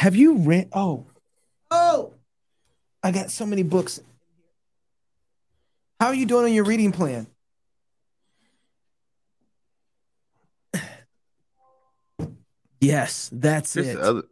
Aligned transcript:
Have 0.00 0.16
you 0.16 0.38
read? 0.38 0.70
Oh, 0.72 1.04
oh, 1.70 2.14
I 3.02 3.12
got 3.12 3.30
so 3.30 3.44
many 3.44 3.62
books. 3.62 4.00
How 6.00 6.06
are 6.06 6.14
you 6.14 6.24
doing 6.24 6.46
on 6.46 6.54
your 6.54 6.64
reading 6.64 6.90
plan? 6.90 7.26
Yes, 12.80 13.28
that's 13.30 13.74
Here's 13.74 13.88
it. 13.88 13.96
the 13.96 14.02
other, 14.02 14.22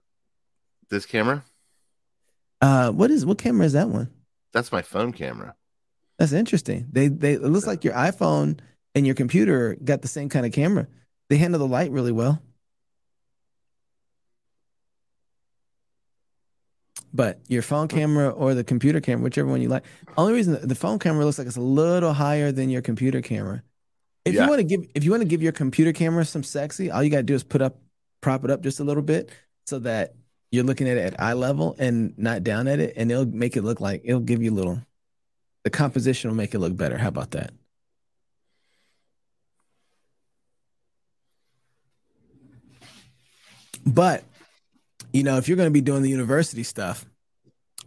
this 0.89 1.05
camera. 1.05 1.45
Uh, 2.63 2.91
what 2.91 3.11
is 3.11 3.27
what 3.27 3.37
camera 3.37 3.67
is 3.67 3.75
that 3.75 3.91
one? 3.91 4.11
That's 4.55 4.73
my 4.73 4.81
phone 4.81 5.13
camera. 5.13 5.55
That's 6.19 6.33
interesting. 6.33 6.87
They 6.91 7.09
they 7.09 7.35
it 7.35 7.43
looks 7.43 7.67
like 7.67 7.85
your 7.85 7.93
iPhone 7.93 8.61
and 8.95 9.05
your 9.05 9.15
computer 9.15 9.77
got 9.85 10.01
the 10.01 10.09
same 10.09 10.31
kind 10.31 10.47
of 10.47 10.53
camera. 10.53 10.89
They 11.29 11.37
handle 11.37 11.59
the 11.59 11.67
light 11.67 11.91
really 11.91 12.11
well. 12.11 12.41
But 17.13 17.41
your 17.49 17.63
phone 17.63 17.89
camera 17.89 18.29
or 18.29 18.55
the 18.55 18.65
computer 18.65 19.01
camera, 19.01 19.23
whichever 19.25 19.49
one 19.49 19.63
you 19.63 19.69
like. 19.69 19.85
Only 20.17 20.35
reason 20.35 20.59
the 20.67 20.75
phone 20.75 20.99
camera 20.99 21.25
looks 21.25 21.39
like 21.39 21.47
it's 21.47 21.57
a 21.57 21.61
little 21.61 22.13
higher 22.13 22.53
than 22.53 22.69
your 22.69 22.83
computer 22.83 23.23
camera. 23.23 23.63
If 24.25 24.35
Yeah. 24.35 24.43
you 24.43 24.49
want 24.49 24.59
to 24.61 24.65
give 24.65 24.85
if 24.95 25.05
you 25.05 25.11
want 25.11 25.23
to 25.23 25.29
give 25.29 25.43
your 25.43 25.53
computer 25.53 25.93
camera 25.93 26.25
some 26.25 26.43
sexy, 26.43 26.91
all 26.91 27.03
you 27.03 27.11
gotta 27.11 27.23
do 27.23 27.35
is 27.35 27.43
put 27.45 27.63
up 27.63 27.79
prop 28.21 28.45
it 28.45 28.51
up 28.51 28.63
just 28.63 28.79
a 28.81 28.85
little 28.85 29.03
bit 29.03 29.31
so 29.67 29.79
that 29.79 30.15
you're 30.51 30.65
looking 30.65 30.89
at 30.89 30.97
it 30.99 31.15
at 31.15 31.21
eye 31.21 31.33
level 31.33 31.77
and 31.79 32.17
not 32.19 32.43
down 32.45 32.69
at 32.69 32.79
it, 32.81 32.93
and 32.97 33.11
it'll 33.11 33.27
make 33.27 33.57
it 33.57 33.63
look 33.63 33.81
like 33.81 34.03
it'll 34.05 34.21
give 34.21 34.43
you 34.43 34.51
a 34.51 34.55
little 34.55 34.83
the 35.65 35.71
composition 35.71 36.31
will 36.31 36.37
make 36.37 36.55
it 36.55 36.59
look 36.59 36.77
better. 36.77 36.99
How 36.99 37.09
about 37.09 37.31
that? 37.33 37.53
But 43.87 44.25
you 45.13 45.23
know, 45.23 45.37
if 45.39 45.49
you're 45.49 45.57
going 45.57 45.69
to 45.69 45.73
be 45.73 45.81
doing 45.81 46.03
the 46.03 46.11
university 46.11 46.63
stuff, 46.63 47.05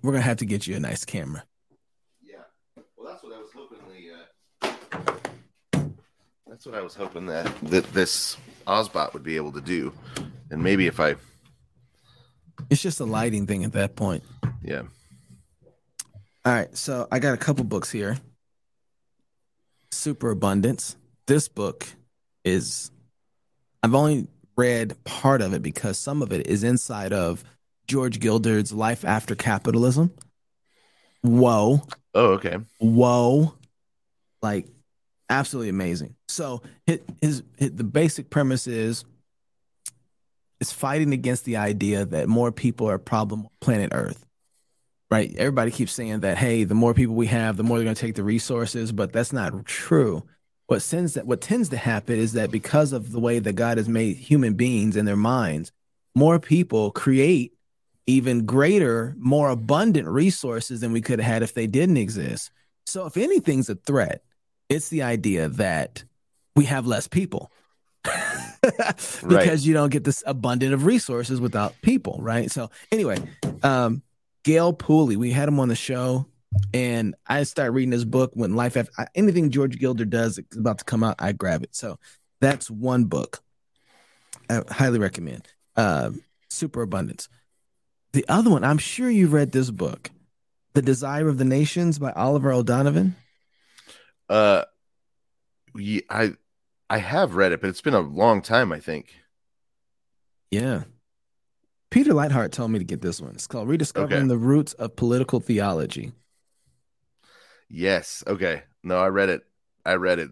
we're 0.01 0.11
going 0.11 0.21
to 0.21 0.27
have 0.27 0.37
to 0.37 0.45
get 0.45 0.67
you 0.67 0.75
a 0.75 0.79
nice 0.79 1.05
camera. 1.05 1.43
Yeah. 2.21 2.37
Well, 2.97 3.07
that's 3.11 3.23
what 3.23 3.33
I 3.33 3.37
was 3.39 3.49
hoping 3.53 3.77
the. 3.87 4.67
Uh, 4.67 5.83
that's 6.47 6.65
what 6.65 6.75
I 6.75 6.81
was 6.81 6.95
hoping 6.95 7.25
that 7.27 7.53
that 7.63 7.91
this 7.93 8.37
OBSBOT 8.67 9.13
would 9.13 9.23
be 9.23 9.35
able 9.35 9.51
to 9.53 9.61
do, 9.61 9.93
and 10.49 10.61
maybe 10.63 10.87
if 10.87 10.99
I, 10.99 11.15
It's 12.69 12.81
just 12.81 12.99
a 12.99 13.05
lighting 13.05 13.47
thing 13.47 13.63
at 13.63 13.73
that 13.73 13.95
point. 13.95 14.23
yeah, 14.63 14.83
All 16.45 16.53
right, 16.53 16.75
so 16.75 17.07
I 17.11 17.19
got 17.19 17.33
a 17.33 17.37
couple 17.37 17.63
books 17.63 17.91
here. 17.91 18.17
Super 19.91 20.31
Abundance. 20.31 20.95
This 21.27 21.47
book 21.47 21.87
is 22.43 22.91
I've 23.83 23.93
only 23.95 24.27
read 24.57 25.01
part 25.03 25.41
of 25.41 25.53
it 25.53 25.61
because 25.61 25.97
some 25.97 26.21
of 26.21 26.31
it 26.31 26.47
is 26.47 26.63
inside 26.63 27.13
of 27.13 27.43
George 27.87 28.19
Gilder's 28.19 28.71
Life 28.71 29.05
After 29.05 29.35
Capitalism. 29.35 30.11
Whoa. 31.21 31.81
oh 32.13 32.25
okay, 32.33 32.57
whoa. 32.79 33.53
Like 34.41 34.67
absolutely 35.29 35.69
amazing. 35.69 36.15
So 36.27 36.61
his, 36.85 36.99
his, 37.21 37.43
his 37.57 37.71
the 37.71 37.83
basic 37.83 38.29
premise 38.29 38.67
is 38.67 39.05
it's 40.59 40.71
fighting 40.71 41.13
against 41.13 41.45
the 41.45 41.57
idea 41.57 42.05
that 42.05 42.27
more 42.27 42.51
people 42.51 42.89
are 42.89 42.95
a 42.95 42.99
problem 42.99 43.41
on 43.41 43.49
planet 43.59 43.91
earth 43.93 44.25
right? 45.11 45.35
Everybody 45.37 45.71
keeps 45.71 45.91
saying 45.91 46.21
that 46.21 46.37
hey 46.37 46.63
the 46.63 46.73
more 46.73 46.93
people 46.93 47.13
we 47.15 47.27
have 47.27 47.57
the 47.57 47.63
more 47.63 47.77
they're 47.77 47.83
going 47.83 47.95
to 47.95 48.01
take 48.01 48.15
the 48.15 48.23
resources 48.23 48.91
but 48.91 49.11
that's 49.11 49.33
not 49.33 49.65
true 49.65 50.23
what 50.71 50.81
sends 50.81 51.13
that 51.15 51.27
what 51.27 51.41
tends 51.41 51.69
to 51.69 51.77
happen 51.77 52.17
is 52.17 52.33
that 52.33 52.49
because 52.49 52.93
of 52.93 53.11
the 53.11 53.19
way 53.19 53.39
that 53.39 53.53
god 53.53 53.77
has 53.77 53.89
made 53.89 54.15
human 54.15 54.53
beings 54.53 54.95
and 54.95 55.07
their 55.07 55.17
minds 55.17 55.71
more 56.15 56.39
people 56.39 56.91
create 56.91 57.53
even 58.07 58.45
greater, 58.45 59.15
more 59.17 59.49
abundant 59.49 60.07
resources 60.07 60.81
than 60.81 60.91
we 60.91 61.01
could 61.01 61.19
have 61.19 61.33
had 61.33 61.43
if 61.43 61.53
they 61.53 61.67
didn't 61.67 61.97
exist. 61.97 62.51
So, 62.85 63.05
if 63.05 63.15
anything's 63.15 63.69
a 63.69 63.75
threat, 63.75 64.23
it's 64.69 64.89
the 64.89 65.03
idea 65.03 65.47
that 65.49 66.03
we 66.55 66.65
have 66.65 66.87
less 66.87 67.07
people 67.07 67.51
because 68.03 69.23
Right. 69.23 69.59
you 69.61 69.73
don't 69.73 69.91
get 69.91 70.03
this 70.03 70.23
abundant 70.25 70.73
of 70.73 70.85
resources 70.85 71.39
without 71.39 71.75
people, 71.81 72.17
right? 72.21 72.51
So, 72.51 72.69
anyway, 72.91 73.17
um, 73.63 74.01
Gale 74.43 74.73
Pooley, 74.73 75.15
we 75.15 75.31
had 75.31 75.47
him 75.47 75.59
on 75.59 75.69
the 75.69 75.75
show, 75.75 76.25
and 76.73 77.15
I 77.27 77.43
start 77.43 77.73
reading 77.73 77.91
his 77.91 78.05
book 78.05 78.31
when 78.33 78.55
life 78.55 78.75
after 78.77 78.91
anything 79.15 79.49
George 79.51 79.77
Gilder 79.79 80.05
does 80.05 80.37
is 80.37 80.57
about 80.57 80.79
to 80.79 80.83
come 80.85 81.03
out, 81.03 81.15
I 81.19 81.31
grab 81.31 81.63
it. 81.63 81.75
So, 81.75 81.97
that's 82.39 82.69
one 82.71 83.05
book 83.05 83.41
I 84.49 84.61
highly 84.69 84.99
recommend. 84.99 85.47
Um, 85.75 86.23
Super 86.49 86.81
Abundance. 86.81 87.29
The 88.13 88.25
other 88.27 88.49
one, 88.49 88.63
I'm 88.63 88.77
sure 88.79 89.09
you've 89.09 89.31
read 89.33 89.51
this 89.53 89.71
book, 89.71 90.09
The 90.73 90.81
Desire 90.81 91.29
of 91.29 91.37
the 91.37 91.45
Nations 91.45 91.97
by 91.99 92.11
Oliver 92.11 92.51
O'Donovan. 92.51 93.15
uh, 94.29 94.63
yeah, 95.75 96.01
I, 96.09 96.33
I 96.89 96.97
have 96.97 97.35
read 97.35 97.53
it, 97.53 97.61
but 97.61 97.69
it's 97.69 97.79
been 97.79 97.93
a 97.93 98.01
long 98.01 98.41
time. 98.41 98.73
I 98.73 98.79
think. 98.81 99.15
Yeah. 100.49 100.83
Peter 101.89 102.11
Leithart 102.13 102.51
told 102.51 102.71
me 102.71 102.79
to 102.79 102.85
get 102.85 103.01
this 103.01 103.21
one. 103.21 103.31
It's 103.31 103.47
called 103.47 103.69
Rediscovering 103.69 104.13
Okay. 104.23 104.27
the 104.27 104.37
Roots 104.37 104.73
of 104.73 104.95
Political 104.97 105.39
Theology. 105.41 106.11
Yes. 107.73 108.23
Okay. 108.27 108.63
No, 108.83 108.97
I 108.97 109.07
read 109.07 109.29
it. 109.29 109.43
I 109.85 109.93
read 109.95 110.19
it 110.19 110.29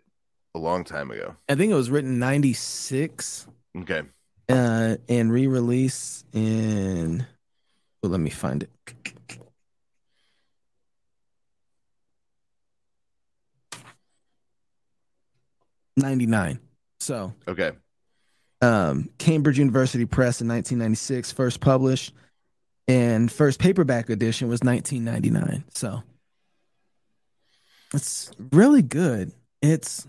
a 0.54 0.60
long 0.60 0.84
time 0.84 1.10
ago. 1.10 1.36
I 1.48 1.56
think 1.56 1.72
it 1.72 1.76
was 1.76 1.90
written 1.90 2.20
96 2.20 3.48
Okay. 3.78 4.02
uh, 4.50 4.98
and 5.08 5.32
re 5.32 5.48
release 5.48 6.24
in. 6.34 7.26
Well, 8.04 8.12
let 8.12 8.20
me 8.20 8.30
find 8.30 8.64
it. 8.64 8.70
Ninety 15.98 16.26
nine. 16.26 16.60
So 17.00 17.34
Okay. 17.48 17.72
um, 18.62 19.10
Cambridge 19.18 19.58
University 19.58 20.06
Press 20.06 20.42
in 20.42 20.48
1996, 20.48 21.32
first 21.32 21.60
published, 21.62 22.14
and 22.88 23.32
first 23.32 23.60
paperback 23.60 24.10
edition 24.10 24.50
was 24.50 24.62
1999. 24.62 25.64
So 25.74 26.04
it's 27.94 28.32
really 28.52 28.82
good. 28.82 29.32
It's 29.62 30.08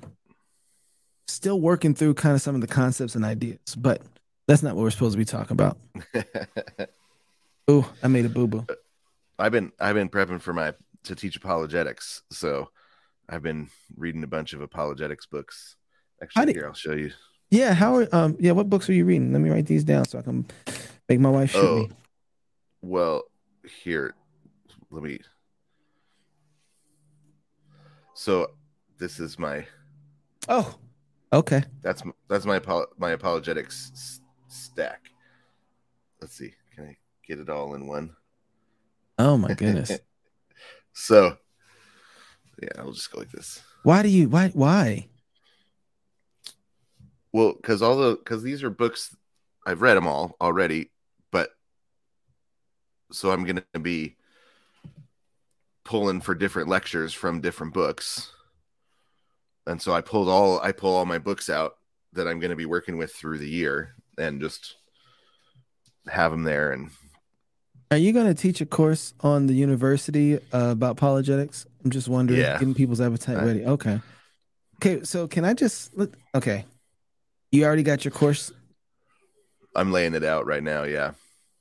still 1.29 1.61
working 1.61 1.95
through 1.95 2.15
kind 2.15 2.35
of 2.35 2.43
some 2.43 2.55
of 2.55 2.61
the 2.61 2.67
concepts 2.67 3.15
and 3.15 3.25
ideas, 3.25 3.59
but 3.77 4.03
that's 4.49 4.63
not 4.63 4.75
what 4.77 4.83
we're 4.83 4.91
supposed 4.91 5.13
to 5.15 5.19
be 5.19 5.25
talking 5.25 5.53
about. 5.53 5.79
Ooh, 7.71 7.85
I 8.03 8.09
made 8.09 8.25
a 8.25 8.29
boo 8.29 8.47
boo. 8.49 8.67
I've 9.39 9.53
been 9.53 9.73
I've 9.79 9.95
been 9.95 10.09
prepping 10.09 10.41
for 10.41 10.53
my 10.53 10.75
to 11.05 11.15
teach 11.15 11.37
apologetics, 11.37 12.23
so 12.31 12.69
I've 13.29 13.43
been 13.43 13.69
reading 13.97 14.23
a 14.25 14.27
bunch 14.27 14.53
of 14.53 14.61
apologetics 14.61 15.27
books. 15.27 15.77
Actually, 16.23 16.53
here 16.53 16.67
I'll 16.67 16.75
show 16.75 16.93
you. 16.93 17.13
Yeah, 17.51 17.73
how 17.75 17.97
are 17.97 18.09
um 18.15 18.37
yeah, 18.41 18.53
what 18.53 18.69
books 18.69 18.89
are 18.89 18.93
you 18.93 19.05
reading? 19.05 19.33
Let 19.33 19.41
me 19.41 19.51
write 19.51 19.67
these 19.67 19.85
down 19.85 20.05
so 20.05 20.19
I 20.19 20.23
can 20.23 20.47
make 21.09 21.21
my 21.21 21.31
wife 21.31 21.53
shoot 21.53 21.59
Oh, 21.61 21.77
me. 21.79 21.91
well, 22.83 23.23
here, 23.83 24.15
let 24.91 25.03
me. 25.03 25.21
So, 28.21 28.51
this 28.99 29.19
is 29.19 29.39
my 29.39 29.67
Oh, 30.47 30.79
okay. 31.33 31.63
that's 31.81 32.03
that's 32.29 32.45
my 32.45 32.61
my 32.99 33.13
apologetics 33.13 33.91
s- 33.95 34.21
stack. 34.47 35.01
Let's 36.21 36.37
see, 36.37 36.53
can 36.75 36.85
I 36.85 36.97
get 37.27 37.39
it 37.39 37.49
all 37.49 37.73
in 37.73 37.87
one? 37.87 38.15
Oh 39.19 39.39
my 39.39 39.55
goodness. 39.55 40.01
So, 40.93 41.39
yeah, 42.61 42.69
I'll 42.79 42.93
just 42.93 43.11
go 43.11 43.21
like 43.21 43.31
this. 43.31 43.63
why 43.85 44.03
do 44.03 44.11
you 44.11 44.29
why 44.29 44.51
why? 44.51 45.09
Well, 47.33 47.55
because 47.55 47.81
all 47.81 47.97
the 47.97 48.17
because 48.17 48.43
these 48.43 48.63
are 48.63 48.69
books 48.69 49.17
I've 49.65 49.81
read 49.81 49.95
them 49.97 50.07
all 50.07 50.37
already, 50.43 50.91
but 51.33 51.49
so 53.13 53.31
I'm 53.31 53.45
gonna 53.45 53.65
be 53.81 54.19
pulling 55.91 56.21
for 56.21 56.37
different 56.37 56.69
lectures 56.69 57.13
from 57.13 57.41
different 57.41 57.75
books, 57.75 58.31
and 59.67 59.83
so 59.83 59.93
I 59.93 60.01
pulled 60.01 60.29
all 60.29 60.61
I 60.61 60.71
pull 60.71 60.95
all 60.95 61.05
my 61.05 61.19
books 61.19 61.51
out 61.51 61.73
that 62.13 62.29
I'm 62.29 62.39
gonna 62.39 62.55
be 62.55 62.65
working 62.65 62.97
with 62.97 63.13
through 63.13 63.39
the 63.39 63.49
year, 63.49 63.95
and 64.17 64.41
just 64.41 64.77
have 66.07 66.31
them 66.31 66.45
there. 66.45 66.71
And 66.71 66.91
Are 67.91 67.97
you 67.97 68.13
going 68.13 68.27
to 68.29 68.35
teach 68.35 68.61
a 68.61 68.67
course 68.67 69.15
on 69.21 69.47
the 69.49 69.53
university 69.53 70.37
uh, 70.53 70.71
about 70.71 70.93
apologetics? 70.93 71.67
I'm 71.85 71.91
just 71.91 72.07
wondering, 72.09 72.39
Yeah. 72.41 72.57
getting 72.59 72.73
people's 72.75 73.01
appetite 73.01 73.37
I- 73.39 73.45
ready. 73.45 73.67
Okay. 73.67 74.01
Okay, 74.77 75.03
so 75.03 75.27
can 75.27 75.45
I 75.45 75.55
just 75.55 75.97
look? 75.97 76.17
Okay. 76.35 76.65
You 77.51 77.65
already 77.65 77.83
got 77.83 78.05
your 78.05 78.13
course. 78.13 78.53
I'm 79.75 79.91
laying 79.91 80.15
it 80.15 80.23
out 80.25 80.47
right 80.47 80.63
now. 80.63 80.85
Yeah, 80.85 81.13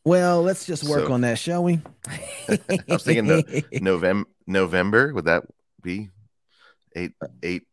Well, 0.06 0.42
let's 0.42 0.66
just 0.66 0.84
work 0.86 1.08
So- 1.08 1.14
on 1.14 1.22
that, 1.22 1.38
shall 1.38 1.64
we? 1.64 1.82
I 2.50 2.60
was 2.88 3.04
thinking 3.04 3.44
November. 3.82 4.30
November 4.48 5.14
would 5.14 5.26
that 5.26 5.44
be 5.82 6.10
eight 6.96 7.14
eight 7.44 7.64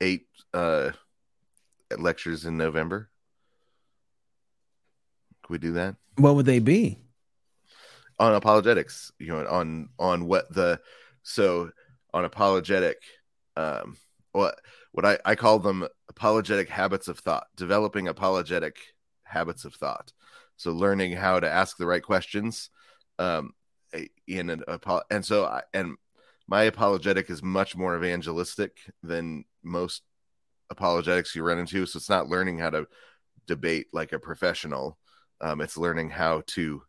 eight 0.00 0.26
uh 0.52 0.90
lectures 1.96 2.44
in 2.44 2.56
November? 2.56 3.08
Could 5.42 5.50
we 5.52 5.58
do 5.58 5.72
that? 5.74 5.94
What 6.16 6.34
would 6.34 6.46
they 6.46 6.58
be? 6.58 6.98
On 8.18 8.34
apologetics, 8.34 9.12
you 9.18 9.28
know, 9.28 9.46
on 9.46 9.88
on 9.98 10.26
what 10.26 10.52
the 10.52 10.80
so 11.22 11.70
on 12.12 12.24
apologetic, 12.24 12.98
um, 13.56 13.96
what 14.32 14.58
what 14.92 15.04
I 15.06 15.18
I 15.24 15.34
call 15.36 15.58
them 15.60 15.86
apologetic 16.08 16.68
habits 16.68 17.06
of 17.08 17.18
thought, 17.20 17.46
developing 17.56 18.08
apologetic 18.08 18.76
habits 19.24 19.64
of 19.64 19.74
thought. 19.74 20.12
So 20.62 20.70
learning 20.72 21.12
how 21.12 21.40
to 21.40 21.50
ask 21.50 21.76
the 21.76 21.86
right 21.86 22.02
questions, 22.02 22.70
um, 23.18 23.52
in 24.26 24.48
an 24.48 24.62
and 25.10 25.24
so 25.24 25.44
I, 25.44 25.62
and 25.74 25.96
my 26.46 26.62
apologetic 26.62 27.30
is 27.30 27.42
much 27.42 27.76
more 27.76 27.96
evangelistic 27.96 28.78
than 29.02 29.44
most 29.62 30.02
apologetics 30.70 31.34
you 31.34 31.42
run 31.42 31.58
into. 31.58 31.84
So 31.84 31.96
it's 31.96 32.08
not 32.08 32.28
learning 32.28 32.58
how 32.58 32.70
to 32.70 32.86
debate 33.46 33.88
like 33.92 34.12
a 34.12 34.18
professional. 34.18 34.98
Um, 35.40 35.60
it's 35.60 35.76
learning 35.76 36.10
how 36.10 36.42
to 36.48 36.82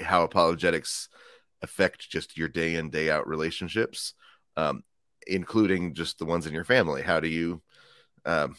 how 0.00 0.24
apologetics 0.24 1.08
affect 1.62 2.08
just 2.08 2.38
your 2.38 2.48
day 2.48 2.76
in 2.76 2.88
day 2.88 3.10
out 3.10 3.28
relationships, 3.28 4.14
um, 4.56 4.82
including 5.26 5.92
just 5.94 6.18
the 6.18 6.24
ones 6.24 6.46
in 6.46 6.54
your 6.54 6.64
family. 6.64 7.02
How 7.02 7.20
do 7.20 7.28
you 7.28 7.60
um, 8.24 8.56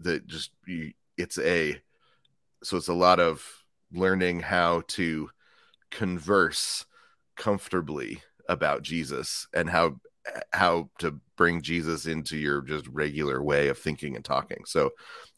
the 0.00 0.20
just 0.20 0.50
you, 0.66 0.92
it's 1.18 1.38
a 1.38 1.80
so 2.62 2.78
it's 2.78 2.88
a 2.88 2.94
lot 2.94 3.20
of 3.20 3.46
learning 3.92 4.40
how 4.40 4.82
to 4.88 5.30
converse 5.90 6.84
comfortably 7.36 8.22
about 8.48 8.82
Jesus 8.82 9.46
and 9.54 9.68
how 9.68 9.96
how 10.52 10.90
to 10.98 11.20
bring 11.36 11.62
Jesus 11.62 12.06
into 12.06 12.36
your 12.36 12.60
just 12.60 12.86
regular 12.88 13.42
way 13.42 13.68
of 13.68 13.78
thinking 13.78 14.16
and 14.16 14.24
talking. 14.24 14.64
So 14.66 14.90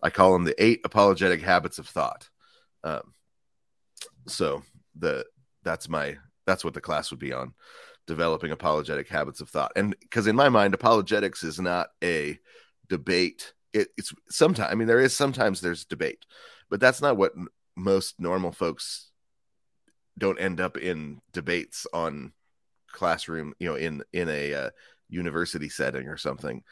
I 0.02 0.10
call 0.10 0.32
them 0.32 0.44
the 0.44 0.62
eight 0.62 0.80
apologetic 0.84 1.42
habits 1.42 1.78
of 1.78 1.86
thought. 1.86 2.28
Um, 2.84 3.12
so 4.26 4.62
the 4.96 5.26
that's 5.62 5.88
my 5.88 6.16
that's 6.46 6.64
what 6.64 6.74
the 6.74 6.80
class 6.80 7.10
would 7.10 7.20
be 7.20 7.32
on 7.32 7.54
developing 8.06 8.50
apologetic 8.50 9.08
habits 9.08 9.40
of 9.40 9.50
thought. 9.50 9.72
And 9.76 9.94
because 10.00 10.26
in 10.26 10.34
my 10.34 10.48
mind, 10.48 10.72
apologetics 10.72 11.44
is 11.44 11.60
not 11.60 11.88
a 12.02 12.38
debate. 12.88 13.52
It, 13.74 13.88
it's 13.98 14.14
sometimes 14.30 14.72
I 14.72 14.74
mean 14.74 14.88
there 14.88 15.00
is 15.00 15.14
sometimes 15.14 15.60
there's 15.60 15.84
debate, 15.84 16.24
but 16.70 16.80
that's 16.80 17.02
not 17.02 17.16
what 17.16 17.32
most 17.78 18.16
normal 18.18 18.52
folks 18.52 19.10
don't 20.18 20.40
end 20.40 20.60
up 20.60 20.76
in 20.76 21.20
debates 21.32 21.86
on 21.92 22.32
classroom, 22.90 23.54
you 23.58 23.68
know, 23.68 23.76
in 23.76 24.02
in 24.12 24.28
a 24.28 24.54
uh, 24.54 24.70
university 25.08 25.68
setting 25.68 26.08
or 26.08 26.16
something. 26.16 26.62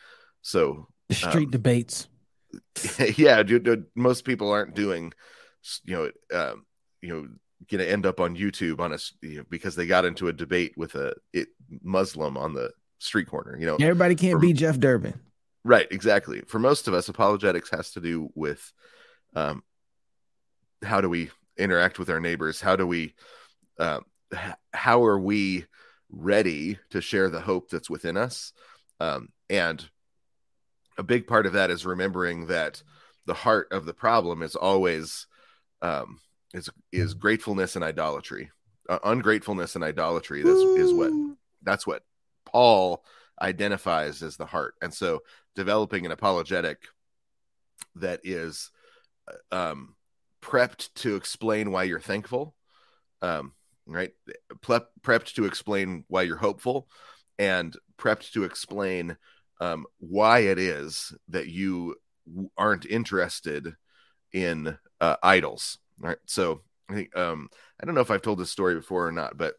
So 0.43 0.89
street 1.11 1.47
um, 1.47 1.51
debates. 1.51 2.09
Yeah, 3.17 3.43
dude, 3.43 3.87
most 3.95 4.25
people 4.25 4.51
aren't 4.51 4.75
doing, 4.75 5.13
you 5.85 5.95
know, 5.95 6.11
um, 6.39 6.65
you 7.03 7.09
know, 7.09 7.29
going 7.71 7.85
to 7.85 7.91
end 7.91 8.07
up 8.07 8.21
on 8.21 8.37
YouTube 8.37 8.81
on 8.81 8.93
a 8.93 8.99
you 9.23 9.39
know, 9.39 9.45
because 9.51 9.75
they 9.75 9.87
got 9.87 10.05
into 10.05 10.29
a 10.29 10.33
debate 10.33 10.73
with 10.77 10.95
a 10.95 11.15
it, 11.33 11.49
Muslim 11.83 12.37
on 12.37 12.55
the 12.55 12.71
street 12.99 13.29
corner. 13.29 13.59
You 13.59 13.67
know, 13.67 13.77
everybody 13.81 14.15
can't 14.15 14.35
for, 14.35 14.39
be 14.39 14.53
Jeff 14.53 14.79
Durbin. 14.79 15.21
Right, 15.65 15.89
exactly. 15.91 16.43
For 16.47 16.59
most 16.59 16.87
of 16.87 16.95
us, 16.95 17.09
apologetics 17.09 17.71
has 17.71 17.91
to 17.93 18.01
do 18.01 18.31
with 18.35 18.73
um, 19.35 19.63
how 20.83 21.01
do 21.01 21.09
we 21.09 21.31
interact 21.57 21.99
with 21.99 22.11
our 22.11 22.21
neighbors? 22.21 22.61
How 22.61 22.77
do 22.77 22.87
we, 22.87 23.15
uh, 23.79 24.01
how 24.73 25.05
are 25.05 25.19
we 25.19 25.67
ready 26.11 26.79
to 26.91 27.01
share 27.01 27.29
the 27.29 27.41
hope 27.41 27.71
that's 27.71 27.91
within 27.91 28.17
us. 28.17 28.53
Um, 29.01 29.29
and 29.51 29.89
a 30.99 31.03
big 31.03 31.27
part 31.27 31.47
of 31.47 31.53
that 31.55 31.71
is 31.71 31.85
remembering 31.85 32.47
that 32.47 32.83
the 33.27 33.35
heart 33.35 33.69
of 33.73 33.85
the 33.85 33.95
problem 33.95 34.43
is 34.43 34.57
always 34.57 35.27
um, 35.83 36.21
is 36.55 36.71
is 36.93 37.15
gratefulness 37.15 37.77
and 37.77 37.85
idolatry. 37.85 38.51
Uh, 38.89 38.99
ungratefulness 39.05 39.75
and 39.75 39.85
idolatry 39.85 40.43
is, 40.43 40.47
is 40.47 40.95
what 40.95 41.13
that's 41.63 41.87
what 41.87 42.03
Paul 42.45 43.05
identifies 43.43 44.23
as 44.23 44.37
the 44.37 44.47
heart. 44.47 44.75
And 44.81 44.95
so 44.95 45.21
developing 45.55 46.07
an 46.07 46.13
apologetic 46.13 46.79
that 47.97 48.21
is 48.23 48.71
uh, 49.53 49.71
um, 49.71 49.97
prepped 50.47 50.95
to 50.95 51.17
explain 51.17 51.73
why 51.73 51.83
you're 51.83 52.01
thankful 52.01 52.55
um, 53.23 53.53
right? 53.87 54.13
Prepped 54.61 55.35
to 55.35 55.45
explain 55.45 56.05
why 56.09 56.23
you're 56.23 56.37
hopeful 56.37 56.89
and 57.39 57.75
prepped 57.99 58.33
to 58.33 58.45
explain 58.45 59.17
um, 59.61 59.87
why 59.99 60.41
it 60.41 60.59
is 60.59 61.15
that 61.29 61.49
you 61.49 61.97
aren't 62.59 62.87
interested 62.87 63.75
in 64.33 64.77
uh, 65.01 65.17
idols. 65.23 65.79
Right. 65.99 66.19
So 66.27 66.63
I 66.91 66.95
think, 66.95 67.17
um, 67.17 67.49
I 67.81 67.87
don't 67.87 67.95
know 67.95 68.01
if 68.01 68.11
I've 68.11 68.23
told 68.23 68.39
this 68.39 68.51
story 68.51 68.75
before 68.75 69.07
or 69.07 69.13
not, 69.13 69.39
but 69.39 69.55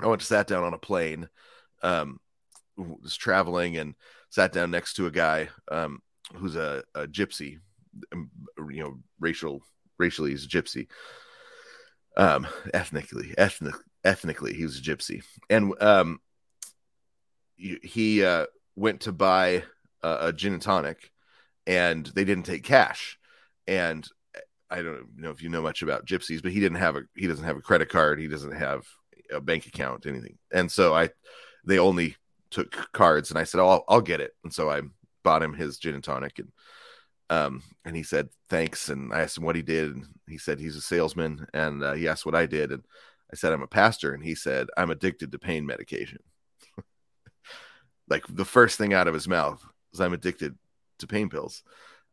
I 0.00 0.06
went 0.06 0.20
to 0.20 0.26
sat 0.26 0.46
down 0.46 0.64
on 0.64 0.72
a 0.72 0.78
plane, 0.78 1.28
um, 1.82 2.18
was 2.76 3.16
traveling 3.16 3.76
and 3.76 3.94
sat 4.30 4.52
down 4.52 4.70
next 4.70 4.94
to 4.94 5.06
a 5.06 5.10
guy, 5.10 5.48
um, 5.70 6.00
who's 6.34 6.56
a, 6.56 6.82
a 6.94 7.06
gypsy, 7.06 7.58
um, 8.12 8.30
you 8.70 8.80
know, 8.82 8.94
racial, 9.18 9.62
racially 10.00 10.30
he's 10.30 10.46
a 10.46 10.48
gypsy. 10.48 10.88
Um, 12.16 12.48
ethnically, 12.74 13.34
ethnic, 13.38 13.74
ethnically, 14.04 14.52
he 14.52 14.64
was 14.64 14.78
a 14.78 14.82
gypsy, 14.82 15.22
and 15.48 15.72
um, 15.80 16.20
he 17.56 18.24
uh, 18.24 18.46
went 18.74 19.02
to 19.02 19.12
buy 19.12 19.62
a, 20.02 20.16
a 20.22 20.32
gin 20.32 20.54
and 20.54 20.62
tonic, 20.62 21.12
and 21.66 22.06
they 22.06 22.24
didn't 22.24 22.46
take 22.46 22.64
cash, 22.64 23.18
and 23.68 24.06
I 24.68 24.82
don't 24.82 25.16
know 25.16 25.30
if 25.30 25.42
you 25.42 25.48
know 25.48 25.62
much 25.62 25.82
about 25.82 26.06
gypsies, 26.06 26.42
but 26.42 26.52
he 26.52 26.60
didn't 26.60 26.78
have 26.78 26.96
a 26.96 27.02
he 27.14 27.28
doesn't 27.28 27.44
have 27.44 27.56
a 27.56 27.62
credit 27.62 27.88
card, 27.88 28.18
he 28.18 28.28
doesn't 28.28 28.52
have 28.52 28.84
a 29.32 29.40
bank 29.40 29.66
account, 29.66 30.06
anything, 30.06 30.36
and 30.52 30.70
so 30.70 30.92
I 30.94 31.10
they 31.64 31.78
only 31.78 32.16
took 32.50 32.92
cards, 32.92 33.30
and 33.30 33.38
I 33.38 33.44
said, 33.44 33.60
"Oh, 33.60 33.68
I'll, 33.68 33.84
I'll 33.88 34.00
get 34.00 34.20
it," 34.20 34.32
and 34.42 34.52
so 34.52 34.68
I 34.68 34.82
bought 35.22 35.42
him 35.42 35.54
his 35.54 35.78
gin 35.78 35.94
and 35.94 36.04
tonic, 36.04 36.38
and 36.38 36.48
um, 37.30 37.62
and 37.84 37.96
he 37.96 38.02
said 38.02 38.28
thanks, 38.50 38.88
and 38.88 39.12
I 39.14 39.20
asked 39.20 39.38
him 39.38 39.44
what 39.44 39.56
he 39.56 39.62
did, 39.62 39.94
and 39.94 40.06
he 40.28 40.36
said 40.36 40.58
he's 40.58 40.76
a 40.76 40.80
salesman, 40.80 41.46
and 41.54 41.82
uh, 41.82 41.92
he 41.94 42.08
asked 42.08 42.26
what 42.26 42.34
I 42.34 42.46
did, 42.46 42.72
and 42.72 42.82
I 43.32 43.36
said 43.36 43.52
I'm 43.52 43.62
a 43.62 43.68
pastor, 43.68 44.12
and 44.12 44.22
he 44.22 44.34
said 44.34 44.66
I'm 44.76 44.90
addicted 44.90 45.32
to 45.32 45.38
pain 45.38 45.64
medication. 45.64 46.18
like 48.08 48.24
the 48.28 48.44
first 48.44 48.76
thing 48.76 48.92
out 48.92 49.08
of 49.08 49.14
his 49.14 49.28
mouth 49.28 49.64
was 49.92 50.00
I'm 50.00 50.12
addicted 50.12 50.58
to 50.98 51.06
pain 51.06 51.30
pills, 51.30 51.62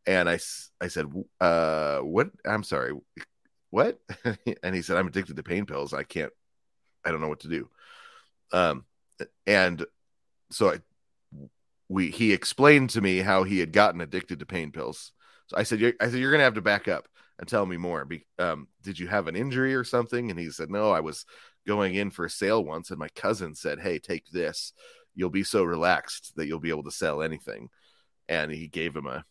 and 0.06 0.30
I 0.30 0.38
I 0.80 0.88
said 0.88 1.06
uh 1.40 1.98
what 1.98 2.30
I'm 2.46 2.62
sorry 2.62 2.92
what? 3.70 3.98
And 4.62 4.74
he 4.74 4.82
said 4.82 4.96
I'm 4.96 5.08
addicted 5.08 5.36
to 5.36 5.42
pain 5.42 5.66
pills. 5.66 5.92
I 5.92 6.04
can't 6.04 6.32
I 7.04 7.10
don't 7.10 7.20
know 7.20 7.28
what 7.28 7.40
to 7.40 7.48
do. 7.48 7.68
Um 8.52 8.84
and 9.46 9.84
so 10.50 10.70
I 10.70 10.78
we 11.88 12.10
he 12.10 12.32
explained 12.32 12.90
to 12.90 13.00
me 13.00 13.18
how 13.18 13.44
he 13.44 13.58
had 13.58 13.72
gotten 13.72 14.00
addicted 14.00 14.40
to 14.40 14.46
pain 14.46 14.72
pills. 14.72 15.12
So 15.46 15.56
I 15.56 15.62
said, 15.62 15.94
I 16.00 16.08
said, 16.08 16.20
you're 16.20 16.30
gonna 16.30 16.44
have 16.44 16.54
to 16.54 16.62
back 16.62 16.88
up 16.88 17.08
and 17.38 17.48
tell 17.48 17.64
me 17.64 17.76
more. 17.76 18.04
Be, 18.04 18.26
um, 18.38 18.68
did 18.82 18.98
you 18.98 19.06
have 19.08 19.28
an 19.28 19.36
injury 19.36 19.74
or 19.74 19.84
something? 19.84 20.30
And 20.30 20.38
he 20.38 20.50
said, 20.50 20.70
no, 20.70 20.90
I 20.90 21.00
was 21.00 21.24
going 21.66 21.94
in 21.94 22.10
for 22.10 22.24
a 22.24 22.30
sale 22.30 22.64
once, 22.64 22.90
and 22.90 22.98
my 22.98 23.08
cousin 23.08 23.54
said, 23.54 23.80
hey, 23.80 23.98
take 23.98 24.28
this. 24.30 24.72
You'll 25.14 25.30
be 25.30 25.44
so 25.44 25.64
relaxed 25.64 26.32
that 26.36 26.46
you'll 26.46 26.60
be 26.60 26.70
able 26.70 26.84
to 26.84 26.90
sell 26.90 27.22
anything. 27.22 27.68
And 28.28 28.52
he 28.52 28.68
gave 28.68 28.94
him 28.94 29.06
a, 29.06 29.24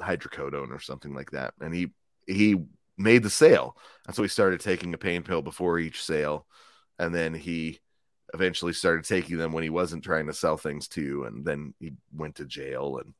hydrocodone 0.00 0.70
or 0.70 0.78
something 0.78 1.14
like 1.14 1.32
that, 1.32 1.54
and 1.60 1.74
he 1.74 1.90
he 2.26 2.56
made 2.96 3.22
the 3.22 3.30
sale. 3.30 3.76
And 4.06 4.14
so 4.14 4.22
he 4.22 4.28
started 4.28 4.60
taking 4.60 4.94
a 4.94 4.98
pain 4.98 5.22
pill 5.22 5.42
before 5.42 5.78
each 5.78 6.02
sale, 6.02 6.46
and 6.98 7.14
then 7.14 7.34
he 7.34 7.80
eventually 8.34 8.72
started 8.72 9.04
taking 9.04 9.38
them 9.38 9.52
when 9.52 9.62
he 9.62 9.70
wasn't 9.70 10.04
trying 10.04 10.26
to 10.26 10.34
sell 10.34 10.56
things 10.56 10.88
too 10.88 11.24
and 11.24 11.44
then 11.44 11.74
he 11.80 11.92
went 12.12 12.34
to 12.36 12.44
jail 12.44 13.00
and 13.02 13.14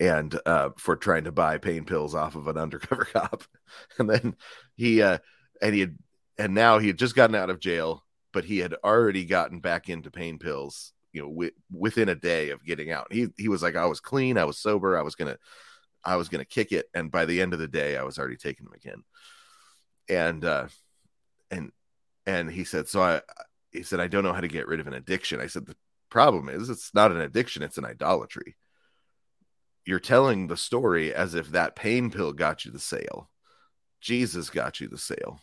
and 0.00 0.38
uh, 0.46 0.70
for 0.76 0.96
trying 0.96 1.24
to 1.24 1.32
buy 1.32 1.58
pain 1.58 1.84
pills 1.84 2.14
off 2.14 2.34
of 2.34 2.48
an 2.48 2.58
undercover 2.58 3.04
cop. 3.04 3.44
And 3.98 4.10
then 4.10 4.36
he 4.76 5.02
uh 5.02 5.18
and 5.62 5.74
he 5.74 5.80
had 5.80 5.96
and 6.38 6.54
now 6.54 6.78
he 6.78 6.88
had 6.88 6.98
just 6.98 7.14
gotten 7.14 7.36
out 7.36 7.50
of 7.50 7.60
jail 7.60 8.04
but 8.32 8.44
he 8.44 8.58
had 8.58 8.74
already 8.84 9.24
gotten 9.24 9.60
back 9.60 9.88
into 9.88 10.10
pain 10.10 10.38
pills 10.38 10.92
you 11.12 11.22
know 11.22 11.28
w- 11.28 11.52
within 11.72 12.08
a 12.08 12.14
day 12.14 12.50
of 12.50 12.64
getting 12.64 12.90
out. 12.90 13.12
He 13.12 13.28
he 13.36 13.48
was 13.48 13.62
like 13.62 13.76
i 13.76 13.86
was 13.86 14.00
clean 14.00 14.36
i 14.36 14.44
was 14.44 14.58
sober 14.58 14.98
i 14.98 15.02
was 15.02 15.14
gonna 15.14 15.38
i 16.04 16.16
was 16.16 16.28
gonna 16.28 16.44
kick 16.44 16.72
it 16.72 16.86
and 16.92 17.10
by 17.10 17.24
the 17.24 17.40
end 17.40 17.54
of 17.54 17.60
the 17.60 17.68
day 17.68 17.96
i 17.96 18.02
was 18.02 18.18
already 18.18 18.36
taking 18.36 18.64
them 18.64 18.74
again. 18.74 19.04
And 20.08 20.44
uh 20.44 20.68
and 21.50 21.70
and 22.26 22.50
he 22.50 22.64
said 22.64 22.88
so 22.88 23.00
i 23.02 23.20
he 23.74 23.82
said, 23.82 24.00
I 24.00 24.06
don't 24.06 24.24
know 24.24 24.32
how 24.32 24.40
to 24.40 24.48
get 24.48 24.68
rid 24.68 24.80
of 24.80 24.86
an 24.86 24.94
addiction. 24.94 25.40
I 25.40 25.48
said, 25.48 25.66
the 25.66 25.76
problem 26.08 26.48
is 26.48 26.70
it's 26.70 26.94
not 26.94 27.10
an 27.10 27.20
addiction, 27.20 27.62
it's 27.62 27.76
an 27.76 27.84
idolatry. 27.84 28.56
You're 29.84 29.98
telling 29.98 30.46
the 30.46 30.56
story 30.56 31.12
as 31.12 31.34
if 31.34 31.50
that 31.50 31.76
pain 31.76 32.10
pill 32.10 32.32
got 32.32 32.64
you 32.64 32.70
the 32.70 32.78
sale. 32.78 33.28
Jesus 34.00 34.48
got 34.48 34.80
you 34.80 34.88
the 34.88 34.96
sale. 34.96 35.40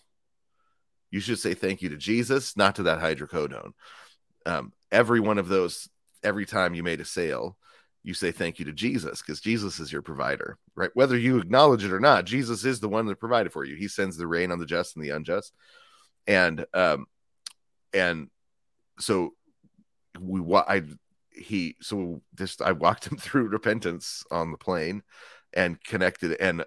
You 1.12 1.20
should 1.20 1.40
say 1.40 1.54
thank 1.54 1.82
you 1.82 1.90
to 1.90 1.98
Jesus, 1.98 2.56
not 2.56 2.76
to 2.76 2.84
that 2.84 3.00
hydrocodone. 3.00 3.74
Um, 4.46 4.72
every 4.92 5.20
one 5.20 5.38
of 5.38 5.50
those, 5.50 5.90
every 6.24 6.46
time 6.46 6.74
you 6.74 6.84
made 6.84 7.02
a 7.02 7.06
sale, 7.06 7.58
you 8.04 8.14
say 8.14 8.32
thank 8.32 8.58
you 8.58 8.66
to 8.66 8.72
Jesus 8.72 9.22
because 9.22 9.42
Jesus 9.42 9.80
is 9.80 9.92
your 9.92 10.02
provider, 10.02 10.58
right? 10.74 10.90
Whether 10.94 11.18
you 11.18 11.38
acknowledge 11.38 11.84
it 11.84 11.94
or 11.94 12.00
not, 12.00 12.26
Jesus 12.26 12.66
is 12.66 12.80
the 12.80 12.90
one 12.90 13.06
that 13.08 13.20
provided 13.20 13.52
for 13.52 13.64
you. 13.64 13.76
He 13.76 13.88
sends 13.88 14.18
the 14.18 14.26
rain 14.26 14.52
on 14.52 14.58
the 14.58 14.66
just 14.66 14.96
and 14.96 15.06
the 15.06 15.12
unjust, 15.12 15.54
and 16.26 16.66
um, 16.74 17.06
and 17.94 18.30
so 19.00 19.34
we 20.20 20.42
I 20.56 20.84
he 21.32 21.76
so 21.82 22.22
just 22.36 22.62
I 22.62 22.72
walked 22.74 23.08
him 23.08 23.18
through 23.20 23.50
repentance 23.50 24.24
on 24.32 24.52
the 24.52 24.58
plane 24.58 25.04
and 25.54 25.84
connected 25.84 26.40
and 26.40 26.66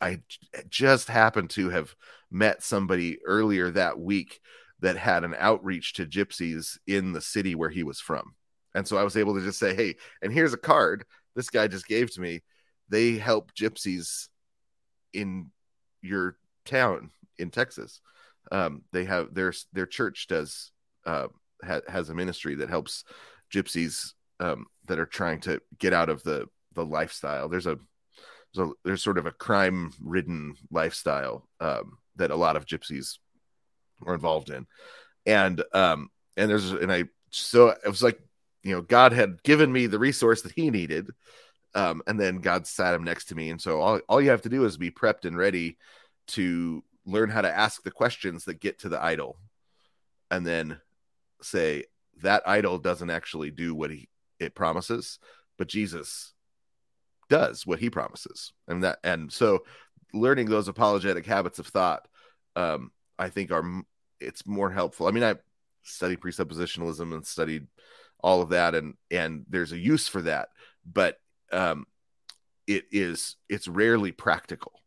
I 0.00 0.20
just 0.68 1.08
happened 1.08 1.50
to 1.50 1.70
have 1.70 1.94
met 2.30 2.62
somebody 2.62 3.18
earlier 3.24 3.70
that 3.70 3.98
week 3.98 4.40
that 4.80 4.96
had 4.96 5.24
an 5.24 5.34
outreach 5.38 5.94
to 5.94 6.04
gypsies 6.04 6.76
in 6.86 7.12
the 7.12 7.22
city 7.22 7.54
where 7.54 7.70
he 7.70 7.82
was 7.82 7.98
from. 7.98 8.34
And 8.74 8.86
so 8.86 8.98
I 8.98 9.02
was 9.02 9.16
able 9.16 9.34
to 9.34 9.40
just 9.40 9.58
say, 9.58 9.74
"Hey, 9.74 9.96
and 10.20 10.32
here's 10.32 10.52
a 10.52 10.58
card 10.58 11.04
this 11.34 11.50
guy 11.50 11.66
just 11.68 11.86
gave 11.86 12.10
to 12.12 12.20
me. 12.20 12.42
They 12.88 13.12
help 13.12 13.54
gypsies 13.54 14.28
in 15.12 15.50
your 16.02 16.36
town 16.64 17.10
in 17.38 17.50
Texas. 17.50 18.00
Um, 18.52 18.82
they 18.92 19.04
have 19.04 19.34
their 19.34 19.52
their 19.72 19.86
church 19.86 20.26
does 20.28 20.70
uh, 21.06 21.28
ha, 21.64 21.80
has 21.88 22.10
a 22.10 22.14
ministry 22.14 22.54
that 22.56 22.68
helps 22.68 23.02
gypsies 23.52 24.12
um, 24.40 24.66
that 24.86 24.98
are 24.98 25.06
trying 25.06 25.40
to 25.40 25.60
get 25.78 25.92
out 25.92 26.10
of 26.10 26.22
the 26.22 26.46
the 26.74 26.84
lifestyle. 26.84 27.48
There's 27.48 27.66
a 27.66 27.78
there's, 28.54 28.68
a, 28.68 28.72
there's 28.84 29.02
sort 29.02 29.18
of 29.18 29.26
a 29.26 29.32
crime 29.32 29.92
ridden 30.00 30.54
lifestyle 30.70 31.48
um, 31.60 31.96
that 32.16 32.30
a 32.30 32.36
lot 32.36 32.56
of 32.56 32.66
gypsies 32.66 33.18
are 34.06 34.14
involved 34.14 34.50
in, 34.50 34.66
and 35.26 35.62
um 35.72 36.10
and 36.36 36.50
there's 36.50 36.72
and 36.72 36.92
I 36.92 37.04
so 37.30 37.68
it 37.68 37.88
was 37.88 38.02
like 38.02 38.20
you 38.62 38.74
know 38.74 38.82
God 38.82 39.12
had 39.12 39.42
given 39.42 39.72
me 39.72 39.86
the 39.86 39.98
resource 39.98 40.42
that 40.42 40.52
He 40.52 40.70
needed, 40.70 41.08
um, 41.74 42.02
and 42.06 42.20
then 42.20 42.38
God 42.38 42.66
sat 42.66 42.94
him 42.94 43.04
next 43.04 43.26
to 43.26 43.34
me, 43.34 43.48
and 43.48 43.60
so 43.60 43.80
all 43.80 44.00
all 44.08 44.20
you 44.20 44.30
have 44.30 44.42
to 44.42 44.50
do 44.50 44.66
is 44.66 44.76
be 44.76 44.90
prepped 44.90 45.24
and 45.24 45.36
ready 45.36 45.78
to 46.28 46.84
learn 47.04 47.30
how 47.30 47.40
to 47.40 47.54
ask 47.54 47.82
the 47.82 47.90
questions 47.90 48.44
that 48.44 48.60
get 48.60 48.78
to 48.80 48.88
the 48.88 49.02
idol, 49.02 49.38
and 50.30 50.46
then 50.46 50.80
say 51.40 51.84
that 52.22 52.42
idol 52.46 52.78
doesn't 52.78 53.10
actually 53.10 53.50
do 53.50 53.74
what 53.74 53.90
he 53.90 54.08
it 54.38 54.54
promises, 54.54 55.18
but 55.58 55.68
Jesus 55.68 56.34
does 57.28 57.66
what 57.66 57.78
he 57.78 57.88
promises. 57.90 58.52
And 58.68 58.84
that 58.84 58.98
and 59.04 59.32
so 59.32 59.64
learning 60.12 60.46
those 60.46 60.68
apologetic 60.68 61.24
habits 61.24 61.58
of 61.58 61.66
thought 61.66 62.06
um 62.56 62.90
I 63.18 63.28
think 63.30 63.50
are 63.50 63.64
it's 64.20 64.46
more 64.46 64.70
helpful. 64.70 65.06
I 65.06 65.12
mean 65.12 65.24
I 65.24 65.36
studied 65.82 66.20
presuppositionalism 66.20 67.12
and 67.14 67.26
studied 67.26 67.66
all 68.20 68.42
of 68.42 68.50
that 68.50 68.74
and 68.74 68.94
and 69.10 69.44
there's 69.48 69.72
a 69.72 69.78
use 69.78 70.08
for 70.08 70.22
that, 70.22 70.48
but 70.84 71.16
um 71.52 71.86
it 72.66 72.84
is 72.92 73.36
it's 73.48 73.68
rarely 73.68 74.12
practical 74.12 74.81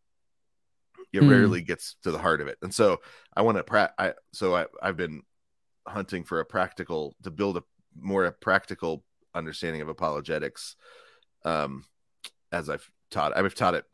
it 1.15 1.24
mm. 1.24 1.29
rarely 1.29 1.62
gets 1.62 1.95
to 2.03 2.12
the 2.12 2.17
heart 2.19 2.41
of 2.41 2.48
it. 2.48 2.57
And 2.62 2.74
so 2.74 3.00
i 3.36 3.41
want 3.41 3.57
to 3.57 3.63
pra- 3.63 3.93
I, 3.98 4.13
so 4.34 4.55
I, 4.55 4.65
i've 4.81 4.98
been 4.98 5.22
hunting 5.88 6.24
for 6.24 6.39
a 6.39 6.45
practical 6.45 7.15
to 7.24 7.31
build 7.31 7.57
a 7.57 7.63
more 8.00 8.25
a 8.25 8.31
practical 8.31 9.03
understanding 9.34 9.81
of 9.81 9.89
apologetics 9.89 10.75
um 11.43 11.86
as 12.51 12.69
i've 12.69 12.89
taught 13.12 13.38
i've 13.38 13.53
taught 13.55 13.75
it 13.75 13.86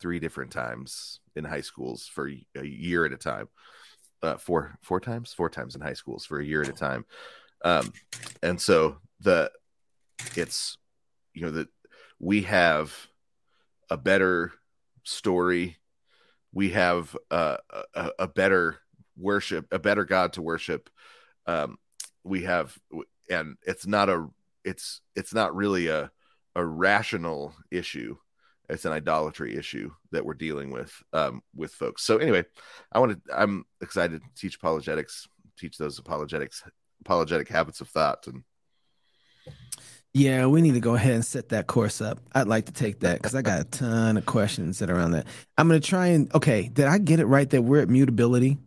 three 0.00 0.18
different 0.18 0.50
times 0.50 1.20
in 1.34 1.44
high 1.44 1.60
schools 1.60 2.06
for 2.12 2.28
a 2.28 2.64
year 2.64 3.04
at 3.04 3.12
a 3.12 3.16
time. 3.16 3.48
Uh 4.22 4.36
four 4.36 4.78
four 4.82 5.00
times? 5.00 5.32
Four 5.32 5.50
times 5.50 5.74
in 5.74 5.80
high 5.80 5.94
schools 5.94 6.24
for 6.24 6.40
a 6.40 6.44
year 6.44 6.62
at 6.62 6.68
a 6.68 6.72
time. 6.72 7.04
Um 7.64 7.92
and 8.42 8.60
so 8.60 8.98
the 9.20 9.50
it's 10.34 10.78
you 11.34 11.42
know 11.42 11.50
that 11.50 11.68
we 12.18 12.42
have 12.42 12.94
a 13.90 13.96
better 13.96 14.52
story 15.06 15.78
we 16.52 16.70
have 16.70 17.14
uh, 17.30 17.58
a, 17.94 18.10
a 18.20 18.28
better 18.28 18.78
worship, 19.16 19.66
a 19.72 19.78
better 19.78 20.06
God 20.06 20.32
to 20.32 20.42
worship. 20.42 20.88
Um, 21.46 21.76
we 22.24 22.44
have, 22.44 22.76
and 23.28 23.56
it's 23.66 23.86
not 23.86 24.08
a, 24.08 24.26
it's 24.64 25.02
it's 25.14 25.34
not 25.34 25.54
really 25.54 25.88
a 25.88 26.10
a 26.54 26.64
rational 26.64 27.54
issue. 27.70 28.16
It's 28.70 28.86
an 28.86 28.92
idolatry 28.92 29.54
issue 29.54 29.92
that 30.12 30.24
we're 30.24 30.34
dealing 30.34 30.70
with 30.70 30.92
um, 31.12 31.42
with 31.54 31.72
folks. 31.72 32.02
So 32.02 32.16
anyway, 32.16 32.44
I 32.90 32.98
want 32.98 33.22
to. 33.22 33.38
I'm 33.38 33.64
excited 33.82 34.22
to 34.22 34.40
teach 34.40 34.56
apologetics, 34.56 35.28
teach 35.58 35.76
those 35.76 35.98
apologetics, 35.98 36.62
apologetic 37.02 37.48
habits 37.48 37.82
of 37.82 37.88
thought, 37.88 38.26
and 38.26 38.42
yeah, 40.14 40.46
we 40.46 40.62
need 40.62 40.74
to 40.74 40.80
go 40.80 40.94
ahead 40.94 41.14
and 41.14 41.24
set 41.24 41.50
that 41.50 41.66
course 41.66 42.00
up. 42.00 42.18
I'd 42.32 42.46
like 42.46 42.66
to 42.66 42.72
take 42.72 43.00
that 43.00 43.18
because 43.18 43.34
I 43.34 43.42
got 43.42 43.60
a 43.60 43.64
ton 43.64 44.16
of 44.16 44.26
questions 44.26 44.78
that 44.78 44.90
are 44.90 44.96
around 44.96 45.10
that. 45.12 45.26
I'm 45.58 45.68
going 45.68 45.80
to 45.80 45.86
try 45.86 46.08
and 46.08 46.32
okay. 46.34 46.68
Did 46.72 46.86
I 46.86 46.98
get 46.98 47.20
it 47.20 47.26
right 47.26 47.48
that 47.50 47.62
we're 47.62 47.82
at 47.82 47.88
mutability? 47.88 48.58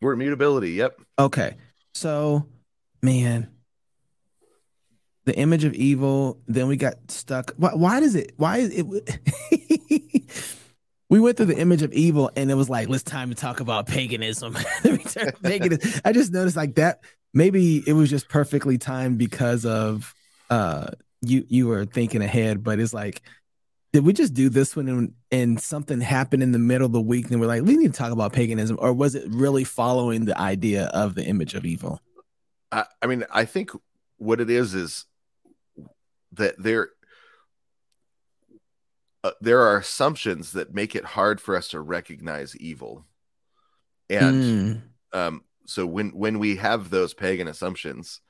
We're 0.00 0.12
at 0.12 0.18
mutability. 0.18 0.72
Yep. 0.72 1.00
Okay. 1.18 1.56
So, 1.94 2.46
man, 3.02 3.48
the 5.24 5.36
image 5.36 5.64
of 5.64 5.74
evil. 5.74 6.40
Then 6.46 6.68
we 6.68 6.76
got 6.76 6.94
stuck. 7.08 7.52
Why, 7.56 7.74
why 7.74 8.00
does 8.00 8.14
it? 8.14 8.32
Why 8.36 8.58
is 8.58 8.72
it? 8.74 10.48
we 11.08 11.20
went 11.20 11.36
through 11.36 11.46
the 11.46 11.58
image 11.58 11.82
of 11.82 11.92
evil, 11.92 12.30
and 12.36 12.50
it 12.50 12.54
was 12.54 12.68
like, 12.68 12.88
let's 12.88 13.02
time 13.02 13.30
to 13.30 13.34
talk 13.34 13.60
about 13.60 13.86
paganism. 13.86 14.54
paganism. 15.42 16.00
I 16.04 16.12
just 16.12 16.32
noticed 16.32 16.56
like 16.56 16.74
that. 16.76 17.00
Maybe 17.34 17.82
it 17.86 17.94
was 17.94 18.10
just 18.10 18.28
perfectly 18.28 18.78
timed 18.78 19.18
because 19.18 19.64
of 19.64 20.14
uh 20.52 20.90
you 21.20 21.44
you 21.48 21.66
were 21.68 21.84
thinking 21.86 22.22
ahead, 22.22 22.62
but 22.64 22.80
it's 22.80 22.94
like 22.94 23.22
did 23.92 24.04
we 24.04 24.12
just 24.12 24.32
do 24.32 24.48
this 24.48 24.74
one 24.74 24.88
and, 24.88 25.12
and 25.30 25.60
something 25.60 26.00
happened 26.00 26.42
in 26.42 26.52
the 26.52 26.58
middle 26.58 26.86
of 26.86 26.92
the 26.92 27.00
week 27.00 27.30
and 27.30 27.40
we're 27.40 27.46
like 27.46 27.62
we 27.62 27.76
need 27.76 27.92
to 27.92 27.98
talk 27.98 28.12
about 28.12 28.32
paganism 28.32 28.78
or 28.80 28.92
was 28.92 29.14
it 29.14 29.24
really 29.28 29.64
following 29.64 30.24
the 30.24 30.38
idea 30.38 30.86
of 30.86 31.14
the 31.14 31.24
image 31.24 31.54
of 31.54 31.64
evil 31.64 32.00
i, 32.70 32.84
I 33.00 33.06
mean 33.06 33.24
i 33.30 33.44
think 33.44 33.70
what 34.16 34.40
it 34.40 34.50
is 34.50 34.74
is 34.74 35.04
that 36.32 36.54
there 36.58 36.88
uh, 39.24 39.32
there 39.40 39.60
are 39.60 39.76
assumptions 39.76 40.52
that 40.52 40.74
make 40.74 40.96
it 40.96 41.04
hard 41.04 41.40
for 41.40 41.54
us 41.54 41.68
to 41.68 41.80
recognize 41.80 42.56
evil 42.56 43.04
and 44.10 44.42
mm. 44.42 44.82
um, 45.12 45.44
so 45.66 45.86
when 45.86 46.10
when 46.10 46.38
we 46.38 46.56
have 46.56 46.90
those 46.90 47.14
pagan 47.14 47.46
assumptions 47.46 48.20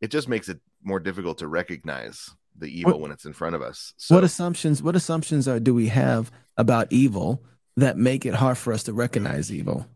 it 0.00 0.10
just 0.10 0.28
makes 0.28 0.48
it 0.48 0.60
more 0.86 1.00
difficult 1.00 1.38
to 1.38 1.48
recognize 1.48 2.30
the 2.56 2.66
evil 2.66 2.92
what, 2.92 3.00
when 3.00 3.10
it's 3.10 3.26
in 3.26 3.32
front 3.32 3.54
of 3.54 3.62
us. 3.62 3.92
So, 3.96 4.14
what 4.14 4.24
assumptions? 4.24 4.82
What 4.82 4.96
assumptions 4.96 5.48
are 5.48 5.60
do 5.60 5.74
we 5.74 5.88
have 5.88 6.30
about 6.56 6.90
evil 6.90 7.42
that 7.76 7.98
make 7.98 8.24
it 8.24 8.34
hard 8.34 8.56
for 8.56 8.72
us 8.72 8.84
to 8.84 8.92
recognize 8.92 9.52
evil? 9.52 9.86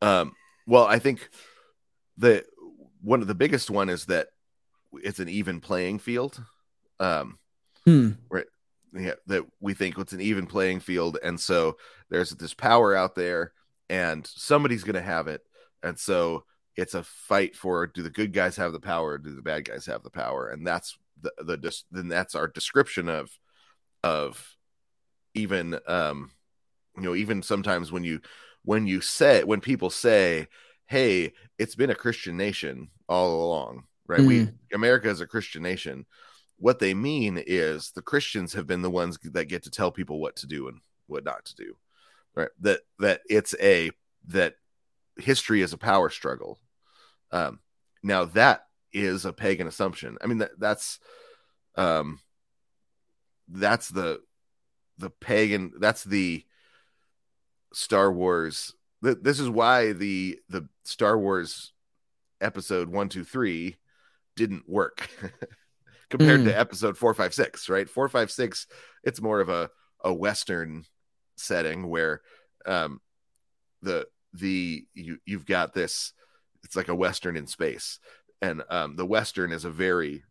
Um. 0.00 0.32
Well, 0.66 0.84
I 0.84 0.98
think 0.98 1.28
the 2.16 2.44
one 3.02 3.20
of 3.20 3.28
the 3.28 3.34
biggest 3.34 3.70
one 3.70 3.88
is 3.88 4.06
that 4.06 4.28
it's 4.92 5.18
an 5.18 5.28
even 5.28 5.60
playing 5.60 5.98
field. 5.98 6.42
Um. 7.00 7.38
Hmm. 7.84 8.12
Where, 8.28 8.46
yeah, 8.94 9.14
that 9.26 9.44
we 9.60 9.74
think 9.74 9.98
it's 9.98 10.12
an 10.12 10.20
even 10.20 10.46
playing 10.46 10.80
field, 10.80 11.18
and 11.22 11.38
so 11.38 11.76
there's 12.08 12.30
this 12.30 12.54
power 12.54 12.94
out 12.94 13.14
there, 13.14 13.52
and 13.90 14.26
somebody's 14.26 14.84
going 14.84 14.94
to 14.94 15.02
have 15.02 15.28
it, 15.28 15.42
and 15.82 15.98
so 15.98 16.44
it's 16.76 16.94
a 16.94 17.02
fight 17.02 17.56
for 17.56 17.86
do 17.86 18.02
the 18.02 18.10
good 18.10 18.32
guys 18.32 18.56
have 18.56 18.72
the 18.72 18.80
power, 18.80 19.18
do 19.18 19.34
the 19.34 19.42
bad 19.42 19.64
guys 19.64 19.86
have 19.86 20.02
the 20.02 20.10
power, 20.10 20.48
and 20.48 20.66
that's 20.66 20.98
the, 21.20 21.32
the 21.38 21.82
then 21.90 22.08
that's 22.08 22.34
our 22.34 22.48
description 22.48 23.08
of 23.08 23.30
of 24.04 24.56
even 25.34 25.78
um 25.86 26.30
you 26.96 27.02
know 27.02 27.14
even 27.14 27.42
sometimes 27.42 27.90
when 27.90 28.04
you 28.04 28.20
when 28.62 28.86
you 28.86 29.00
say 29.00 29.42
when 29.44 29.60
people 29.60 29.90
say 29.90 30.46
hey 30.86 31.32
it's 31.58 31.74
been 31.74 31.90
a 31.90 31.94
christian 31.94 32.36
nation 32.36 32.88
all 33.08 33.46
along 33.46 33.84
right? 34.06 34.20
Mm. 34.20 34.26
we 34.26 34.48
america 34.72 35.08
is 35.08 35.20
a 35.20 35.26
christian 35.26 35.62
nation. 35.62 36.06
What 36.58 36.78
they 36.78 36.94
mean 36.94 37.42
is 37.46 37.90
the 37.90 38.02
christians 38.02 38.54
have 38.54 38.66
been 38.66 38.82
the 38.82 38.90
ones 38.90 39.18
that 39.22 39.46
get 39.46 39.64
to 39.64 39.70
tell 39.70 39.90
people 39.90 40.20
what 40.20 40.36
to 40.36 40.46
do 40.46 40.68
and 40.68 40.80
what 41.06 41.24
not 41.24 41.44
to 41.46 41.56
do 41.56 41.76
right? 42.36 42.50
That 42.60 42.80
that 43.00 43.22
it's 43.28 43.54
a 43.60 43.90
that 44.28 44.54
history 45.16 45.62
is 45.62 45.72
a 45.72 45.78
power 45.78 46.10
struggle 46.10 46.60
um 47.32 47.60
now 48.02 48.24
that 48.24 48.66
is 48.92 49.24
a 49.24 49.32
pagan 49.32 49.66
assumption 49.66 50.16
i 50.22 50.26
mean 50.26 50.38
that 50.38 50.58
that's 50.58 50.98
um 51.76 52.20
that's 53.48 53.88
the 53.88 54.20
the 54.98 55.10
pagan 55.10 55.72
that's 55.78 56.04
the 56.04 56.44
star 57.72 58.12
wars 58.12 58.74
this 59.02 59.38
is 59.38 59.48
why 59.48 59.92
the 59.92 60.38
the 60.48 60.66
star 60.84 61.18
wars 61.18 61.72
episode 62.40 62.88
one 62.88 63.08
two 63.08 63.24
three 63.24 63.76
didn't 64.36 64.68
work 64.68 65.08
compared 66.10 66.40
mm. 66.40 66.44
to 66.44 66.58
episode 66.58 66.96
four 66.96 67.14
five 67.14 67.34
six 67.34 67.68
right 67.68 67.88
four 67.88 68.08
five 68.08 68.30
six 68.30 68.66
it's 69.04 69.20
more 69.20 69.40
of 69.40 69.48
a 69.48 69.70
a 70.02 70.12
western 70.12 70.84
setting 71.36 71.88
where 71.88 72.22
um 72.64 73.00
the 73.82 74.06
the 74.32 74.84
you 74.94 75.18
you've 75.24 75.46
got 75.46 75.74
this 75.74 76.12
it's 76.66 76.76
like 76.76 76.88
a 76.88 76.94
western 76.94 77.36
in 77.36 77.46
space 77.46 78.00
and 78.42 78.62
um 78.68 78.96
the 78.96 79.06
western 79.06 79.52
is 79.52 79.64
a 79.64 79.70
very 79.70 80.24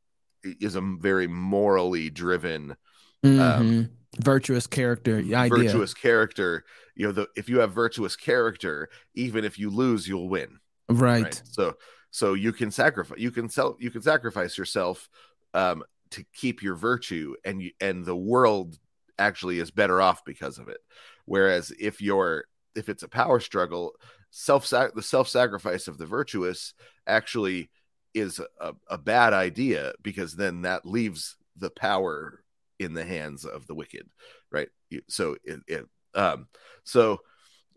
is 0.44 0.76
a 0.76 0.82
very 0.82 1.28
morally 1.28 2.10
driven 2.10 2.76
mm-hmm. 3.24 3.84
virtuous 4.22 4.68
character 4.68 5.18
idea. 5.18 5.48
virtuous 5.48 5.94
character 5.94 6.66
you 6.96 7.06
know 7.06 7.14
the 7.14 7.28
if 7.38 7.48
you 7.48 7.60
have 7.60 7.72
virtuous 7.72 8.18
character 8.18 8.90
even 9.16 9.46
if 9.46 9.58
you 9.58 9.70
lose 9.70 10.08
you'll 10.08 10.30
win 10.30 10.60
right, 10.90 11.24
right? 11.24 11.42
so 11.46 11.74
so 12.12 12.34
you 12.34 12.52
can 12.52 12.70
sacrifice 12.70 13.18
you 13.18 13.32
can 13.32 13.48
sell 13.48 13.78
you 13.80 13.90
can 13.90 14.02
sacrifice 14.02 14.58
yourself 14.58 15.10
um 15.54 15.84
to 16.12 16.24
keep 16.34 16.62
your 16.62 16.76
virtue 16.76 17.34
and 17.46 17.62
you 17.62 17.72
and 17.80 18.06
the 18.06 18.16
world 18.16 18.78
actually 19.18 19.60
is 19.60 19.72
better 19.72 20.02
off 20.02 20.24
because 20.26 20.60
of 20.60 20.68
it 20.68 20.80
whereas 21.24 21.72
if 21.80 22.02
you're 22.02 22.44
if 22.76 22.90
it's 22.90 23.04
a 23.04 23.08
power 23.08 23.40
struggle 23.40 23.94
self 24.38 24.70
the 24.70 25.02
self 25.02 25.30
sacrifice 25.30 25.88
of 25.88 25.98
the 25.98 26.06
virtuous 26.06 26.74
actually 27.08 27.70
is 28.14 28.42
a, 28.60 28.74
a 28.90 28.98
bad 28.98 29.34
idea 29.34 29.94
because 30.02 30.36
then 30.36 30.64
that 30.64 30.86
leaves 30.86 31.38
the 31.58 31.70
power 31.70 32.44
in 32.80 32.94
the 32.94 33.06
hands 33.06 33.46
of 33.46 33.66
the 33.68 33.76
wicked 33.76 34.08
right? 34.52 34.70
So 35.08 35.36
it, 35.44 35.60
it 35.68 35.86
um 36.14 36.48
so 36.84 37.20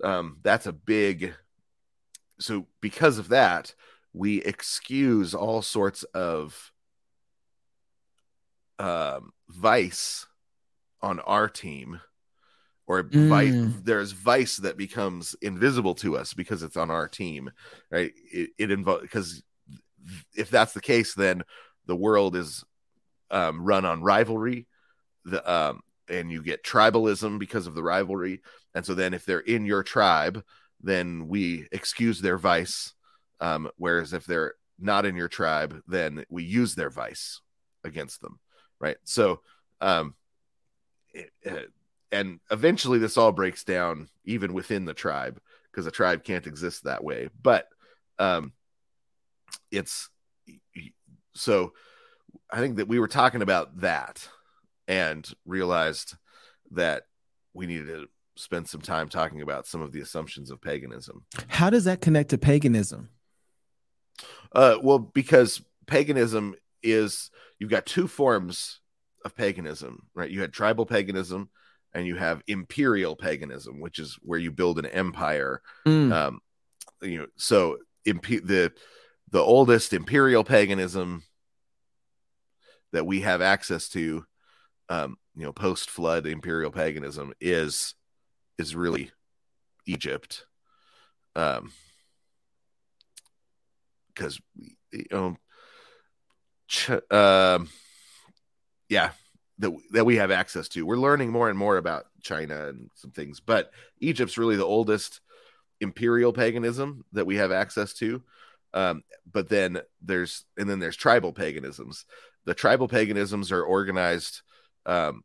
um 0.05 0.39
that's 0.43 0.67
a 0.67 0.73
big 0.73 1.35
so 2.39 2.67
because 2.81 3.19
of 3.19 3.29
that 3.29 3.75
we 4.13 4.43
excuse 4.43 5.35
all 5.35 5.61
sorts 5.61 6.05
of 6.15 6.73
um 8.79 9.33
vice 9.49 10.27
on 11.03 11.19
our 11.21 11.49
team 11.49 12.01
or 12.89 13.05
mm. 13.05 13.29
vice, 13.29 13.83
there's 13.85 14.13
vice 14.13 14.57
that 14.57 14.79
becomes 14.79 15.37
invisible 15.43 15.95
to 15.95 16.17
us 16.17 16.33
because 16.35 16.63
it's 16.63 16.77
on 16.77 16.91
our 16.91 17.07
team 17.07 17.51
right? 17.91 18.13
It, 18.33 18.51
it 18.59 18.71
involves 18.71 19.03
because 19.03 19.43
if 20.35 20.51
that's 20.51 20.73
the 20.73 20.81
case 20.81 21.15
then 21.15 21.45
the 21.87 21.97
world 21.97 22.35
is 22.35 22.65
um, 23.31 23.63
run 23.63 23.85
on 23.85 24.03
rivalry 24.03 24.67
the 25.25 25.53
um, 25.53 25.81
and 26.09 26.33
you 26.33 26.43
get 26.43 26.65
tribalism 26.65 27.39
because 27.39 27.67
of 27.67 27.75
the 27.75 27.83
rivalry. 27.83 28.41
And 28.75 28.87
so 28.87 28.95
then 28.95 29.13
if 29.13 29.27
they're 29.27 29.41
in 29.41 29.67
your 29.67 29.83
tribe 29.83 30.43
then 30.83 31.29
we 31.29 31.69
excuse 31.71 32.21
their 32.21 32.39
vice 32.39 32.95
um, 33.41 33.71
whereas 33.77 34.13
if 34.13 34.25
they're 34.25 34.55
not 34.81 35.05
in 35.05 35.15
your 35.15 35.29
tribe 35.29 35.81
then 35.87 36.25
we 36.31 36.43
use 36.43 36.75
their 36.75 36.91
vice 36.91 37.41
against 37.85 38.23
them 38.23 38.41
right? 38.81 38.97
So 39.05 39.41
um 39.81 40.15
it, 41.13 41.31
it, 41.43 41.71
and 42.11 42.41
eventually 42.51 42.99
this 42.99 43.17
all 43.17 43.33
breaks 43.33 43.65
down 43.65 44.09
even 44.25 44.53
within 44.53 44.85
the 44.85 44.95
tribe 44.95 45.41
because 45.71 45.87
a 45.87 45.91
tribe 45.91 46.25
can't 46.25 46.47
exist 46.47 46.85
that 46.85 47.05
way. 47.05 47.29
But 47.41 47.69
um 48.19 48.53
it's 49.71 50.09
so 51.35 51.73
i 52.51 52.59
think 52.59 52.77
that 52.77 52.89
we 52.89 52.99
were 52.99 53.09
talking 53.09 53.43
about 53.43 53.81
that 53.81 54.29
and 54.87 55.31
realized 55.47 56.15
that 56.71 57.05
we 57.55 57.67
needed 57.67 57.87
to 57.87 58.09
spend 58.37 58.69
some 58.69 58.81
time 58.81 59.09
talking 59.09 59.43
about 59.43 59.67
some 59.67 59.83
of 59.83 59.93
the 59.93 60.01
assumptions 60.01 60.51
of 60.51 60.61
paganism. 60.61 61.25
How 61.49 61.71
does 61.71 61.85
that 61.85 62.01
connect 62.01 62.31
to 62.31 62.39
paganism? 62.39 63.11
Uh 64.53 64.79
well 64.83 64.99
because 64.99 65.63
paganism 65.87 66.55
is 66.83 67.31
you've 67.59 67.71
got 67.71 67.87
two 67.87 68.07
forms 68.09 68.81
of 69.25 69.37
paganism 69.37 70.07
right? 70.15 70.31
You 70.31 70.41
had 70.41 70.53
tribal 70.53 70.87
paganism 70.87 71.51
and 71.95 72.07
you 72.07 72.17
have 72.17 72.43
imperial 72.47 73.17
paganism, 73.17 73.81
which 73.81 73.99
is 73.99 74.19
where 74.23 74.39
you 74.39 74.51
build 74.51 74.79
an 74.79 74.87
empire. 74.87 75.63
Mm. 75.87 76.13
Um, 76.13 76.41
you 77.03 77.19
know, 77.19 77.27
so 77.37 77.79
imp- 78.05 78.45
the 78.45 78.73
the 79.31 79.41
oldest 79.41 79.93
imperial 79.93 80.45
paganism 80.45 81.23
that 82.93 83.07
we 83.07 83.21
have 83.21 83.43
access 83.43 83.89
to, 83.91 84.25
um, 84.89 85.17
you 85.37 85.45
know, 85.45 85.53
post 85.53 85.91
flood 85.91 86.27
imperial 86.27 86.71
paganism 86.71 87.33
is 87.41 87.95
is 88.59 88.75
really 88.75 89.11
Egypt, 89.87 90.47
um, 91.37 91.73
because 94.09 94.41
you 94.91 95.05
know, 95.11 95.37
ch- 96.67 96.91
uh, 97.11 97.59
yeah, 98.89 99.11
that 99.59 99.73
that 99.93 100.07
we 100.07 100.17
have 100.17 100.31
access 100.31 100.69
to. 100.69 100.87
We're 100.87 100.97
learning 100.97 101.31
more 101.31 101.49
and 101.49 101.59
more 101.59 101.77
about 101.77 102.07
China 102.23 102.69
and 102.69 102.91
some 102.95 103.11
things, 103.11 103.41
but 103.41 103.71
Egypt's 104.01 104.39
really 104.39 104.57
the 104.57 104.65
oldest 104.65 105.21
imperial 105.81 106.33
paganism 106.33 107.05
that 107.13 107.27
we 107.27 107.37
have 107.37 107.53
access 107.53 107.93
to. 107.95 108.23
Um, 108.75 109.03
but 109.31 109.49
then 109.49 109.81
there's 110.03 110.45
and 110.57 110.69
then 110.69 110.79
there's 110.79 110.97
tribal 110.97 111.33
paganisms. 111.33 112.05
The 112.45 112.55
tribal 112.55 112.89
paganisms 112.89 113.53
are 113.53 113.63
organized 113.63 114.43
um, 114.87 115.23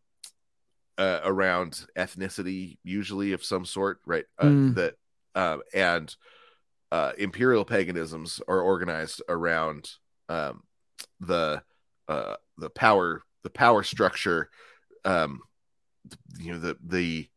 uh, 0.97 1.19
around 1.23 1.85
ethnicity, 1.97 2.77
usually 2.83 3.33
of 3.33 3.43
some 3.43 3.65
sort, 3.65 3.99
right? 4.05 4.25
Uh, 4.39 4.45
mm. 4.45 4.75
That 4.75 4.95
uh, 5.35 5.57
and 5.73 6.15
uh, 6.91 7.13
imperial 7.17 7.65
paganisms 7.65 8.41
are 8.47 8.61
organized 8.61 9.21
around 9.27 9.89
um, 10.29 10.63
the 11.19 11.61
uh, 12.07 12.35
the 12.57 12.69
power 12.69 13.21
the 13.43 13.49
power 13.49 13.83
structure 13.83 14.49
um 15.05 15.41
you 16.39 16.51
know 16.51 16.59
the 16.59 16.77
the 16.83 17.27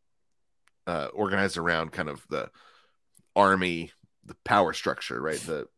uh 0.86 1.08
organized 1.12 1.56
around 1.56 1.92
kind 1.92 2.08
of 2.08 2.24
the 2.28 2.50
army 3.34 3.90
the 4.24 4.36
power 4.44 4.72
structure 4.72 5.20
right? 5.20 5.38
The 5.40 5.68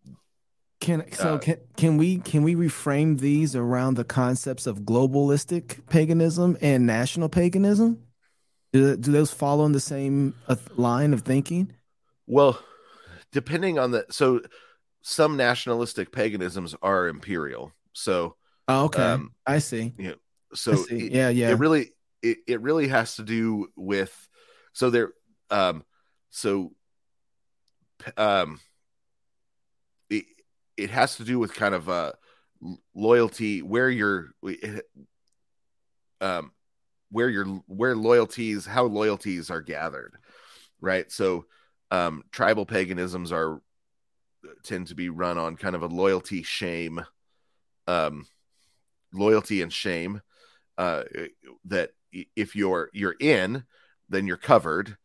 can 0.80 1.10
so 1.12 1.34
uh, 1.34 1.38
can 1.38 1.58
can 1.76 1.96
we 1.96 2.18
can 2.18 2.42
we 2.42 2.54
reframe 2.54 3.18
these 3.18 3.56
around 3.56 3.94
the 3.94 4.04
concepts 4.04 4.66
of 4.66 4.80
globalistic 4.80 5.86
paganism 5.88 6.56
and 6.60 6.86
national 6.86 7.28
paganism? 7.28 8.04
Do, 8.72 8.96
do 8.96 9.12
those 9.12 9.32
follow 9.32 9.64
in 9.64 9.72
the 9.72 9.80
same 9.80 10.34
uh, 10.46 10.56
line 10.76 11.12
of 11.12 11.22
thinking? 11.22 11.72
Well 12.26 12.60
depending 13.32 13.78
on 13.78 13.90
the 13.90 14.06
so 14.10 14.40
some 15.02 15.36
nationalistic 15.36 16.12
paganisms 16.12 16.74
are 16.82 17.08
imperial. 17.08 17.72
So 17.92 18.36
Oh, 18.68 18.84
okay. 18.84 19.02
Um, 19.02 19.32
I 19.46 19.58
see. 19.58 19.94
Yeah. 19.98 20.12
so 20.54 20.76
see. 20.76 21.06
It, 21.06 21.12
yeah, 21.12 21.28
yeah. 21.30 21.50
It 21.50 21.58
really 21.58 21.92
it, 22.22 22.38
it 22.46 22.60
really 22.60 22.88
has 22.88 23.16
to 23.16 23.22
do 23.22 23.68
with 23.76 24.28
so 24.72 24.90
there 24.90 25.12
um 25.50 25.84
so 26.30 26.72
um 28.16 28.60
it, 30.10 30.24
it 30.76 30.90
has 30.90 31.16
to 31.16 31.24
do 31.24 31.38
with 31.38 31.54
kind 31.54 31.74
of 31.74 31.88
uh 31.88 32.12
loyalty 32.94 33.62
where 33.62 33.88
you're 33.88 34.26
um 36.20 36.52
where 37.10 37.28
your 37.28 37.46
where 37.66 37.96
loyalties 37.96 38.66
how 38.66 38.84
loyalties 38.84 39.50
are 39.50 39.62
gathered 39.62 40.16
right 40.80 41.10
so 41.10 41.46
um 41.90 42.22
tribal 42.32 42.66
paganisms 42.66 43.32
are 43.32 43.62
tend 44.64 44.88
to 44.88 44.94
be 44.94 45.08
run 45.08 45.38
on 45.38 45.56
kind 45.56 45.74
of 45.76 45.82
a 45.82 45.86
loyalty 45.86 46.42
shame 46.42 47.00
um 47.86 48.26
loyalty 49.12 49.62
and 49.62 49.72
shame 49.72 50.20
uh, 50.76 51.04
that 51.64 51.90
if 52.36 52.56
you're 52.56 52.90
you're 52.92 53.16
in 53.20 53.64
then 54.08 54.26
you're 54.26 54.36
covered. 54.36 54.96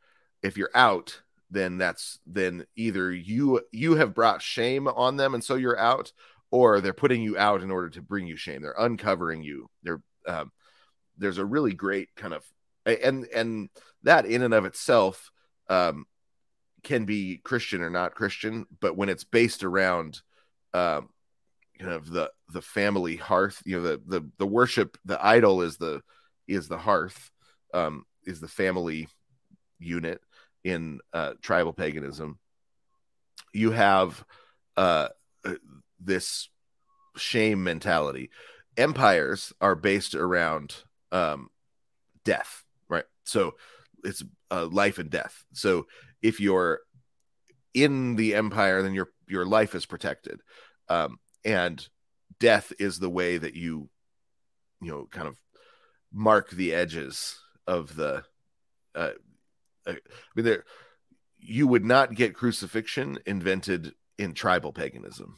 If 0.41 0.57
you're 0.57 0.71
out 0.75 1.21
then 1.49 1.77
that's 1.77 2.19
then 2.25 2.65
either 2.75 3.11
you 3.11 3.61
you 3.71 3.95
have 3.95 4.15
brought 4.15 4.41
shame 4.41 4.87
on 4.87 5.17
them 5.17 5.33
and 5.33 5.43
so 5.43 5.55
you're 5.55 5.77
out 5.77 6.11
or 6.49 6.81
they're 6.81 6.93
putting 6.93 7.21
you 7.21 7.37
out 7.37 7.61
in 7.61 7.71
order 7.71 7.89
to 7.89 8.01
bring 8.01 8.27
you 8.27 8.35
shame. 8.35 8.61
They're 8.61 8.75
uncovering 8.77 9.43
you. 9.43 9.69
They're 9.83 10.01
um, 10.27 10.51
there's 11.17 11.37
a 11.37 11.45
really 11.45 11.73
great 11.73 12.09
kind 12.15 12.33
of 12.33 12.43
and 12.85 13.25
and 13.33 13.69
that 14.03 14.25
in 14.25 14.41
and 14.41 14.53
of 14.53 14.65
itself 14.65 15.31
um, 15.69 16.05
can 16.83 17.05
be 17.05 17.39
christian 17.43 17.81
or 17.81 17.89
not 17.89 18.15
christian 18.15 18.65
but 18.81 18.97
when 18.97 19.09
it's 19.09 19.23
based 19.23 19.63
around 19.63 20.21
um, 20.73 21.09
kind 21.83 21.95
of 21.95 22.09
the 22.09 22.31
the 22.51 22.61
family 22.61 23.15
hearth 23.15 23.61
you 23.65 23.77
know 23.77 23.83
the 23.83 24.01
the 24.07 24.29
the 24.37 24.47
worship 24.47 24.97
the 25.05 25.23
idol 25.25 25.61
is 25.61 25.77
the 25.77 26.01
is 26.47 26.67
the 26.67 26.77
hearth 26.77 27.29
um 27.73 28.05
is 28.25 28.39
the 28.39 28.47
family 28.47 29.07
unit 29.79 30.21
in 30.63 30.99
uh 31.13 31.33
tribal 31.41 31.73
paganism. 31.73 32.39
You 33.53 33.71
have 33.71 34.23
uh 34.77 35.09
this 35.99 36.49
shame 37.15 37.63
mentality. 37.63 38.29
Empires 38.77 39.53
are 39.61 39.75
based 39.75 40.15
around 40.15 40.75
um 41.11 41.49
death 42.23 42.63
right? 42.89 43.05
So 43.23 43.55
it's 44.03 44.23
uh, 44.51 44.67
life 44.67 44.99
and 44.99 45.09
death. 45.09 45.45
So 45.53 45.87
if 46.21 46.39
you're 46.39 46.79
in 47.73 48.15
the 48.15 48.35
empire 48.35 48.81
then 48.81 48.93
your 48.93 49.09
your 49.27 49.45
life 49.45 49.75
is 49.75 49.85
protected. 49.85 50.41
Um 50.89 51.19
and 51.45 51.87
death 52.39 52.73
is 52.79 52.99
the 52.99 53.09
way 53.09 53.37
that 53.37 53.55
you 53.55 53.89
you 54.81 54.91
know 54.91 55.07
kind 55.11 55.27
of 55.27 55.37
mark 56.11 56.49
the 56.51 56.73
edges 56.73 57.39
of 57.67 57.95
the 57.95 58.23
uh, 58.95 59.09
uh, 59.87 59.93
i 59.93 59.97
mean 60.35 60.45
there 60.45 60.63
you 61.37 61.67
would 61.67 61.83
not 61.83 62.15
get 62.15 62.35
crucifixion 62.35 63.19
invented 63.25 63.93
in 64.17 64.33
tribal 64.33 64.71
paganism. 64.71 65.35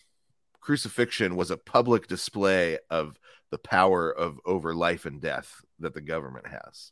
Crucifixion 0.61 1.35
was 1.35 1.49
a 1.49 1.57
public 1.57 2.07
display 2.07 2.77
of 2.91 3.17
the 3.49 3.57
power 3.57 4.11
of 4.11 4.39
over 4.45 4.75
life 4.75 5.05
and 5.05 5.19
death 5.19 5.61
that 5.79 5.93
the 5.93 6.01
government 6.01 6.47
has 6.47 6.91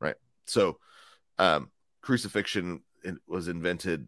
right? 0.00 0.16
So 0.46 0.78
um 1.38 1.70
crucifixion 2.02 2.82
was 3.26 3.48
invented 3.48 4.06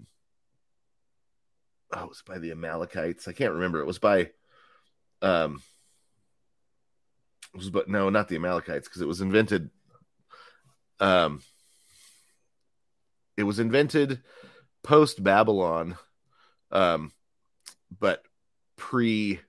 oh 1.93 2.05
it 2.05 2.09
was 2.09 2.23
by 2.27 2.39
the 2.39 2.51
amalekites 2.51 3.29
i 3.29 3.33
can't 3.33 3.55
remember 3.55 3.81
it 3.81 3.87
was 3.87 3.99
by 3.99 4.31
um 5.23 5.63
it 7.55 7.59
was 7.59 7.71
but 7.71 7.89
no 7.89 8.11
not 8.11 8.29
the 8.29 8.37
amalekites 8.37 8.89
because 8.89 9.03
it 9.03 9.09
was 9.09 9.21
invented 9.21 9.71
um 11.01 11.41
it 13.37 13.45
was 13.45 13.59
invented 13.59 14.23
post 14.83 15.23
babylon 15.23 15.97
um 16.71 17.13
but 17.99 18.25
pre 18.77 19.41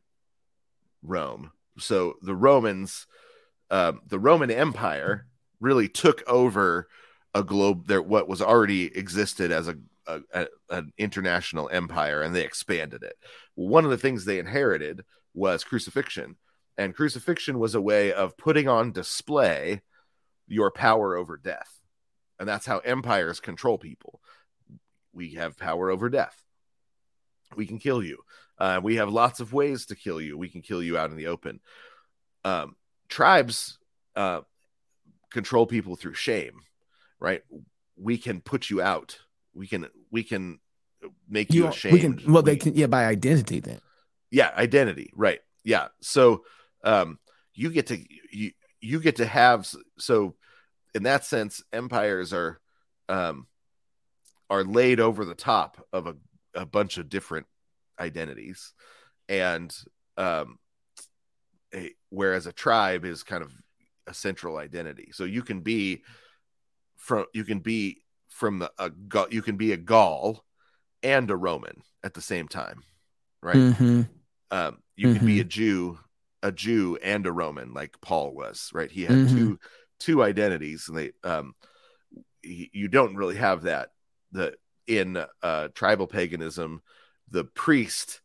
Rome. 1.04 1.52
So 1.78 2.16
the 2.22 2.36
Romans, 2.36 3.08
uh, 3.70 3.94
the 4.08 4.20
Roman 4.20 4.50
Empire 4.52 5.28
really 5.60 5.88
took 5.88 6.24
over 6.28 6.88
a 7.34 7.44
globe 7.44 7.88
there 7.88 8.02
what 8.02 8.28
was 8.28 8.42
already 8.42 8.96
existed 8.96 9.52
as 9.52 9.68
a, 9.68 9.76
a, 10.08 10.22
a, 10.34 10.48
an 10.70 10.92
international 10.98 11.70
empire 11.72 12.22
and 12.22 12.36
they 12.36 12.44
expanded 12.44 13.04
it. 13.04 13.16
One 13.56 13.86
of 13.86 13.92
the 13.92 13.98
things 13.98 14.26
they 14.26 14.40
inherited 14.40 15.04
was 15.34 15.64
crucifixion, 15.64 16.38
and 16.78 16.96
crucifixion 16.96 17.60
was 17.60 17.76
a 17.76 17.82
way 17.82 18.14
of 18.14 18.38
putting 18.38 18.68
on 18.68 18.92
display 18.92 19.82
your 20.48 20.72
power 20.72 21.16
over 21.16 21.38
death, 21.38 21.80
and 22.40 22.48
that's 22.48 22.66
how 22.66 22.80
empires 22.80 23.40
control 23.40 23.78
people. 23.78 24.20
We 25.14 25.36
have 25.36 25.58
power 25.58 25.90
over 25.90 26.10
death. 26.10 26.36
We 27.56 27.66
can 27.66 27.80
kill 27.80 28.04
you. 28.04 28.18
Uh, 28.58 28.80
we 28.84 28.96
have 28.96 29.10
lots 29.10 29.40
of 29.40 29.54
ways 29.54 29.88
to 29.88 29.96
kill 29.96 30.22
you. 30.22 30.38
We 30.38 30.50
can 30.50 30.62
kill 30.62 30.82
you 30.82 30.98
out 30.98 31.12
in 31.12 31.18
the 31.18 31.28
open. 31.28 31.60
Um, 32.44 32.76
tribes 33.10 33.78
uh, 34.16 34.42
control 35.32 35.66
people 35.66 35.96
through 35.96 36.14
shame, 36.14 36.60
right? 37.20 37.42
We 37.96 38.18
can 38.18 38.42
put 38.42 38.70
you 38.70 38.82
out. 38.82 39.20
We 39.54 39.68
can 39.68 39.88
we 40.12 40.24
can 40.24 40.60
make 41.30 41.54
you, 41.54 41.64
you 41.64 41.70
ashamed. 41.70 41.94
We 41.94 42.00
can 42.00 42.34
well, 42.34 42.44
we, 42.44 42.52
they 42.52 42.58
can 42.58 42.76
yeah 42.76 42.88
by 42.88 43.06
identity 43.06 43.60
then. 43.60 43.80
Yeah, 44.32 44.52
identity, 44.56 45.12
right? 45.16 45.40
Yeah. 45.64 45.90
So 46.02 46.44
um, 46.84 47.20
you 47.54 47.70
get 47.72 47.88
to 47.88 47.98
you 48.32 48.52
you 48.82 49.00
get 49.00 49.18
to 49.18 49.26
have 49.26 49.72
so 49.98 50.36
in 50.94 51.04
that 51.04 51.26
sense, 51.26 51.64
empires 51.72 52.34
are 52.34 52.60
um, 53.10 53.48
are 54.50 54.64
laid 54.64 55.00
over 55.00 55.26
the 55.26 55.36
top 55.36 55.84
of 55.92 56.08
a, 56.08 56.16
a 56.54 56.66
bunch 56.66 56.98
of 56.98 57.10
different 57.10 57.48
identities 58.00 58.74
and 59.30 59.76
um 60.18 60.58
a, 61.74 61.92
whereas 62.10 62.48
a 62.48 62.52
tribe 62.52 63.06
is 63.06 63.24
kind 63.24 63.44
of 63.44 63.52
a 64.08 64.14
central 64.14 64.58
identity 64.58 65.10
so 65.12 65.24
you 65.24 65.42
can 65.42 65.62
be 65.62 66.04
from 66.98 67.26
you 67.34 67.44
can 67.44 67.60
be 67.60 68.03
from 68.34 68.60
the 68.60 68.72
a 68.78 68.92
you 69.30 69.42
can 69.42 69.58
be 69.58 69.72
a 69.72 69.78
gaul 69.78 70.44
and 71.02 71.30
a 71.30 71.36
roman 71.36 71.82
at 72.04 72.14
the 72.14 72.22
same 72.22 72.48
time 72.48 72.84
right 73.42 73.56
mm-hmm. 73.56 74.02
um 74.52 74.78
you 74.96 75.08
mm-hmm. 75.08 75.18
can 75.18 75.28
be 75.28 75.40
a 75.40 75.46
jew 75.46 75.98
a 76.42 76.52
jew 76.52 76.98
and 77.04 77.26
a 77.26 77.32
roman 77.32 77.74
like 77.74 78.00
paul 78.02 78.34
was 78.34 78.70
right 78.74 78.92
he 78.92 79.04
had 79.04 79.12
mm-hmm. 79.12 79.38
two 79.38 79.60
two 80.00 80.24
identities 80.24 80.88
and 80.90 80.98
they 80.98 81.12
um 81.24 81.54
you 82.42 82.88
don't 82.90 83.16
really 83.16 83.38
have 83.38 83.64
that 83.64 83.90
the 84.32 84.54
in 84.88 85.24
uh 85.42 85.68
tribal 85.74 86.08
paganism 86.08 86.82
the 87.30 87.44
priest 87.44 88.22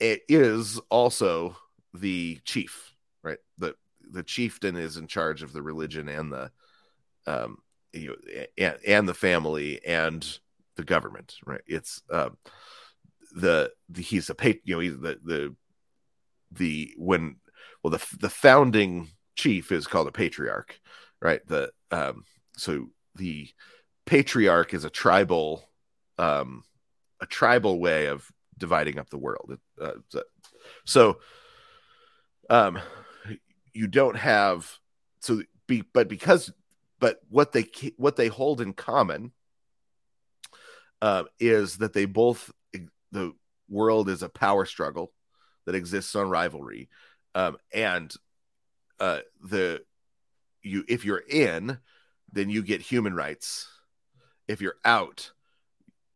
is 0.00 0.80
also 0.90 1.56
the 1.94 2.38
chief, 2.44 2.94
right? 3.22 3.38
The 3.58 3.74
the 4.10 4.22
chieftain 4.22 4.76
is 4.76 4.96
in 4.96 5.06
charge 5.06 5.42
of 5.42 5.52
the 5.52 5.62
religion 5.62 6.08
and 6.08 6.32
the 6.32 6.50
um 7.26 7.58
you 7.92 8.08
know, 8.08 8.44
and, 8.56 8.78
and 8.86 9.08
the 9.08 9.14
family 9.14 9.84
and 9.84 10.38
the 10.76 10.84
government, 10.84 11.36
right? 11.46 11.62
It's 11.66 12.02
um 12.10 12.36
the, 13.32 13.70
the 13.88 14.02
he's 14.02 14.30
a 14.30 14.34
pat 14.34 14.56
you 14.64 14.74
know 14.74 14.80
he's 14.80 14.98
the 14.98 15.18
the 15.24 15.54
the 16.52 16.94
when 16.96 17.36
well 17.82 17.90
the 17.90 18.04
the 18.20 18.30
founding 18.30 19.08
chief 19.36 19.70
is 19.72 19.86
called 19.86 20.08
a 20.08 20.12
patriarch, 20.12 20.80
right? 21.20 21.46
The 21.46 21.70
um 21.90 22.24
so 22.56 22.88
the 23.14 23.48
patriarch 24.06 24.74
is 24.74 24.84
a 24.84 24.90
tribal 24.90 25.68
um 26.18 26.64
a 27.20 27.26
tribal 27.26 27.80
way 27.80 28.06
of 28.06 28.30
dividing 28.56 28.98
up 28.98 29.10
the 29.10 29.18
world. 29.18 29.58
Uh, 29.80 29.92
so, 30.84 31.18
um, 32.50 32.78
you 33.72 33.86
don't 33.86 34.16
have 34.16 34.78
so 35.20 35.42
be 35.66 35.82
but 35.92 36.08
because 36.08 36.52
but 36.98 37.20
what 37.28 37.52
they 37.52 37.66
what 37.96 38.16
they 38.16 38.28
hold 38.28 38.60
in 38.60 38.72
common 38.72 39.32
uh, 41.00 41.24
is 41.38 41.78
that 41.78 41.92
they 41.92 42.04
both 42.04 42.50
the 43.12 43.32
world 43.68 44.08
is 44.08 44.22
a 44.22 44.28
power 44.28 44.64
struggle 44.64 45.12
that 45.66 45.74
exists 45.74 46.14
on 46.14 46.28
rivalry, 46.28 46.88
um, 47.34 47.56
and 47.72 48.14
uh, 49.00 49.20
the 49.42 49.82
you 50.62 50.84
if 50.88 51.04
you're 51.04 51.24
in, 51.28 51.78
then 52.32 52.50
you 52.50 52.62
get 52.62 52.80
human 52.80 53.14
rights. 53.14 53.68
If 54.46 54.60
you're 54.62 54.78
out, 54.84 55.32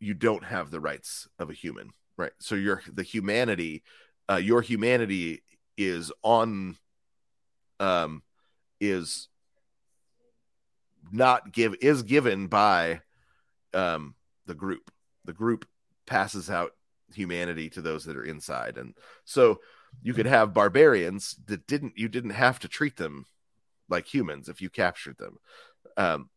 you 0.03 0.15
don't 0.15 0.45
have 0.45 0.71
the 0.71 0.81
rights 0.81 1.29
of 1.39 1.49
a 1.49 1.55
human 1.55 1.91
right 2.17 2.33
so 2.41 2.55
your 2.55 2.83
the 2.93 3.03
humanity 3.03 3.83
uh 4.29 4.37
your 4.37 4.61
humanity 4.61 5.43
is 5.77 6.13
on 6.23 6.77
um 7.81 8.23
is 8.81 9.29
not 11.11 11.53
give 11.53 11.75
is 11.81 12.03
given 12.03 12.47
by 12.47 13.01
um 13.75 14.15
the 14.47 14.55
group. 14.55 14.91
The 15.25 15.33
group 15.33 15.67
passes 16.07 16.51
out 16.51 16.73
humanity 17.15 17.71
to 17.71 17.83
those 17.83 18.05
that 18.05 18.17
are 18.17 18.25
inside. 18.25 18.77
And 18.79 18.95
so 19.25 19.61
you 20.03 20.15
could 20.15 20.27
have 20.27 20.55
barbarians 20.55 21.37
that 21.47 21.67
didn't 21.67 21.95
you 21.97 22.09
didn't 22.09 22.31
have 22.31 22.59
to 22.61 22.69
treat 22.69 22.97
them 22.97 23.27
like 23.89 24.13
humans 24.13 24.49
if 24.49 24.61
you 24.61 24.71
captured 24.71 25.19
them. 25.19 25.39
Um 25.97 26.31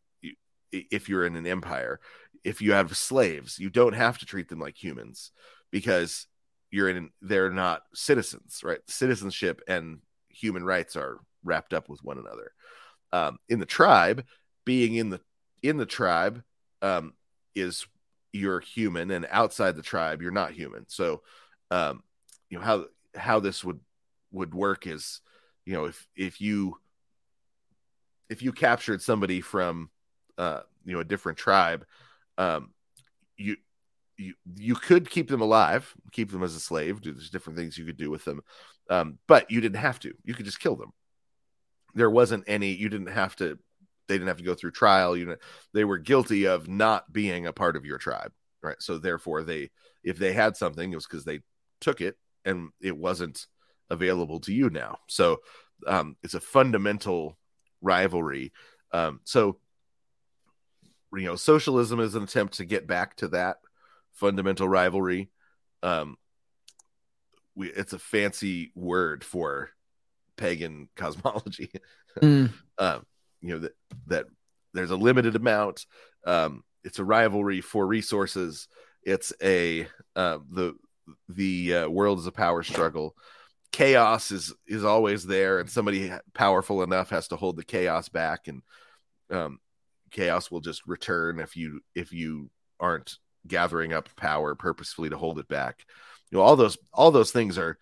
if 0.72 1.08
you're 1.08 1.26
in 1.26 1.36
an 1.36 1.48
empire 1.48 2.00
if 2.44 2.62
you 2.62 2.74
have 2.74 2.98
slaves 2.98 3.58
you 3.58 3.70
don't 3.70 3.94
have 3.94 4.18
to 4.18 4.26
treat 4.26 4.50
them 4.50 4.60
like 4.60 4.82
humans 4.82 5.32
because 5.72 6.28
you're 6.70 6.90
in 6.90 7.12
they're 7.22 7.52
not 7.52 7.84
citizens 7.94 8.62
right? 8.64 8.80
Citizenship 8.88 9.62
and 9.68 10.00
human 10.30 10.64
rights 10.66 10.96
are 10.96 11.20
wrapped 11.44 11.74
up 11.74 11.88
with 11.88 12.04
one 12.04 12.18
another. 12.18 12.52
Um, 13.14 13.38
in 13.48 13.60
the 13.60 13.66
tribe 13.66 14.26
being 14.66 14.96
in 14.96 15.10
the 15.10 15.22
in 15.64 15.78
the 15.78 15.86
tribe 15.86 16.44
um, 16.82 17.14
is 17.56 17.86
you're 18.34 18.60
human 18.60 19.12
and 19.12 19.26
outside 19.32 19.76
the 19.76 19.82
tribe 19.82 20.22
you're 20.22 20.32
not 20.32 20.52
human 20.52 20.86
so 20.88 21.22
um, 21.72 22.04
you 22.50 22.58
know 22.58 22.64
how 22.64 22.86
how 23.16 23.40
this 23.40 23.64
would 23.64 23.80
would 24.32 24.54
work 24.54 24.88
is 24.88 25.22
you 25.66 25.74
know 25.74 25.86
if 25.86 26.08
if 26.16 26.42
you 26.42 26.78
if 28.30 28.42
you 28.42 28.52
captured 28.52 29.02
somebody 29.02 29.40
from 29.40 29.90
uh 30.38 30.60
you 30.84 30.94
know 30.94 31.00
a 31.00 31.06
different 31.06 31.38
tribe 31.38 31.86
um 32.38 32.72
you 33.38 33.56
you 34.18 34.34
you 34.56 34.76
could 34.76 35.10
keep 35.10 35.28
them 35.28 35.42
alive, 35.42 35.94
keep 36.12 36.32
them 36.32 36.44
as 36.44 36.56
a 36.56 36.60
slave. 36.60 37.02
There's 37.02 37.30
different 37.30 37.58
things 37.58 37.78
you 37.78 37.86
could 37.86 37.98
do 37.98 38.10
with 38.10 38.26
them, 38.26 38.42
um, 38.90 39.20
but 39.28 39.50
you 39.52 39.62
didn't 39.62 39.80
have 39.80 40.00
to. 40.00 40.14
You 40.24 40.34
could 40.34 40.46
just 40.46 40.60
kill 40.60 40.76
them. 40.76 40.94
There 41.94 42.10
wasn't 42.10 42.46
any. 42.48 42.72
You 42.72 42.90
didn't 42.90 43.08
have 43.08 43.36
to. 43.38 43.58
They 44.08 44.16
didn't 44.16 44.28
have 44.28 44.38
to 44.38 44.44
go 44.44 44.56
through 44.56 44.72
trial. 44.72 45.18
You 45.18 45.26
know, 45.26 45.36
they 45.74 45.84
were 45.84 45.98
guilty 45.98 46.46
of 46.46 46.68
not 46.68 47.12
being 47.12 47.48
a 47.48 47.54
part 47.54 47.76
of 47.76 47.86
your 47.86 47.98
tribe, 47.98 48.32
right? 48.62 48.78
So 48.80 48.98
therefore, 48.98 49.44
they 49.44 49.72
if 50.04 50.18
they 50.18 50.34
had 50.34 50.56
something, 50.56 50.92
it 50.92 50.96
was 50.96 51.08
because 51.08 51.26
they 51.26 51.40
took 51.82 52.02
it 52.02 52.18
and 52.44 52.70
it 52.82 52.96
wasn't 52.96 53.48
available 53.90 54.40
to 54.42 54.54
you 54.54 54.70
now. 54.70 55.00
So 55.08 55.42
um, 55.88 56.16
it's 56.24 56.36
a 56.36 56.40
fundamental 56.40 57.38
rivalry. 57.82 58.54
Um, 58.92 59.22
so 59.24 59.58
you 61.14 61.26
know, 61.26 61.36
socialism 61.36 62.00
is 62.00 62.16
an 62.16 62.24
attempt 62.24 62.56
to 62.56 62.66
get 62.66 62.88
back 62.88 63.16
to 63.18 63.30
that 63.30 63.58
fundamental 64.14 64.68
rivalry. 64.68 65.30
Um, 65.84 66.18
we 67.56 67.70
it's 67.70 67.94
a 67.94 68.00
fancy 68.00 68.72
word 68.76 69.24
for 69.24 69.70
pagan 70.38 70.90
cosmology. 70.96 71.72
Mm. 72.22 72.52
um, 72.78 73.06
you 73.42 73.54
know 73.54 73.60
that 73.60 73.74
that 74.08 74.26
there's 74.74 74.92
a 74.92 74.96
limited 74.96 75.36
amount. 75.36 75.86
Um, 76.26 76.64
it's 76.84 77.00
a 77.00 77.04
rivalry 77.04 77.62
for 77.62 77.86
resources. 77.88 78.68
It's 79.04 79.34
a 79.42 79.88
uh, 80.16 80.40
the 80.52 80.76
the 81.30 81.76
uh, 81.76 81.90
world 81.90 82.20
is 82.20 82.28
a 82.28 82.32
power 82.32 82.64
struggle. 82.64 83.16
Chaos 83.72 84.32
is 84.32 84.54
is 84.68 84.84
always 84.86 85.26
there, 85.26 85.60
and 85.60 85.70
somebody 85.70 86.12
powerful 86.34 86.84
enough 86.84 87.10
has 87.10 87.28
to 87.30 87.36
hold 87.36 87.58
the 87.58 87.64
chaos 87.64 88.10
back, 88.10 88.48
and 88.48 88.62
um, 89.30 89.60
chaos 90.12 90.50
will 90.50 90.62
just 90.62 90.86
return 90.88 91.40
if 91.40 91.56
you 91.56 91.82
if 91.94 92.14
you 92.14 92.50
aren't 92.80 93.18
gathering 93.48 93.94
up 93.94 94.10
power 94.16 94.56
purposefully 94.56 95.10
to 95.10 95.18
hold 95.18 95.40
it 95.40 95.48
back. 95.48 95.86
You 96.32 96.38
know, 96.38 96.44
all 96.44 96.56
those 96.56 96.78
all 96.94 97.12
those 97.12 97.32
things 97.32 97.58
are 97.58 97.78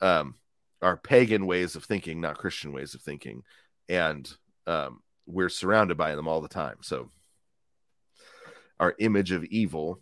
um, 0.00 0.34
are 0.82 0.96
pagan 0.96 1.46
ways 1.46 1.76
of 1.76 1.84
thinking, 1.84 2.20
not 2.20 2.38
Christian 2.38 2.72
ways 2.72 2.94
of 2.94 3.00
thinking, 3.00 3.42
and 3.88 4.30
um, 4.66 5.00
we're 5.26 5.48
surrounded 5.48 5.96
by 5.96 6.14
them 6.14 6.28
all 6.28 6.40
the 6.40 6.48
time. 6.48 6.76
So 6.82 7.10
our 8.78 8.94
image 8.98 9.32
of 9.32 9.44
evil 9.44 10.00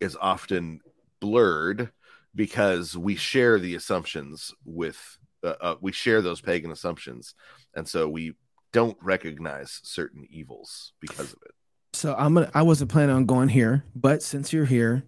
is 0.00 0.16
often 0.20 0.80
blurred 1.20 1.90
because 2.34 2.96
we 2.96 3.16
share 3.16 3.58
the 3.58 3.74
assumptions 3.74 4.52
with 4.64 5.18
uh, 5.44 5.54
uh, 5.60 5.74
we 5.80 5.92
share 5.92 6.22
those 6.22 6.40
pagan 6.40 6.70
assumptions 6.70 7.34
and 7.74 7.86
so 7.88 8.08
we 8.08 8.34
don't 8.72 8.96
recognize 9.02 9.80
certain 9.82 10.26
evils 10.30 10.92
because 11.00 11.32
of 11.32 11.38
it 11.44 11.52
So 11.92 12.14
I'm 12.16 12.34
gonna. 12.34 12.50
I 12.54 12.62
wasn't 12.62 12.90
planning 12.90 13.14
on 13.14 13.26
going 13.26 13.48
here, 13.48 13.84
but 13.94 14.22
since 14.22 14.52
you're 14.52 14.64
here, 14.64 15.04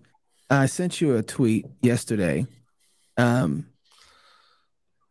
I 0.50 0.66
sent 0.66 1.00
you 1.00 1.16
a 1.16 1.22
tweet 1.22 1.66
yesterday. 1.82 2.46
Um, 3.16 3.68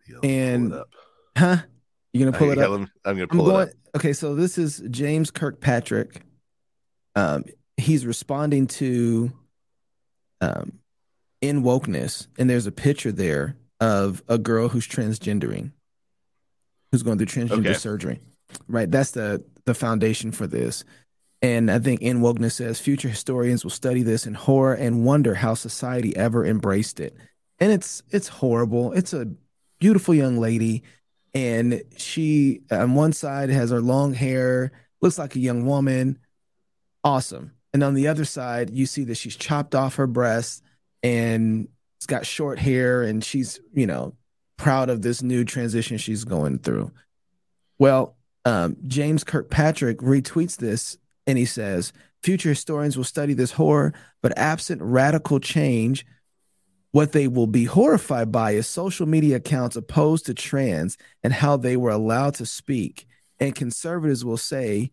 Yeah, 0.07 0.15
let 0.15 0.23
me 0.23 0.29
pull 0.29 0.29
And 0.29 0.83
huh? 1.37 1.57
You 2.13 2.23
gonna 2.25 2.37
pull 2.37 2.51
it 2.51 2.57
up? 2.59 2.79
me- 2.79 2.87
i'm 3.05 3.15
gonna 3.15 3.27
I'm 3.31 3.37
pull 3.37 3.49
it 3.57 3.69
up 3.69 3.69
Okay, 3.95 4.13
so 4.13 4.33
this 4.33 4.57
is 4.57 4.81
James 4.89 5.29
Kirkpatrick. 5.29 6.21
Um, 7.15 7.43
he's 7.77 8.07
responding 8.07 8.65
to 8.67 9.31
um, 10.41 10.79
End 11.43 11.63
Wokeness, 11.63 12.25
and 12.39 12.49
there's 12.49 12.65
a 12.65 12.71
picture 12.71 13.11
there 13.11 13.55
of 13.79 14.23
a 14.27 14.39
girl 14.39 14.67
who's 14.69 14.87
transgendering, 14.87 15.71
who's 16.91 17.03
going 17.03 17.19
through 17.19 17.27
transgender 17.27 17.67
Okay. 17.67 17.73
surgery. 17.73 18.19
Right, 18.67 18.89
that's 18.89 19.11
the 19.11 19.43
the 19.65 19.73
foundation 19.75 20.31
for 20.31 20.47
this. 20.47 20.83
And 21.43 21.69
I 21.69 21.77
think 21.77 22.01
End 22.01 22.21
Wokeness 22.23 22.53
says 22.53 22.79
future 22.79 23.09
historians 23.09 23.63
will 23.63 23.69
study 23.71 24.01
this 24.01 24.25
in 24.25 24.33
horror 24.33 24.73
and 24.73 25.05
wonder 25.05 25.35
how 25.35 25.53
society 25.53 26.15
ever 26.15 26.45
embraced 26.45 26.99
it. 26.99 27.15
And 27.59 27.71
it's 27.71 28.01
it's 28.09 28.27
horrible. 28.27 28.91
It's 28.93 29.13
a 29.13 29.27
beautiful 29.79 30.15
young 30.15 30.37
lady 30.39 30.81
and 31.33 31.81
she 31.97 32.61
on 32.71 32.93
one 32.93 33.13
side 33.13 33.49
has 33.49 33.71
her 33.71 33.81
long 33.81 34.13
hair 34.13 34.71
looks 35.01 35.17
like 35.17 35.35
a 35.35 35.39
young 35.39 35.65
woman. 35.65 36.19
Awesome. 37.03 37.53
And 37.73 37.83
on 37.83 37.93
the 37.93 38.07
other 38.07 38.25
side 38.25 38.69
you 38.69 38.85
see 38.85 39.03
that 39.05 39.15
she's 39.15 39.35
chopped 39.35 39.75
off 39.75 39.95
her 39.95 40.07
breast 40.07 40.63
and 41.01 41.67
it's 41.97 42.05
got 42.05 42.25
short 42.25 42.59
hair 42.59 43.01
and 43.01 43.23
she's 43.23 43.59
you 43.73 43.87
know 43.87 44.13
proud 44.57 44.89
of 44.89 45.01
this 45.01 45.21
new 45.21 45.43
transition 45.43 45.97
she's 45.97 46.23
going 46.23 46.59
through. 46.59 46.91
Well 47.79 48.15
um, 48.45 48.75
james 48.87 49.23
kirkpatrick 49.23 49.99
retweets 49.99 50.57
this 50.57 50.97
and 51.25 51.37
he 51.37 51.45
says 51.45 51.93
future 52.21 52.49
historians 52.49 52.97
will 52.97 53.05
study 53.05 53.33
this 53.33 53.53
horror 53.53 53.93
but 54.21 54.37
absent 54.37 54.81
radical 54.81 55.39
change 55.39 56.05
what 56.93 57.11
they 57.11 57.27
will 57.27 57.47
be 57.47 57.65
horrified 57.65 58.31
by 58.31 58.51
is 58.51 58.65
social 58.65 59.05
media 59.05 59.35
accounts 59.35 59.75
opposed 59.75 60.25
to 60.27 60.33
trans 60.33 60.97
and 61.21 61.33
how 61.33 61.57
they 61.57 61.75
were 61.75 61.91
allowed 61.91 62.35
to 62.35 62.45
speak. 62.45 63.05
And 63.39 63.53
conservatives 63.53 64.23
will 64.23 64.37
say 64.37 64.91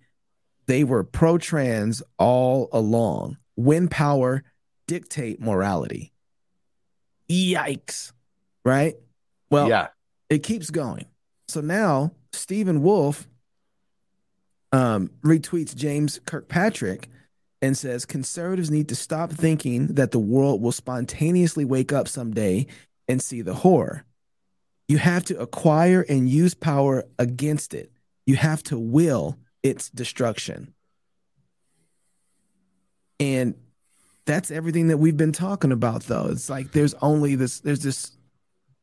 they 0.66 0.82
were 0.82 1.04
pro 1.04 1.38
trans 1.38 2.02
all 2.18 2.68
along. 2.72 3.38
Win 3.54 3.86
power, 3.86 4.42
dictate 4.88 5.40
morality. 5.40 6.12
Yikes. 7.30 8.12
Right? 8.64 8.96
Well, 9.48 9.68
yeah 9.68 9.88
it 10.30 10.44
keeps 10.44 10.70
going. 10.70 11.06
So 11.48 11.60
now 11.60 12.12
Stephen 12.32 12.80
Wolfe 12.82 13.28
um, 14.72 15.10
retweets 15.22 15.74
James 15.74 16.20
Kirkpatrick 16.24 17.10
and 17.62 17.76
says 17.76 18.06
conservatives 18.06 18.70
need 18.70 18.88
to 18.88 18.96
stop 18.96 19.30
thinking 19.30 19.88
that 19.88 20.10
the 20.10 20.18
world 20.18 20.62
will 20.62 20.72
spontaneously 20.72 21.64
wake 21.64 21.92
up 21.92 22.08
someday 22.08 22.66
and 23.08 23.22
see 23.22 23.42
the 23.42 23.54
horror. 23.54 24.04
You 24.88 24.98
have 24.98 25.24
to 25.26 25.38
acquire 25.38 26.04
and 26.08 26.28
use 26.28 26.54
power 26.54 27.04
against 27.18 27.74
it. 27.74 27.92
You 28.26 28.36
have 28.36 28.62
to 28.64 28.78
will 28.78 29.38
its 29.62 29.90
destruction. 29.90 30.74
And 33.18 33.54
that's 34.24 34.50
everything 34.50 34.88
that 34.88 34.98
we've 34.98 35.16
been 35.16 35.32
talking 35.32 35.72
about 35.72 36.04
though. 36.04 36.28
It's 36.30 36.48
like 36.48 36.72
there's 36.72 36.94
only 36.94 37.34
this 37.34 37.60
there's 37.60 37.82
this 37.82 38.16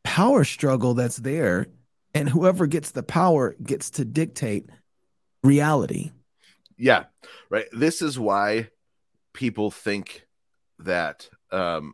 power 0.03 0.43
struggle 0.43 0.93
that's 0.93 1.17
there 1.17 1.67
and 2.13 2.29
whoever 2.29 2.67
gets 2.67 2.91
the 2.91 3.03
power 3.03 3.55
gets 3.61 3.89
to 3.91 4.05
dictate 4.05 4.69
reality. 5.43 6.11
Yeah 6.77 7.05
right. 7.49 7.67
This 7.71 8.01
is 8.01 8.19
why 8.19 8.69
people 9.33 9.71
think 9.71 10.25
that 10.79 11.29
um 11.51 11.93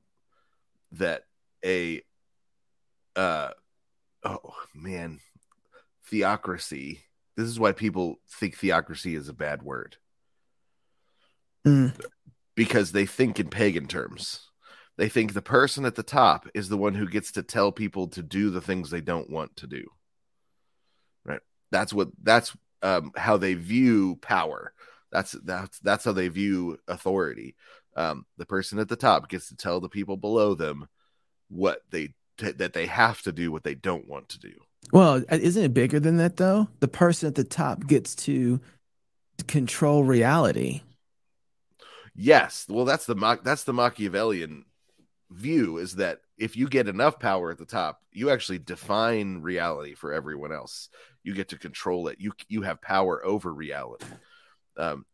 that 0.94 1.24
a 1.66 2.02
uh 3.16 3.50
oh 4.24 4.56
man 4.74 5.20
theocracy 6.06 7.04
this 7.36 7.48
is 7.48 7.60
why 7.60 7.72
people 7.72 8.20
think 8.30 8.58
theocracy 8.58 9.16
is 9.16 9.30
a 9.30 9.34
bad 9.34 9.64
word. 9.64 9.98
Mm. 11.66 11.98
because 12.56 12.92
they 12.92 13.06
think 13.06 13.40
in 13.40 13.50
pagan 13.50 13.88
terms. 13.88 14.50
They 14.98 15.08
think 15.08 15.34
the 15.34 15.42
person 15.42 15.86
at 15.86 15.96
the 15.96 16.04
top 16.04 16.48
is 16.54 16.68
the 16.68 16.78
one 16.78 16.94
who 16.94 17.08
gets 17.08 17.32
to 17.32 17.42
tell 17.42 17.72
people 17.72 18.10
to 18.10 18.22
do 18.22 18.50
the 18.50 18.62
things 18.62 18.90
they 18.90 19.02
don't 19.02 19.30
want 19.30 19.56
to 19.58 19.68
do. 19.68 19.86
Right. 21.26 21.40
That's 21.72 21.94
what 21.94 22.10
that's 22.22 22.56
um, 22.84 23.12
how 23.16 23.38
they 23.38 23.56
view 23.56 24.18
power 24.22 24.74
that's 25.12 25.32
that's 25.44 25.80
that's 25.80 26.06
how 26.06 26.12
they 26.12 26.28
view 26.28 26.78
authority 26.88 27.56
um, 27.96 28.26
the 28.38 28.46
person 28.46 28.80
at 28.80 28.90
the 28.90 28.96
top 28.96 29.30
gets 29.30 29.48
to 29.50 29.56
tell 29.56 29.80
the 29.80 29.90
people 29.90 30.18
below 30.18 30.54
them 30.56 30.88
what 31.50 31.82
they 31.90 32.14
that 32.38 32.74
they 32.74 32.86
have 32.88 33.22
to 33.22 33.32
do 33.32 33.52
what 33.52 33.64
they 33.64 33.76
don't 33.76 34.08
want 34.08 34.28
to 34.30 34.40
do 34.40 34.54
Well, 34.92 35.24
uh, 35.32 35.38
isn't 35.40 35.64
it 35.64 35.74
bigger 35.74 36.00
than 36.00 36.18
that 36.18 36.38
though? 36.38 36.68
The 36.80 36.88
person 36.88 37.28
at 37.28 37.36
the 37.36 37.44
top 37.44 37.86
gets 37.88 38.16
to 38.28 38.60
control 39.48 40.04
reality. 40.04 40.82
yes 42.16 42.66
well 42.70 42.86
that's 42.86 43.06
the 43.06 43.16
Mach- 43.16 43.44
that's 43.44 43.64
the 43.64 43.74
machiavellian 43.74 44.66
view 45.32 45.78
is 45.78 45.96
that 45.96 46.20
if 46.44 46.58
you 46.58 46.68
get 46.68 46.90
enough 46.90 47.20
power 47.20 47.52
at 47.52 47.58
the 47.58 47.66
top 47.66 48.02
you 48.12 48.30
actually 48.30 48.60
define 48.60 49.42
reality 49.42 49.96
for 49.96 50.12
everyone 50.12 50.52
else. 50.52 50.90
You 51.24 51.34
get 51.34 51.48
to 51.50 51.58
control 51.58 52.10
it. 52.10 52.18
You 52.20 52.34
you 52.50 52.64
have 52.64 52.82
power 52.82 53.26
over 53.26 53.54
reality. 53.54 54.06
Um 54.76 55.06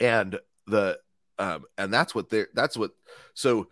and 0.00 0.40
the 0.66 0.98
um 1.38 1.66
and 1.76 1.92
that's 1.92 2.14
what 2.14 2.30
they're 2.30 2.48
that's 2.54 2.74
what 2.74 2.92
so 3.34 3.68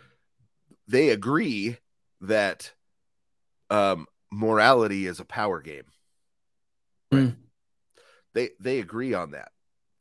they 0.86 1.08
agree 1.08 1.78
that 2.20 2.70
um 3.70 4.06
morality 4.30 5.06
is 5.06 5.20
a 5.20 5.24
power 5.24 5.62
game. 5.62 5.84
Right. 7.10 7.28
Mm. 7.28 7.36
they 8.34 8.50
they 8.60 8.80
agree 8.80 9.14
on 9.14 9.30
that. 9.30 9.52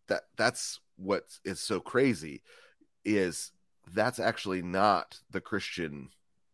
That 0.10 0.24
that's 0.36 0.82
what 0.98 1.24
is 1.46 1.62
so 1.62 1.80
crazy 1.80 2.42
is 3.06 3.54
that's 3.94 4.20
actually 4.20 4.62
not 4.62 5.18
the 5.32 5.40
christian 5.40 6.10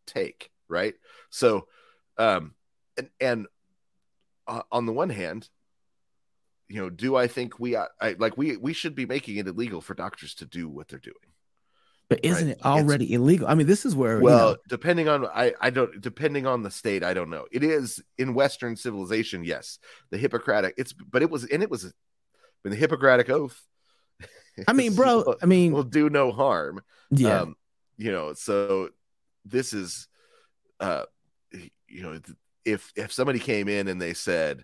take 0.06 0.52
right 0.68 0.96
so 1.30 1.68
um 2.18 2.54
and 2.98 3.10
and 3.20 3.48
uh, 4.48 4.62
on 4.72 4.86
the 4.86 4.94
one 4.94 5.10
hand 5.10 5.50
you 6.68 6.82
know 6.82 6.90
do 6.90 7.16
i 7.16 7.28
think 7.28 7.60
we 7.60 7.76
uh, 7.76 7.86
I, 8.02 8.16
like 8.20 8.38
we 8.38 8.58
we 8.58 8.74
should 8.74 8.96
be 8.96 9.06
making 9.06 9.38
it 9.38 9.48
illegal 9.48 9.82
for 9.82 9.94
doctors 9.94 10.36
to 10.36 10.46
do 10.46 10.68
what 10.70 10.88
they're 10.88 11.00
doing 11.00 11.16
But 12.10 12.20
isn't 12.24 12.48
Right. 12.48 12.58
it 12.58 12.66
already 12.66 13.14
illegal? 13.14 13.48
I 13.48 13.56
mean, 13.56 13.68
this 13.68 13.86
is 13.86 13.96
where 13.96 14.18
you 14.18 14.24
well 14.24 14.52
know, 14.52 14.58
depending 14.68 15.08
on 15.08 15.26
i 15.28 15.54
i 15.62 15.70
don't 15.70 16.00
depending 16.02 16.46
on 16.46 16.62
the 16.64 16.72
state 16.72 17.04
i 17.04 17.14
don't 17.14 17.30
know 17.30 17.46
it 17.52 17.64
is 17.64 18.02
in 18.18 18.34
western 18.34 18.76
civilization 18.76 19.44
yes 19.44 19.80
the 20.12 20.18
hippocratic 20.18 20.74
it's 20.78 20.94
but 20.94 21.22
it 21.22 21.30
was 21.30 21.46
and 21.46 21.64
it 21.64 21.70
was 21.70 21.86
in 21.86 22.72
the 22.72 22.76
hippocratic 22.76 23.30
oath 23.30 23.60
I 24.68 24.74
mean, 24.74 24.94
bro, 25.00 25.36
I 25.42 25.46
mean, 25.48 25.72
will 25.74 25.84
do 25.84 26.10
no 26.10 26.32
harm 26.32 26.82
yeah. 27.10 27.42
um 27.42 27.56
you 27.98 28.12
know 28.12 28.34
so 28.34 28.90
this 29.46 29.74
is 29.74 30.08
uh 30.80 31.04
you 31.88 32.02
know 32.04 32.20
if 32.66 32.92
if 32.96 33.12
somebody 33.12 33.40
came 33.40 33.68
in 33.68 33.88
and 33.88 34.02
they 34.02 34.14
said 34.14 34.64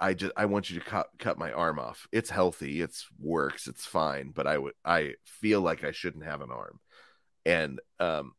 i 0.00 0.14
just 0.14 0.32
i 0.36 0.44
want 0.44 0.70
you 0.70 0.78
to 0.78 0.84
cut 0.84 1.08
cut 1.18 1.38
my 1.38 1.52
arm 1.52 1.78
off. 1.78 2.06
It's 2.12 2.30
healthy. 2.30 2.80
It's 2.80 3.06
works. 3.18 3.66
It's 3.66 3.86
fine 3.86 4.32
but 4.34 4.46
i 4.46 4.58
would 4.58 4.74
i 4.84 5.14
feel 5.24 5.60
like 5.60 5.84
i 5.84 5.92
shouldn't 5.92 6.24
have 6.24 6.40
an 6.40 6.50
arm. 6.50 6.80
And 7.46 7.80
um 7.98 8.32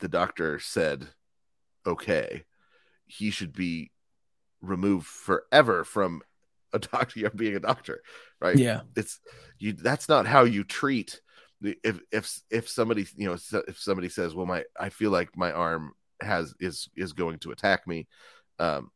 the 0.00 0.08
doctor 0.08 0.58
said 0.58 1.06
okay 1.86 2.44
he 3.06 3.30
should 3.30 3.52
be 3.52 3.90
removed 4.60 5.06
forever 5.06 5.84
from 5.84 6.22
a 6.72 6.78
doctor 6.92 7.30
being 7.30 7.56
a 7.56 7.60
doctor 7.60 8.02
right? 8.40 8.56
Yeah. 8.56 8.80
it's 8.96 9.20
you 9.58 9.72
that's 9.72 10.08
not 10.08 10.26
how 10.26 10.44
you 10.44 10.64
treat 10.64 11.20
if 11.82 12.00
if 12.12 12.40
if 12.50 12.68
somebody 12.68 13.06
you 13.16 13.26
know 13.26 13.36
if 13.68 13.78
somebody 13.78 14.08
says 14.08 14.34
well 14.34 14.46
my 14.46 14.64
i 14.78 14.88
feel 14.88 15.10
like 15.10 15.36
my 15.36 15.52
arm 15.52 15.92
has 16.20 16.54
is 16.60 16.88
is 16.96 17.12
going 17.12 17.38
to 17.38 17.50
attack 17.50 17.86
me 17.86 18.06
um 18.58 18.90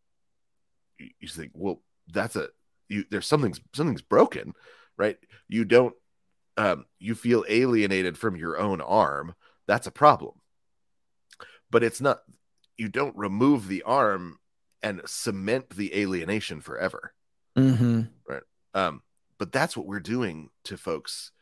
you, 0.98 1.10
you 1.20 1.28
think 1.28 1.50
well 1.54 1.82
that's 2.12 2.36
a 2.36 2.48
you 2.88 3.04
there's 3.10 3.26
something's 3.26 3.60
something's 3.74 4.02
broken 4.02 4.54
right 4.96 5.18
you 5.48 5.64
don't 5.64 5.94
um 6.56 6.84
you 6.98 7.14
feel 7.14 7.44
alienated 7.48 8.16
from 8.16 8.36
your 8.36 8.58
own 8.58 8.80
arm 8.80 9.34
that's 9.66 9.86
a 9.86 9.92
problem 9.92 10.34
but 11.70 11.82
it's 11.82 12.00
not 12.00 12.20
you 12.78 12.88
don't 12.88 13.16
remove 13.16 13.68
the 13.68 13.82
arm 13.82 14.38
and 14.82 15.02
cement 15.04 15.70
the 15.70 15.94
alienation 16.00 16.60
forever. 16.60 17.12
Mm-hmm. 17.56 18.02
Right. 18.26 18.42
Um, 18.74 19.02
but 19.38 19.52
that's 19.52 19.76
what 19.76 19.86
we're 19.86 20.00
doing 20.00 20.50
to 20.64 20.76
folks. 20.76 21.32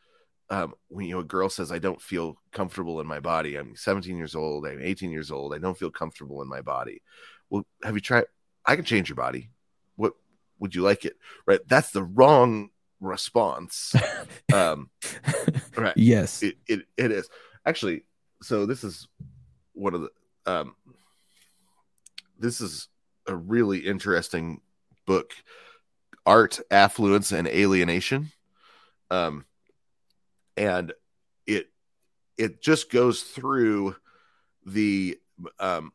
Um, 0.49 0.73
when 0.87 1.05
you 1.05 1.15
know 1.15 1.21
a 1.21 1.25
girl 1.25 1.49
says, 1.49 1.71
I 1.71 1.79
don't 1.79 2.01
feel 2.01 2.37
comfortable 2.53 3.01
in 3.01 3.07
my 3.07 3.19
body, 3.19 3.57
I'm 3.57 3.75
17 3.75 4.15
years 4.15 4.33
old, 4.33 4.65
I'm 4.65 4.81
18 4.81 5.11
years 5.11 5.29
old, 5.29 5.53
I 5.53 5.57
don't 5.57 5.77
feel 5.77 5.91
comfortable 5.91 6.41
in 6.41 6.47
my 6.47 6.61
body. 6.61 7.01
Well, 7.49 7.65
have 7.83 7.95
you 7.95 8.01
tried? 8.01 8.25
I 8.65 8.75
can 8.75 8.85
change 8.85 9.09
your 9.09 9.17
body. 9.17 9.49
What 9.97 10.13
would 10.59 10.73
you 10.73 10.81
like 10.81 11.05
it? 11.05 11.17
Right. 11.45 11.59
That's 11.67 11.91
the 11.91 12.03
wrong 12.03 12.69
response. 12.99 13.93
um, 14.53 14.89
right. 15.75 15.95
Yes. 15.97 16.43
It, 16.43 16.55
it, 16.67 16.81
it 16.97 17.11
is 17.11 17.29
actually. 17.65 18.03
So 18.41 18.65
this 18.65 18.83
is 18.83 19.07
one 19.73 19.95
of 19.95 20.01
the, 20.01 20.09
um, 20.45 20.75
this 22.39 22.61
is 22.61 22.87
a 23.27 23.35
really 23.35 23.79
interesting 23.79 24.61
book 25.05 25.33
art 26.25 26.59
affluence 26.69 27.31
and 27.31 27.47
alienation 27.47 28.31
um 29.09 29.45
and 30.57 30.91
it 31.45 31.67
it 32.37 32.61
just 32.61 32.91
goes 32.91 33.21
through 33.21 33.95
the 34.65 35.17
um 35.59 35.91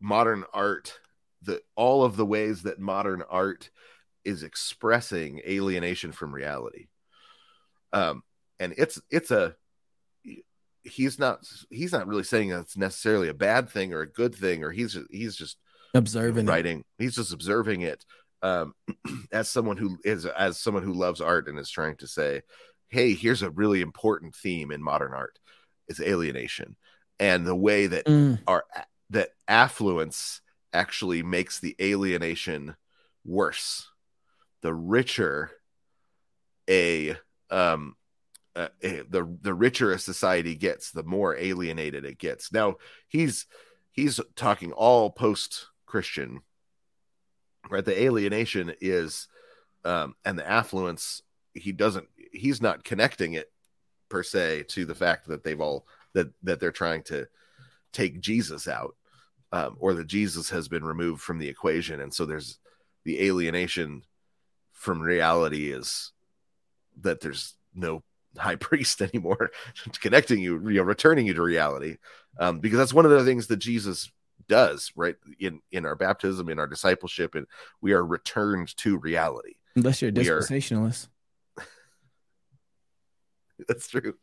modern 0.00 0.44
art 0.52 0.98
the 1.42 1.60
all 1.76 2.02
of 2.02 2.16
the 2.16 2.26
ways 2.26 2.62
that 2.62 2.80
modern 2.80 3.22
art 3.30 3.70
is 4.24 4.42
expressing 4.42 5.40
alienation 5.46 6.10
from 6.10 6.34
reality 6.34 6.88
um 7.92 8.22
and 8.58 8.74
it's 8.76 9.00
it's 9.10 9.30
a 9.30 9.54
he's 10.82 11.18
not 11.18 11.40
he's 11.68 11.92
not 11.92 12.06
really 12.06 12.22
saying 12.22 12.48
that's 12.48 12.76
necessarily 12.76 13.28
a 13.28 13.34
bad 13.34 13.68
thing 13.68 13.92
or 13.92 14.00
a 14.00 14.10
good 14.10 14.34
thing 14.34 14.64
or 14.64 14.70
he's 14.70 14.96
he's 15.10 15.36
just 15.36 15.58
observing 15.94 16.46
writing 16.46 16.80
it. 16.80 16.86
he's 16.98 17.16
just 17.16 17.32
observing 17.32 17.82
it 17.82 18.04
um 18.42 18.72
as 19.32 19.50
someone 19.50 19.76
who 19.76 19.98
is 20.04 20.24
as 20.24 20.58
someone 20.58 20.82
who 20.82 20.94
loves 20.94 21.20
art 21.20 21.48
and 21.48 21.58
is 21.58 21.70
trying 21.70 21.96
to 21.96 22.06
say 22.06 22.40
hey 22.90 23.14
here's 23.14 23.42
a 23.42 23.50
really 23.50 23.80
important 23.80 24.34
theme 24.34 24.70
in 24.70 24.82
modern 24.82 25.14
art 25.14 25.38
it's 25.88 26.00
alienation 26.00 26.76
and 27.18 27.46
the 27.46 27.54
way 27.56 27.86
that 27.86 28.06
Mm. 28.06 28.38
our 28.46 28.64
that 29.10 29.30
affluence 29.48 30.40
actually 30.72 31.22
makes 31.22 31.58
the 31.58 31.74
alienation 31.80 32.76
worse. 33.24 33.88
The 34.62 34.72
richer 34.72 35.50
a 36.68 37.16
um 37.50 37.96
uh, 38.56 38.68
the 38.82 39.36
the 39.42 39.54
richer 39.54 39.92
a 39.92 39.98
society 39.98 40.54
gets 40.54 40.90
the 40.90 41.02
more 41.02 41.36
alienated 41.36 42.04
it 42.04 42.18
gets. 42.18 42.52
Now 42.52 42.76
he's 43.08 43.46
he's 43.92 44.20
talking 44.36 44.72
all 44.72 45.10
post 45.10 45.66
christian 45.86 46.40
right? 47.68 47.84
The 47.84 48.00
alienation 48.00 48.72
is 48.80 49.28
um 49.84 50.14
and 50.24 50.38
the 50.38 50.48
affluence 50.48 51.22
he 51.52 51.72
doesn't 51.72 52.06
he's 52.32 52.60
not 52.60 52.84
connecting 52.84 53.34
it 53.34 53.50
per 54.08 54.22
se 54.22 54.64
to 54.68 54.84
the 54.84 54.94
fact 54.94 55.28
that 55.28 55.44
they've 55.44 55.60
all 55.60 55.86
that 56.14 56.28
that 56.42 56.60
they're 56.60 56.72
trying 56.72 57.02
to 57.02 57.26
take 57.92 58.20
jesus 58.20 58.68
out 58.68 58.94
um, 59.52 59.76
or 59.78 59.94
that 59.94 60.06
jesus 60.06 60.50
has 60.50 60.68
been 60.68 60.84
removed 60.84 61.20
from 61.20 61.38
the 61.38 61.48
equation. 61.48 62.00
And 62.00 62.12
so 62.12 62.24
there's 62.24 62.58
the 63.04 63.26
alienation 63.26 64.02
from 64.72 65.00
reality 65.00 65.72
is 65.72 66.12
that 67.00 67.20
there's 67.20 67.54
no 67.74 68.02
high 68.36 68.56
priest 68.56 69.02
anymore 69.02 69.50
connecting 70.00 70.40
you 70.40 70.68
you 70.68 70.76
know 70.76 70.82
returning 70.82 71.26
you 71.26 71.34
to 71.34 71.42
reality. 71.42 71.96
Um, 72.38 72.60
because 72.60 72.78
that's 72.78 72.94
one 72.94 73.04
of 73.04 73.10
the 73.10 73.24
things 73.24 73.48
that 73.48 73.58
jesus 73.58 74.10
does 74.48 74.90
right 74.96 75.16
in 75.38 75.60
in 75.70 75.86
our 75.86 75.94
baptism 75.94 76.48
in 76.48 76.58
our 76.58 76.66
discipleship 76.66 77.34
and 77.34 77.46
we 77.80 77.92
are 77.92 78.04
returned 78.04 78.76
to 78.78 78.98
reality. 78.98 79.54
Unless 79.76 80.02
you're 80.02 80.10
a 80.10 80.12
dispensationalist. 80.12 81.08
that's 83.68 83.88
true 83.88 84.14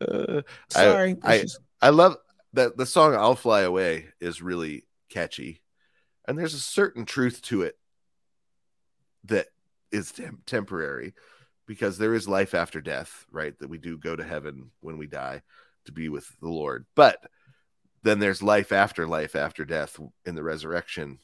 uh, 0.00 0.42
Sorry. 0.68 1.16
I- 1.22 1.40
just- 1.40 1.60
I 1.80 1.90
love 1.90 2.16
that 2.54 2.76
the 2.76 2.86
song 2.86 3.14
I'll 3.14 3.36
Fly 3.36 3.60
Away 3.62 4.06
is 4.20 4.42
really 4.42 4.84
catchy. 5.10 5.62
And 6.26 6.38
there's 6.38 6.54
a 6.54 6.58
certain 6.60 7.04
truth 7.04 7.40
to 7.42 7.62
it 7.62 7.78
that 9.24 9.46
is 9.92 10.10
tem- 10.12 10.42
temporary 10.44 11.14
because 11.66 11.98
there 11.98 12.14
is 12.14 12.28
life 12.28 12.54
after 12.54 12.80
death, 12.80 13.26
right? 13.30 13.56
That 13.58 13.68
we 13.70 13.78
do 13.78 13.96
go 13.96 14.16
to 14.16 14.24
heaven 14.24 14.70
when 14.80 14.98
we 14.98 15.06
die 15.06 15.42
to 15.84 15.92
be 15.92 16.08
with 16.08 16.28
the 16.40 16.48
Lord. 16.48 16.84
But 16.94 17.18
then 18.02 18.18
there's 18.18 18.42
life 18.42 18.72
after 18.72 19.06
life 19.06 19.36
after 19.36 19.64
death 19.64 19.98
in 20.26 20.34
the 20.34 20.42
resurrection. 20.42 21.18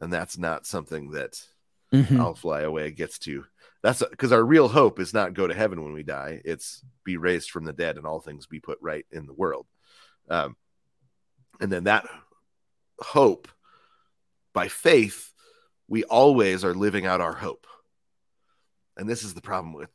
And 0.00 0.12
that's 0.12 0.36
not 0.36 0.66
something 0.66 1.10
that 1.12 1.40
Mhm. 1.92 2.18
I'll 2.18 2.34
fly 2.34 2.62
away 2.62 2.90
gets 2.90 3.18
to. 3.20 3.44
That's 3.82 4.02
because 4.10 4.30
our 4.32 4.44
real 4.44 4.68
hope 4.68 5.00
is 5.00 5.12
not 5.12 5.34
go 5.34 5.46
to 5.46 5.54
heaven 5.54 5.82
when 5.82 5.92
we 5.92 6.04
die. 6.04 6.40
It's 6.44 6.84
be 7.04 7.16
raised 7.16 7.50
from 7.50 7.64
the 7.64 7.72
dead 7.72 7.96
and 7.96 8.06
all 8.06 8.20
things 8.20 8.46
be 8.46 8.60
put 8.60 8.78
right 8.80 9.04
in 9.10 9.26
the 9.26 9.32
world. 9.34 9.66
Um, 10.30 10.56
and 11.60 11.70
then 11.70 11.84
that 11.84 12.06
hope, 13.00 13.48
by 14.52 14.68
faith, 14.68 15.32
we 15.88 16.04
always 16.04 16.64
are 16.64 16.74
living 16.74 17.06
out 17.06 17.20
our 17.20 17.32
hope. 17.32 17.66
And 18.96 19.08
this 19.08 19.24
is 19.24 19.34
the 19.34 19.40
problem 19.40 19.72
with 19.72 19.90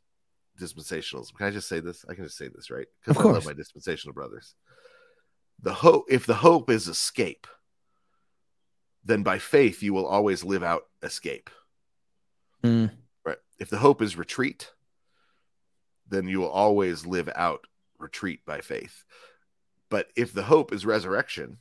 dispensationalism. 0.59 1.35
Can 1.35 1.47
I 1.47 1.51
just 1.51 1.69
say 1.69 1.79
this? 1.79 2.03
I 2.09 2.13
can 2.13 2.25
just 2.25 2.37
say 2.37 2.49
this, 2.49 2.69
right? 2.69 2.87
Of 3.07 3.15
Because 3.15 3.17
I 3.17 3.23
love 3.23 3.33
course. 3.35 3.45
my 3.45 3.53
dispensational 3.53 4.13
brothers. 4.13 4.53
The 5.61 5.73
hope, 5.73 6.05
if 6.09 6.25
the 6.25 6.33
hope 6.35 6.69
is 6.69 6.87
escape, 6.87 7.47
then 9.05 9.23
by 9.23 9.39
faith 9.39 9.81
you 9.81 9.93
will 9.93 10.05
always 10.05 10.43
live 10.43 10.63
out 10.63 10.83
escape. 11.01 11.49
Mm. 12.63 12.91
If 13.59 13.69
the 13.69 13.77
hope 13.77 14.01
is 14.01 14.17
retreat, 14.17 14.71
then 16.07 16.27
you 16.27 16.39
will 16.39 16.49
always 16.49 17.05
live 17.05 17.29
out 17.35 17.67
retreat 17.97 18.45
by 18.45 18.61
faith. 18.61 19.03
But 19.89 20.07
if 20.15 20.33
the 20.33 20.43
hope 20.43 20.73
is 20.73 20.85
resurrection 20.85 21.57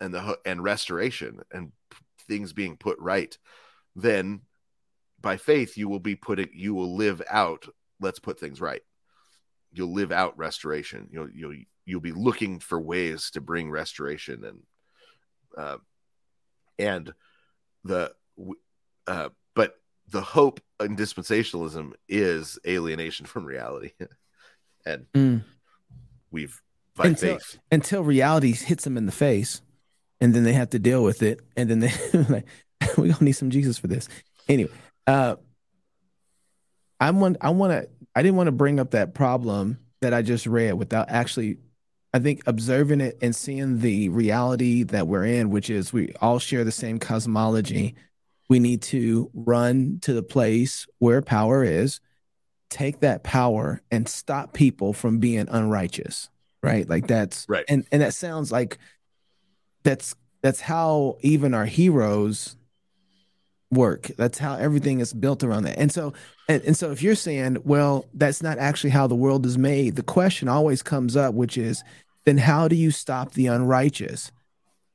and 0.00 0.12
the 0.12 0.20
ho- 0.20 0.36
and 0.44 0.62
restoration 0.62 1.40
and 1.50 1.72
things 2.28 2.52
being 2.52 2.76
put 2.76 2.98
right, 2.98 3.36
then 3.96 4.42
by 5.20 5.36
faith 5.36 5.76
you 5.76 5.88
will 5.88 6.00
be 6.00 6.16
putting 6.16 6.50
you 6.52 6.74
will 6.74 6.96
live 6.96 7.22
out 7.28 7.68
let's 8.00 8.18
put 8.18 8.38
things 8.38 8.60
right. 8.60 8.82
You'll 9.72 9.92
live 9.92 10.12
out 10.12 10.36
restoration. 10.36 11.08
You'll 11.10 11.30
you'll 11.30 11.56
you'll 11.86 12.00
be 12.00 12.12
looking 12.12 12.58
for 12.60 12.78
ways 12.80 13.30
to 13.30 13.40
bring 13.40 13.70
restoration 13.70 14.44
and 14.44 14.62
uh, 15.56 15.78
and 16.78 17.14
the 17.84 18.12
uh, 19.06 19.30
the 20.10 20.20
hope 20.22 20.60
in 20.80 20.96
dispensationalism 20.96 21.92
is 22.08 22.58
alienation 22.66 23.26
from 23.26 23.44
reality 23.44 23.92
and 24.86 25.06
Mm. 25.14 25.44
we've 26.30 26.60
by 26.96 27.06
Until- 27.06 27.38
faith 27.38 27.58
Until 27.70 28.04
reality 28.04 28.52
hits 28.52 28.84
them 28.84 28.96
in 28.98 29.06
the 29.06 29.12
face, 29.12 29.62
and 30.20 30.34
then 30.34 30.44
they 30.44 30.52
have 30.52 30.70
to 30.70 30.78
deal 30.78 31.02
with 31.02 31.22
it, 31.22 31.40
and 31.56 31.70
then 31.70 31.80
they 31.80 31.92
like, 32.28 32.46
we 32.98 33.08
gonna 33.08 33.24
need 33.24 33.32
some 33.32 33.50
Jesus 33.50 33.78
for 33.78 33.86
this. 33.86 34.08
Anyway, 34.48 34.70
uh, 35.06 35.36
I 37.00 37.10
want 37.10 37.36
I 37.40 37.50
want 37.50 37.72
to 37.72 37.88
I 38.14 38.22
didn't 38.22 38.36
want 38.36 38.48
to 38.48 38.52
bring 38.52 38.78
up 38.78 38.90
that 38.92 39.14
problem 39.14 39.78
that 40.02 40.12
I 40.12 40.22
just 40.22 40.46
read 40.46 40.74
without 40.74 41.08
actually. 41.10 41.58
I 42.14 42.18
think 42.18 42.42
observing 42.46 43.00
it 43.00 43.16
and 43.22 43.34
seeing 43.34 43.78
the 43.78 44.10
reality 44.10 44.82
that 44.82 45.08
we're 45.08 45.24
in, 45.24 45.48
which 45.48 45.70
is 45.70 45.94
we 45.94 46.12
all 46.20 46.38
share 46.38 46.62
the 46.62 46.70
same 46.70 46.98
cosmology. 46.98 47.94
We 48.52 48.58
need 48.58 48.82
to 48.82 49.30
run 49.32 49.98
to 50.02 50.12
the 50.12 50.22
place 50.22 50.86
where 50.98 51.22
power 51.22 51.64
is, 51.64 52.00
take 52.68 53.00
that 53.00 53.22
power 53.22 53.80
and 53.90 54.06
stop 54.06 54.52
people 54.52 54.92
from 54.92 55.20
being 55.20 55.48
unrighteous, 55.48 56.28
right? 56.62 56.86
Like 56.86 57.06
that's 57.06 57.46
Right. 57.48 57.64
And 57.66 57.86
and 57.90 58.02
that 58.02 58.12
sounds 58.12 58.52
like 58.52 58.76
that's 59.84 60.14
that's 60.42 60.60
how 60.60 61.16
even 61.22 61.54
our 61.54 61.64
heroes 61.64 62.58
work. 63.70 64.10
That's 64.18 64.36
how 64.36 64.56
everything 64.56 65.00
is 65.00 65.14
built 65.14 65.42
around 65.42 65.62
that. 65.62 65.78
And 65.78 65.90
so 65.90 66.12
and, 66.46 66.62
and 66.62 66.76
so 66.76 66.90
if 66.90 67.02
you're 67.02 67.14
saying, 67.14 67.56
well, 67.64 68.04
that's 68.12 68.42
not 68.42 68.58
actually 68.58 68.90
how 68.90 69.06
the 69.06 69.14
world 69.14 69.46
is 69.46 69.56
made, 69.56 69.96
the 69.96 70.02
question 70.02 70.46
always 70.46 70.82
comes 70.82 71.16
up, 71.16 71.32
which 71.32 71.56
is 71.56 71.82
then 72.26 72.36
how 72.36 72.68
do 72.68 72.76
you 72.76 72.90
stop 72.90 73.32
the 73.32 73.46
unrighteous? 73.46 74.30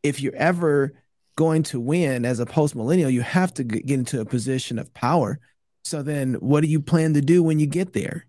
If 0.03 0.21
you're 0.21 0.35
ever 0.35 0.93
going 1.37 1.63
to 1.63 1.79
win 1.79 2.25
as 2.25 2.41
a 2.41 2.45
post 2.45 2.75
millennial, 2.75 3.09
you 3.09 3.21
have 3.21 3.53
to 3.53 3.63
get 3.63 3.89
into 3.89 4.19
a 4.19 4.25
position 4.25 4.77
of 4.77 4.93
power. 4.93 5.39
So 5.85 6.01
then 6.03 6.33
what 6.35 6.61
do 6.61 6.67
you 6.67 6.81
plan 6.81 7.13
to 7.13 7.21
do 7.21 7.41
when 7.41 7.59
you 7.59 7.67
get 7.67 7.93
there? 7.93 8.25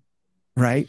Right. 0.56 0.86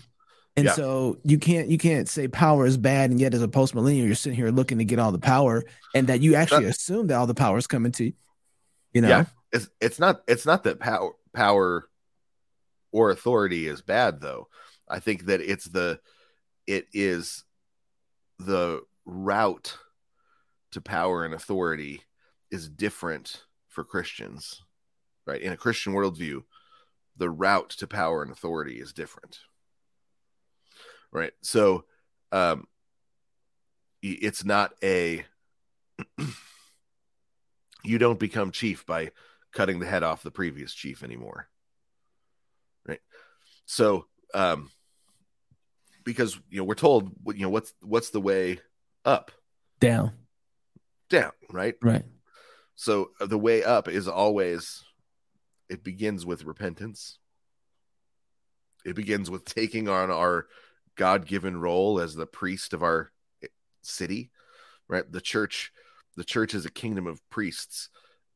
And 0.55 0.65
Yeah. 0.65 0.73
so 0.73 1.17
you 1.23 1.39
can't 1.39 1.69
you 1.69 1.77
can't 1.79 2.07
say 2.07 2.27
power 2.27 2.65
is 2.65 2.77
bad 2.77 3.09
and 3.09 3.19
yet 3.19 3.33
as 3.33 3.41
a 3.41 3.47
post 3.47 3.73
millennial 3.73 4.05
you're 4.05 4.15
sitting 4.15 4.35
here 4.35 4.49
looking 4.49 4.77
to 4.79 4.85
get 4.85 4.99
all 4.99 5.11
the 5.11 5.17
power 5.17 5.63
and 5.95 6.07
that 6.07 6.19
you 6.21 6.35
actually 6.35 6.65
assume 6.65 7.07
that 7.07 7.15
all 7.15 7.27
the 7.27 7.33
power 7.33 7.57
is 7.57 7.65
coming 7.67 7.91
to 7.93 8.05
you. 8.05 8.13
You 8.93 9.01
know? 9.01 9.07
Yeah. 9.09 9.25
it's 9.53 9.69
it's 9.79 9.99
not 9.99 10.21
it's 10.27 10.45
not 10.45 10.63
that 10.65 10.79
power 10.79 11.13
power 11.33 11.87
or 12.91 13.11
authority 13.11 13.67
is 13.67 13.81
bad 13.81 14.19
though 14.19 14.47
i 14.89 14.99
think 14.99 15.27
that 15.27 15.41
it's 15.41 15.65
the 15.65 15.99
it 16.67 16.87
is 16.91 17.43
the 18.39 18.81
route 19.05 19.77
to 20.71 20.81
power 20.81 21.23
and 21.23 21.33
authority 21.35 22.01
is 22.51 22.69
different 22.69 23.43
for 23.67 23.83
Christians, 23.83 24.63
right? 25.25 25.41
In 25.41 25.53
a 25.53 25.57
Christian 25.57 25.93
worldview, 25.93 26.43
the 27.17 27.29
route 27.29 27.69
to 27.71 27.87
power 27.87 28.21
and 28.21 28.31
authority 28.31 28.79
is 28.79 28.93
different, 28.93 29.39
right? 31.11 31.33
So, 31.41 31.85
um, 32.31 32.67
it's 34.01 34.45
not 34.45 34.73
a 34.81 35.25
you 37.83 37.97
don't 37.97 38.19
become 38.19 38.51
chief 38.51 38.85
by 38.85 39.11
cutting 39.51 39.79
the 39.79 39.85
head 39.85 40.03
off 40.03 40.23
the 40.23 40.31
previous 40.31 40.73
chief 40.73 41.03
anymore 41.03 41.49
right? 42.87 42.99
So 43.65 44.05
um 44.33 44.69
because 46.03 46.39
you 46.49 46.57
know 46.57 46.63
we're 46.63 46.75
told 46.75 47.11
you 47.27 47.41
know 47.41 47.49
what's 47.49 47.73
what's 47.81 48.09
the 48.09 48.21
way 48.21 48.59
up? 49.05 49.31
Down. 49.79 50.11
Down 51.09 51.31
right? 51.51 51.75
Right 51.81 52.03
so 52.79 53.11
uh, 53.19 53.25
the 53.25 53.37
way 53.37 53.61
up 53.61 53.89
is 53.89 54.07
always 54.07 54.85
it 55.67 55.83
begins 55.83 56.25
with 56.25 56.45
repentance. 56.45 57.19
It 58.85 58.95
begins 58.95 59.29
with 59.29 59.43
taking 59.43 59.89
on 59.89 60.09
our 60.09 60.47
god-given 60.95 61.59
role 61.59 61.99
as 61.99 62.15
the 62.15 62.25
priest 62.25 62.71
of 62.71 62.81
our 62.81 63.11
eh, 63.43 63.47
city 63.81 64.31
right? 64.87 65.03
The 65.11 65.19
church 65.19 65.73
the 66.15 66.23
church 66.23 66.53
is 66.53 66.65
a 66.65 66.71
kingdom 66.71 67.05
of 67.05 67.21
priests. 67.29 67.89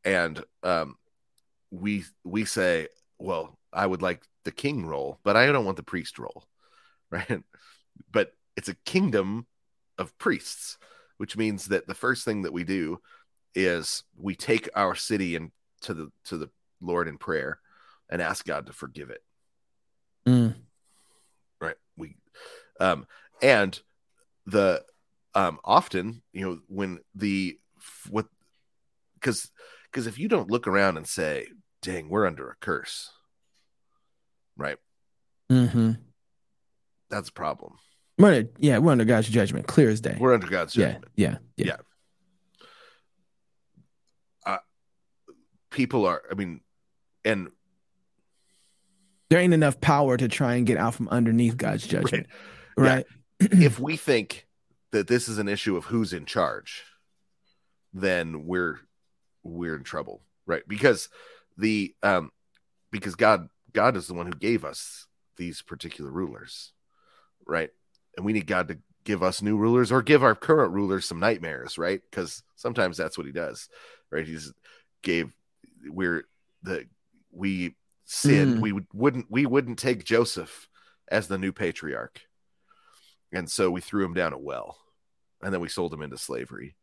And 0.04 0.44
um 0.62 0.98
we 1.72 2.04
we 2.26 2.44
say 2.44 2.90
well 3.20 3.58
i 3.72 3.88
would 3.88 4.02
like 4.02 4.24
the 4.44 4.52
king 4.52 4.86
role 4.86 5.20
but 5.24 5.38
i 5.38 5.46
don't 5.48 5.66
want 5.66 5.78
the 5.78 5.84
priest 5.84 6.20
role 6.20 6.44
right? 7.12 7.44
But 8.12 8.34
it's 8.58 8.68
a 8.68 8.76
kingdom 8.86 9.48
of 9.98 10.18
priests 10.18 10.78
which 11.18 11.38
means 11.38 11.68
that 11.68 11.88
the 11.88 11.96
first 11.96 12.26
thing 12.26 12.42
that 12.42 12.52
we 12.52 12.66
do 12.66 13.00
is 13.56 14.04
we 14.18 14.36
take 14.36 14.70
our 14.76 14.96
city 14.96 15.36
and 15.36 15.52
to 15.82 15.94
the 15.94 16.12
to 16.26 16.38
the 16.38 16.50
lord 16.82 17.08
in 17.08 17.18
prayer 17.18 17.60
and 18.10 18.22
ask 18.22 18.46
god 18.46 18.66
to 18.68 18.74
forgive 18.74 19.10
it. 19.10 19.22
Mm. 20.26 20.56
right? 21.60 21.76
We 21.98 22.16
um 22.80 23.06
and 23.42 23.80
the 24.46 24.84
um 25.36 25.60
often 25.64 26.22
you 26.32 26.46
know 26.46 26.60
when 26.68 27.00
the 27.16 27.58
what 28.10 28.28
because 29.16 29.52
because 29.92 30.08
if 30.08 30.18
you 30.18 30.28
don't 30.28 30.50
look 30.52 30.68
around 30.68 30.98
and 30.98 31.08
say 31.08 31.48
dang 31.82 32.10
we're 32.10 32.26
under 32.26 32.50
a 32.50 32.56
curse 32.60 33.12
right? 34.58 34.78
Mm-hmm. 35.52 35.92
that's 37.10 37.30
a 37.30 37.34
problem. 37.34 37.74
We're 38.18 38.28
under, 38.34 38.50
yeah 38.58 38.78
we're 38.78 38.92
under 38.92 39.06
god's 39.06 39.28
judgment 39.28 39.68
clear 39.68 39.90
as 39.90 40.02
day. 40.02 40.18
We're 40.20 40.34
under 40.34 40.48
god's 40.48 40.74
judgment. 40.74 41.06
yeah 41.16 41.38
yeah 41.58 41.66
yeah, 41.66 41.66
yeah. 44.46 44.54
Uh, 44.54 44.58
people 45.74 46.06
are 46.06 46.22
i 46.32 46.34
mean 46.34 46.62
and 47.26 47.50
there 49.30 49.40
ain't 49.40 49.54
enough 49.54 49.82
power 49.82 50.16
to 50.16 50.28
try 50.28 50.56
and 50.56 50.66
get 50.66 50.78
out 50.78 50.94
from 50.94 51.10
underneath 51.10 51.58
god's 51.58 51.86
judgment 51.86 52.28
right, 52.78 52.88
right? 52.88 53.06
Yeah. 53.52 53.66
if 53.66 53.78
we 53.78 53.98
think 53.98 54.48
that 54.92 55.08
this 55.08 55.28
is 55.28 55.38
an 55.38 55.50
issue 55.50 55.76
of 55.76 55.86
who's 55.86 56.14
in 56.14 56.26
charge 56.26 56.84
then 57.94 58.46
we're 58.48 58.80
we're 59.44 59.76
in 59.76 59.84
trouble, 59.84 60.22
right? 60.46 60.64
Because 60.68 61.10
the 61.58 61.94
um 62.02 62.32
because 62.92 63.16
God 63.16 63.48
God 63.72 63.96
is 63.96 64.08
the 64.08 64.14
one 64.14 64.26
who 64.26 64.34
gave 64.34 64.66
us 64.66 65.08
these 65.38 65.62
particular 65.62 66.12
rulers, 66.12 66.74
right? 67.46 67.70
And 68.18 68.26
we 68.26 68.34
need 68.34 68.48
God 68.48 68.68
to 68.70 68.80
give 69.04 69.22
us 69.22 69.42
new 69.42 69.58
rulers 69.58 69.92
or 69.92 70.02
give 70.02 70.24
our 70.24 70.36
current 70.36 70.72
rulers 70.72 71.06
some 71.06 71.20
nightmares, 71.20 71.78
right? 71.78 72.02
Because 72.10 72.44
sometimes 72.56 72.98
that's 72.98 73.18
what 73.18 73.28
he 73.28 73.34
does, 73.34 73.70
right? 74.12 74.26
He's 74.26 74.52
gave 75.02 75.34
we're 75.88 76.26
the 76.62 76.86
we 77.32 77.76
sinned. 78.06 78.58
Mm. 78.58 78.62
We 78.62 78.72
would, 78.72 78.88
wouldn't 78.94 79.26
we 79.30 79.46
wouldn't 79.46 79.80
take 79.80 80.04
Joseph 80.04 80.70
as 81.10 81.28
the 81.28 81.38
new 81.38 81.52
patriarch. 81.52 82.22
And 83.32 83.50
so 83.50 83.72
we 83.72 83.82
threw 83.82 84.06
him 84.06 84.14
down 84.14 84.34
a 84.34 84.38
well 84.38 84.78
and 85.42 85.54
then 85.54 85.62
we 85.62 85.70
sold 85.70 85.94
him 85.94 86.02
into 86.02 86.18
slavery 86.18 86.76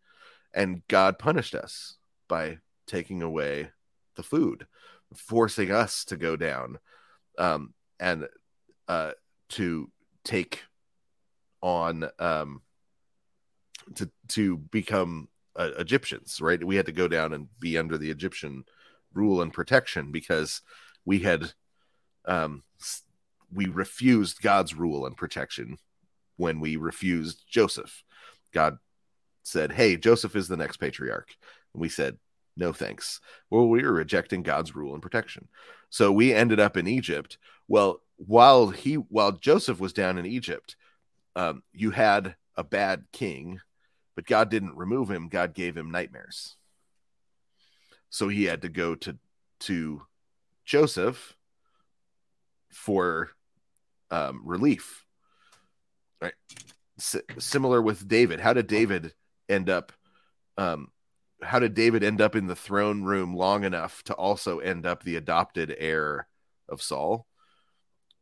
and 0.53 0.83
God 0.89 1.19
punished 1.19 1.55
us 1.55 1.97
by 2.29 2.59
taking 2.87 3.23
away 3.23 3.71
the 4.17 4.23
food, 4.23 4.67
forcing 5.15 5.71
us 5.71 6.05
to 6.07 6.17
go 6.17 6.37
down 6.37 6.79
um, 7.39 7.75
and 7.99 8.27
uh, 8.89 9.13
to 9.51 9.91
take 10.25 10.65
on 11.63 12.09
um, 12.19 12.63
to 13.95 14.11
to 14.29 14.57
become 14.57 15.29
uh, 15.57 15.71
Egyptians. 15.79 16.41
Right, 16.41 16.63
we 16.63 16.77
had 16.77 16.87
to 16.87 16.93
go 16.93 17.09
down 17.09 17.33
and 17.33 17.49
be 17.59 17.79
under 17.79 17.97
the 17.97 18.11
Egyptian 18.11 18.65
rule 19.15 19.43
and 19.43 19.53
protection 19.53 20.13
because 20.13 20.63
we 21.05 21.21
had 21.21 21.53
um, 22.27 22.63
we 23.53 23.67
refused 23.67 24.43
God's 24.43 24.75
rule 24.75 25.07
and 25.07 25.17
protection 25.17 25.79
when 26.37 26.61
we 26.61 26.77
refused 26.77 27.45
Joseph. 27.49 28.03
God 28.53 28.79
said, 29.43 29.73
Hey, 29.73 29.97
Joseph 29.97 30.37
is 30.37 30.49
the 30.49 30.57
next 30.57 30.77
patriarch. 30.77 31.35
And 31.75 31.81
we 31.81 31.89
said, 31.89 32.19
No 32.57 32.73
thanks. 32.73 33.21
Well, 33.51 33.69
we 33.69 33.83
were 33.83 33.93
rejecting 33.93 34.43
God's 34.43 34.75
rule 34.75 34.95
and 34.95 35.03
protection. 35.03 35.49
So 35.89 36.13
we 36.13 36.33
ended 36.33 36.61
up 36.61 36.77
in 36.77 36.87
Egypt. 36.87 37.39
Well, 37.69 38.03
while 38.17 38.69
he 38.69 38.95
while 38.95 39.33
Joseph 39.33 39.81
was 39.81 39.93
down 39.93 40.19
in 40.19 40.27
Egypt, 40.27 40.77
um, 41.37 41.63
you 41.73 41.91
had 41.91 42.37
a 42.57 42.65
bad 42.65 43.05
king, 43.13 43.61
but 44.15 44.27
God 44.27 44.51
didn't 44.51 44.77
remove 44.77 45.11
him. 45.11 45.29
God 45.29 45.55
gave 45.55 45.77
him 45.77 45.91
nightmares. 45.91 46.57
So 48.11 48.29
he 48.29 48.45
had 48.45 48.63
to 48.63 48.69
go 48.69 48.95
to 48.97 49.17
to 49.61 50.03
Joseph 50.65 51.37
for 52.73 53.31
um, 54.11 54.43
relief. 54.45 55.05
Right. 56.21 56.35
S- 56.99 57.17
similar 57.39 57.81
with 57.81 58.07
David. 58.09 58.41
How 58.41 58.53
did 58.53 58.67
David 58.67 59.15
end 59.49 59.71
up 59.71 59.93
um 60.57 60.89
how 61.43 61.59
did 61.59 61.75
David 61.75 62.05
end 62.05 62.21
up 62.21 62.37
in 62.37 62.47
the 62.47 62.55
throne 62.55 63.03
room 63.03 63.35
long 63.35 63.65
enough 63.65 64.03
to 64.05 64.15
also 64.15 64.59
end 64.59 64.85
up 64.85 65.03
the 65.03 65.17
adopted 65.17 65.75
heir 65.79 66.27
of 66.69 66.83
Saul? 66.83 67.27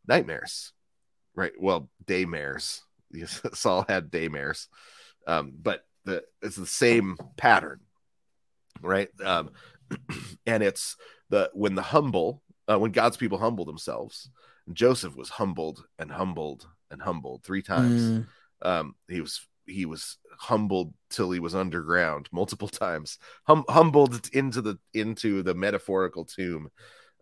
Nightmares. 0.07 0.73
Right. 1.35 1.53
Well, 1.59 1.91
daymares. 2.05 2.83
Saul 3.55 3.85
had 3.89 4.11
daymares. 4.11 4.69
Um, 5.27 5.53
but 5.61 5.85
the 6.05 6.25
it's 6.43 6.57
the 6.57 6.67
same 6.67 7.17
pattern. 7.37 7.81
Right? 8.81 9.09
Um 9.25 9.51
and 10.47 10.63
it's 10.63 10.97
the 11.31 11.51
when 11.55 11.75
the 11.75 11.83
humble 11.83 12.43
uh, 12.71 12.79
when 12.79 12.93
God's 12.93 13.17
people 13.17 13.39
humble 13.39 13.65
themselves, 13.65 14.31
Joseph 14.73 15.17
was 15.17 15.31
humbled 15.31 15.85
and 15.99 16.11
humbled 16.11 16.67
and 16.91 17.01
humbled 17.01 17.43
three 17.43 17.63
times. 17.63 18.03
Mm. 18.03 18.27
Um, 18.63 18.95
he 19.09 19.21
was 19.21 19.47
he 19.69 19.85
was 19.85 20.17
humbled 20.39 20.95
till 21.11 21.31
he 21.31 21.41
was 21.41 21.55
underground 21.55 22.29
multiple 22.33 22.69
times 22.69 23.19
hum- 23.45 23.65
humbled 23.69 24.29
into 24.33 24.61
the 24.61 24.79
into 24.95 25.43
the 25.43 25.55
metaphorical 25.55 26.25
tomb 26.25 26.71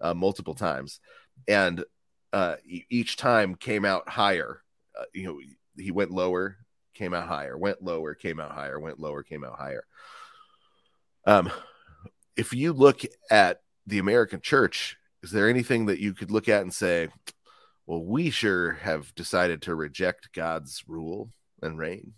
uh, 0.00 0.14
multiple 0.14 0.54
times 0.54 1.00
and 1.48 1.84
uh, 2.32 2.56
each 2.90 3.16
time 3.16 3.54
came 3.54 3.84
out 3.84 4.08
higher 4.08 4.62
uh, 4.98 5.04
you 5.12 5.24
know 5.24 5.38
he 5.76 5.90
went 5.90 6.10
lower 6.10 6.56
came 6.94 7.14
out 7.14 7.26
higher 7.26 7.56
went 7.56 7.82
lower 7.82 8.14
came 8.14 8.40
out 8.40 8.52
higher 8.52 8.78
went 8.78 9.00
lower 9.00 9.22
came 9.22 9.44
out 9.44 9.58
higher 9.58 9.84
um 11.26 11.50
if 12.36 12.52
you 12.52 12.72
look 12.72 13.00
at 13.30 13.60
the 13.86 13.98
american 13.98 14.40
church 14.40 14.96
is 15.22 15.30
there 15.30 15.48
anything 15.48 15.86
that 15.86 15.98
you 15.98 16.14
could 16.14 16.30
look 16.30 16.48
at 16.48 16.62
and 16.62 16.74
say 16.74 17.08
well 17.86 18.04
we 18.04 18.30
sure 18.30 18.72
have 18.72 19.14
decided 19.14 19.62
to 19.62 19.74
reject 19.74 20.32
god's 20.32 20.84
rule 20.86 21.30
and 21.62 21.78
reign 21.78 22.12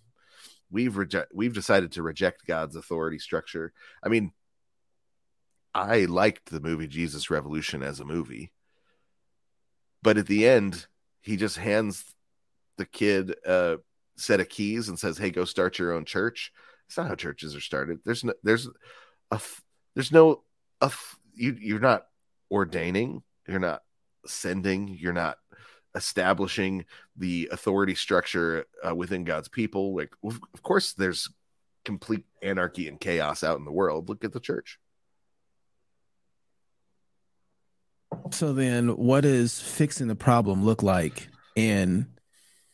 we've 0.71 0.97
reject 0.97 1.33
we've 1.35 1.55
decided 1.55 1.93
to 1.93 2.03
reject 2.03 2.47
God's 2.47 2.77
authority 2.77 3.19
structure. 3.19 3.73
I 4.03 4.09
mean, 4.09 4.33
I 5.75 6.05
liked 6.05 6.51
the 6.51 6.61
movie 6.61 6.87
Jesus 6.87 7.31
Revolution 7.31 7.83
as 7.83 8.01
a 8.01 8.05
movie, 8.05 8.53
but 10.03 10.19
at 10.19 10.27
the 10.27 10.47
end, 10.47 10.87
he 11.21 11.37
just 11.37 11.59
hands 11.59 12.05
the 12.77 12.87
kid 12.87 13.35
a 13.47 13.79
set 14.17 14.41
of 14.41 14.49
keys 14.49 14.89
and 14.89 14.99
says, 14.99 15.19
"Hey, 15.19 15.31
go 15.31 15.45
start 15.45 15.79
your 15.79 15.93
own 15.93 16.05
church." 16.05 16.53
It's 16.87 16.97
not 16.97 17.09
how 17.09 17.15
churches 17.15 17.55
are 17.55 17.61
started. 17.61 18.01
There's 18.05 18.25
no 18.25 18.35
there's 18.43 18.69
a 19.31 19.41
there's 19.95 20.13
no 20.13 20.43
you 21.35 21.57
you're 21.59 21.81
not 21.81 22.07
ordaining, 22.51 23.23
you're 23.47 23.59
not 23.59 23.83
sending, 24.27 24.89
you're 24.89 25.13
not 25.13 25.39
establishing 25.95 26.85
the 27.17 27.49
authority 27.51 27.95
structure 27.95 28.67
uh, 28.87 28.95
within 28.95 29.25
God's 29.25 29.49
people. 29.49 29.97
Like, 29.97 30.13
of 30.23 30.63
course, 30.63 30.93
there's 30.93 31.29
complete 31.85 32.25
anarchy 32.43 32.89
and 32.89 33.01
chaos 33.01 33.43
out 33.43 33.59
in 33.59 33.65
the 33.65 33.73
world. 33.73 34.09
Look 34.09 34.25
at 34.25 34.33
the 34.33 34.41
church. 34.41 34.79
So 38.31 38.53
then, 38.53 38.97
what 38.97 39.23
does 39.23 39.61
fixing 39.61 40.09
the 40.09 40.15
problem 40.15 40.65
look 40.65 40.83
like 40.83 41.29
in 41.57 42.07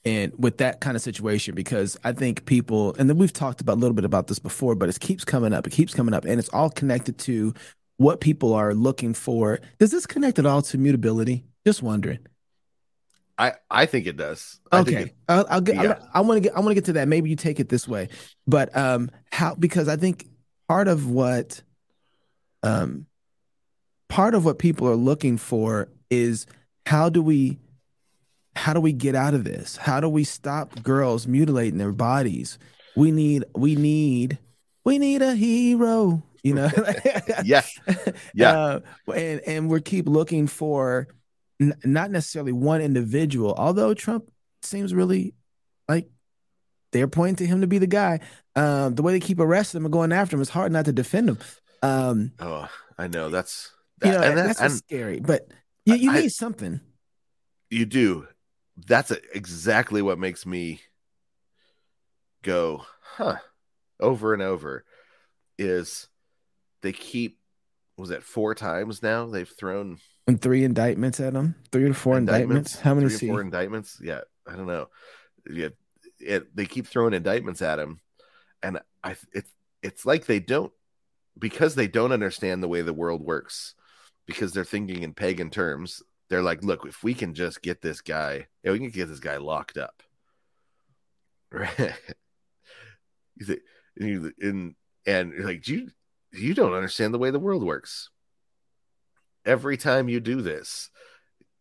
and 0.04 0.32
with 0.38 0.58
that 0.58 0.80
kind 0.80 0.96
of 0.96 1.02
situation 1.02 1.54
because 1.54 1.96
I 2.04 2.12
think 2.12 2.44
people 2.44 2.94
and 2.98 3.08
then 3.08 3.16
we've 3.16 3.32
talked 3.32 3.60
about 3.60 3.74
a 3.74 3.80
little 3.80 3.94
bit 3.94 4.04
about 4.04 4.26
this 4.26 4.38
before, 4.38 4.74
but 4.74 4.88
it 4.88 5.00
keeps 5.00 5.24
coming 5.24 5.52
up. 5.52 5.66
It 5.66 5.70
keeps 5.70 5.94
coming 5.94 6.14
up, 6.14 6.24
and 6.24 6.38
it's 6.38 6.48
all 6.50 6.70
connected 6.70 7.18
to 7.20 7.54
what 7.96 8.20
people 8.20 8.52
are 8.52 8.74
looking 8.74 9.14
for. 9.14 9.60
Does 9.78 9.90
this 9.90 10.06
connect 10.06 10.38
at 10.38 10.46
all 10.46 10.62
to 10.62 10.78
mutability? 10.78 11.44
Just 11.66 11.82
wondering. 11.82 12.18
I 13.38 13.54
I 13.70 13.86
think 13.86 14.06
it 14.06 14.16
does. 14.16 14.60
I 14.70 14.80
okay, 14.80 15.02
it, 15.02 15.16
I'll, 15.28 15.46
I'll, 15.48 15.60
get. 15.60 15.76
Yeah. 15.76 15.98
I 16.12 16.20
want 16.20 16.36
to 16.36 16.40
get. 16.40 16.56
I 16.56 16.60
want 16.60 16.70
to 16.70 16.74
get 16.74 16.84
to 16.86 16.92
that. 16.94 17.08
Maybe 17.08 17.30
you 17.30 17.36
take 17.36 17.58
it 17.58 17.68
this 17.68 17.88
way, 17.88 18.08
but 18.46 18.74
um, 18.76 19.10
how? 19.32 19.54
Because 19.54 19.88
I 19.88 19.96
think 19.96 20.28
part 20.68 20.86
of 20.86 21.10
what, 21.10 21.62
um, 22.62 23.06
part 24.08 24.34
of 24.34 24.44
what 24.44 24.58
people 24.58 24.88
are 24.88 24.94
looking 24.94 25.36
for 25.36 25.88
is 26.10 26.46
how 26.86 27.08
do 27.08 27.22
we 27.22 27.58
how 28.56 28.72
do 28.72 28.80
we 28.80 28.92
get 28.92 29.14
out 29.14 29.34
of 29.34 29.44
this? 29.44 29.76
How 29.76 30.00
do 30.00 30.08
we 30.08 30.24
stop 30.24 30.82
girls 30.82 31.26
mutilating 31.26 31.78
their 31.78 31.92
bodies? 31.92 32.58
We 32.96 33.10
need 33.10 33.44
we 33.54 33.76
need 33.76 34.38
we 34.84 34.98
need 34.98 35.22
a 35.22 35.34
hero, 35.34 36.22
you 36.42 36.54
know. 36.54 36.70
yeah. 37.44 37.62
Yeah. 38.34 38.52
Uh, 38.52 38.80
and 39.14 39.40
and 39.40 39.70
we 39.70 39.80
keep 39.80 40.08
looking 40.08 40.46
for 40.46 41.08
n- 41.60 41.76
not 41.84 42.10
necessarily 42.10 42.52
one 42.52 42.80
individual, 42.80 43.54
although 43.56 43.94
Trump 43.94 44.30
seems 44.62 44.94
really 44.94 45.34
like 45.88 46.08
they're 46.92 47.08
pointing 47.08 47.36
to 47.36 47.46
him 47.46 47.60
to 47.60 47.66
be 47.66 47.78
the 47.78 47.86
guy. 47.86 48.20
Um, 48.56 48.94
the 48.94 49.02
way 49.02 49.12
they 49.12 49.20
keep 49.20 49.40
arresting 49.40 49.78
him 49.78 49.86
and 49.86 49.92
going 49.92 50.12
after 50.12 50.36
him, 50.36 50.40
it's 50.40 50.50
hard 50.50 50.72
not 50.72 50.84
to 50.84 50.92
defend 50.92 51.28
him. 51.28 51.38
Um, 51.82 52.32
oh, 52.38 52.68
I 52.96 53.08
know 53.08 53.28
that's 53.28 53.72
that, 53.98 54.06
you 54.06 54.12
know, 54.12 54.24
and 54.24 54.38
that's 54.38 54.60
and, 54.60 54.72
scary, 54.72 55.20
but 55.20 55.48
you, 55.84 55.94
you 55.96 56.10
I, 56.10 56.20
need 56.20 56.32
something. 56.32 56.80
You 57.70 57.86
do, 57.86 58.26
that's 58.76 59.10
exactly 59.32 60.02
what 60.02 60.18
makes 60.18 60.44
me 60.44 60.80
go, 62.42 62.84
huh, 63.00 63.36
over 64.00 64.34
and 64.34 64.42
over 64.42 64.84
is 65.58 66.08
they 66.82 66.92
keep 66.92 67.38
was 67.96 68.10
it 68.10 68.24
four 68.24 68.54
times 68.54 69.02
now 69.02 69.26
they've 69.26 69.48
thrown 69.48 69.98
and 70.26 70.42
three 70.42 70.64
indictments 70.64 71.20
at 71.20 71.32
them 71.32 71.54
three 71.70 71.84
or 71.84 71.94
four 71.94 72.18
indictments, 72.18 72.74
indictments. 72.74 72.80
how 72.80 72.94
many 72.94 73.08
three 73.08 73.28
four 73.28 73.40
indictments? 73.40 73.98
Yeah 74.02 74.22
i 74.48 74.56
don't 74.56 74.66
know. 74.66 74.88
Yeah 75.48 75.68
it, 76.18 76.54
they 76.54 76.66
keep 76.66 76.86
throwing 76.86 77.14
indictments 77.14 77.62
at 77.62 77.78
him. 77.78 78.00
And 78.62 78.80
i 79.02 79.16
it's 79.32 79.50
it's 79.82 80.06
like 80.06 80.26
they 80.26 80.40
don't 80.40 80.72
because 81.38 81.74
they 81.74 81.86
don't 81.86 82.12
understand 82.12 82.62
the 82.62 82.68
way 82.68 82.82
the 82.82 82.92
world 82.92 83.22
works 83.22 83.74
because 84.26 84.52
they're 84.52 84.64
thinking 84.64 85.02
in 85.02 85.12
pagan 85.12 85.50
terms 85.50 86.02
they're 86.28 86.42
like, 86.42 86.62
look, 86.64 86.86
if 86.86 87.02
we 87.02 87.14
can 87.14 87.34
just 87.34 87.62
get 87.62 87.82
this 87.82 88.00
guy, 88.00 88.46
yeah, 88.62 88.72
we 88.72 88.78
can 88.78 88.90
get 88.90 89.08
this 89.08 89.20
guy 89.20 89.36
locked 89.36 89.76
up. 89.76 90.02
Right. 91.52 91.94
and, 93.96 94.74
and 95.06 95.32
you're 95.32 95.46
like, 95.46 95.68
you, 95.68 95.90
you 96.32 96.52
don't 96.52 96.72
understand 96.72 97.14
the 97.14 97.18
way 97.18 97.30
the 97.30 97.38
world 97.38 97.62
works. 97.62 98.10
Every 99.44 99.76
time 99.76 100.08
you 100.08 100.18
do 100.18 100.42
this, 100.42 100.90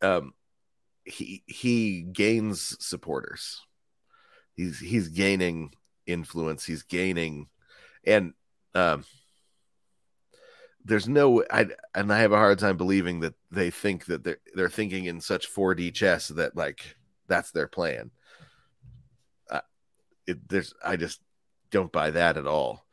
um, 0.01 0.34
he 1.05 1.43
he 1.47 2.01
gains 2.01 2.76
supporters. 2.80 3.61
He's 4.55 4.80
he's 4.80 5.09
gaining 5.09 5.74
influence. 6.07 6.66
He's 6.66 6.84
gaining, 6.84 7.47
and 8.05 8.34
um, 8.74 9.03
there's 10.86 11.08
no 11.08 11.44
I 11.50 11.68
and 11.96 12.12
I 12.12 12.20
have 12.20 12.32
a 12.32 12.38
hard 12.38 12.60
time 12.60 12.78
believing 12.78 13.22
that 13.22 13.36
they 13.52 13.70
think 13.70 14.06
that 14.06 14.24
they're 14.24 14.40
they're 14.54 14.70
thinking 14.70 15.06
in 15.06 15.22
such 15.22 15.54
4D 15.54 15.94
chess 15.94 16.28
that 16.30 16.56
like 16.56 16.96
that's 17.28 17.52
their 17.52 17.68
plan. 17.68 18.12
Uh, 19.50 19.62
it, 20.28 20.48
there's 20.50 20.74
I 20.84 20.96
just 20.98 21.22
don't 21.72 21.92
buy 21.92 22.12
that 22.12 22.38
at 22.38 22.48
all. 22.48 22.86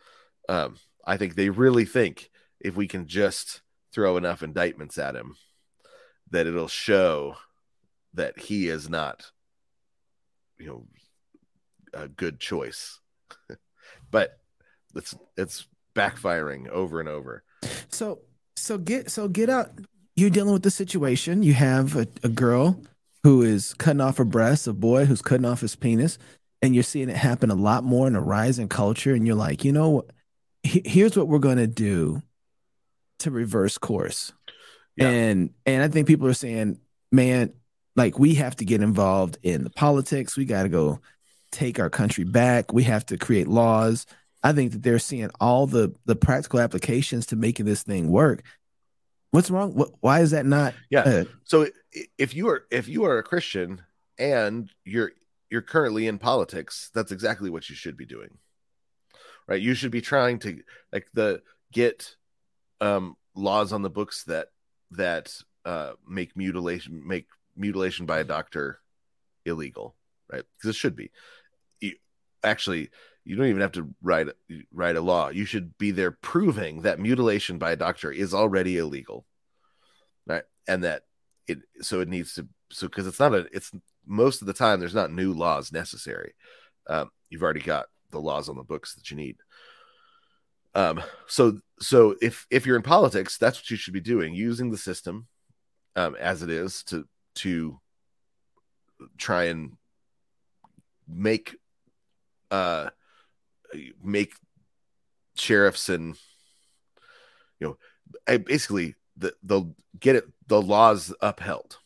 Um, 0.49 0.77
I 1.05 1.17
think 1.17 1.35
they 1.35 1.51
really 1.51 1.85
think 1.85 2.31
if 2.61 2.77
we 2.77 2.87
can 2.87 3.07
just 3.07 3.63
throw 3.93 4.17
enough 4.17 4.43
indictments 4.43 4.99
at 4.99 5.17
him, 5.17 5.37
that 6.31 6.47
it'll 6.47 6.69
show 6.69 7.37
that 8.15 8.39
he 8.39 8.69
is 8.69 8.89
not, 8.89 9.31
you 10.59 10.67
know, 10.67 10.87
a 11.93 12.09
good 12.09 12.39
choice. 12.39 13.01
but 14.11 14.39
it's 14.95 15.15
it's 15.37 15.67
backfiring 15.95 16.69
over 16.69 17.01
and 17.01 17.09
over. 17.09 17.43
So 17.89 18.21
so 18.57 18.79
get 18.79 19.11
so 19.11 19.29
get 19.29 19.51
out. 19.51 19.71
You're 20.17 20.31
dealing 20.31 20.53
with 20.53 20.63
the 20.63 20.71
situation. 20.71 21.43
You 21.43 21.55
have 21.55 21.97
a, 21.97 22.07
a 22.23 22.29
girl 22.29 22.81
who 23.23 23.43
is 23.43 23.75
cutting 23.75 24.01
off 24.01 24.19
her 24.19 24.25
breast, 24.25 24.67
a 24.67 24.73
boy 24.73 25.05
who's 25.05 25.23
cutting 25.23 25.47
off 25.47 25.61
his 25.61 25.77
penis, 25.77 26.19
and 26.63 26.75
you're 26.75 26.85
seeing 26.85 27.09
it 27.09 27.17
happen 27.17 27.51
a 27.51 27.55
lot 27.55 27.85
more 27.85 28.07
in 28.07 28.17
a 28.17 28.21
rising 28.21 28.69
culture. 28.69 29.15
And 29.15 29.27
you're 29.27 29.37
like, 29.37 29.65
you 29.65 29.73
know, 29.73 30.05
here's 30.63 31.17
what 31.17 31.29
we're 31.29 31.39
gonna 31.39 31.67
do 31.67 32.23
to 33.21 33.31
reverse 33.31 33.79
course. 33.79 34.33
Yeah. 34.97 35.09
And 35.09 35.51
and 35.67 35.83
I 35.83 35.89
think 35.89 36.07
people 36.07 36.27
are 36.27 36.35
saying, 36.35 36.79
man, 37.13 37.53
like 37.97 38.19
we 38.19 38.35
have 38.35 38.57
to 38.57 38.65
get 38.65 38.83
involved 38.83 39.39
in 39.43 39.65
the 39.65 39.71
politics. 39.71 40.37
We 40.37 40.45
got 40.45 40.65
to 40.65 40.69
go 40.69 41.01
take 41.51 41.79
our 41.79 41.91
country 41.91 42.25
back. 42.25 42.73
We 42.73 42.85
have 42.85 43.07
to 43.07 43.19
create 43.19 43.49
laws. 43.49 44.07
I 44.43 44.53
think 44.53 44.73
that 44.73 44.83
they're 44.83 44.99
seeing 44.99 45.31
all 45.41 45.67
the 45.67 45.95
the 46.07 46.17
practical 46.17 46.61
applications 46.61 47.27
to 47.27 47.37
making 47.37 47.67
this 47.67 47.83
thing 47.83 48.11
work. 48.11 48.43
What's 49.31 49.51
wrong? 49.51 49.75
What, 49.75 49.91
why 50.01 50.21
is 50.21 50.33
that 50.33 50.47
not? 50.47 50.75
Yeah. 50.89 51.01
Uh, 51.01 51.25
so 51.45 51.67
if 52.19 52.35
you 52.35 52.49
are 52.49 52.65
if 52.71 52.89
you 52.89 53.05
are 53.05 53.19
a 53.19 53.23
Christian 53.23 53.83
and 54.19 54.71
you're 54.85 55.13
you're 55.51 55.63
currently 55.63 56.07
in 56.07 56.19
politics, 56.19 56.91
that's 56.95 57.13
exactly 57.13 57.51
what 57.51 57.69
you 57.69 57.77
should 57.77 57.97
be 57.97 58.07
doing. 58.07 58.39
Right? 59.47 59.61
You 59.61 59.75
should 59.75 59.91
be 59.91 60.01
trying 60.01 60.39
to 60.41 60.63
like 60.93 61.07
the 61.13 61.43
get 61.73 62.17
um 62.81 63.17
laws 63.35 63.73
on 63.73 63.83
the 63.83 63.91
books 63.91 64.25
that 64.25 64.49
that 64.93 65.35
uh 65.65 65.93
make 66.09 66.37
mutilation 66.37 67.07
make 67.07 67.27
mutilation 67.57 68.07
by 68.07 68.21
a 68.21 68.25
doctor 68.25 68.81
illegal, 69.45 69.95
right? 70.33 70.45
Because 70.57 70.71
it 70.71 70.79
should 70.79 70.97
be. 70.97 71.11
You, 71.81 71.95
actually 72.43 72.91
you 73.31 73.37
don't 73.37 73.47
even 73.47 73.61
have 73.61 73.71
to 73.71 73.89
write 74.03 74.27
write 74.73 74.97
a 74.97 75.01
law. 75.01 75.29
You 75.29 75.45
should 75.45 75.79
be 75.79 75.93
there 75.93 76.11
proving 76.11 76.83
that 76.83 76.99
mutilation 76.99 77.59
by 77.59 77.71
a 77.71 77.77
doctor 77.77 78.11
is 78.11 78.35
already 78.35 78.77
illegal, 78.77 79.25
right? 80.27 80.43
And 80.67 80.83
that 80.83 81.05
it 81.47 81.61
so 81.81 82.01
it 82.01 82.09
needs 82.09 82.35
to 82.35 82.49
so 82.73 82.89
because 82.89 83.07
it's 83.07 83.21
not 83.21 83.33
a 83.33 83.47
it's 83.53 83.71
most 84.05 84.41
of 84.41 84.49
the 84.49 84.53
time 84.53 84.81
there's 84.81 84.97
not 84.97 85.13
new 85.13 85.33
laws 85.33 85.71
necessary. 85.71 86.35
Um, 86.89 87.13
you've 87.29 87.45
already 87.45 87.61
got 87.61 87.87
the 88.11 88.19
laws 88.19 88.49
on 88.49 88.57
the 88.57 88.65
books 88.65 88.97
that 88.97 89.13
you 89.13 89.17
need. 89.17 89.37
Um, 90.75 91.01
so 91.29 91.61
so 91.79 92.17
if 92.21 92.49
if 92.51 92.67
you're 92.67 92.75
in 92.75 92.83
politics, 92.83 93.39
that's 93.39 93.59
what 93.59 93.71
you 93.71 93.77
should 93.77 93.95
be 93.95 94.01
doing, 94.01 94.35
using 94.35 94.73
the 94.73 94.77
system 94.77 95.29
um, 95.95 96.17
as 96.19 96.43
it 96.43 96.51
is 96.51 96.83
to 96.85 97.07
to 97.37 97.79
try 99.19 99.45
and 99.45 99.77
make 101.07 101.57
uh 102.51 102.91
make 104.03 104.35
sheriffs 105.37 105.89
and 105.89 106.17
you 107.59 107.77
know 108.29 108.39
basically 108.39 108.95
the, 109.17 109.35
they'll 109.43 109.75
get 109.99 110.17
it 110.17 110.25
the 110.47 110.61
laws 110.61 111.15
upheld 111.21 111.79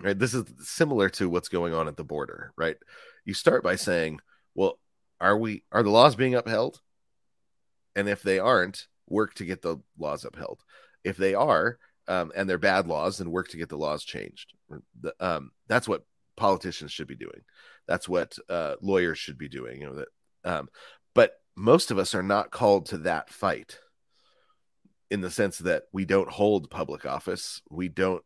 right? 0.00 0.18
This 0.18 0.32
is 0.32 0.44
similar 0.60 1.10
to 1.10 1.28
what's 1.28 1.48
going 1.48 1.74
on 1.74 1.88
at 1.88 1.96
the 1.96 2.04
border 2.04 2.52
right? 2.56 2.76
You 3.24 3.34
start 3.34 3.62
by 3.62 3.76
saying 3.76 4.20
well 4.54 4.78
are 5.20 5.36
we 5.36 5.64
are 5.72 5.82
the 5.82 5.90
laws 5.90 6.16
being 6.16 6.34
upheld? 6.34 6.80
And 7.94 8.08
if 8.08 8.22
they 8.22 8.38
aren't 8.38 8.86
work 9.08 9.34
to 9.34 9.44
get 9.44 9.60
the 9.60 9.78
laws 9.98 10.24
upheld. 10.24 10.60
If 11.04 11.16
they 11.16 11.34
are 11.34 11.78
um, 12.08 12.32
and 12.34 12.48
they're 12.48 12.58
bad 12.58 12.86
laws 12.86 13.18
then 13.18 13.30
work 13.30 13.48
to 13.48 13.56
get 13.56 13.68
the 13.68 13.76
laws 13.76 14.04
changed. 14.04 14.54
The, 15.00 15.14
um, 15.20 15.50
that's 15.68 15.88
what 15.88 16.04
politicians 16.36 16.92
should 16.92 17.06
be 17.06 17.16
doing. 17.16 17.42
That's 17.86 18.08
what 18.08 18.38
uh, 18.48 18.76
lawyers 18.80 19.18
should 19.18 19.38
be 19.38 19.48
doing. 19.48 19.80
You 19.80 19.88
know 19.88 19.96
that 19.96 20.08
um, 20.44 20.68
but 21.14 21.34
most 21.56 21.90
of 21.90 21.98
us 21.98 22.14
are 22.14 22.22
not 22.22 22.50
called 22.50 22.86
to 22.86 22.98
that 22.98 23.30
fight 23.30 23.78
in 25.10 25.20
the 25.20 25.30
sense 25.30 25.58
that 25.58 25.84
we 25.92 26.04
don't 26.04 26.30
hold 26.30 26.70
public 26.70 27.04
office. 27.04 27.60
We 27.68 27.88
don't 27.88 28.22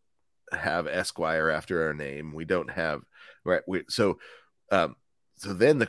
have 0.53 0.87
Esquire 0.87 1.49
after 1.49 1.87
our 1.87 1.95
name. 1.95 2.33
We 2.33 2.45
don't 2.45 2.71
have 2.71 3.03
right. 3.45 3.63
We, 3.67 3.85
so, 3.89 4.19
um, 4.71 4.97
so 5.37 5.53
then 5.53 5.79
the 5.79 5.89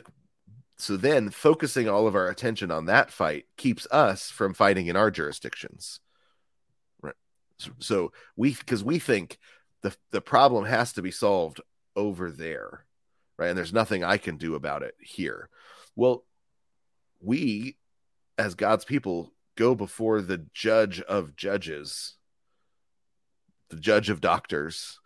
so 0.78 0.96
then 0.96 1.30
focusing 1.30 1.88
all 1.88 2.06
of 2.06 2.14
our 2.14 2.28
attention 2.28 2.70
on 2.70 2.86
that 2.86 3.10
fight 3.10 3.44
keeps 3.56 3.86
us 3.90 4.30
from 4.30 4.54
fighting 4.54 4.88
in 4.88 4.96
our 4.96 5.10
jurisdictions. 5.10 6.00
Right. 7.00 7.14
So, 7.58 7.70
so 7.78 8.12
we 8.36 8.54
because 8.54 8.84
we 8.84 8.98
think 8.98 9.38
the 9.82 9.94
the 10.10 10.20
problem 10.20 10.64
has 10.64 10.94
to 10.94 11.02
be 11.02 11.10
solved 11.10 11.60
over 11.94 12.30
there, 12.30 12.84
right? 13.38 13.48
And 13.48 13.58
there's 13.58 13.72
nothing 13.72 14.04
I 14.04 14.18
can 14.18 14.36
do 14.36 14.54
about 14.54 14.82
it 14.82 14.94
here. 15.00 15.48
Well, 15.96 16.24
we 17.20 17.76
as 18.38 18.54
God's 18.54 18.84
people 18.84 19.32
go 19.56 19.74
before 19.74 20.20
the 20.20 20.46
judge 20.52 21.00
of 21.00 21.34
judges, 21.34 22.16
the 23.70 23.76
judge 23.76 24.10
of 24.10 24.20
doctors, 24.20 25.00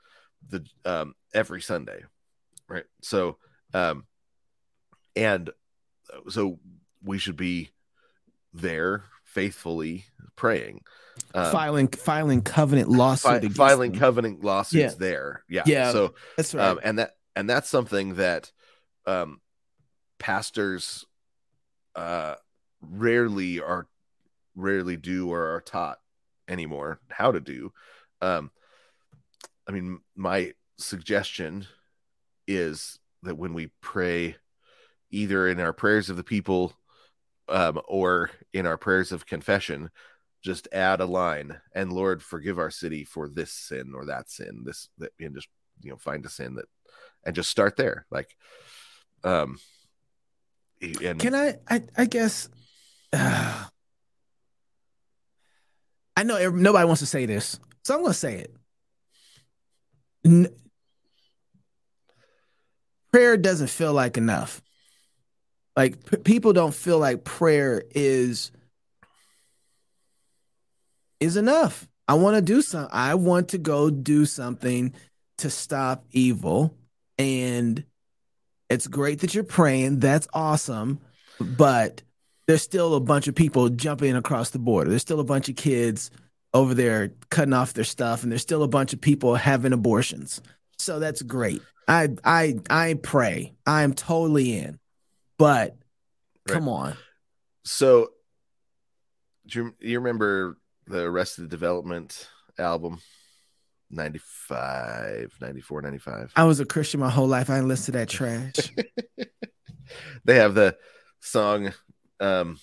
the 0.47 0.67
um, 0.85 1.15
every 1.33 1.63
Sunday, 1.63 2.03
right? 2.69 2.85
So 3.03 3.39
um 3.73 4.05
and 5.17 5.51
so 6.29 6.59
we 7.03 7.19
should 7.19 7.37
be 7.37 7.71
there 8.53 9.05
faithfully 9.25 10.07
praying. 10.37 10.83
Um, 11.35 11.53
filing 11.53 11.89
filing 11.89 12.43
covenant 12.43 12.89
lawsuit 12.89 13.43
fi- 13.43 13.49
filing 13.49 13.93
them. 13.93 14.01
covenant 14.01 14.45
lawsuits 14.45 14.95
yeah. 14.95 14.99
there. 14.99 15.45
Yeah. 15.49 15.63
Yeah 15.67 15.93
so 15.93 16.15
that's 16.37 16.55
right. 16.55 16.67
um, 16.67 16.81
and 16.83 16.99
that 16.99 17.17
and 17.37 17.49
that's 17.49 17.69
something 17.69 18.15
that 18.15 18.51
um 19.07 19.41
pastors 20.21 21.05
uh 21.97 22.35
rarely 22.81 23.61
are 23.61 23.89
rarely 24.55 24.97
do 24.97 25.31
or 25.31 25.55
are 25.55 25.61
taught 25.61 25.99
anymore 26.49 27.01
how 27.09 27.33
to 27.33 27.41
do. 27.41 27.73
Um 28.21 28.51
i 29.67 29.73
mean 29.73 30.01
my 30.15 30.53
suggestion 30.79 31.67
is 32.47 32.99
that 33.23 33.37
when 33.37 33.55
we 33.55 33.71
pray 33.81 34.37
either 35.11 35.49
in 35.49 35.61
our 35.61 35.73
prayers 35.73 36.09
of 36.09 36.17
the 36.17 36.25
people 36.25 36.73
um, 37.49 37.81
or 37.89 38.31
in 38.53 38.67
our 38.67 38.79
prayers 38.79 39.13
of 39.13 39.27
confession 39.27 39.91
just 40.43 40.69
add 40.73 41.01
a 41.01 41.05
line 41.05 41.61
and 41.75 41.93
lord 41.93 42.23
forgive 42.23 42.59
our 42.59 42.71
city 42.71 43.05
for 43.05 43.29
this 43.29 43.53
sin 43.53 43.93
or 43.95 44.07
that 44.07 44.31
sin 44.31 44.63
this 44.65 44.89
that 44.99 45.13
and 45.21 45.35
just 45.35 45.49
you 45.83 45.91
know 45.91 45.97
find 45.97 46.25
a 46.25 46.29
sin 46.29 46.55
that 46.55 46.67
and 47.25 47.35
just 47.35 47.51
start 47.51 47.77
there. 47.77 48.07
Like 48.11 48.35
um 49.25 49.59
and 50.81 51.19
can 51.19 51.35
i 51.35 51.57
i, 51.69 51.83
I 51.97 52.05
guess 52.07 52.49
uh, 53.13 53.65
i 56.17 56.23
know 56.23 56.51
nobody 56.51 56.87
wants 56.87 57.01
to 57.01 57.07
say 57.07 57.27
this 57.27 57.59
so 57.85 57.95
i'm 57.95 58.03
gonna 58.03 58.15
say 58.15 58.39
it 58.39 58.55
N- 60.25 60.55
prayer 63.13 63.37
doesn't 63.37 63.69
feel 63.69 63.93
like 63.93 64.17
enough 64.17 64.63
like 65.77 66.05
p- 66.05 66.17
people 66.19 66.53
don't 66.53 66.75
feel 66.75 66.99
like 66.99 67.25
prayer 67.25 67.83
is 67.95 68.51
is 71.21 71.37
enough. 71.37 71.87
I 72.09 72.15
want 72.15 72.37
to 72.37 72.43
do 72.43 72.63
something. 72.63 72.91
I 72.93 73.15
want 73.15 73.51
to 73.51 73.59
go 73.59 73.91
do 73.91 74.27
something 74.27 74.95
to 75.39 75.51
stop 75.51 76.05
evil. 76.11 76.75
And 77.19 77.85
it's 78.71 78.87
great 78.87 79.21
that 79.21 79.35
you're 79.35 79.45
praying. 79.45 79.99
That's 79.99 80.29
awesome. 80.33 81.01
But 81.41 82.03
there's 82.47 82.63
still 82.63 82.95
a 82.95 83.01
bunch 83.01 83.29
of 83.29 83.35
people 83.35 83.69
jumping 83.69 84.17
across 84.17 84.51
the 84.51 84.59
border. 84.59 84.89
There's 84.89 85.03
still 85.03 85.21
a 85.21 85.25
bunch 85.25 85.49
of 85.49 85.57
kids 85.57 86.11
over 86.55 86.75
there 86.75 87.13
cutting 87.31 87.53
off 87.53 87.75
their 87.75 87.85
stuff, 87.85 88.23
and 88.23 88.33
there's 88.33 88.43
still 88.43 88.63
a 88.63 88.69
bunch 88.69 88.93
of 88.93 89.01
people 89.01 89.35
having 89.35 89.73
abortions. 89.73 90.41
So 90.79 90.99
that's 90.99 91.23
great. 91.23 91.61
I 91.87 92.09
I 92.25 92.61
I 92.71 92.95
pray. 92.95 93.53
I'm 93.67 93.93
totally 93.93 94.57
in. 94.57 94.79
But 95.37 95.77
right. 96.49 96.55
come 96.55 96.69
on. 96.69 96.97
So 97.65 98.11
do 99.47 99.59
you, 99.59 99.75
you 99.81 99.99
remember 99.99 100.57
the 100.87 101.03
Arrested 101.03 101.49
Development 101.49 102.29
album 102.59 103.01
95 103.91 105.37
94 105.41 105.83
95 105.83 106.33
i 106.37 106.45
was 106.45 106.61
a 106.61 106.65
christian 106.65 107.01
my 107.01 107.11
whole 107.11 107.27
life. 107.27 107.51
I 107.51 107.61
to 107.61 107.93
that 107.93 108.09
trash. 108.09 108.73
They 110.25 110.37
have 110.37 110.55
the 110.55 110.77
song 111.19 111.73
um 112.21 112.59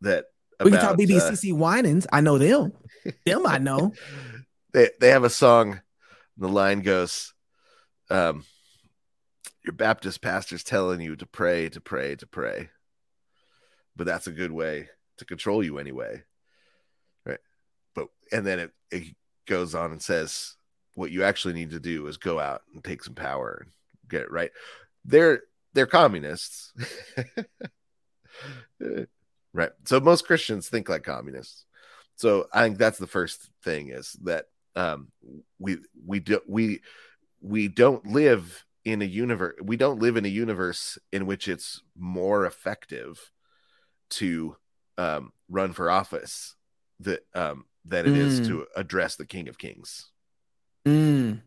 that 0.00 0.26
we 0.62 0.70
can 0.70 0.80
talk 0.80 0.96
BeBe 0.96 1.20
CeCe 1.20 1.52
uh, 1.52 1.56
winans? 1.56 2.06
I 2.12 2.20
know 2.20 2.38
them. 2.38 2.72
Them 3.26 3.46
i 3.46 3.58
know. 3.58 3.92
They 4.72 4.90
they 5.00 5.08
have 5.08 5.24
a 5.24 5.30
song 5.30 5.80
the 6.36 6.48
line 6.48 6.82
goes 6.82 7.34
um 8.08 8.44
your 9.64 9.72
baptist 9.72 10.22
pastor's 10.22 10.62
telling 10.62 11.00
you 11.00 11.16
to 11.16 11.26
pray 11.26 11.68
to 11.70 11.80
pray 11.80 12.14
to 12.14 12.26
pray 12.26 12.68
but 13.96 14.06
that's 14.06 14.28
a 14.28 14.32
good 14.32 14.52
way 14.52 14.88
to 15.18 15.24
control 15.24 15.62
you 15.62 15.78
anyway. 15.78 16.22
Right?" 17.26 17.40
But 17.94 18.08
and 18.32 18.46
then 18.46 18.58
it, 18.60 18.70
it 18.90 19.14
goes 19.50 19.74
on 19.74 19.90
and 19.90 20.00
says 20.00 20.54
what 20.94 21.10
you 21.10 21.24
actually 21.24 21.54
need 21.54 21.70
to 21.70 21.80
do 21.80 22.06
is 22.06 22.16
go 22.16 22.38
out 22.38 22.62
and 22.72 22.82
take 22.82 23.02
some 23.02 23.14
power 23.14 23.62
and 23.62 23.72
get 24.08 24.22
it 24.22 24.30
right. 24.30 24.52
They're 25.04 25.42
they're 25.74 25.86
communists. 25.86 26.72
right. 29.52 29.70
So 29.84 30.00
most 30.00 30.26
Christians 30.26 30.68
think 30.68 30.88
like 30.88 31.02
communists. 31.02 31.64
So 32.14 32.46
I 32.52 32.62
think 32.62 32.78
that's 32.78 32.98
the 32.98 33.06
first 33.06 33.50
thing 33.64 33.88
is 33.90 34.12
that 34.22 34.46
um, 34.76 35.08
we 35.58 35.78
we 36.06 36.20
do 36.20 36.40
we 36.46 36.80
we 37.40 37.66
don't 37.68 38.06
live 38.06 38.64
in 38.84 39.02
a 39.02 39.06
universe 39.06 39.56
we 39.62 39.76
don't 39.76 39.98
live 40.00 40.16
in 40.16 40.24
a 40.24 40.28
universe 40.28 40.96
in 41.12 41.26
which 41.26 41.48
it's 41.48 41.82
more 41.98 42.46
effective 42.46 43.30
to 44.10 44.56
um, 44.96 45.32
run 45.48 45.72
for 45.72 45.90
office 45.90 46.54
that 47.00 47.20
um, 47.34 47.64
than 47.84 48.06
it 48.06 48.10
mm. 48.10 48.16
is 48.16 48.46
to 48.46 48.66
address 48.76 49.16
the 49.16 49.26
King 49.26 49.48
of 49.48 49.58
Kings. 49.58 50.10
Mm. 50.86 51.40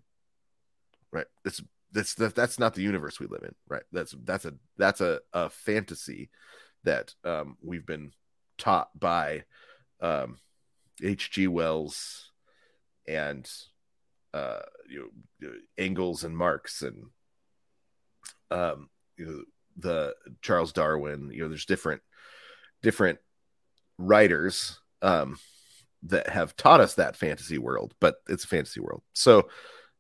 Right. 1.12 1.28
That's 1.44 1.62
that's 1.92 2.16
that's 2.16 2.60
not 2.60 2.74
the 2.74 2.82
universe 2.82 3.20
we 3.20 3.28
live 3.28 3.44
in. 3.44 3.54
Right. 3.68 3.84
That's 3.92 4.16
that's 4.24 4.46
a 4.46 4.54
that's 4.78 5.02
a, 5.02 5.20
a 5.32 5.50
fantasy 5.50 6.30
that 6.84 7.14
um, 7.24 7.58
we've 7.62 7.86
been 7.86 8.12
taught 8.58 8.90
by 9.00 9.44
um, 10.02 10.38
H.G. 11.02 11.48
Wells 11.48 12.32
and 13.08 13.50
uh, 14.34 14.60
you 14.90 15.12
know, 15.42 15.52
Engels 15.78 16.24
and 16.24 16.36
Marx 16.36 16.82
and 16.82 17.06
um, 18.52 18.90
you 19.18 19.26
know, 19.26 19.42
the 19.78 20.16
Charles 20.42 20.74
Darwin. 20.74 21.30
You 21.32 21.44
know, 21.44 21.50
there's 21.50 21.66
different 21.66 22.02
different 22.82 23.20
writers 23.98 24.80
um, 25.02 25.38
that 26.04 26.30
have 26.30 26.56
taught 26.56 26.82
us 26.82 26.96
that 26.96 27.16
fantasy 27.16 27.58
world, 27.58 27.94
but 28.00 28.16
it's 28.28 28.44
a 28.44 28.48
fantasy 28.48 28.80
world. 28.80 29.04
So 29.14 29.50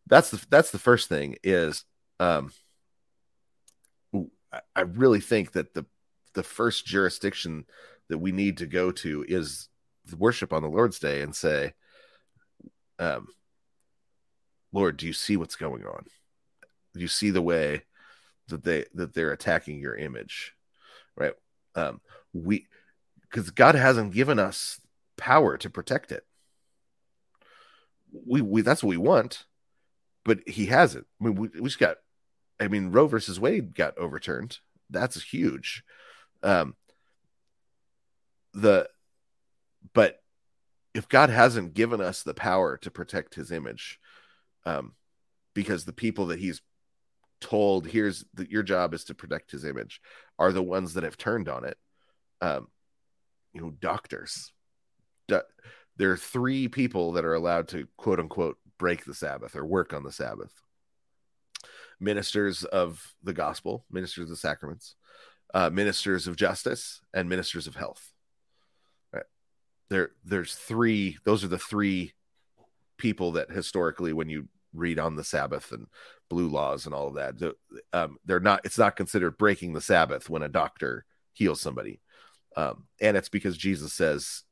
that's 0.07 0.31
the 0.31 0.45
that's 0.49 0.71
the 0.71 0.79
first 0.79 1.07
thing 1.07 1.37
is 1.43 1.85
um 2.19 2.51
I 4.75 4.81
really 4.81 5.19
think 5.19 5.53
that 5.53 5.73
the 5.73 5.85
the 6.33 6.43
first 6.43 6.85
jurisdiction 6.85 7.65
that 8.09 8.17
we 8.17 8.31
need 8.31 8.57
to 8.57 8.65
go 8.65 8.91
to 8.91 9.25
is 9.27 9.69
the 10.05 10.17
worship 10.17 10.51
on 10.51 10.61
the 10.61 10.69
Lord's 10.69 10.99
Day 10.99 11.21
and 11.21 11.35
say, 11.35 11.73
um, 12.99 13.27
Lord, 14.71 14.97
do 14.97 15.07
you 15.07 15.13
see 15.13 15.37
what's 15.37 15.55
going 15.55 15.85
on? 15.85 16.05
Do 16.93 16.99
you 16.99 17.07
see 17.07 17.29
the 17.29 17.41
way 17.41 17.83
that 18.47 18.63
they 18.63 18.85
that 18.93 19.13
they're 19.13 19.31
attacking 19.31 19.79
your 19.79 19.95
image? 19.95 20.53
Right. 21.15 21.33
Um, 21.75 22.01
we 22.33 22.67
because 23.21 23.49
God 23.49 23.75
hasn't 23.75 24.13
given 24.13 24.37
us 24.37 24.79
power 25.17 25.57
to 25.57 25.69
protect 25.69 26.11
it. 26.11 26.25
We, 28.11 28.41
we 28.41 28.61
that's 28.61 28.83
what 28.83 28.89
we 28.89 28.97
want, 28.97 29.45
but 30.23 30.47
he 30.47 30.67
hasn't. 30.67 31.07
I 31.19 31.25
mean, 31.25 31.35
we, 31.35 31.47
we 31.47 31.67
just 31.67 31.79
got. 31.79 31.97
I 32.59 32.67
mean, 32.67 32.91
Roe 32.91 33.07
versus 33.07 33.39
Wade 33.39 33.75
got 33.75 33.97
overturned. 33.97 34.59
That's 34.89 35.21
huge. 35.21 35.83
Um, 36.43 36.75
the, 38.53 38.87
but 39.93 40.21
if 40.93 41.09
God 41.09 41.29
hasn't 41.29 41.73
given 41.73 41.99
us 41.99 42.21
the 42.21 42.35
power 42.35 42.77
to 42.77 42.91
protect 42.91 43.35
His 43.35 43.51
image, 43.51 43.99
um, 44.65 44.93
because 45.55 45.85
the 45.85 45.93
people 45.93 46.27
that 46.27 46.39
He's 46.39 46.61
told 47.41 47.87
here's 47.87 48.23
that 48.35 48.49
your 48.49 48.63
job 48.63 48.93
is 48.93 49.03
to 49.05 49.15
protect 49.15 49.51
His 49.51 49.65
image 49.65 49.99
are 50.37 50.51
the 50.51 50.63
ones 50.63 50.93
that 50.93 51.03
have 51.03 51.17
turned 51.17 51.49
on 51.49 51.65
it. 51.65 51.77
Um, 52.41 52.67
you 53.53 53.61
know, 53.61 53.71
doctors, 53.71 54.51
there 55.27 56.11
are 56.11 56.17
three 56.17 56.67
people 56.67 57.13
that 57.13 57.25
are 57.25 57.33
allowed 57.33 57.67
to 57.69 57.87
quote 57.97 58.19
unquote 58.19 58.57
break 58.77 59.05
the 59.05 59.13
Sabbath 59.13 59.55
or 59.55 59.65
work 59.65 59.93
on 59.93 60.03
the 60.03 60.11
Sabbath 60.11 60.51
ministers 61.99 62.63
of 62.65 63.13
the 63.23 63.33
gospel, 63.33 63.85
ministers 63.89 64.23
of 64.23 64.29
the 64.29 64.35
sacraments, 64.35 64.95
uh, 65.53 65.69
ministers 65.69 66.27
of 66.27 66.35
justice, 66.35 67.01
and 67.13 67.29
ministers 67.29 67.67
of 67.67 67.75
health. 67.75 68.11
Right. 69.13 69.23
There, 69.89 70.11
there's 70.25 70.55
three. 70.55 71.17
Those 71.23 71.43
are 71.43 71.49
the 71.49 71.57
three 71.57 72.13
people 72.97 73.33
that 73.33 73.51
historically, 73.51 74.13
when 74.13 74.29
you 74.29 74.49
read 74.73 74.99
on 74.99 75.15
the 75.15 75.23
Sabbath 75.23 75.71
and 75.71 75.87
blue 76.29 76.49
laws 76.49 76.85
and 76.85 76.93
all 76.93 77.07
of 77.07 77.15
that, 77.15 77.55
um, 77.93 78.17
they're 78.25 78.39
not. 78.39 78.61
It's 78.65 78.77
not 78.77 78.95
considered 78.95 79.37
breaking 79.37 79.73
the 79.73 79.81
Sabbath 79.81 80.29
when 80.29 80.43
a 80.43 80.49
doctor 80.49 81.05
heals 81.33 81.61
somebody, 81.61 82.01
um, 82.57 82.85
and 82.99 83.15
it's 83.15 83.29
because 83.29 83.57
Jesus 83.57 83.93
says 83.93 84.43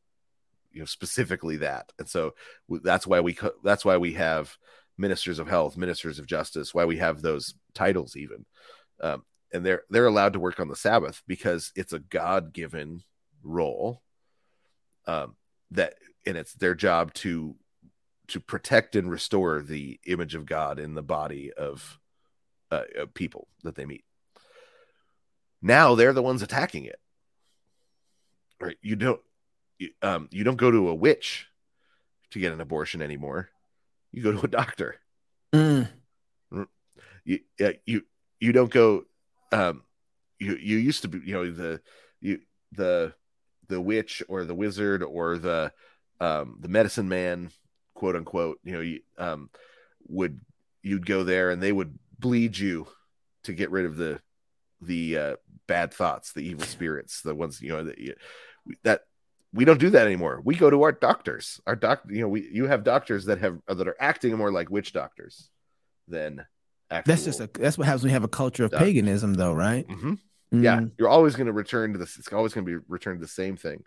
you 0.71 0.79
know 0.79 0.85
specifically 0.85 1.57
that 1.57 1.91
and 1.99 2.07
so 2.07 2.33
that's 2.83 3.05
why 3.07 3.19
we 3.19 3.37
that's 3.63 3.85
why 3.85 3.97
we 3.97 4.13
have 4.13 4.55
ministers 4.97 5.39
of 5.39 5.47
health 5.47 5.77
ministers 5.77 6.19
of 6.19 6.25
justice 6.27 6.73
why 6.73 6.85
we 6.85 6.97
have 6.97 7.21
those 7.21 7.55
titles 7.73 8.15
even 8.15 8.45
um, 9.01 9.23
and 9.53 9.65
they're 9.65 9.83
they're 9.89 10.07
allowed 10.07 10.33
to 10.33 10.39
work 10.39 10.59
on 10.59 10.67
the 10.67 10.75
sabbath 10.75 11.21
because 11.27 11.71
it's 11.75 11.93
a 11.93 11.99
god-given 11.99 13.03
role 13.43 14.01
um, 15.07 15.35
that 15.71 15.95
and 16.25 16.37
it's 16.37 16.53
their 16.53 16.75
job 16.75 17.13
to 17.13 17.55
to 18.27 18.39
protect 18.39 18.95
and 18.95 19.09
restore 19.09 19.61
the 19.61 19.99
image 20.05 20.35
of 20.35 20.45
god 20.45 20.79
in 20.79 20.93
the 20.93 21.01
body 21.01 21.51
of 21.53 21.99
uh, 22.71 22.83
uh, 23.01 23.05
people 23.13 23.47
that 23.63 23.75
they 23.75 23.85
meet. 23.85 24.05
Now 25.61 25.95
they're 25.95 26.13
the 26.13 26.23
ones 26.23 26.41
attacking 26.41 26.85
it. 26.85 26.99
Right? 28.59 28.77
You 28.81 28.95
don't 28.95 29.19
um, 30.01 30.27
you 30.31 30.43
don't 30.43 30.57
go 30.57 30.71
to 30.71 30.89
a 30.89 30.95
witch 30.95 31.47
to 32.31 32.39
get 32.39 32.53
an 32.53 32.61
abortion 32.61 33.01
anymore. 33.01 33.49
You 34.11 34.23
go 34.23 34.31
to 34.31 34.45
a 34.45 34.47
doctor. 34.47 34.95
Mm. 35.53 35.87
You 37.23 37.39
uh, 37.63 37.71
you 37.85 38.03
you 38.39 38.51
don't 38.51 38.71
go. 38.71 39.05
Um, 39.51 39.83
you 40.39 40.55
you 40.55 40.77
used 40.77 41.03
to 41.03 41.07
be 41.07 41.19
you 41.25 41.33
know 41.33 41.51
the 41.51 41.81
you 42.19 42.39
the 42.71 43.13
the 43.67 43.79
witch 43.79 44.23
or 44.27 44.43
the 44.43 44.55
wizard 44.55 45.03
or 45.03 45.37
the 45.37 45.71
um, 46.19 46.57
the 46.59 46.67
medicine 46.67 47.07
man 47.07 47.51
quote 47.93 48.15
unquote 48.15 48.59
you 48.63 48.71
know 48.73 48.81
you 48.81 49.01
um, 49.17 49.49
would 50.07 50.39
you'd 50.81 51.05
go 51.05 51.23
there 51.23 51.51
and 51.51 51.61
they 51.61 51.71
would 51.71 51.97
bleed 52.17 52.57
you 52.57 52.87
to 53.43 53.53
get 53.53 53.71
rid 53.71 53.85
of 53.85 53.97
the 53.97 54.19
the 54.81 55.17
uh, 55.17 55.35
bad 55.67 55.93
thoughts 55.93 56.33
the 56.33 56.41
evil 56.41 56.65
spirits 56.65 57.21
the 57.21 57.35
ones 57.35 57.61
you 57.61 57.69
know 57.69 57.83
that 57.83 57.97
that 58.83 59.01
we 59.53 59.65
don't 59.65 59.79
do 59.79 59.89
that 59.89 60.05
anymore 60.05 60.41
we 60.43 60.55
go 60.55 60.69
to 60.69 60.83
our 60.83 60.91
doctors 60.91 61.59
our 61.67 61.75
doc 61.75 62.01
you 62.09 62.21
know 62.21 62.27
we 62.27 62.47
you 62.51 62.67
have 62.67 62.83
doctors 62.83 63.25
that 63.25 63.39
have 63.39 63.59
that 63.67 63.87
are 63.87 63.97
acting 63.99 64.35
more 64.37 64.51
like 64.51 64.69
witch 64.69 64.93
doctors 64.93 65.49
than 66.07 66.45
that's 67.05 67.23
just 67.23 67.39
a 67.39 67.49
that's 67.53 67.77
what 67.77 67.87
happens 67.87 68.03
when 68.03 68.09
we 68.09 68.13
have 68.13 68.23
a 68.23 68.27
culture 68.27 68.65
of 68.65 68.71
doctors. 68.71 68.87
paganism 68.87 69.33
though 69.33 69.53
right 69.53 69.87
mm-hmm. 69.87 70.13
Mm. 70.53 70.63
Yeah, 70.63 70.81
you're 70.97 71.09
always 71.09 71.35
going 71.35 71.47
to 71.47 71.53
return 71.53 71.93
to 71.93 71.99
this. 71.99 72.17
It's 72.17 72.31
always 72.31 72.53
going 72.53 72.65
to 72.65 72.79
be 72.79 72.83
returned 72.87 73.19
to 73.19 73.25
the 73.25 73.31
same 73.31 73.55
thing, 73.55 73.83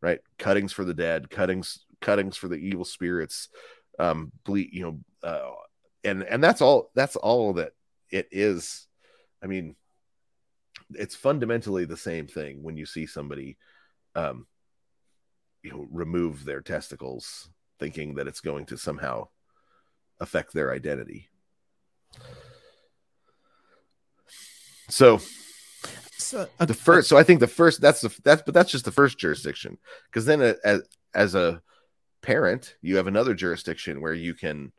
right? 0.00 0.20
Cuttings 0.38 0.72
for 0.72 0.84
the 0.84 0.94
dead, 0.94 1.28
cuttings, 1.28 1.84
cuttings 2.00 2.36
for 2.36 2.48
the 2.48 2.56
evil 2.56 2.84
spirits, 2.84 3.48
um, 3.98 4.30
bleed. 4.44 4.70
You 4.72 4.82
know, 4.82 5.28
uh, 5.28 5.50
and 6.04 6.22
and 6.22 6.42
that's 6.42 6.60
all. 6.60 6.90
That's 6.94 7.16
all 7.16 7.54
that 7.54 7.72
it 8.10 8.28
is. 8.30 8.86
I 9.42 9.46
mean, 9.46 9.74
it's 10.90 11.16
fundamentally 11.16 11.84
the 11.84 11.96
same 11.96 12.28
thing 12.28 12.62
when 12.62 12.76
you 12.76 12.86
see 12.86 13.06
somebody, 13.06 13.58
um, 14.14 14.46
you 15.64 15.70
know, 15.70 15.88
remove 15.90 16.44
their 16.44 16.60
testicles, 16.60 17.48
thinking 17.80 18.14
that 18.14 18.28
it's 18.28 18.40
going 18.40 18.66
to 18.66 18.76
somehow 18.76 19.28
affect 20.20 20.52
their 20.52 20.72
identity. 20.72 21.28
So 24.88 25.20
so, 26.18 26.48
uh, 26.58 26.64
the 26.64 26.74
first, 26.74 27.08
so 27.08 27.16
I 27.16 27.22
think 27.22 27.40
the 27.40 27.46
first 27.46 27.80
that's 27.80 28.00
the 28.00 28.14
that's 28.22 28.42
but 28.42 28.54
that's 28.54 28.70
just 28.70 28.84
the 28.84 28.92
first 28.92 29.18
jurisdiction 29.18 29.78
because 30.06 30.26
then 30.26 30.40
uh, 30.40 30.54
as 30.64 30.82
as 31.14 31.34
a 31.34 31.62
parent, 32.22 32.76
you 32.80 32.96
have 32.96 33.06
another 33.06 33.34
jurisdiction 33.34 34.00
where 34.00 34.14
you 34.14 34.34
can 34.34 34.72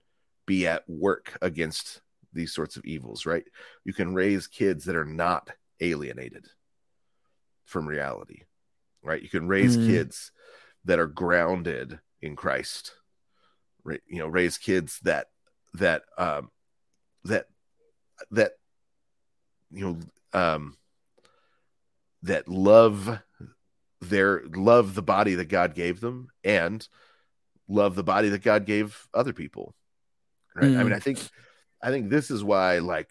be 0.46 0.68
at 0.68 0.88
work 0.88 1.38
against 1.42 2.02
these 2.34 2.54
sorts 2.54 2.78
of 2.78 2.86
evils, 2.86 3.26
right? 3.26 3.46
You 3.84 3.94
can 3.94 4.14
raise 4.14 4.48
kids 4.48 4.86
that 4.86 4.96
are 4.96 5.06
not 5.06 5.52
alienated 5.80 6.46
from 7.66 7.88
reality, 7.88 8.44
right? 9.04 9.22
You 9.22 9.30
can 9.30 9.48
raise 9.48 9.78
mm. 9.78 9.88
kids 9.88 10.32
that 10.86 11.00
are 11.00 11.08
grounded 11.08 12.00
in 12.22 12.36
Christ, 12.36 12.94
right? 13.84 14.02
You 14.08 14.20
know, 14.20 14.28
raise 14.28 14.58
kids 14.58 15.00
that 15.04 15.28
that 15.74 16.04
um 16.18 16.52
that 17.26 17.48
that 18.32 18.54
you 19.72 19.86
know 19.86 20.40
um 20.40 20.78
that 22.24 22.48
love 22.48 23.20
their 24.02 24.44
love 24.56 24.96
the 24.96 25.02
body 25.02 25.36
that 25.36 25.50
God 25.50 25.76
gave 25.76 26.00
them 26.00 26.30
and 26.44 26.88
love 27.68 27.96
the 27.96 28.04
body 28.04 28.30
that 28.30 28.44
God 28.44 28.66
gave 28.66 29.08
other 29.14 29.34
people. 29.34 29.76
Right. 30.56 30.72
Mm. 30.72 30.80
I 30.80 30.84
mean, 30.84 30.94
I 30.94 31.00
think 31.00 31.20
I 31.82 31.90
think 31.90 32.10
this 32.10 32.32
is 32.32 32.44
why 32.44 32.80
like 32.80 33.10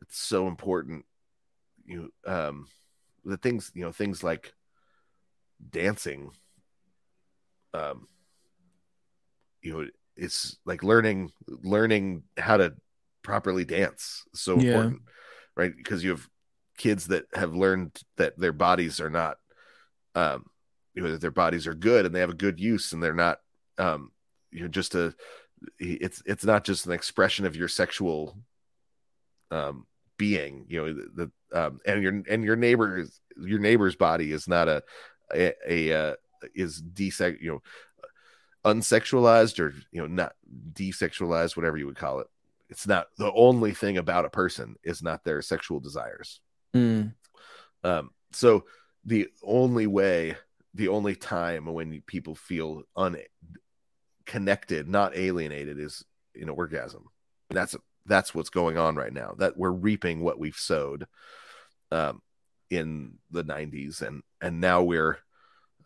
it's 0.00 0.18
so 0.18 0.48
important 0.48 1.04
you 1.84 2.12
um 2.26 2.66
the 3.24 3.36
things, 3.36 3.70
you 3.74 3.84
know, 3.84 3.92
things 3.92 4.22
like 4.22 4.54
dancing 5.70 6.30
um 7.74 8.06
you 9.62 9.72
know, 9.72 9.86
it's 10.16 10.56
like 10.64 10.82
learning 10.82 11.30
learning 11.46 12.22
how 12.36 12.56
to 12.56 12.74
properly 13.22 13.64
dance 13.64 14.24
so 14.34 14.58
yeah. 14.58 14.68
important 14.68 15.02
right 15.56 15.76
because 15.76 16.02
you 16.02 16.10
have 16.10 16.28
kids 16.76 17.08
that 17.08 17.24
have 17.34 17.54
learned 17.54 18.00
that 18.16 18.38
their 18.38 18.52
bodies 18.52 19.00
are 19.00 19.10
not 19.10 19.36
um 20.14 20.44
you 20.94 21.02
know 21.02 21.10
that 21.10 21.20
their 21.20 21.30
bodies 21.30 21.66
are 21.66 21.74
good 21.74 22.06
and 22.06 22.14
they 22.14 22.20
have 22.20 22.30
a 22.30 22.34
good 22.34 22.58
use 22.58 22.92
and 22.92 23.02
they're 23.02 23.14
not 23.14 23.38
um 23.78 24.10
you 24.50 24.62
know 24.62 24.68
just 24.68 24.94
a 24.94 25.14
it's 25.78 26.22
it's 26.24 26.44
not 26.44 26.64
just 26.64 26.86
an 26.86 26.92
expression 26.92 27.44
of 27.44 27.56
your 27.56 27.68
sexual 27.68 28.36
um 29.50 29.86
being 30.16 30.64
you 30.68 30.78
know 30.84 30.92
the, 30.92 31.30
the 31.52 31.60
um 31.60 31.80
and 31.86 32.02
your 32.02 32.22
and 32.28 32.44
your 32.44 32.56
neighbor's 32.56 33.20
your 33.40 33.58
neighbor's 33.58 33.96
body 33.96 34.32
is 34.32 34.48
not 34.48 34.68
a 34.68 34.82
a, 35.34 35.52
a 35.68 35.92
uh, 35.92 36.14
is 36.54 36.82
desex 36.82 37.40
you 37.40 37.50
know 37.52 37.62
unsexualized 38.64 39.58
or 39.60 39.74
you 39.92 40.00
know 40.00 40.06
not 40.06 40.32
desexualized 40.72 41.56
whatever 41.56 41.76
you 41.76 41.86
would 41.86 41.96
call 41.96 42.20
it 42.20 42.26
it's 42.68 42.86
not 42.86 43.06
the 43.16 43.32
only 43.32 43.72
thing 43.72 43.96
about 43.96 44.24
a 44.24 44.30
person 44.30 44.74
is 44.82 45.02
not 45.02 45.24
their 45.24 45.40
sexual 45.40 45.80
desires 45.80 46.40
Mm. 46.74 47.14
Um, 47.84 48.10
so 48.32 48.64
the 49.04 49.28
only 49.42 49.86
way, 49.86 50.36
the 50.74 50.88
only 50.88 51.14
time 51.14 51.66
when 51.66 52.02
people 52.06 52.34
feel 52.34 52.82
unconnected, 52.96 54.88
not 54.88 55.16
alienated, 55.16 55.78
is 55.78 56.04
in 56.34 56.48
orgasm. 56.48 57.06
That's 57.50 57.76
that's 58.06 58.34
what's 58.34 58.50
going 58.50 58.78
on 58.78 58.96
right 58.96 59.12
now. 59.12 59.34
That 59.38 59.56
we're 59.56 59.70
reaping 59.70 60.20
what 60.20 60.38
we've 60.38 60.56
sowed 60.56 61.06
um, 61.90 62.20
in 62.70 63.18
the 63.30 63.44
'90s, 63.44 64.02
and 64.02 64.22
and 64.40 64.60
now 64.60 64.82
we're 64.82 65.18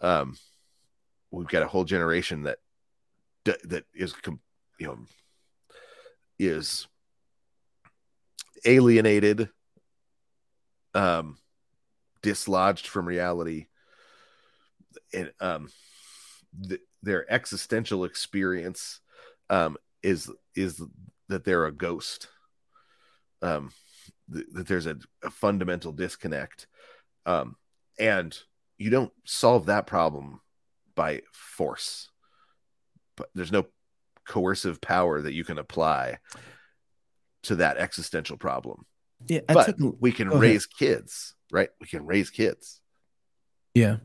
um, 0.03 0.36
we've 1.30 1.48
got 1.48 1.62
a 1.62 1.68
whole 1.68 1.84
generation 1.84 2.42
that 2.42 2.59
that 3.44 3.84
is 3.94 4.14
you 4.78 4.86
know 4.86 4.98
is 6.38 6.86
alienated 8.64 9.48
um, 10.94 11.38
dislodged 12.22 12.86
from 12.86 13.07
reality 13.07 13.66
and 15.12 15.32
um, 15.40 15.68
th- 16.68 16.80
their 17.03 17.30
existential 17.32 18.05
experience 18.05 19.00
um, 19.50 19.76
is 20.03 20.30
is 20.55 20.82
that 21.28 21.44
they're 21.44 21.66
a 21.66 21.72
ghost. 21.72 22.28
Um, 23.40 23.72
th- 24.32 24.46
that 24.53 24.68
there's 24.68 24.86
a, 24.86 24.96
a, 25.24 25.30
fundamental 25.30 25.90
disconnect. 25.90 26.68
Um, 27.26 27.57
and 27.98 28.38
you 28.79 28.91
don't 28.91 29.12
solve 29.25 29.66
that 29.66 29.87
problem 29.87 30.41
by 30.95 31.23
force 31.33 32.09
but 33.16 33.29
there's 33.35 33.53
no 33.53 33.66
coercive 34.27 34.81
power 34.81 35.20
that 35.20 35.35
you 35.35 35.45
can 35.45 35.59
apply 35.59 36.18
to 37.43 37.57
that 37.57 37.77
existential 37.77 38.37
problem 38.37 38.85
yeah, 39.29 39.41
I 39.49 39.55
but 39.55 39.79
took, 39.79 39.97
we 40.01 40.12
can 40.12 40.29
raise 40.29 40.66
ahead. 40.66 40.79
kids, 40.79 41.35
right? 41.51 41.68
We 41.81 41.87
can 41.87 42.07
raise 42.07 42.31
kids. 42.31 42.81
Yeah. 43.75 43.99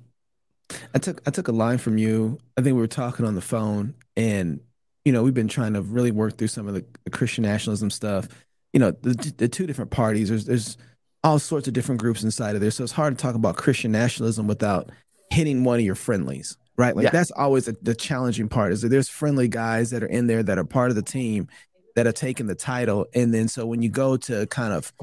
I 0.94 1.00
took 1.00 1.22
I 1.26 1.32
took 1.32 1.48
a 1.48 1.54
line 1.54 1.78
from 1.78 1.98
you. 1.98 2.40
I 2.58 2.62
think 2.62 2.76
we 2.76 2.82
were 2.82 2.88
talking 2.88 3.26
on 3.26 3.36
the 3.36 3.42
phone, 3.42 3.96
and 4.18 4.60
you 5.06 5.14
know 5.14 5.24
we've 5.24 5.34
been 5.34 5.48
trying 5.48 5.74
to 5.74 5.82
really 5.82 6.12
work 6.12 6.38
through 6.38 6.50
some 6.50 6.68
of 6.68 6.74
the, 6.74 6.86
the 7.06 7.10
Christian 7.10 7.44
nationalism 7.44 7.90
stuff. 7.90 8.28
You 8.74 8.82
know 8.82 8.92
the 8.92 9.34
the 9.38 9.48
two 9.48 9.66
different 9.66 9.92
parties. 9.92 10.28
There's 10.30 10.46
there's 10.46 10.78
all 11.24 11.40
sorts 11.40 11.68
of 11.68 11.74
different 11.74 12.02
groups 12.02 12.24
inside 12.24 12.56
of 12.56 12.62
there, 12.62 12.72
so 12.72 12.84
it's 12.84 12.94
hard 12.94 13.18
to 13.18 13.22
talk 13.22 13.36
about 13.36 13.58
Christian 13.58 13.92
nationalism 13.92 14.48
without 14.48 14.90
hitting 15.30 15.64
one 15.64 15.80
of 15.80 15.86
your 15.86 15.96
friendlies, 15.96 16.58
right? 16.78 16.96
Like 16.96 17.06
yeah. 17.06 17.10
that's 17.10 17.32
always 17.32 17.68
a, 17.68 17.74
the 17.82 17.96
challenging 17.96 18.50
part. 18.50 18.72
Is 18.72 18.82
that 18.82 18.90
there's 18.90 19.10
friendly 19.10 19.48
guys 19.48 19.90
that 19.92 20.04
are 20.04 20.08
in 20.08 20.28
there 20.28 20.44
that 20.44 20.58
are 20.58 20.64
part 20.64 20.90
of 20.90 20.96
the 20.96 21.02
team, 21.02 21.48
that 21.98 22.06
are 22.06 22.12
taking 22.12 22.46
the 22.46 22.56
title. 22.56 23.08
And 23.16 23.34
then 23.34 23.48
so 23.48 23.66
when 23.66 23.82
you 23.82 23.90
go 23.90 24.18
to 24.18 24.46
kind 24.48 24.72
of 24.72 24.94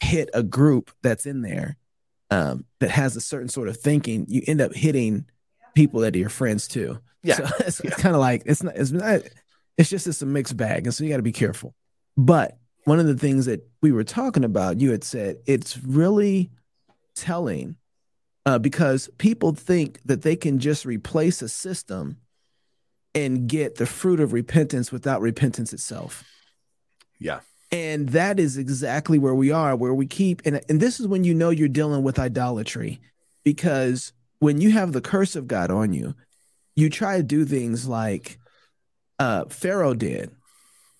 hit 0.00 0.28
a 0.34 0.42
group 0.42 0.90
that's 1.00 1.24
in 1.24 1.42
there 1.42 1.76
um, 2.32 2.64
that 2.80 2.90
has 2.90 3.14
a 3.14 3.20
certain 3.20 3.48
sort 3.48 3.68
of 3.68 3.76
thinking, 3.76 4.26
you 4.28 4.42
end 4.48 4.60
up 4.60 4.74
hitting 4.74 5.26
people 5.76 6.00
that 6.00 6.16
are 6.16 6.18
your 6.18 6.28
friends 6.28 6.66
too. 6.66 6.98
Yeah. 7.22 7.36
So 7.36 7.44
it's, 7.60 7.84
yeah. 7.84 7.90
it's 7.92 8.02
kind 8.02 8.16
of 8.16 8.20
like 8.20 8.42
it's 8.46 8.64
not 8.64 8.76
it's 8.76 8.90
not 8.90 9.20
it's 9.78 9.88
just 9.88 10.08
it's 10.08 10.22
a 10.22 10.26
mixed 10.26 10.56
bag. 10.56 10.86
And 10.86 10.94
so 10.94 11.04
you 11.04 11.10
got 11.10 11.18
to 11.18 11.22
be 11.22 11.30
careful. 11.30 11.72
But 12.16 12.58
one 12.84 12.98
of 12.98 13.06
the 13.06 13.16
things 13.16 13.46
that 13.46 13.66
we 13.82 13.92
were 13.92 14.04
talking 14.04 14.44
about, 14.44 14.80
you 14.80 14.90
had 14.90 15.04
said 15.04 15.36
it's 15.46 15.78
really 15.78 16.50
telling 17.14 17.76
uh, 18.46 18.58
because 18.58 19.08
people 19.18 19.52
think 19.52 20.00
that 20.04 20.22
they 20.22 20.36
can 20.36 20.58
just 20.58 20.86
replace 20.86 21.42
a 21.42 21.48
system 21.48 22.16
and 23.14 23.48
get 23.48 23.76
the 23.76 23.86
fruit 23.86 24.20
of 24.20 24.32
repentance 24.32 24.90
without 24.92 25.20
repentance 25.20 25.72
itself. 25.72 26.24
Yeah. 27.18 27.40
And 27.72 28.08
that 28.10 28.40
is 28.40 28.56
exactly 28.56 29.18
where 29.18 29.34
we 29.34 29.50
are, 29.50 29.76
where 29.76 29.94
we 29.94 30.06
keep, 30.06 30.42
and, 30.44 30.60
and 30.68 30.80
this 30.80 30.98
is 30.98 31.06
when 31.06 31.24
you 31.24 31.34
know 31.34 31.50
you're 31.50 31.68
dealing 31.68 32.02
with 32.02 32.18
idolatry, 32.18 33.00
because 33.44 34.12
when 34.38 34.60
you 34.60 34.70
have 34.70 34.92
the 34.92 35.00
curse 35.00 35.36
of 35.36 35.46
God 35.46 35.70
on 35.70 35.92
you, 35.92 36.14
you 36.74 36.88
try 36.88 37.18
to 37.18 37.22
do 37.22 37.44
things 37.44 37.86
like 37.86 38.38
uh, 39.18 39.44
Pharaoh 39.46 39.94
did. 39.94 40.30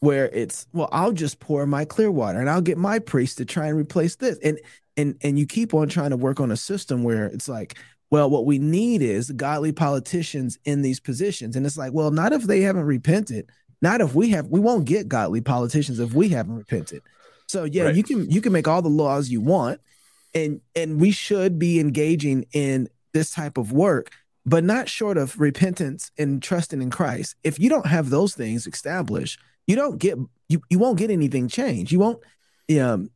Where 0.01 0.29
it's 0.31 0.67
well 0.73 0.89
i'll 0.93 1.13
just 1.13 1.41
pour 1.41 1.67
my 1.67 1.85
clear 1.85 2.11
water 2.11 2.41
and 2.41 2.49
i'll 2.49 2.63
get 2.63 2.79
my 2.79 2.99
priest 2.99 3.37
to 3.39 3.45
try 3.45 3.67
and 3.67 3.77
replace 3.79 4.17
this. 4.17 4.39
And 4.43 4.59
and 4.97 5.17
and 5.23 5.39
you 5.39 5.47
keep 5.47 5.75
on 5.75 5.89
trying 5.89 6.11
to 6.11 6.17
work 6.17 6.41
on 6.41 6.51
a 6.51 6.57
system 6.57 7.03
where 7.03 7.27
it's 7.27 7.49
like 7.49 7.79
well 8.11 8.29
what 8.29 8.47
we 8.47 8.59
need 8.59 9.03
is 9.03 9.31
godly 9.31 9.73
politicians 9.73 10.59
in 10.65 10.83
these 10.83 11.01
positions. 11.01 11.57
And 11.57 11.65
it's 11.65 11.77
like 11.77 11.93
well 11.93 12.11
not 12.11 12.33
if 12.33 12.45
they 12.45 12.61
haven't 12.63 12.85
repented 12.85 13.51
not 13.83 14.01
if 14.01 14.15
we 14.15 14.31
have 14.31 14.49
we 14.49 14.61
won't 14.61 14.85
get 14.85 15.09
godly 15.09 15.41
politicians 15.41 16.01
if 16.01 16.13
we 16.13 16.29
haven't 16.29 16.57
repented. 16.57 17.03
So 17.47 17.65
yeah 17.65 17.85
right. 17.85 17.95
you 17.95 18.03
can 18.03 18.31
you 18.31 18.41
can 18.41 18.53
make 18.53 18.69
all 18.69 18.83
the 18.83 18.89
laws 18.89 19.29
you 19.29 19.41
want 19.41 19.81
and 20.35 20.61
and 20.75 21.01
we 21.01 21.11
should 21.11 21.59
be 21.59 21.81
engaging 21.81 22.47
in 22.53 22.89
this 23.13 23.31
type 23.31 23.59
of 23.59 23.73
work 23.73 24.11
but 24.47 24.65
not 24.65 24.89
short 24.89 25.19
of 25.19 25.39
repentance 25.39 26.11
and 26.19 26.43
trusting 26.43 26.83
in 26.83 26.91
christ 26.91 27.35
if 27.45 27.59
you 27.59 27.69
don't 27.69 27.87
have 27.87 28.11
those 28.11 28.35
things 28.35 28.67
established 28.67 29.39
you 29.71 29.77
don't 29.77 29.99
get 29.99 30.19
you, 30.49 30.61
you 30.69 30.81
won't 30.81 30.99
get 30.99 31.11
anything 31.11 31.47
changed. 31.47 31.93
You 31.93 32.01
won't 32.01 32.21
um 32.81 33.11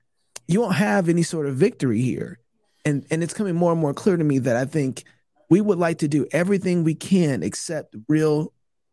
you 0.47 0.61
won't 0.61 0.77
have 0.77 1.09
any 1.09 1.25
sort 1.25 1.47
of 1.47 1.57
victory 1.57 2.01
here. 2.01 2.39
And 2.85 3.05
and 3.11 3.25
it's 3.25 3.35
coming 3.35 3.57
more 3.57 3.73
and 3.73 3.81
more 3.81 3.93
clear 3.93 4.17
to 4.17 4.23
me 4.25 4.39
that 4.39 4.57
i 4.57 4.65
think 4.65 5.03
we 5.51 5.61
would 5.61 5.79
like 5.79 5.99
to 5.99 6.09
do 6.09 6.27
everything 6.33 6.85
we 6.85 6.95
can 6.95 7.43
except 7.43 7.97
real 8.09 8.53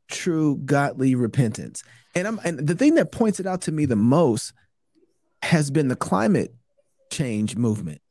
true 0.10 0.58
godly 0.66 1.14
repentance. 1.14 1.84
And 2.16 2.28
i'm 2.28 2.40
and 2.44 2.68
the 2.68 2.76
thing 2.76 2.96
that 2.96 3.12
points 3.12 3.40
it 3.40 3.46
out 3.46 3.62
to 3.64 3.72
me 3.72 3.86
the 3.86 3.96
most 3.96 4.54
has 5.44 5.70
been 5.70 5.88
the 5.88 5.96
climate 5.96 6.56
change 7.12 7.56
movement 7.56 8.02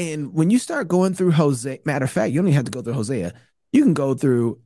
and 0.00 0.32
when 0.32 0.48
you 0.48 0.58
start 0.58 0.88
going 0.88 1.12
through 1.12 1.32
Hosea, 1.32 1.80
matter 1.84 2.06
of 2.06 2.10
fact, 2.10 2.32
you 2.32 2.40
don't 2.40 2.48
even 2.48 2.56
have 2.56 2.64
to 2.64 2.70
go 2.70 2.80
through 2.80 2.94
Hosea. 2.94 3.34
You 3.70 3.82
can 3.82 3.92
go 3.92 4.14
through 4.14 4.58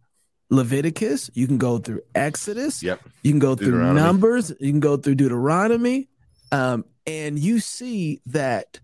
Leviticus, 0.49 1.29
you 1.35 1.49
can 1.49 1.59
go 1.59 1.79
through 1.79 2.03
Exodus, 2.15 2.85
yep. 2.85 3.01
you 3.25 3.33
can 3.33 3.41
go 3.41 3.57
through 3.57 3.93
Numbers, 3.95 4.53
you 4.61 4.71
can 4.71 4.79
go 4.79 4.97
through 4.97 5.17
Deuteronomy, 5.17 6.09
um, 6.53 6.85
and 7.05 7.37
you 7.37 7.59
see 7.59 8.21
that 8.27 8.79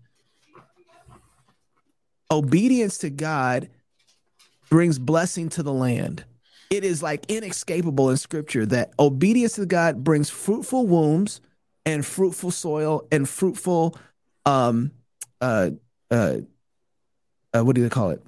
obedience 2.29 2.97
to 2.99 3.09
God 3.09 3.69
brings 4.69 4.99
blessing 4.99 5.47
to 5.49 5.63
the 5.63 5.71
land. 5.73 6.25
It 6.69 6.83
is 6.83 7.01
like 7.01 7.31
inescapable 7.31 8.09
in 8.09 8.17
scripture 8.17 8.65
that 8.65 8.91
obedience 8.99 9.53
to 9.53 9.65
God 9.65 10.03
brings 10.03 10.29
fruitful 10.29 10.85
wombs 10.85 11.39
and 11.85 12.05
fruitful 12.05 12.51
soil 12.51 13.07
and 13.09 13.27
fruitful 13.27 13.97
um 14.45 14.91
uh 15.39 15.69
uh, 16.11 16.37
uh 17.53 17.63
what 17.63 17.75
do 17.75 17.81
they 17.81 17.89
call 17.89 18.11
it? 18.11 18.21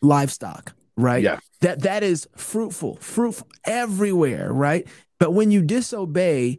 Livestock, 0.00 0.74
right? 0.96 1.22
Yeah. 1.22 1.40
That 1.60 1.82
that 1.82 2.02
is 2.02 2.28
fruitful, 2.36 2.96
fruitful 2.96 3.48
everywhere, 3.66 4.52
right? 4.52 4.86
But 5.18 5.32
when 5.32 5.50
you 5.50 5.62
disobey, 5.62 6.58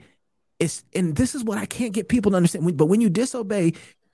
it's 0.59 0.83
and 0.93 1.15
this 1.15 1.35
is 1.35 1.43
what 1.43 1.57
I 1.57 1.65
can't 1.65 1.93
get 1.93 2.09
people 2.09 2.31
to 2.31 2.37
understand. 2.37 2.77
But 2.77 2.87
when 2.87 3.01
you 3.01 3.09
disobey, 3.09 3.73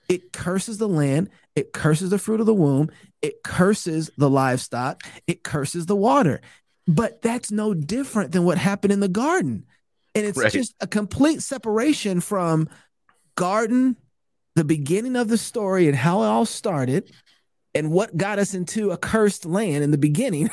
it 0.09 0.34
curses 0.34 0.78
the 0.78 0.89
land, 0.89 1.30
it 1.55 1.74
curses 1.74 2.09
the 2.09 2.18
fruit 2.18 2.39
of 2.39 2.45
the 2.45 2.53
womb, 2.53 2.91
it 3.22 3.43
curses 3.43 4.12
the 4.18 4.30
livestock, 4.30 5.03
it 5.28 5.43
curses 5.43 5.86
the 5.86 5.95
water. 5.95 6.41
But 6.88 7.22
that's 7.22 7.51
no 7.51 7.74
different 7.74 8.32
than 8.32 8.43
what 8.43 8.57
happened 8.57 8.91
in 8.91 8.99
the 8.99 9.07
garden. 9.07 9.66
And 10.14 10.26
it's 10.26 10.38
right. 10.38 10.51
just 10.51 10.76
a 10.82 10.88
complete 10.88 11.41
separation 11.41 12.20
from 12.20 12.68
garden 13.36 13.95
the 14.56 14.64
beginning 14.64 15.16
of 15.16 15.28
the 15.28 15.38
story 15.38 15.88
and 15.88 15.95
how 15.95 16.24
it 16.24 16.28
all 16.28 16.45
started 16.45 17.12
and 17.74 17.91
what 17.91 18.18
got 18.18 18.39
us 18.39 18.54
into 18.54 18.91
a 18.91 18.97
cursed 18.97 19.45
land 19.45 19.84
in 19.84 19.91
the 19.91 19.97
beginning 19.97 20.49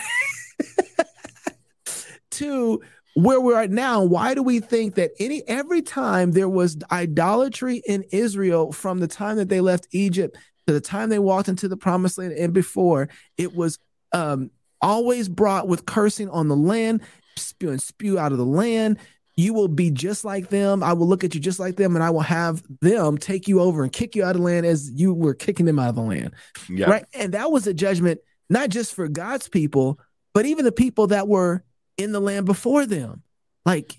to 2.30 2.80
where 3.14 3.40
we're 3.40 3.61
at 3.61 3.70
now. 3.70 4.05
Why 4.05 4.34
do 4.34 4.42
we 4.42 4.61
think 4.61 4.94
that 4.94 5.11
any 5.18 5.42
every 5.49 5.82
time 5.82 6.32
there 6.32 6.49
was 6.49 6.76
idolatry 6.92 7.82
in 7.86 8.05
israel 8.12 8.72
from 8.72 9.01
the 9.01 9.09
time 9.09 9.36
that 9.36 9.49
they 9.49 9.61
left 9.61 9.88
egypt 9.90 10.36
to 10.66 10.72
the 10.72 10.80
time 10.80 11.09
they 11.09 11.18
walked 11.18 11.49
into 11.49 11.66
the 11.66 11.76
promised 11.76 12.18
land 12.18 12.32
and 12.32 12.53
before 12.53 13.09
it 13.36 13.55
was 13.55 13.78
um, 14.12 14.51
always 14.80 15.28
brought 15.28 15.66
with 15.66 15.86
cursing 15.86 16.28
on 16.30 16.49
the 16.49 16.57
land 16.57 17.01
spew 17.36 17.70
and 17.70 17.82
spew 17.82 18.18
out 18.18 18.32
of 18.32 18.38
the 18.38 18.44
land 18.44 18.99
you 19.39 19.55
will 19.55 19.68
be 19.68 19.93
just 19.93 20.24
like 20.24 20.49
them. 20.49 20.82
I 20.82 20.95
will 20.95 21.07
look 21.07 21.22
at 21.22 21.32
you 21.32 21.41
just 21.41 21.61
like 21.61 21.76
them, 21.76 21.95
and 21.95 22.03
I 22.03 22.11
will 22.11 22.22
have 22.22 22.61
them 22.80 23.16
take 23.16 23.47
you 23.47 23.61
over 23.61 23.84
and 23.84 23.93
kick 23.93 24.16
you 24.16 24.24
out 24.24 24.34
of 24.34 24.39
the 24.39 24.43
land 24.43 24.66
as 24.66 24.91
you 24.91 25.14
were 25.14 25.32
kicking 25.32 25.64
them 25.64 25.78
out 25.78 25.91
of 25.91 25.95
the 25.95 26.03
land. 26.03 26.32
Yeah. 26.68 26.91
Right. 26.91 27.05
And 27.14 27.34
that 27.34 27.53
was 27.53 27.64
a 27.68 27.72
judgment, 27.72 28.18
not 28.51 28.68
just 28.68 28.97
for 28.97 29.07
God's 29.07 29.49
people, 29.49 30.01
but 30.34 30.45
even 30.45 30.64
the 30.64 30.72
people 30.72 31.07
that 31.07 31.28
were 31.28 31.62
in 31.97 32.11
the 32.11 32.20
land 32.20 32.47
before 32.47 32.84
them. 32.84 33.22
Like, 33.64 33.95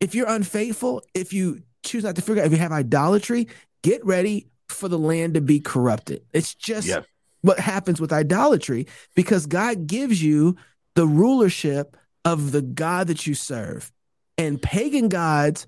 if 0.00 0.14
you're 0.14 0.26
unfaithful, 0.26 1.02
if 1.12 1.34
you 1.34 1.60
choose 1.84 2.04
not 2.04 2.16
to 2.16 2.22
figure 2.22 2.40
out, 2.40 2.46
if 2.46 2.52
you 2.52 2.58
have 2.58 2.72
idolatry, 2.72 3.48
get 3.82 4.02
ready 4.06 4.48
for 4.70 4.88
the 4.88 4.98
land 4.98 5.34
to 5.34 5.42
be 5.42 5.60
corrupted. 5.60 6.22
It's 6.32 6.54
just 6.54 6.88
yeah. 6.88 7.00
what 7.42 7.60
happens 7.60 8.00
with 8.00 8.10
idolatry 8.10 8.86
because 9.14 9.44
God 9.44 9.86
gives 9.86 10.22
you 10.22 10.56
the 10.94 11.06
rulership 11.06 11.94
of 12.24 12.52
the 12.52 12.62
God 12.62 13.08
that 13.08 13.26
you 13.26 13.34
serve. 13.34 13.92
And 14.38 14.62
pagan 14.62 15.08
gods 15.08 15.66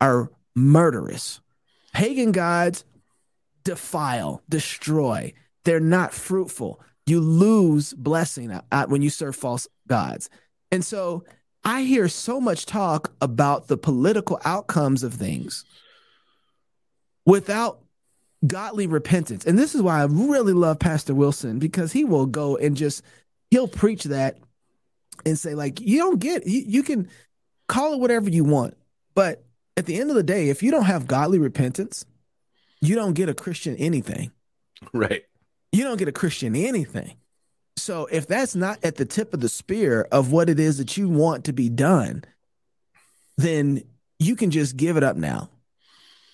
are 0.00 0.30
murderous. 0.56 1.40
Pagan 1.92 2.32
gods 2.32 2.84
defile, 3.62 4.42
destroy. 4.48 5.32
They're 5.64 5.80
not 5.80 6.14
fruitful. 6.14 6.80
You 7.06 7.20
lose 7.20 7.92
blessing 7.92 8.58
when 8.88 9.02
you 9.02 9.10
serve 9.10 9.36
false 9.36 9.68
gods. 9.86 10.30
And 10.72 10.84
so 10.84 11.24
I 11.64 11.82
hear 11.82 12.08
so 12.08 12.40
much 12.40 12.66
talk 12.66 13.12
about 13.20 13.68
the 13.68 13.76
political 13.76 14.40
outcomes 14.44 15.02
of 15.02 15.14
things 15.14 15.64
without 17.26 17.82
godly 18.46 18.86
repentance. 18.86 19.44
And 19.44 19.58
this 19.58 19.74
is 19.74 19.82
why 19.82 20.00
I 20.00 20.04
really 20.04 20.54
love 20.54 20.78
Pastor 20.78 21.14
Wilson 21.14 21.58
because 21.58 21.92
he 21.92 22.04
will 22.04 22.26
go 22.26 22.56
and 22.56 22.76
just 22.76 23.02
he'll 23.50 23.68
preach 23.68 24.04
that 24.04 24.38
and 25.26 25.38
say 25.38 25.54
like 25.54 25.80
you 25.80 25.98
don't 25.98 26.18
get 26.18 26.46
you, 26.46 26.64
you 26.66 26.82
can 26.82 27.08
call 27.70 27.94
it 27.94 28.00
whatever 28.00 28.28
you 28.28 28.44
want. 28.44 28.76
But 29.14 29.44
at 29.76 29.86
the 29.86 29.98
end 29.98 30.10
of 30.10 30.16
the 30.16 30.22
day, 30.22 30.48
if 30.48 30.62
you 30.62 30.70
don't 30.70 30.84
have 30.84 31.06
godly 31.06 31.38
repentance, 31.38 32.04
you 32.80 32.96
don't 32.96 33.14
get 33.14 33.28
a 33.28 33.34
Christian 33.34 33.76
anything. 33.76 34.32
Right. 34.92 35.22
You 35.72 35.84
don't 35.84 35.96
get 35.96 36.08
a 36.08 36.12
Christian 36.12 36.56
anything. 36.56 37.14
So 37.76 38.06
if 38.06 38.26
that's 38.26 38.56
not 38.56 38.84
at 38.84 38.96
the 38.96 39.04
tip 39.04 39.32
of 39.32 39.40
the 39.40 39.48
spear 39.48 40.06
of 40.10 40.32
what 40.32 40.50
it 40.50 40.58
is 40.58 40.78
that 40.78 40.96
you 40.96 41.08
want 41.08 41.44
to 41.44 41.52
be 41.52 41.68
done, 41.68 42.24
then 43.38 43.84
you 44.18 44.36
can 44.36 44.50
just 44.50 44.76
give 44.76 44.96
it 44.96 45.04
up 45.04 45.16
now. 45.16 45.48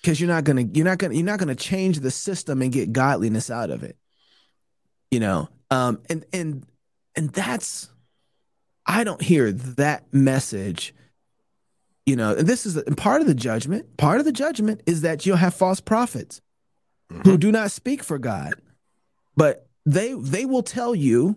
Cuz 0.05 0.21
you're 0.21 0.29
not 0.29 0.45
going 0.45 0.69
to 0.69 0.77
you're 0.77 0.87
not 0.87 0.99
going 0.99 1.11
to 1.11 1.17
you're 1.17 1.27
not 1.27 1.39
going 1.39 1.55
to 1.55 1.55
change 1.55 2.01
the 2.01 2.11
system 2.11 2.63
and 2.63 2.73
get 2.73 2.93
godliness 2.93 3.51
out 3.51 3.71
of 3.71 3.83
it. 3.83 3.97
You 5.11 5.21
know, 5.21 5.49
um 5.71 6.01
and 6.09 6.25
and 6.33 6.67
and 7.15 7.31
that's 7.31 7.91
I 8.87 9.05
don't 9.05 9.23
hear 9.23 9.53
that 9.53 10.13
message 10.13 10.95
you 12.07 12.15
know, 12.15 12.37
and 12.37 12.47
this 12.47 12.65
is 12.65 12.81
part 12.97 13.21
of 13.21 13.27
the 13.27 13.35
judgment. 13.35 13.97
Part 13.97 14.21
of 14.21 14.25
the 14.25 14.33
judgment 14.33 14.83
is 14.87 15.03
that 15.03 15.27
you'll 15.27 15.37
have 15.37 15.55
false 15.55 15.81
prophets 15.81 16.41
mm-hmm. 17.13 17.29
who 17.29 17.37
do 17.37 17.51
not 17.51 17.73
speak 17.73 18.03
for 18.03 18.19
God, 18.19 18.55
but 19.37 19.69
they 19.85 20.15
they 20.15 20.45
will 20.45 20.63
tell 20.63 20.95
you 20.95 21.37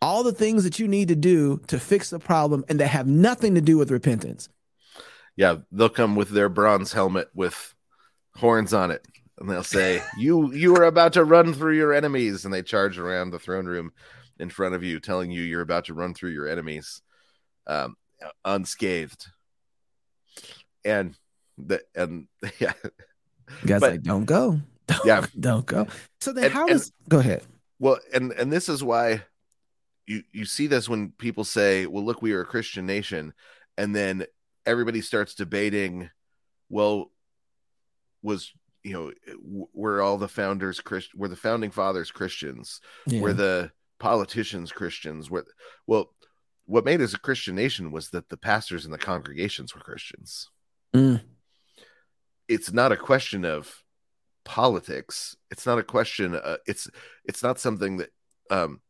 all 0.00 0.22
the 0.22 0.32
things 0.32 0.64
that 0.64 0.78
you 0.78 0.88
need 0.88 1.08
to 1.08 1.16
do 1.16 1.60
to 1.66 1.78
fix 1.78 2.10
the 2.10 2.18
problem 2.18 2.64
and 2.68 2.80
that 2.80 2.88
have 2.88 3.06
nothing 3.06 3.56
to 3.56 3.60
do 3.60 3.76
with 3.76 3.90
repentance. 3.90 4.48
Yeah, 5.36 5.56
they'll 5.70 5.88
come 5.88 6.16
with 6.16 6.30
their 6.30 6.48
bronze 6.48 6.92
helmet 6.92 7.28
with 7.34 7.74
horns 8.36 8.72
on 8.72 8.90
it 8.90 9.06
and 9.38 9.50
they'll 9.50 9.64
say, 9.64 10.02
"You 10.18 10.52
you 10.52 10.76
are 10.76 10.84
about 10.84 11.14
to 11.14 11.24
run 11.24 11.52
through 11.52 11.76
your 11.76 11.92
enemies." 11.92 12.44
And 12.44 12.54
they 12.54 12.62
charge 12.62 12.98
around 12.98 13.30
the 13.30 13.38
throne 13.40 13.66
room 13.66 13.92
in 14.38 14.48
front 14.48 14.76
of 14.76 14.84
you 14.84 15.00
telling 15.00 15.32
you 15.32 15.42
you're 15.42 15.60
about 15.60 15.86
to 15.86 15.94
run 15.94 16.14
through 16.14 16.30
your 16.30 16.48
enemies 16.48 17.02
um, 17.66 17.96
unscathed 18.44 19.26
and 20.84 21.16
the 21.58 21.82
and 21.94 22.26
yeah, 22.58 22.72
guys 23.66 23.80
but, 23.80 23.92
like 23.92 24.02
don't 24.02 24.24
go, 24.24 24.60
don't, 24.86 25.04
yeah, 25.04 25.26
don't 25.40 25.66
go. 25.66 25.86
So 26.20 26.32
then, 26.32 26.44
and, 26.44 26.52
how 26.52 26.66
does 26.66 26.92
go 27.08 27.18
ahead? 27.18 27.42
Well, 27.78 27.98
and 28.12 28.32
and 28.32 28.52
this 28.52 28.68
is 28.68 28.82
why 28.82 29.22
you 30.06 30.22
you 30.32 30.44
see 30.44 30.66
this 30.66 30.88
when 30.88 31.10
people 31.10 31.44
say, 31.44 31.86
"Well, 31.86 32.04
look, 32.04 32.22
we 32.22 32.32
are 32.32 32.42
a 32.42 32.46
Christian 32.46 32.86
nation," 32.86 33.32
and 33.76 33.94
then 33.94 34.26
everybody 34.66 35.00
starts 35.00 35.34
debating, 35.34 36.10
well, 36.68 37.10
was 38.22 38.52
you 38.82 38.92
know 38.92 39.12
were 39.72 40.02
all 40.02 40.18
the 40.18 40.28
founders 40.28 40.80
Christ 40.80 41.14
were 41.14 41.28
the 41.28 41.36
founding 41.36 41.70
fathers 41.70 42.10
Christians? 42.10 42.80
Yeah. 43.06 43.20
Were 43.20 43.32
the 43.32 43.72
politicians 43.98 44.72
Christians? 44.72 45.30
Were 45.30 45.46
well, 45.86 46.12
what 46.66 46.84
made 46.84 47.00
us 47.00 47.14
a 47.14 47.18
Christian 47.18 47.54
nation 47.54 47.92
was 47.92 48.10
that 48.10 48.28
the 48.28 48.36
pastors 48.36 48.84
and 48.84 48.94
the 48.94 48.98
congregations 48.98 49.74
were 49.74 49.80
Christians. 49.80 50.48
Mm. 50.94 51.22
It's 52.48 52.72
not 52.72 52.92
a 52.92 52.96
question 52.96 53.44
of 53.44 53.82
politics. 54.44 55.36
It's 55.50 55.66
not 55.66 55.78
a 55.78 55.82
question. 55.82 56.34
Uh, 56.34 56.58
it's 56.66 56.88
it's 57.24 57.42
not 57.42 57.58
something 57.58 57.98
that 57.98 58.10
um, 58.50 58.80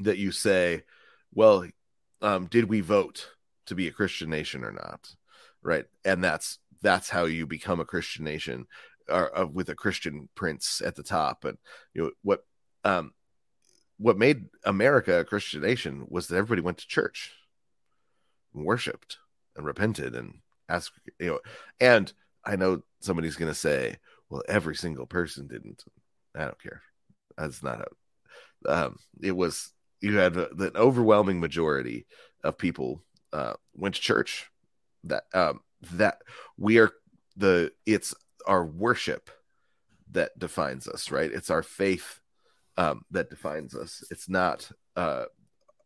that 0.00 0.18
you 0.18 0.30
say. 0.30 0.82
Well, 1.32 1.66
um, 2.22 2.46
did 2.46 2.66
we 2.66 2.80
vote 2.80 3.30
to 3.66 3.74
be 3.74 3.88
a 3.88 3.92
Christian 3.92 4.30
nation 4.30 4.64
or 4.64 4.72
not? 4.72 5.10
right? 5.66 5.84
And 6.04 6.22
that's 6.22 6.58
that's 6.80 7.10
how 7.10 7.24
you 7.24 7.46
become 7.46 7.80
a 7.80 7.84
Christian 7.84 8.24
nation, 8.24 8.66
or 9.08 9.36
uh, 9.36 9.46
with 9.46 9.68
a 9.68 9.74
Christian 9.74 10.28
prince 10.34 10.80
at 10.84 10.94
the 10.94 11.02
top. 11.02 11.44
And 11.44 11.58
you 11.92 12.04
know 12.04 12.10
what 12.22 12.44
um 12.84 13.12
what 13.98 14.18
made 14.18 14.46
America 14.64 15.20
a 15.20 15.24
Christian 15.24 15.62
nation 15.62 16.06
was 16.08 16.28
that 16.28 16.36
everybody 16.36 16.62
went 16.62 16.78
to 16.78 16.86
church, 16.86 17.32
and 18.54 18.64
worshipped, 18.64 19.18
and 19.56 19.66
repented, 19.66 20.14
and 20.14 20.38
asked 20.68 20.92
you 21.18 21.26
know. 21.26 21.40
And 21.80 22.12
I 22.44 22.56
know 22.56 22.82
somebody's 23.00 23.36
going 23.36 23.50
to 23.50 23.58
say, 23.58 23.96
"Well, 24.30 24.42
every 24.48 24.74
single 24.74 25.06
person 25.06 25.46
didn't." 25.46 25.84
I 26.34 26.44
don't 26.44 26.62
care. 26.62 26.82
That's 27.36 27.62
not 27.62 27.78
how. 27.78 27.86
Um, 28.68 28.98
it 29.22 29.32
was 29.32 29.72
you 30.00 30.16
had 30.16 30.34
the 30.34 30.72
overwhelming 30.76 31.40
majority 31.40 32.06
of 32.44 32.58
people 32.58 33.02
uh, 33.32 33.54
went 33.74 33.94
to 33.94 34.00
church. 34.00 34.50
That 35.04 35.24
um, 35.34 35.60
that 35.92 36.22
we 36.56 36.78
are 36.78 36.90
the 37.36 37.72
it's 37.84 38.14
our 38.46 38.64
worship 38.64 39.30
that 40.12 40.38
defines 40.38 40.88
us, 40.88 41.10
right? 41.10 41.30
It's 41.30 41.50
our 41.50 41.62
faith 41.62 42.20
um, 42.76 43.04
that 43.10 43.30
defines 43.30 43.74
us. 43.74 44.04
It's 44.10 44.28
not. 44.28 44.70
Uh, 44.94 45.24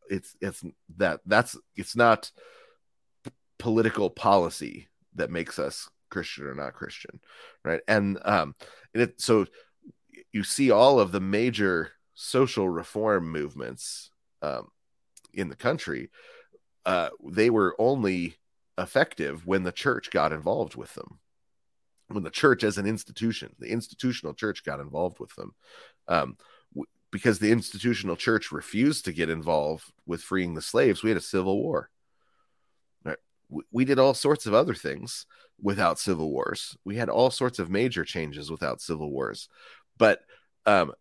it's 0.08 0.34
it's 0.40 0.64
that 0.96 1.20
that's 1.26 1.56
it's 1.76 1.94
not 1.94 2.30
political 3.60 4.10
policy 4.10 4.88
that 5.14 5.30
makes 5.30 5.58
us 5.58 5.88
Christian 6.10 6.46
or 6.46 6.54
not 6.54 6.74
Christian, 6.74 7.20
right? 7.64 7.80
And 7.86 8.18
um, 8.24 8.54
and 8.92 9.04
it 9.04 9.20
so 9.20 9.46
you 10.32 10.42
see 10.42 10.70
all 10.70 10.98
of 10.98 11.12
the 11.12 11.20
major 11.20 11.92
social 12.14 12.68
reform 12.68 13.30
movements 13.30 14.10
um, 14.42 14.68
in 15.32 15.48
the 15.48 15.56
country. 15.56 16.10
Uh, 16.84 17.10
they 17.24 17.50
were 17.50 17.76
only 17.78 18.36
effective 18.78 19.46
when 19.46 19.62
the 19.62 19.72
church 19.72 20.10
got 20.10 20.32
involved 20.32 20.74
with 20.74 20.92
them. 20.94 21.18
When 22.08 22.24
the 22.24 22.30
church, 22.30 22.64
as 22.64 22.78
an 22.78 22.86
institution, 22.86 23.54
the 23.58 23.68
institutional 23.68 24.34
church 24.34 24.64
got 24.64 24.80
involved 24.80 25.20
with 25.20 25.34
them. 25.36 25.54
Um, 26.08 26.36
because 27.12 27.38
the 27.38 27.50
institutional 27.52 28.16
church 28.16 28.52
refused 28.52 29.04
to 29.04 29.12
get 29.12 29.30
involved 29.30 29.84
with 30.06 30.22
freeing 30.22 30.54
the 30.54 30.62
slaves, 30.62 31.02
we 31.02 31.10
had 31.10 31.16
a 31.16 31.22
civil 31.22 31.60
war. 31.60 31.90
We 33.72 33.84
did 33.84 33.98
all 33.98 34.14
sorts 34.14 34.46
of 34.46 34.54
other 34.54 34.74
things 34.74 35.26
without 35.60 35.98
civil 35.98 36.30
wars. 36.30 36.76
We 36.84 36.96
had 36.96 37.08
all 37.08 37.30
sorts 37.30 37.58
of 37.58 37.70
major 37.70 38.04
changes 38.04 38.50
without 38.50 38.80
civil 38.80 39.10
wars, 39.10 39.48
but 39.98 40.20
um, 40.66 40.92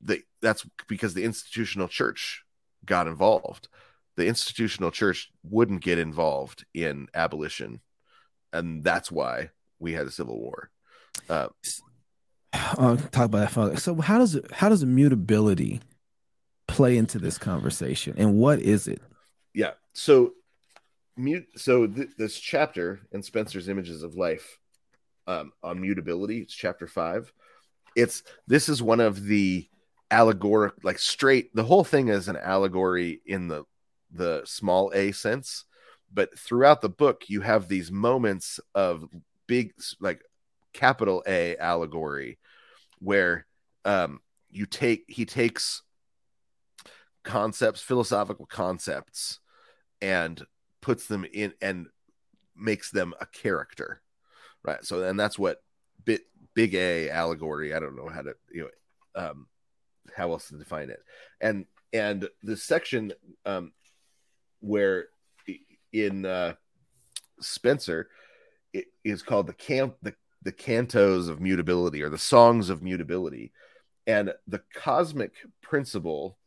the, 0.00 0.22
that's 0.40 0.66
because 0.88 1.14
the 1.14 1.24
institutional 1.24 1.88
church 1.88 2.44
got 2.84 3.06
involved. 3.06 3.68
The 4.16 4.26
institutional 4.26 4.90
church 4.90 5.30
wouldn't 5.42 5.82
get 5.82 5.98
involved 5.98 6.64
in 6.72 7.08
abolition, 7.14 7.80
and 8.52 8.82
that's 8.82 9.10
why 9.10 9.50
we 9.78 9.92
had 9.92 10.06
a 10.06 10.10
civil 10.10 10.38
war. 10.38 10.70
Uh, 11.28 11.48
uh, 12.52 12.96
talk 13.10 13.26
about 13.26 13.50
that. 13.52 13.78
So 13.80 13.96
how 13.96 14.18
does 14.18 14.34
it 14.34 14.50
how 14.52 14.68
does 14.68 14.82
immutability 14.82 15.80
play 16.66 16.96
into 16.96 17.18
this 17.18 17.38
conversation, 17.38 18.14
and 18.16 18.36
what 18.36 18.60
is 18.60 18.88
it? 18.88 19.02
Yeah. 19.54 19.72
So. 19.92 20.32
So 21.56 21.86
th- 21.86 22.10
this 22.18 22.38
chapter 22.38 23.00
in 23.12 23.22
Spenser's 23.22 23.68
Images 23.68 24.02
of 24.02 24.14
Life 24.14 24.58
um, 25.26 25.52
on 25.62 25.80
mutability. 25.80 26.40
It's 26.40 26.54
chapter 26.54 26.86
five. 26.86 27.32
It's 27.94 28.22
this 28.46 28.68
is 28.68 28.82
one 28.82 29.00
of 29.00 29.24
the 29.24 29.68
allegoric, 30.10 30.74
like 30.82 30.98
straight. 30.98 31.54
The 31.54 31.64
whole 31.64 31.84
thing 31.84 32.08
is 32.08 32.28
an 32.28 32.36
allegory 32.36 33.20
in 33.26 33.48
the 33.48 33.64
the 34.12 34.42
small 34.44 34.92
a 34.94 35.12
sense, 35.12 35.64
but 36.12 36.38
throughout 36.38 36.80
the 36.80 36.88
book 36.88 37.24
you 37.28 37.40
have 37.40 37.68
these 37.68 37.90
moments 37.90 38.60
of 38.74 39.08
big, 39.46 39.72
like 40.00 40.22
capital 40.72 41.22
A 41.26 41.56
allegory 41.56 42.38
where 42.98 43.46
um, 43.84 44.20
you 44.50 44.66
take 44.66 45.04
he 45.08 45.24
takes 45.24 45.82
concepts, 47.24 47.80
philosophical 47.80 48.46
concepts, 48.46 49.40
and 50.00 50.44
puts 50.86 51.08
them 51.08 51.26
in 51.32 51.52
and 51.60 51.88
makes 52.56 52.92
them 52.92 53.12
a 53.20 53.26
character, 53.26 54.00
right? 54.62 54.84
So, 54.84 55.02
and 55.02 55.18
that's 55.18 55.36
what 55.36 55.64
bit 56.04 56.22
big 56.54 56.76
A 56.76 57.10
allegory. 57.10 57.74
I 57.74 57.80
don't 57.80 57.96
know 57.96 58.08
how 58.08 58.22
to 58.22 58.36
you 58.52 58.70
know 59.16 59.20
um, 59.30 59.48
how 60.16 60.30
else 60.30 60.48
to 60.48 60.56
define 60.56 60.90
it, 60.90 61.02
and 61.40 61.66
and 61.92 62.28
the 62.44 62.56
section 62.56 63.12
um, 63.44 63.72
where 64.60 65.08
in 65.92 66.24
uh, 66.24 66.54
Spenser 67.40 68.06
it 68.72 68.86
is 69.02 69.22
called 69.22 69.48
the 69.48 69.54
camp 69.54 69.96
the 70.02 70.14
the 70.44 70.52
cantos 70.52 71.28
of 71.28 71.40
mutability 71.40 72.00
or 72.00 72.10
the 72.10 72.16
songs 72.16 72.70
of 72.70 72.80
mutability 72.80 73.50
and 74.06 74.32
the 74.46 74.62
cosmic 74.72 75.32
principle 75.60 76.38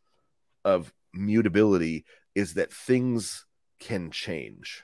of 0.63 0.93
mutability 1.13 2.05
is 2.35 2.53
that 2.53 2.71
things 2.71 3.45
can 3.79 4.11
change 4.11 4.83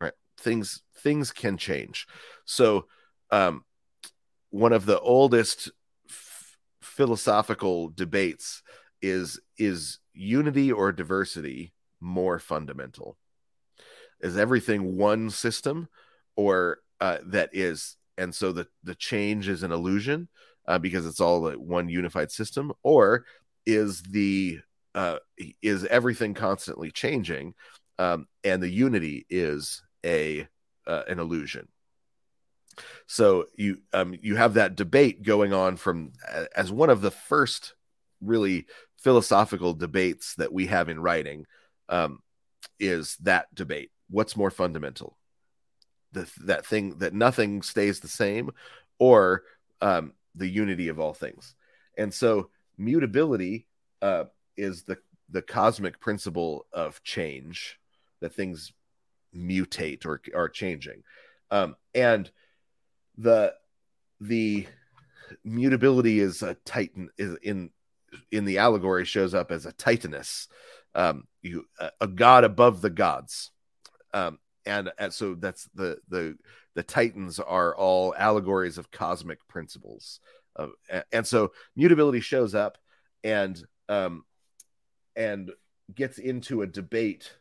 right? 0.00 0.12
Things 0.38 0.82
things 0.98 1.32
can 1.32 1.56
change. 1.56 2.06
So 2.44 2.86
um 3.30 3.64
one 4.50 4.72
of 4.72 4.86
the 4.86 5.00
oldest 5.00 5.70
f- 6.08 6.56
philosophical 6.82 7.88
debates 7.88 8.62
is 9.02 9.40
is 9.58 9.98
unity 10.12 10.72
or 10.72 10.92
diversity 10.92 11.72
more 12.00 12.38
fundamental? 12.38 13.16
Is 14.20 14.36
everything 14.36 14.96
one 14.96 15.30
system 15.30 15.88
or 16.36 16.78
uh, 17.00 17.18
that 17.26 17.50
is 17.52 17.96
and 18.16 18.34
so 18.34 18.52
the 18.52 18.66
the 18.82 18.94
change 18.94 19.48
is 19.48 19.62
an 19.62 19.72
illusion 19.72 20.28
uh, 20.66 20.78
because 20.78 21.06
it's 21.06 21.20
all 21.20 21.40
like 21.40 21.56
one 21.56 21.88
unified 21.88 22.30
system? 22.30 22.72
Or 22.82 23.24
is 23.66 24.02
the 24.02 24.60
uh, 24.94 25.18
is 25.62 25.84
everything 25.84 26.32
constantly 26.32 26.90
changing 26.90 27.54
um, 27.98 28.26
and 28.44 28.62
the 28.62 28.68
unity 28.68 29.26
is 29.28 29.82
a 30.04 30.46
uh, 30.86 31.02
an 31.08 31.18
illusion. 31.18 31.68
So 33.06 33.46
you 33.56 33.78
um, 33.92 34.14
you 34.20 34.36
have 34.36 34.54
that 34.54 34.76
debate 34.76 35.22
going 35.22 35.52
on 35.52 35.76
from 35.76 36.12
as 36.54 36.70
one 36.70 36.90
of 36.90 37.00
the 37.00 37.10
first 37.10 37.74
really 38.20 38.66
philosophical 38.98 39.72
debates 39.72 40.34
that 40.34 40.52
we 40.52 40.66
have 40.66 40.88
in 40.88 41.00
writing 41.00 41.46
um, 41.88 42.20
is 42.78 43.16
that 43.22 43.54
debate. 43.54 43.90
What's 44.10 44.36
more 44.36 44.50
fundamental? 44.50 45.16
The, 46.12 46.30
that 46.44 46.66
thing 46.66 46.98
that 46.98 47.14
nothing 47.14 47.62
stays 47.62 48.00
the 48.00 48.08
same 48.08 48.50
or 48.98 49.42
um, 49.80 50.12
the 50.34 50.48
unity 50.48 50.88
of 50.88 51.00
all 51.00 51.14
things? 51.14 51.54
And 51.96 52.12
so 52.12 52.50
mutability 52.78 53.66
uh, 54.02 54.24
is 54.56 54.82
the 54.82 54.98
the 55.28 55.42
cosmic 55.42 55.98
principle 55.98 56.66
of 56.72 57.02
change 57.02 57.78
that 58.20 58.34
things 58.34 58.72
mutate 59.34 60.06
or 60.06 60.20
are 60.34 60.48
changing. 60.48 61.02
Um, 61.50 61.76
and 61.94 62.30
the 63.18 63.54
the 64.20 64.66
mutability 65.44 66.20
is 66.20 66.42
a 66.42 66.54
titan 66.64 67.10
is 67.18 67.36
in 67.42 67.70
in 68.30 68.44
the 68.44 68.58
allegory 68.58 69.04
shows 69.04 69.34
up 69.34 69.50
as 69.50 69.66
a 69.66 69.72
titaness 69.72 70.46
um 70.94 71.26
you 71.42 71.64
a, 71.80 71.90
a 72.02 72.06
god 72.06 72.44
above 72.44 72.80
the 72.80 72.90
gods. 72.90 73.50
Um 74.14 74.38
and, 74.64 74.90
and 74.98 75.12
so 75.12 75.34
that's 75.34 75.68
the 75.74 75.98
the 76.08 76.36
the 76.74 76.82
titans 76.82 77.38
are 77.38 77.74
all 77.76 78.14
allegories 78.16 78.78
of 78.78 78.90
cosmic 78.90 79.38
principles. 79.48 80.20
And 81.12 81.26
so 81.26 81.52
mutability 81.76 82.20
shows 82.20 82.54
up 82.54 82.78
and 83.22 83.62
um 83.88 84.24
and 85.14 85.50
gets 85.94 86.18
into 86.18 86.62
a 86.62 86.66
debate 86.66 87.32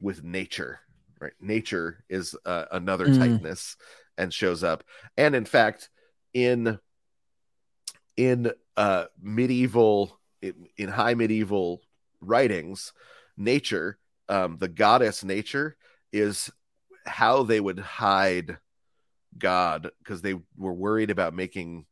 with 0.00 0.22
nature 0.22 0.80
right? 1.20 1.32
Nature 1.40 2.04
is 2.08 2.34
uh, 2.44 2.66
another 2.72 3.06
mm. 3.06 3.16
titaness 3.16 3.76
and 4.18 4.32
shows 4.32 4.62
up. 4.62 4.84
And 5.16 5.34
in 5.34 5.44
fact 5.44 5.90
in 6.34 6.78
in 8.16 8.50
uh 8.76 9.06
medieval 9.20 10.18
in, 10.42 10.68
in 10.76 10.88
high 10.88 11.14
medieval 11.14 11.80
writings 12.20 12.92
nature 13.36 13.98
um 14.28 14.56
the 14.58 14.68
goddess 14.68 15.22
nature 15.22 15.76
is 16.12 16.50
how 17.04 17.42
they 17.42 17.60
would 17.60 17.78
hide 17.78 18.58
God 19.38 19.90
because 19.98 20.22
they 20.22 20.34
were 20.56 20.72
worried 20.72 21.10
about 21.10 21.34
making 21.34 21.84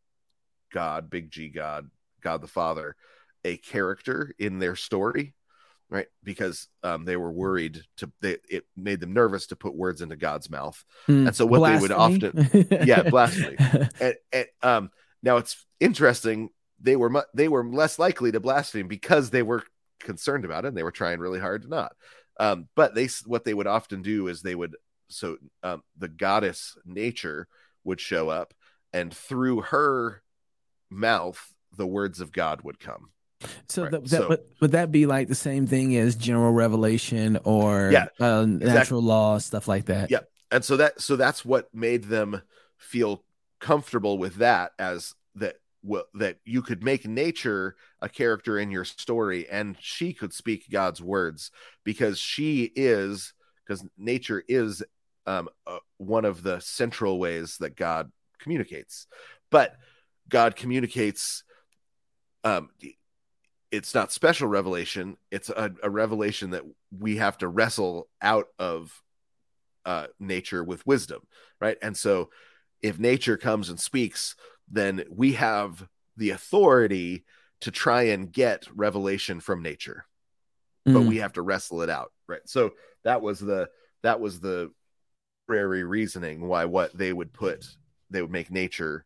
God, 0.72 1.10
big 1.10 1.30
G 1.30 1.48
God, 1.50 1.90
God 2.20 2.40
the 2.40 2.48
Father, 2.48 2.96
a 3.44 3.56
character 3.58 4.34
in 4.38 4.58
their 4.58 4.76
story, 4.76 5.34
right? 5.90 6.06
Because 6.22 6.68
um, 6.82 7.04
they 7.04 7.16
were 7.16 7.32
worried 7.32 7.82
to 7.98 8.10
they 8.20 8.38
it 8.48 8.64
made 8.76 9.00
them 9.00 9.12
nervous 9.12 9.46
to 9.48 9.56
put 9.56 9.74
words 9.74 10.02
into 10.02 10.16
God's 10.16 10.50
mouth, 10.50 10.82
mm, 11.08 11.26
and 11.26 11.36
so 11.36 11.46
what 11.46 11.58
blasphemy. 11.58 12.18
they 12.18 12.28
would 12.28 12.46
often, 12.62 12.86
yeah, 12.86 13.02
blasphemy. 13.08 13.56
and, 14.00 14.14
and 14.32 14.46
um, 14.62 14.90
now 15.22 15.36
it's 15.36 15.64
interesting 15.80 16.50
they 16.80 16.96
were 16.96 17.10
mu- 17.10 17.22
they 17.34 17.48
were 17.48 17.64
less 17.64 17.98
likely 17.98 18.32
to 18.32 18.40
blaspheme 18.40 18.88
because 18.88 19.30
they 19.30 19.42
were 19.42 19.62
concerned 20.00 20.44
about 20.44 20.64
it 20.64 20.68
and 20.68 20.76
they 20.76 20.82
were 20.82 20.90
trying 20.90 21.18
really 21.18 21.40
hard 21.40 21.62
to 21.62 21.68
not. 21.68 21.92
Um, 22.38 22.68
but 22.74 22.94
they 22.94 23.08
what 23.26 23.44
they 23.44 23.54
would 23.54 23.66
often 23.66 24.02
do 24.02 24.28
is 24.28 24.42
they 24.42 24.54
would 24.54 24.76
so 25.08 25.36
um, 25.62 25.82
the 25.96 26.08
goddess 26.08 26.76
nature 26.84 27.46
would 27.84 28.00
show 28.00 28.28
up, 28.28 28.54
and 28.92 29.14
through 29.14 29.62
her 29.62 30.22
mouth, 30.90 31.52
the 31.76 31.86
words 31.86 32.20
of 32.20 32.32
God 32.32 32.62
would 32.62 32.80
come. 32.80 33.10
So, 33.68 33.82
Right. 33.82 33.90
that, 33.92 34.04
that 34.04 34.08
So- 34.10 34.28
would, 34.28 34.40
would 34.60 34.72
that 34.72 34.90
be 34.92 35.06
like 35.06 35.28
the 35.28 35.34
same 35.34 35.66
thing 35.66 35.96
as 35.96 36.14
general 36.16 36.52
revelation 36.52 37.38
or 37.44 37.90
Yeah, 37.92 38.06
uh, 38.20 38.44
natural 38.46 39.02
law 39.02 39.38
stuff 39.38 39.68
like 39.68 39.86
that? 39.86 40.10
Yeah. 40.10 40.20
and 40.50 40.64
so 40.64 40.76
that 40.76 41.00
so 41.00 41.16
that's 41.16 41.44
what 41.44 41.72
made 41.74 42.04
them 42.04 42.42
feel 42.78 43.24
comfortable 43.60 44.18
with 44.18 44.36
that 44.36 44.72
as 44.78 45.14
that 45.36 45.56
well, 45.82 46.04
that 46.14 46.38
you 46.44 46.62
could 46.62 46.82
make 46.82 47.06
nature 47.06 47.76
a 48.00 48.08
character 48.08 48.58
in 48.58 48.70
your 48.70 48.84
story 48.84 49.48
and 49.48 49.76
she 49.80 50.12
could 50.12 50.32
speak 50.32 50.70
god's 50.70 51.00
words 51.02 51.50
because 51.84 52.18
she 52.18 52.70
is 52.76 53.32
because 53.66 53.84
nature 53.98 54.42
is 54.48 54.82
um, 55.26 55.48
uh, 55.66 55.78
one 55.98 56.24
of 56.24 56.42
the 56.42 56.60
central 56.60 57.18
ways 57.18 57.56
that 57.58 57.74
god 57.76 58.10
communicates 58.38 59.06
but 59.50 59.76
god 60.28 60.56
communicates 60.56 61.42
um, 62.44 62.68
it's 63.74 63.94
not 63.94 64.12
special 64.12 64.48
revelation 64.48 65.16
it's 65.30 65.50
a, 65.50 65.72
a 65.82 65.90
revelation 65.90 66.50
that 66.50 66.62
we 66.98 67.16
have 67.16 67.38
to 67.38 67.48
wrestle 67.48 68.08
out 68.22 68.46
of 68.58 69.02
uh, 69.84 70.06
nature 70.18 70.64
with 70.64 70.86
wisdom, 70.86 71.20
right? 71.60 71.76
And 71.82 71.96
so, 71.96 72.30
if 72.82 72.98
nature 72.98 73.36
comes 73.36 73.68
and 73.70 73.80
speaks, 73.80 74.34
then 74.70 75.04
we 75.10 75.32
have 75.34 75.86
the 76.16 76.30
authority 76.30 77.24
to 77.60 77.70
try 77.70 78.04
and 78.04 78.32
get 78.32 78.66
revelation 78.74 79.40
from 79.40 79.62
nature, 79.62 80.04
but 80.84 81.02
Mm. 81.02 81.06
we 81.06 81.16
have 81.18 81.32
to 81.34 81.42
wrestle 81.42 81.82
it 81.82 81.90
out, 81.90 82.12
right? 82.26 82.46
So 82.46 82.74
that 83.04 83.22
was 83.22 83.40
the 83.40 83.68
that 84.02 84.20
was 84.20 84.40
the 84.40 84.70
prairie 85.46 85.84
reasoning 85.84 86.46
why 86.46 86.64
what 86.64 86.96
they 86.96 87.12
would 87.12 87.32
put 87.32 87.66
they 88.10 88.22
would 88.22 88.30
make 88.30 88.50
nature 88.50 89.04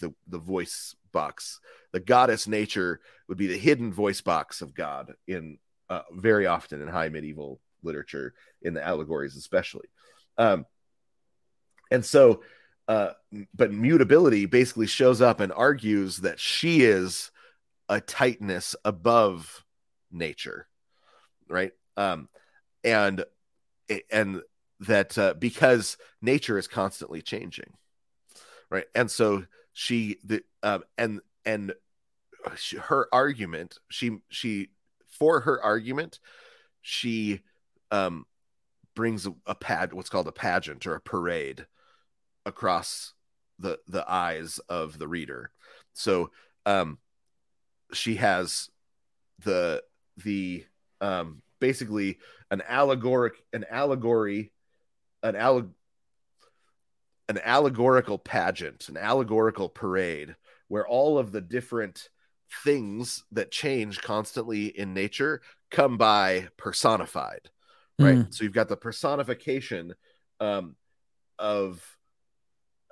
the 0.00 0.14
the 0.28 0.38
voice 0.38 0.94
box. 1.12 1.60
The 1.92 2.00
goddess 2.00 2.46
nature 2.46 3.00
would 3.28 3.38
be 3.38 3.46
the 3.46 3.58
hidden 3.58 3.92
voice 3.92 4.20
box 4.20 4.62
of 4.62 4.74
god 4.74 5.14
in 5.26 5.58
uh, 5.88 6.02
very 6.12 6.46
often 6.46 6.80
in 6.80 6.88
high 6.88 7.08
medieval 7.08 7.60
literature 7.82 8.34
in 8.62 8.74
the 8.74 8.86
allegories 8.86 9.36
especially. 9.36 9.88
Um 10.38 10.66
and 11.90 12.04
so 12.04 12.42
uh 12.88 13.10
but 13.54 13.72
mutability 13.72 14.46
basically 14.46 14.86
shows 14.86 15.20
up 15.20 15.40
and 15.40 15.52
argues 15.52 16.18
that 16.18 16.38
she 16.38 16.82
is 16.82 17.30
a 17.88 18.00
titaness 18.00 18.74
above 18.84 19.64
nature 20.10 20.68
right? 21.48 21.72
Um 21.96 22.28
and 22.84 23.24
and 24.10 24.42
that 24.80 25.18
uh, 25.18 25.34
because 25.34 25.98
nature 26.22 26.56
is 26.56 26.66
constantly 26.68 27.20
changing 27.20 27.74
right? 28.70 28.86
And 28.94 29.10
so 29.10 29.44
she 29.72 30.18
the 30.24 30.42
um 30.62 30.82
and 30.98 31.20
and 31.44 31.72
her 32.80 33.08
argument 33.12 33.78
she 33.88 34.18
she 34.28 34.68
for 35.08 35.40
her 35.40 35.62
argument 35.62 36.18
she 36.82 37.40
um 37.90 38.26
brings 38.94 39.26
a, 39.26 39.34
a 39.46 39.54
pad 39.54 39.92
what's 39.92 40.10
called 40.10 40.28
a 40.28 40.32
pageant 40.32 40.86
or 40.86 40.94
a 40.94 41.00
parade 41.00 41.66
across 42.46 43.14
the 43.58 43.78
the 43.86 44.04
eyes 44.10 44.58
of 44.68 44.98
the 44.98 45.08
reader. 45.08 45.50
So 45.92 46.30
um 46.66 46.98
she 47.92 48.16
has 48.16 48.68
the 49.44 49.82
the 50.16 50.64
um 51.00 51.42
basically 51.60 52.18
an 52.50 52.62
allegoric 52.66 53.34
an 53.52 53.64
allegory 53.70 54.52
an 55.22 55.34
alleg 55.34 55.70
an 57.30 57.38
allegorical 57.44 58.18
pageant 58.18 58.88
an 58.88 58.96
allegorical 58.96 59.68
parade 59.68 60.34
where 60.66 60.86
all 60.86 61.16
of 61.16 61.30
the 61.30 61.40
different 61.40 62.08
things 62.64 63.22
that 63.30 63.52
change 63.52 64.00
constantly 64.02 64.66
in 64.66 64.92
nature 64.92 65.40
come 65.70 65.96
by 65.96 66.48
personified 66.56 67.48
right 68.00 68.18
Mm. 68.18 68.34
so 68.34 68.42
you've 68.42 68.52
got 68.52 68.68
the 68.68 68.76
personification 68.76 69.94
um 70.40 70.74
of 71.38 71.80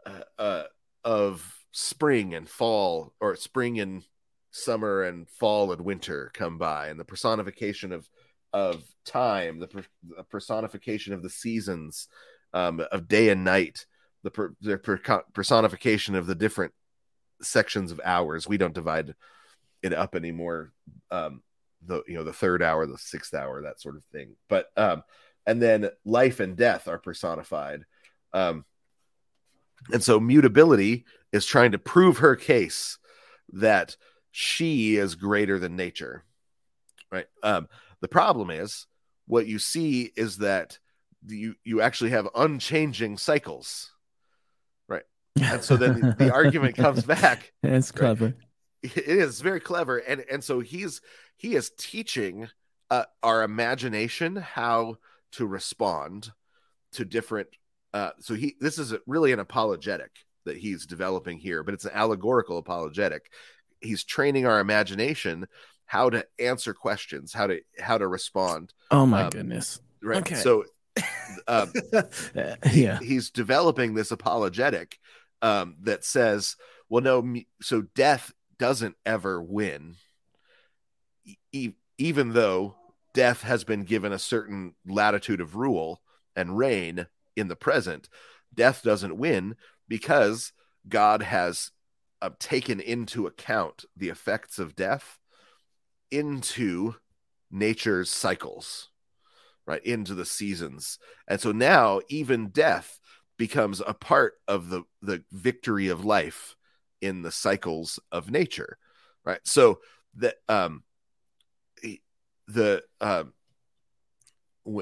uh, 0.06 0.20
uh 0.38 0.64
of 1.04 1.58
spring 1.72 2.34
and 2.34 2.48
fall 2.48 3.12
or 3.20 3.34
spring 3.34 3.80
and 3.80 4.04
summer 4.52 5.02
and 5.02 5.28
fall 5.28 5.72
and 5.72 5.80
winter 5.82 6.30
come 6.32 6.58
by 6.58 6.88
and 6.88 7.00
the 7.00 7.04
personification 7.04 7.90
of 7.92 8.08
of 8.52 8.84
time 9.04 9.58
the, 9.58 9.66
per, 9.66 9.84
the 10.16 10.24
personification 10.24 11.12
of 11.12 11.22
the 11.22 11.30
seasons 11.30 12.08
um 12.54 12.80
of 12.92 13.08
day 13.08 13.30
and 13.30 13.42
night 13.44 13.86
the, 14.22 14.30
per, 14.30 14.54
the 14.60 14.78
per, 14.78 14.98
personification 15.32 16.14
of 16.14 16.26
the 16.26 16.34
different 16.34 16.72
sections 17.42 17.92
of 17.92 18.00
hours. 18.04 18.48
We 18.48 18.58
don't 18.58 18.74
divide 18.74 19.14
it 19.82 19.92
up 19.92 20.16
anymore 20.16 20.72
um 21.10 21.42
the 21.86 22.02
you 22.08 22.14
know 22.14 22.24
the 22.24 22.32
third 22.32 22.62
hour 22.62 22.84
the 22.86 22.98
sixth 22.98 23.32
hour 23.32 23.62
that 23.62 23.80
sort 23.80 23.96
of 23.96 24.04
thing. 24.06 24.34
But 24.48 24.66
um 24.76 25.02
and 25.46 25.62
then 25.62 25.90
life 26.04 26.40
and 26.40 26.56
death 26.56 26.88
are 26.88 26.98
personified. 26.98 27.84
Um 28.32 28.64
and 29.92 30.02
so 30.02 30.18
mutability 30.18 31.04
is 31.32 31.46
trying 31.46 31.72
to 31.72 31.78
prove 31.78 32.18
her 32.18 32.34
case 32.34 32.98
that 33.52 33.96
she 34.32 34.96
is 34.96 35.14
greater 35.14 35.58
than 35.58 35.76
nature 35.76 36.24
right? 37.12 37.26
Um 37.42 37.68
the 38.00 38.08
problem 38.08 38.50
is 38.50 38.86
what 39.26 39.46
you 39.46 39.58
see 39.58 40.10
is 40.16 40.38
that 40.38 40.78
you 41.26 41.54
you 41.64 41.80
actually 41.80 42.10
have 42.10 42.28
unchanging 42.34 43.16
cycles 43.16 43.92
and 45.42 45.62
so 45.62 45.76
then 45.76 46.00
the, 46.00 46.14
the 46.26 46.32
argument 46.32 46.76
comes 46.76 47.04
back 47.14 47.52
That's 47.62 47.90
clever. 47.92 48.34
it 48.82 48.96
is 48.96 49.40
very 49.40 49.60
clever 49.60 49.98
and 49.98 50.24
and 50.30 50.42
so 50.42 50.60
he's 50.60 51.00
he 51.36 51.54
is 51.54 51.70
teaching 51.78 52.48
uh, 52.90 53.04
our 53.22 53.42
imagination 53.42 54.36
how 54.36 54.96
to 55.32 55.46
respond 55.46 56.32
to 56.92 57.04
different 57.04 57.48
uh 57.94 58.10
so 58.20 58.34
he 58.34 58.54
this 58.60 58.78
is 58.78 58.92
a, 58.92 59.00
really 59.06 59.32
an 59.32 59.38
apologetic 59.40 60.10
that 60.46 60.56
he's 60.56 60.86
developing 60.86 61.38
here 61.38 61.62
but 61.62 61.74
it's 61.74 61.84
an 61.84 61.90
allegorical 61.94 62.58
apologetic 62.58 63.30
he's 63.80 64.04
training 64.04 64.46
our 64.46 64.60
imagination 64.60 65.46
how 65.86 66.08
to 66.10 66.24
answer 66.38 66.72
questions 66.74 67.32
how 67.32 67.46
to 67.46 67.60
how 67.78 67.98
to 67.98 68.06
respond 68.06 68.72
Oh 68.90 69.06
my 69.06 69.22
Um, 69.24 69.30
goodness. 69.30 69.80
right 70.02 70.18
Okay. 70.18 70.34
so 70.36 70.64
um 71.46 71.72
Uh, 72.36 72.56
yeah. 72.72 72.98
he's 73.00 73.30
developing 73.30 73.94
this 73.94 74.10
apologetic 74.10 74.98
um, 75.42 75.76
that 75.82 76.04
says, 76.04 76.56
well, 76.88 77.02
no, 77.02 77.36
so 77.60 77.82
death 77.94 78.32
doesn't 78.58 78.96
ever 79.06 79.42
win, 79.42 79.96
e- 81.52 81.72
even 81.98 82.32
though 82.32 82.76
death 83.14 83.42
has 83.42 83.64
been 83.64 83.84
given 83.84 84.12
a 84.12 84.18
certain 84.18 84.74
latitude 84.86 85.40
of 85.40 85.56
rule 85.56 86.00
and 86.36 86.56
reign 86.56 87.06
in 87.36 87.48
the 87.48 87.56
present. 87.56 88.08
Death 88.54 88.82
doesn't 88.82 89.18
win 89.18 89.56
because 89.88 90.52
God 90.88 91.22
has 91.22 91.70
uh, 92.20 92.30
taken 92.38 92.80
into 92.80 93.26
account 93.26 93.84
the 93.96 94.08
effects 94.08 94.58
of 94.58 94.76
death 94.76 95.18
into 96.10 96.94
nature's 97.50 98.10
cycles 98.10 98.90
right 99.66 99.84
into 99.84 100.14
the 100.14 100.24
seasons 100.24 100.98
and 101.26 101.40
so 101.40 101.52
now 101.52 102.00
even 102.08 102.48
death 102.48 102.98
becomes 103.38 103.80
a 103.86 103.94
part 103.94 104.34
of 104.46 104.68
the 104.68 104.82
the 105.00 105.24
victory 105.32 105.88
of 105.88 106.04
life 106.04 106.56
in 107.00 107.22
the 107.22 107.32
cycles 107.32 107.98
of 108.12 108.30
nature 108.30 108.76
right? 109.28 109.40
So 109.44 109.80
the 110.16 110.34
um 110.48 110.82
the 112.46 112.82
um 113.00 113.34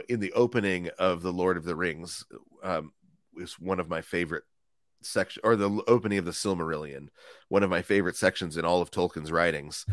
in 0.09 0.20
the 0.20 0.33
opening 0.33 0.89
of 0.99 1.23
the 1.23 1.33
lord 1.33 1.57
of 1.57 1.65
the 1.65 1.77
rings 1.77 2.24
um 2.62 2.93
is 3.37 3.59
one 3.59 3.78
of 3.78 3.89
my 3.89 4.01
favorite 4.01 4.45
section 5.03 5.41
or 5.45 5.57
the 5.57 5.83
opening 5.87 6.19
of 6.19 6.24
the 6.24 6.31
silmarillion 6.31 7.09
one 7.49 7.62
of 7.62 7.70
my 7.70 7.83
favorite 7.83 8.16
sections 8.16 8.57
in 8.57 8.65
all 8.65 8.81
of 8.81 8.91
tolkien's 8.91 9.33
writings. 9.33 9.85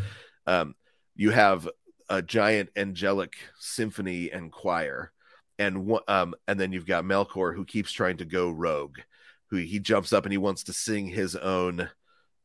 Um 0.46 0.74
you 1.16 1.30
have 1.30 1.68
a 2.08 2.22
giant 2.22 2.70
angelic 2.76 3.34
symphony 3.58 4.30
and 4.30 4.52
choir 4.52 5.12
and 5.58 5.98
um 6.08 6.34
and 6.46 6.58
then 6.58 6.72
you've 6.72 6.86
got 6.86 7.04
Melkor 7.04 7.54
who 7.54 7.64
keeps 7.64 7.92
trying 7.92 8.18
to 8.18 8.24
go 8.24 8.50
rogue 8.50 8.98
who 9.50 9.56
he 9.56 9.78
jumps 9.78 10.12
up 10.12 10.24
and 10.24 10.32
he 10.32 10.38
wants 10.38 10.64
to 10.64 10.72
sing 10.72 11.06
his 11.06 11.36
own 11.36 11.88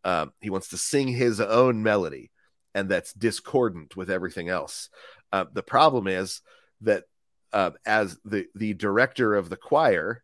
um 0.03 0.31
he 0.41 0.49
wants 0.49 0.69
to 0.69 0.77
sing 0.77 1.07
his 1.07 1.39
own 1.39 1.83
melody 1.83 2.31
and 2.75 2.89
that's 2.89 3.13
discordant 3.13 3.97
with 3.97 4.11
everything 4.11 4.47
else. 4.47 4.89
Uh, 5.31 5.45
the 5.51 5.63
problem 5.63 6.07
is 6.07 6.41
that 6.81 7.05
uh, 7.51 7.71
as 7.85 8.17
the 8.25 8.45
the 8.53 8.73
director 8.73 9.35
of 9.35 9.49
the 9.49 9.57
choir 9.57 10.23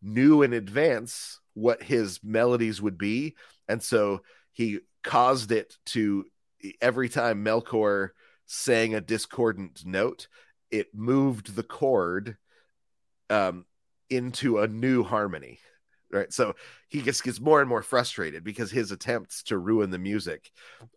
knew 0.00 0.42
in 0.42 0.52
advance 0.52 1.40
what 1.54 1.82
his 1.82 2.20
melodies 2.22 2.80
would 2.80 2.96
be 2.96 3.34
and 3.68 3.82
so 3.82 4.20
he 4.52 4.78
caused 5.02 5.50
it 5.52 5.76
to 5.86 6.24
every 6.80 7.08
time 7.08 7.44
Melkor 7.44 8.10
sang 8.46 8.94
a 8.94 9.00
discordant 9.00 9.84
note, 9.84 10.28
it 10.70 10.94
moved 10.94 11.54
the 11.54 11.62
chord 11.62 12.36
um, 13.30 13.64
into 14.10 14.58
a 14.58 14.68
new 14.68 15.02
harmony 15.02 15.58
right 16.10 16.32
so 16.32 16.54
he 16.88 17.02
just 17.02 17.22
gets 17.22 17.38
more 17.40 17.60
and 17.60 17.68
more 17.68 17.82
frustrated 17.82 18.42
because 18.42 18.70
his 18.70 18.90
attempts 18.92 19.42
to 19.42 19.58
ruin 19.58 19.90
the 19.90 19.98
music 19.98 20.50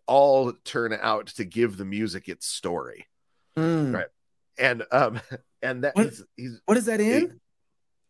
all 0.06 0.52
turn 0.64 0.96
out 1.02 1.26
to 1.26 1.44
give 1.44 1.76
the 1.76 1.84
music 1.84 2.28
its 2.28 2.46
story 2.46 3.06
Mm. 3.54 3.92
right 3.92 4.06
and 4.56 4.82
um 4.90 5.20
and 5.62 5.84
that 5.84 5.94
What- 5.94 6.06
he's, 6.06 6.22
he's 6.38 6.60
What 6.64 6.78
is 6.78 6.86
that 6.86 7.00
in? 7.02 7.38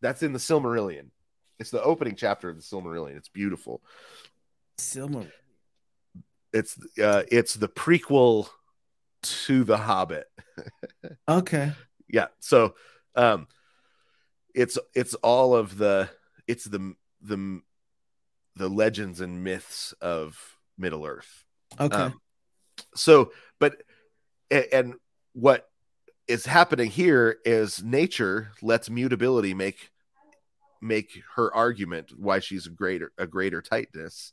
that's 0.00 0.22
in 0.22 0.32
the 0.32 0.38
silmarillion 0.38 1.06
it's 1.58 1.70
the 1.72 1.82
opening 1.82 2.14
chapter 2.14 2.48
of 2.48 2.54
the 2.56 2.62
silmarillion 2.62 3.16
it's 3.16 3.28
beautiful 3.28 3.82
Silver. 4.78 5.26
it's 6.52 6.76
uh 7.02 7.24
it's 7.30 7.54
the 7.54 7.68
prequel 7.68 8.48
to 9.22 9.64
the 9.64 9.76
hobbit 9.76 10.26
Okay. 11.28 11.72
yeah 12.08 12.26
so 12.40 12.74
um 13.14 13.46
it's 14.54 14.78
it's 14.94 15.14
all 15.14 15.54
of 15.54 15.76
the 15.78 16.08
it's 16.46 16.64
the 16.64 16.94
the 17.22 17.60
the 18.56 18.68
legends 18.68 19.20
and 19.20 19.42
myths 19.42 19.92
of 20.00 20.38
middle 20.76 21.06
earth 21.06 21.44
Okay. 21.80 21.96
Um, 21.96 22.20
so 22.94 23.32
but 23.58 23.82
a- 24.50 24.74
and 24.74 24.94
what 25.32 25.68
is 26.28 26.44
happening 26.44 26.90
here 26.90 27.38
is 27.44 27.82
nature 27.82 28.52
lets 28.60 28.90
mutability 28.90 29.54
make 29.54 29.90
make 30.82 31.22
her 31.36 31.54
argument 31.54 32.12
why 32.16 32.40
she's 32.40 32.66
a 32.66 32.70
greater 32.70 33.12
a 33.16 33.26
greater 33.26 33.62
titaness 33.62 34.32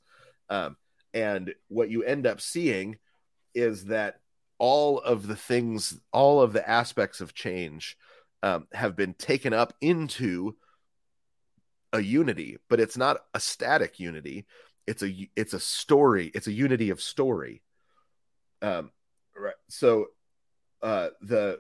um, 0.50 0.76
and 1.14 1.54
what 1.68 1.90
you 1.90 2.04
end 2.04 2.26
up 2.28 2.42
seeing 2.42 2.98
is 3.54 3.86
that 3.86 4.20
all 4.60 5.00
of 5.00 5.26
the 5.28 5.36
things 5.36 6.00
all 6.14 6.42
of 6.42 6.54
the 6.54 6.70
aspects 6.70 7.22
of 7.22 7.34
change 7.34 7.98
um, 8.44 8.68
have 8.74 8.96
been 8.96 9.14
taken 9.14 9.54
up 9.54 9.74
into 9.82 10.56
a 11.94 12.00
unity 12.00 12.58
but 12.70 12.80
it's 12.80 12.98
not 12.98 13.18
a 13.34 13.40
static 13.40 14.00
unity. 14.00 14.46
It's 14.86 15.04
a 15.04 15.30
it's 15.36 15.54
a 15.54 15.60
story. 15.60 16.32
It's 16.34 16.48
a 16.48 16.52
unity 16.52 16.90
of 16.90 17.02
story. 17.02 17.62
Um 18.62 18.92
right. 19.38 19.54
So 19.68 20.08
uh 20.82 21.10
the 21.22 21.60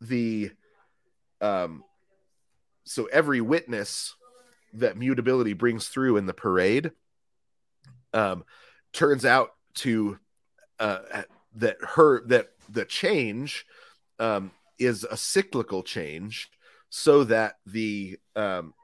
the 0.00 0.50
um 1.40 1.84
so 2.84 3.06
every 3.06 3.40
witness 3.40 4.14
that 4.74 4.96
mutability 4.96 5.52
brings 5.52 5.88
through 5.88 6.16
in 6.16 6.26
the 6.26 6.34
parade 6.34 6.92
um 8.12 8.44
turns 8.92 9.24
out 9.24 9.50
to 9.74 10.18
uh 10.78 11.22
that 11.54 11.76
her 11.80 12.22
that 12.26 12.50
the 12.68 12.84
change 12.84 13.66
um 14.18 14.50
is 14.78 15.04
a 15.04 15.16
cyclical 15.16 15.82
change 15.82 16.50
so 16.88 17.24
that 17.24 17.56
the 17.66 18.18
um 18.36 18.74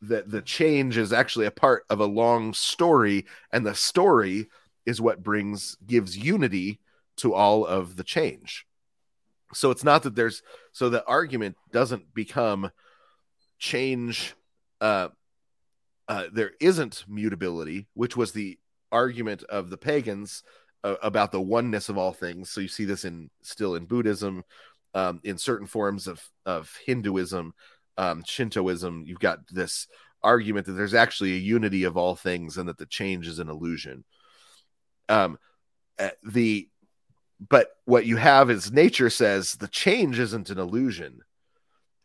that 0.00 0.30
the 0.30 0.42
change 0.42 0.96
is 0.98 1.12
actually 1.12 1.46
a 1.46 1.50
part 1.50 1.84
of 1.88 2.00
a 2.00 2.06
long 2.06 2.52
story 2.52 3.26
and 3.52 3.64
the 3.64 3.74
story 3.74 4.48
is 4.84 5.00
what 5.00 5.22
brings 5.22 5.76
gives 5.86 6.16
unity 6.16 6.80
to 7.16 7.34
all 7.34 7.64
of 7.64 7.96
the 7.96 8.04
change. 8.04 8.66
So 9.54 9.70
it's 9.70 9.84
not 9.84 10.02
that 10.02 10.14
there's 10.14 10.42
so 10.72 10.88
the 10.88 11.06
argument 11.06 11.56
doesn't 11.70 12.14
become 12.14 12.70
change 13.58 14.34
uh 14.80 15.08
uh 16.08 16.24
there 16.32 16.50
isn't 16.60 17.04
mutability 17.06 17.86
which 17.94 18.16
was 18.16 18.32
the 18.32 18.58
argument 18.90 19.44
of 19.44 19.70
the 19.70 19.76
pagans 19.76 20.42
uh, 20.84 20.96
about 21.02 21.32
the 21.32 21.40
oneness 21.40 21.88
of 21.88 21.98
all 21.98 22.12
things. 22.12 22.50
So 22.50 22.60
you 22.60 22.68
see 22.68 22.84
this 22.84 23.04
in 23.04 23.30
still 23.42 23.74
in 23.74 23.86
buddhism 23.86 24.44
um 24.94 25.20
in 25.24 25.38
certain 25.38 25.66
forms 25.66 26.06
of 26.06 26.22
of 26.44 26.76
hinduism 26.84 27.54
um 27.98 28.22
shintoism. 28.24 29.04
You've 29.06 29.18
got 29.20 29.46
this 29.48 29.86
argument 30.22 30.66
that 30.66 30.72
there's 30.72 30.94
actually 30.94 31.32
a 31.32 31.38
unity 31.38 31.84
of 31.84 31.96
all 31.96 32.14
things 32.14 32.56
and 32.56 32.68
that 32.68 32.78
the 32.78 32.86
change 32.86 33.26
is 33.26 33.38
an 33.38 33.48
illusion. 33.48 34.04
Um 35.08 35.38
uh, 35.98 36.10
the 36.24 36.68
but 37.48 37.68
what 37.84 38.06
you 38.06 38.16
have 38.16 38.50
is 38.50 38.72
nature 38.72 39.10
says 39.10 39.54
the 39.54 39.68
change 39.68 40.18
isn't 40.18 40.50
an 40.50 40.58
illusion 40.58 41.20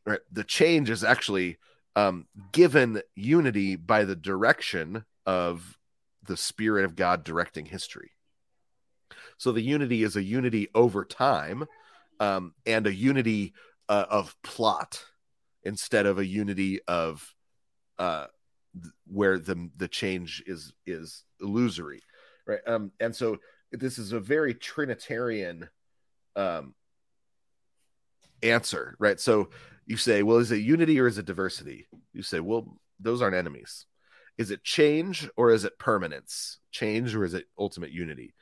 right? 0.05 0.19
The 0.31 0.43
change 0.43 0.89
is 0.89 1.03
actually 1.03 1.57
um 1.95 2.27
given 2.51 3.01
unity 3.15 3.75
by 3.75 4.05
the 4.05 4.15
direction 4.15 5.03
of 5.25 5.77
the 6.23 6.37
spirit 6.37 6.85
of 6.85 6.95
god 6.95 7.23
directing 7.23 7.65
history 7.65 8.11
so 9.37 9.51
the 9.51 9.61
unity 9.61 10.03
is 10.03 10.15
a 10.15 10.23
unity 10.23 10.67
over 10.75 11.05
time 11.05 11.65
um 12.19 12.53
and 12.65 12.87
a 12.87 12.93
unity 12.93 13.53
uh, 13.89 14.05
of 14.09 14.35
plot 14.43 15.03
instead 15.63 16.05
of 16.05 16.17
a 16.19 16.25
unity 16.25 16.79
of 16.87 17.33
uh 17.99 18.25
th- 18.73 18.93
where 19.05 19.39
the 19.39 19.69
the 19.77 19.87
change 19.87 20.43
is 20.45 20.73
is 20.85 21.23
illusory 21.41 22.01
right? 22.45 22.59
Um 22.67 22.91
and 22.99 23.15
so 23.15 23.37
this 23.71 23.97
is 23.97 24.11
a 24.11 24.19
very 24.19 24.53
trinitarian 24.53 25.69
um 26.35 26.73
answer 28.43 28.95
right? 28.99 29.19
So 29.19 29.49
you 29.85 29.97
say 29.97 30.23
well 30.23 30.37
is 30.37 30.51
it 30.51 30.57
unity 30.57 30.99
or 30.99 31.07
is 31.07 31.17
it 31.17 31.25
diversity? 31.25 31.87
You 32.13 32.23
say 32.23 32.39
well 32.39 32.77
those 32.99 33.21
aren't 33.21 33.35
enemies. 33.35 33.85
Is 34.37 34.51
it 34.51 34.63
change 34.63 35.29
or 35.35 35.51
is 35.51 35.65
it 35.65 35.79
permanence? 35.79 36.59
Change 36.71 37.15
or 37.15 37.25
is 37.25 37.33
it 37.33 37.45
ultimate 37.57 37.91
unity 37.91 38.33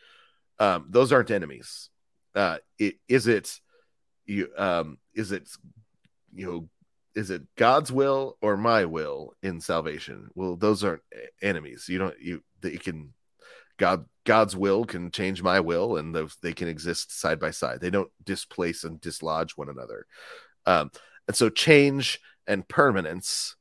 um 0.59 0.87
those 0.89 1.11
aren't 1.11 1.31
enemies. 1.31 1.89
Uh 2.33 2.57
it, 2.79 2.95
is 3.07 3.27
it 3.27 3.59
you 4.25 4.49
um 4.57 4.97
is 5.13 5.31
it 5.31 5.49
you 6.33 6.45
know 6.45 6.69
is 7.13 7.29
it 7.29 7.43
god's 7.55 7.91
will 7.91 8.37
or 8.41 8.57
my 8.57 8.85
will 8.85 9.33
in 9.41 9.61
salvation? 9.61 10.29
Well 10.35 10.55
those 10.55 10.83
aren't 10.83 11.03
enemies. 11.41 11.87
You 11.87 11.99
don't 11.99 12.19
you 12.19 12.43
they 12.61 12.77
can 12.77 13.13
god 13.77 14.05
god's 14.25 14.55
will 14.55 14.85
can 14.85 15.11
change 15.11 15.43
my 15.43 15.59
will 15.59 15.97
and 15.97 16.15
those 16.15 16.35
they 16.41 16.53
can 16.53 16.67
exist 16.67 17.17
side 17.17 17.39
by 17.39 17.51
side. 17.51 17.79
They 17.81 17.89
don't 17.89 18.11
displace 18.23 18.83
and 18.83 18.99
dislodge 18.99 19.51
one 19.55 19.69
another. 19.69 20.05
Um 20.65 20.91
and 21.27 21.35
so 21.35 21.49
change 21.49 22.19
and 22.47 22.67
permanence 22.67 23.55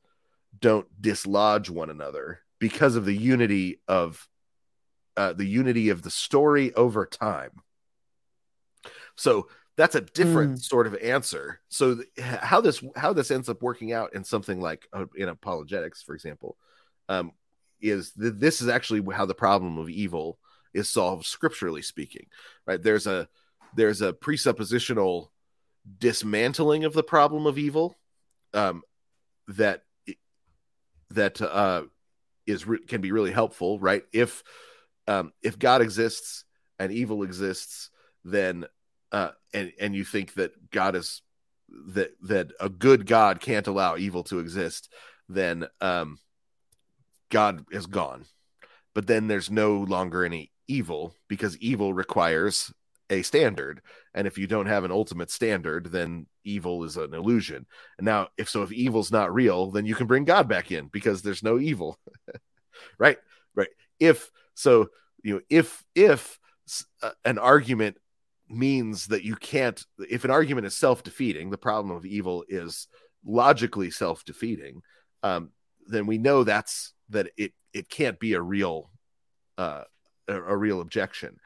don't 0.59 0.87
dislodge 1.01 1.69
one 1.69 1.89
another 1.89 2.39
because 2.59 2.95
of 2.95 3.05
the 3.05 3.15
unity 3.15 3.79
of 3.87 4.27
uh, 5.17 5.33
the 5.33 5.45
unity 5.45 5.89
of 5.89 6.01
the 6.01 6.11
story 6.11 6.73
over 6.73 7.05
time. 7.05 7.51
So 9.15 9.47
that's 9.77 9.95
a 9.95 10.01
different 10.01 10.55
Mm. 10.55 10.63
sort 10.63 10.87
of 10.87 10.95
answer. 10.95 11.59
So 11.69 11.95
th- 11.95 12.09
how 12.17 12.61
this 12.61 12.83
how 12.95 13.13
this 13.13 13.31
ends 13.31 13.49
up 13.49 13.61
working 13.61 13.91
out 13.91 14.13
in 14.13 14.23
something 14.23 14.59
like 14.61 14.87
uh, 14.93 15.05
in 15.15 15.29
apologetics 15.29 16.01
for 16.01 16.15
example 16.15 16.57
um 17.09 17.33
is 17.81 18.11
th- 18.11 18.33
this 18.37 18.61
is 18.61 18.67
actually 18.69 19.03
how 19.13 19.25
the 19.25 19.35
problem 19.35 19.77
of 19.77 19.89
evil 19.89 20.39
is 20.73 20.89
solved 20.89 21.25
scripturally 21.25 21.81
speaking 21.81 22.27
right? 22.65 22.81
There's 22.81 23.05
a 23.07 23.27
there's 23.75 24.01
a 24.01 24.13
presuppositional 24.13 25.29
dismantling 25.99 26.85
of 26.85 26.93
the 26.93 27.03
problem 27.03 27.45
of 27.45 27.57
evil 27.57 27.97
um 28.53 28.81
that 29.49 29.83
that 31.11 31.41
uh 31.41 31.83
is 32.47 32.65
re- 32.65 32.85
can 32.85 33.01
be 33.01 33.11
really 33.11 33.31
helpful 33.31 33.77
right? 33.79 34.03
If 34.13 34.41
um 35.07 35.31
if 35.41 35.57
god 35.59 35.81
exists 35.81 36.45
and 36.79 36.91
evil 36.91 37.23
exists 37.23 37.89
then 38.23 38.65
uh 39.11 39.31
and 39.53 39.71
and 39.79 39.95
you 39.95 40.03
think 40.03 40.33
that 40.33 40.51
god 40.71 40.95
is 40.95 41.21
that 41.69 42.11
that 42.21 42.51
a 42.59 42.69
good 42.69 43.05
god 43.05 43.39
can't 43.39 43.67
allow 43.67 43.97
evil 43.97 44.23
to 44.23 44.39
exist 44.39 44.91
then 45.27 45.65
um 45.81 46.17
god 47.29 47.65
is 47.71 47.85
gone. 47.85 48.25
But 48.93 49.07
then 49.07 49.27
there's 49.27 49.51
no 49.51 49.79
longer 49.79 50.23
any 50.23 50.51
evil 50.67 51.13
because 51.27 51.57
evil 51.57 51.93
requires 51.93 52.73
a 53.09 53.21
standard. 53.21 53.81
And 54.13 54.25
if 54.25 54.37
you 54.37 54.47
don't 54.47 54.65
have 54.67 54.83
an 54.83 54.91
ultimate 54.91 55.29
standard 55.29 55.91
then 55.91 56.27
evil 56.43 56.83
is 56.83 56.97
an 56.97 57.13
illusion. 57.13 57.65
And 57.97 58.05
now 58.05 58.29
if 58.37 58.49
so 58.49 58.63
if 58.63 58.71
evil's 58.71 59.11
not 59.11 59.33
real 59.33 59.71
then 59.71 59.85
you 59.85 59.95
can 59.95 60.07
bring 60.07 60.23
god 60.23 60.47
back 60.47 60.71
in 60.71 60.87
because 60.87 61.21
there's 61.21 61.43
no 61.43 61.59
evil. 61.59 61.99
Right? 62.97 63.17
Right. 63.55 63.69
If 64.01 64.29
so 64.55 64.89
you 65.23 65.35
know 65.35 65.41
if 65.49 65.83
if 65.93 66.39
uh, 67.03 67.11
an 67.23 67.37
argument 67.37 67.97
means 68.49 69.07
that 69.07 69.23
you 69.23 69.35
can't 69.35 69.85
if 69.99 70.23
an 70.23 70.31
argument 70.31 70.67
is 70.67 70.75
self-defeating 70.75 71.49
the 71.49 71.57
problem 71.57 71.95
of 71.95 72.05
evil 72.05 72.43
is 72.47 72.87
logically 73.23 73.89
self-defeating 73.89 74.81
um 75.23 75.49
then 75.87 76.05
we 76.05 76.17
know 76.17 76.43
that's 76.43 76.93
that 77.09 77.29
it 77.37 77.53
it 77.73 77.89
can't 77.89 78.19
be 78.19 78.33
a 78.33 78.41
real 78.41 78.89
uh 79.57 79.83
a, 80.27 80.41
a 80.41 80.57
real 80.57 80.81
objection. 80.81 81.37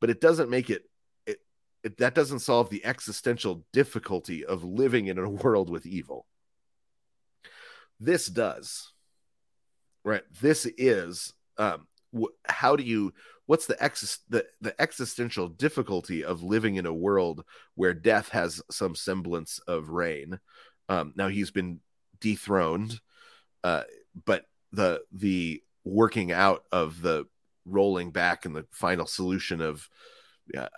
But 0.00 0.10
it 0.10 0.20
doesn't 0.20 0.50
make 0.50 0.70
it 0.70 0.82
it, 1.26 1.38
it 1.82 1.98
that 1.98 2.14
doesn't 2.14 2.40
solve 2.40 2.70
the 2.70 2.84
existential 2.84 3.64
difficulty 3.72 4.44
of 4.44 4.64
living 4.64 5.06
in 5.06 5.18
a 5.18 5.28
world 5.28 5.70
with 5.70 5.86
evil. 5.86 6.26
This 8.00 8.26
does. 8.26 8.92
Right? 10.04 10.22
This 10.40 10.66
is 10.76 11.32
um 11.58 11.86
wh- 12.14 12.34
how 12.46 12.76
do 12.76 12.82
you 12.82 13.12
what's 13.46 13.66
the 13.66 13.82
ex 13.82 14.20
the, 14.28 14.44
the 14.60 14.80
existential 14.80 15.48
difficulty 15.48 16.24
of 16.24 16.42
living 16.42 16.76
in 16.76 16.86
a 16.86 16.94
world 16.94 17.44
where 17.74 17.94
death 17.94 18.30
has 18.30 18.62
some 18.70 18.94
semblance 18.94 19.58
of 19.66 19.90
reign? 19.90 20.38
Um 20.88 21.12
now 21.16 21.28
he's 21.28 21.50
been 21.50 21.80
dethroned 22.20 23.00
uh 23.62 23.82
but 24.24 24.46
the 24.72 25.02
the 25.12 25.62
working 25.84 26.32
out 26.32 26.64
of 26.72 27.02
the 27.02 27.26
rolling 27.66 28.10
back 28.10 28.44
and 28.44 28.54
the 28.54 28.66
final 28.70 29.06
solution 29.06 29.60
of 29.60 29.88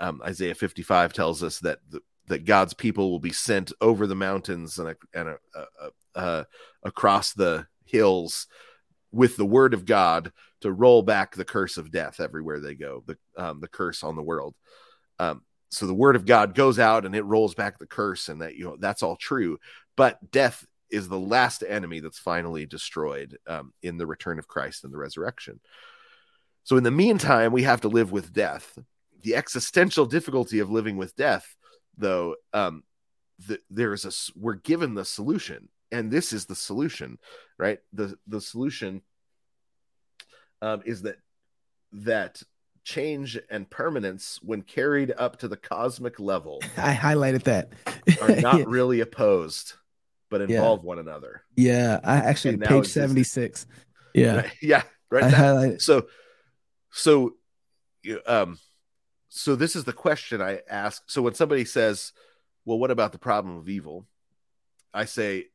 um, 0.00 0.20
Isaiah 0.24 0.54
55 0.54 1.12
tells 1.12 1.42
us 1.42 1.58
that 1.60 1.80
the, 1.90 2.00
that 2.28 2.44
God's 2.44 2.74
people 2.74 3.10
will 3.10 3.20
be 3.20 3.32
sent 3.32 3.72
over 3.80 4.06
the 4.06 4.14
mountains 4.14 4.78
and, 4.78 4.96
and 5.14 5.36
across 6.82 7.32
the 7.32 7.66
hills 7.84 8.46
with 9.16 9.36
the 9.36 9.46
word 9.46 9.74
of 9.74 9.84
God 9.84 10.32
to 10.60 10.70
roll 10.70 11.02
back 11.02 11.34
the 11.34 11.44
curse 11.44 11.76
of 11.76 11.90
death 11.90 12.20
everywhere 12.20 12.60
they 12.60 12.74
go, 12.74 13.02
the 13.06 13.16
um, 13.36 13.60
the 13.60 13.68
curse 13.68 14.04
on 14.04 14.14
the 14.14 14.22
world. 14.22 14.54
Um, 15.18 15.42
so 15.70 15.86
the 15.86 15.94
word 15.94 16.16
of 16.16 16.26
God 16.26 16.54
goes 16.54 16.78
out 16.78 17.04
and 17.04 17.14
it 17.16 17.24
rolls 17.24 17.54
back 17.54 17.78
the 17.78 17.86
curse, 17.86 18.28
and 18.28 18.42
that 18.42 18.56
you 18.56 18.64
know 18.64 18.76
that's 18.78 19.02
all 19.02 19.16
true. 19.16 19.58
But 19.96 20.30
death 20.30 20.64
is 20.90 21.08
the 21.08 21.18
last 21.18 21.64
enemy 21.66 22.00
that's 22.00 22.18
finally 22.18 22.66
destroyed 22.66 23.36
um, 23.46 23.72
in 23.82 23.96
the 23.96 24.06
return 24.06 24.38
of 24.38 24.46
Christ 24.48 24.84
and 24.84 24.92
the 24.92 24.98
resurrection. 24.98 25.60
So 26.64 26.76
in 26.76 26.84
the 26.84 26.90
meantime, 26.90 27.52
we 27.52 27.62
have 27.62 27.80
to 27.82 27.88
live 27.88 28.12
with 28.12 28.32
death. 28.32 28.78
The 29.22 29.34
existential 29.34 30.06
difficulty 30.06 30.60
of 30.60 30.70
living 30.70 30.96
with 30.96 31.16
death, 31.16 31.56
though, 31.96 32.36
um, 32.52 32.84
the, 33.46 33.58
there 33.70 33.92
is 33.92 34.04
a 34.04 34.12
we're 34.38 34.54
given 34.54 34.94
the 34.94 35.04
solution, 35.04 35.68
and 35.92 36.10
this 36.10 36.32
is 36.32 36.46
the 36.46 36.54
solution, 36.54 37.18
right? 37.58 37.78
the 37.92 38.16
The 38.26 38.40
solution 38.40 39.02
um, 40.62 40.82
is 40.84 41.02
that 41.02 41.16
that 41.92 42.42
change 42.84 43.38
and 43.50 43.68
permanence, 43.68 44.38
when 44.42 44.62
carried 44.62 45.12
up 45.16 45.38
to 45.38 45.48
the 45.48 45.56
cosmic 45.56 46.20
level, 46.20 46.60
I 46.76 46.94
highlighted 46.94 47.44
that, 47.44 47.72
are 48.20 48.40
not 48.40 48.58
yeah. 48.58 48.64
really 48.68 49.00
opposed 49.00 49.74
but 50.30 50.40
involve 50.40 50.80
yeah. 50.80 50.86
one 50.86 50.98
another. 50.98 51.42
Yeah, 51.56 52.00
I 52.02 52.16
actually 52.16 52.56
page 52.56 52.88
seventy 52.88 53.24
six. 53.24 53.66
Yeah, 54.14 54.36
right, 54.36 54.52
yeah, 54.62 54.82
right. 55.10 55.30
That, 55.30 55.82
so, 55.82 56.06
so, 56.90 57.34
um, 58.26 58.58
so 59.28 59.56
this 59.56 59.76
is 59.76 59.84
the 59.84 59.92
question 59.92 60.40
I 60.40 60.60
ask. 60.70 61.02
So 61.06 61.20
when 61.20 61.34
somebody 61.34 61.66
says, 61.66 62.14
"Well, 62.64 62.78
what 62.78 62.90
about 62.90 63.12
the 63.12 63.18
problem 63.18 63.58
of 63.58 63.68
evil?" 63.68 64.06
I 64.94 65.04
say, 65.04 65.48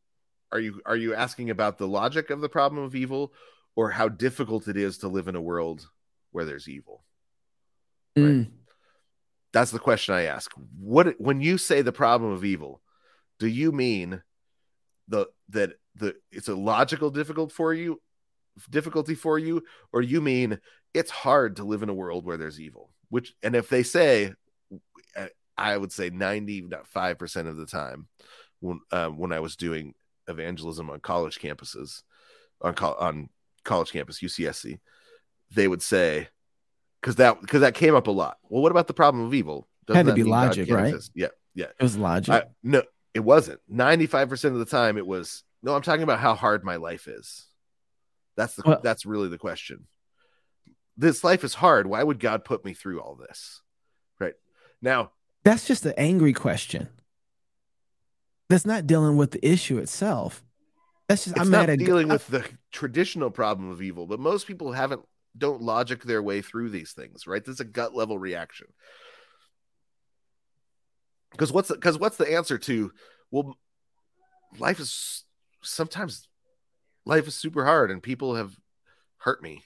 "Are 0.52 0.60
you 0.60 0.82
are 0.86 0.95
you 0.95 1.14
asking 1.15 1.49
about 1.49 1.78
the 1.78 1.88
logic 1.88 2.30
of 2.30 2.41
the 2.41 2.49
problem 2.49 2.84
of 2.84 2.95
evil, 2.95 3.34
or 3.76 3.91
how 3.91 4.10
difficult 4.10 4.68
it 4.68 4.78
is 4.78 4.99
to 4.99 5.07
live 5.07 5.28
in 5.28 5.36
a 5.36 5.41
world 5.41 5.88
where 6.32 6.45
there's 6.45 6.69
evil?" 6.69 7.03
Right. 8.15 8.26
Mm. 8.26 8.52
That's 9.53 9.72
the 9.72 9.80
question 9.80 10.15
I 10.15 10.23
ask. 10.23 10.52
What 10.80 11.19
when 11.19 11.41
you 11.41 11.57
say 11.57 11.82
the 11.82 11.91
problem 11.91 12.32
of 12.32 12.45
evil, 12.45 12.82
do 13.40 13.48
you 13.48 13.72
mean 13.72 14.22
the 15.07 15.28
that 15.49 15.73
the 15.95 16.15
it's 16.32 16.48
a 16.48 16.56
logical 16.56 17.10
difficult 17.10 17.52
for 17.52 17.73
you 17.73 18.02
difficulty 18.69 19.15
for 19.15 19.40
you 19.40 19.64
or 19.94 20.02
you 20.02 20.22
mean 20.22 20.60
it's 20.94 21.11
hard 21.11 21.56
to 21.56 21.64
live 21.64 21.84
in 21.84 21.90
a 21.90 21.94
world 21.94 22.26
where 22.26 22.38
there's 22.38 22.60
evil 22.60 22.90
which 23.10 23.34
and 23.44 23.56
if 23.56 23.69
they 23.69 23.84
say 23.84 24.34
i 25.57 25.78
would 25.78 25.91
say 25.91 26.10
95% 26.10 27.48
of 27.48 27.57
the 27.57 27.65
time 27.65 28.07
when 28.60 28.80
um, 28.91 29.18
when 29.18 29.32
i 29.32 29.40
was 29.40 29.56
doing 29.56 29.94
evangelism 30.27 30.89
on 30.89 30.99
college 30.99 31.39
campuses 31.39 32.03
on 32.61 32.73
co- 32.73 32.95
on 32.99 33.30
college 33.64 33.91
campus 33.91 34.19
ucsc 34.22 34.80
they 35.52 35.68
would 35.68 35.81
say 35.81 36.27
because 37.02 37.15
that 37.15 37.41
because 37.41 37.61
that 37.61 37.73
came 37.76 37.95
up 37.95 38.07
a 38.07 38.11
lot 38.11 38.38
well 38.49 38.61
what 38.61 38.72
about 38.72 38.88
the 38.88 38.93
problem 38.93 39.26
of 39.26 39.34
evil 39.34 39.68
Doesn't 39.88 40.06
had 40.06 40.11
to 40.11 40.15
be 40.15 40.23
logic 40.23 40.69
right 40.72 40.93
exist? 40.93 41.11
yeah 41.15 41.27
yeah 41.53 41.65
it 41.65 41.84
was 41.84 41.98
logic 41.98 42.34
I, 42.34 42.43
no 42.64 42.84
it 43.14 43.19
wasn't. 43.22 43.60
95% 43.72 44.45
of 44.45 44.60
the 44.60 44.65
time 44.65 44.98
it 44.98 45.06
was 45.06 45.43
no, 45.64 45.76
I'm 45.76 45.84
talking 45.84 46.03
about 46.03 46.19
how 46.19 46.34
hard 46.34 46.64
my 46.64 46.77
life 46.77 47.07
is. 47.07 47.45
That's 48.35 48.56
the 48.56 48.64
well, 48.65 48.80
that's 48.81 49.06
really 49.06 49.27
the 49.27 49.38
question. 49.38 49.85
This 50.98 51.23
life 51.23 51.43
is 51.43 51.53
hard. 51.53 51.85
Why 51.85 52.02
would 52.02 52.19
God 52.19 52.43
put 52.43 52.65
me 52.65 52.73
through 52.73 52.99
all 52.99 53.15
this? 53.15 53.61
Right. 54.19 54.34
Now, 54.81 55.11
that's 55.43 55.68
just 55.68 55.85
an 55.85 55.93
angry 55.98 56.34
question. 56.34 56.89
That's 58.52 58.65
not 58.65 58.88
dealing 58.88 59.18
with 59.18 59.32
the 59.32 59.45
issue 59.48 59.78
itself. 59.78 60.44
That's 61.07 61.26
just 61.26 61.38
it's 61.38 61.45
I'm 61.45 61.52
not 61.52 61.68
dealing 61.78 62.07
with 62.07 62.28
the 62.28 62.45
traditional 62.72 63.32
problem 63.32 63.69
of 63.69 63.82
evil, 63.82 64.07
but 64.07 64.19
most 64.19 64.48
people 64.48 64.72
haven't 64.72 65.02
don't 65.38 65.61
logic 65.61 66.03
their 66.03 66.22
way 66.22 66.41
through 66.41 66.69
these 66.69 66.91
things, 66.91 67.26
right? 67.26 67.44
This 67.44 67.56
is 67.56 67.60
a 67.60 67.65
gut 67.65 67.95
level 67.95 68.19
reaction 68.19 68.68
because 71.32 71.52
what's 71.52 71.72
because 71.72 71.98
what's 71.98 72.18
the 72.18 72.32
answer 72.32 72.57
to 72.57 72.91
well 73.32 73.57
life 74.60 74.80
is 74.80 75.23
sometimes 75.64 76.28
life 77.06 77.28
is 77.28 77.36
super 77.36 77.65
hard 77.65 77.90
and 77.91 78.03
people 78.03 78.36
have 78.36 78.56
hurt 79.18 79.41
me 79.41 79.64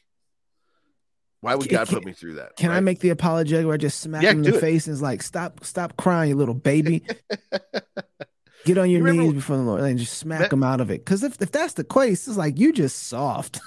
why 1.41 1.55
would 1.55 1.69
god 1.69 1.87
can, 1.87 1.95
put 1.95 2.05
me 2.05 2.13
through 2.13 2.35
that 2.35 2.55
can 2.55 2.69
right? 2.69 2.77
i 2.77 2.79
make 2.79 2.99
the 2.99 3.09
apologetic 3.09 3.65
where 3.65 3.75
i 3.75 3.77
just 3.77 3.99
smack 3.99 4.23
yeah, 4.23 4.31
him 4.31 4.43
in 4.43 4.51
the 4.51 4.57
it. 4.57 4.61
face 4.61 4.87
and 4.87 4.93
it's 4.93 5.01
like 5.01 5.21
stop 5.21 5.63
stop 5.65 5.97
crying 5.97 6.29
you 6.29 6.35
little 6.35 6.53
baby 6.53 7.03
get 8.65 8.77
on 8.77 8.89
your 8.89 9.07
you 9.07 9.13
knees 9.13 9.33
before 9.33 9.57
the 9.57 9.63
lord 9.63 9.81
and 9.81 9.99
just 9.99 10.17
smack 10.17 10.49
them 10.49 10.63
out 10.63 10.81
of 10.81 10.89
it 10.89 11.05
because 11.05 11.23
if, 11.23 11.41
if 11.41 11.51
that's 11.51 11.73
the 11.73 11.83
case 11.83 12.27
it's 12.27 12.37
like 12.37 12.59
you 12.59 12.73
just 12.73 13.03
soft 13.03 13.59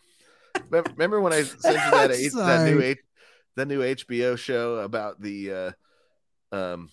remember 0.70 1.20
when 1.20 1.32
i 1.32 1.42
sent 1.42 1.74
you 1.74 1.90
that, 1.90 2.10
that 2.34 2.70
new 2.70 2.96
that 3.56 3.68
new 3.68 3.80
hbo 3.80 4.38
show 4.38 4.76
about 4.76 5.20
the 5.20 5.74
uh 6.52 6.56
um 6.56 6.88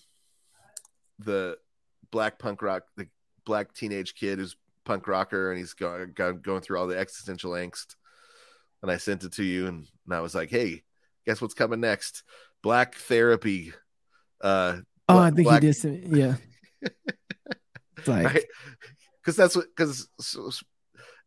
the 1.18 1.56
black 2.10 2.38
punk 2.38 2.62
rock, 2.62 2.84
the 2.96 3.08
black 3.44 3.74
teenage 3.74 4.14
kid 4.14 4.38
who's 4.38 4.56
punk 4.84 5.06
rocker, 5.06 5.50
and 5.50 5.58
he's 5.58 5.74
going 5.74 6.12
going 6.14 6.60
through 6.60 6.78
all 6.78 6.86
the 6.86 6.98
existential 6.98 7.52
angst. 7.52 7.96
And 8.82 8.90
I 8.90 8.96
sent 8.96 9.24
it 9.24 9.32
to 9.34 9.44
you, 9.44 9.66
and, 9.66 9.86
and 10.06 10.14
I 10.14 10.20
was 10.20 10.34
like, 10.34 10.50
"Hey, 10.50 10.82
guess 11.26 11.40
what's 11.40 11.54
coming 11.54 11.80
next? 11.80 12.22
Black 12.62 12.94
therapy." 12.94 13.72
Uh, 14.40 14.78
oh, 15.08 15.18
I 15.18 15.30
think 15.30 15.48
black... 15.48 15.62
he 15.62 15.68
did. 15.68 15.74
Some, 15.74 16.02
yeah. 16.14 16.36
like, 18.06 18.48
because 19.20 19.36
that's 19.36 19.56
what 19.56 19.66
because 19.74 20.08
so, 20.20 20.50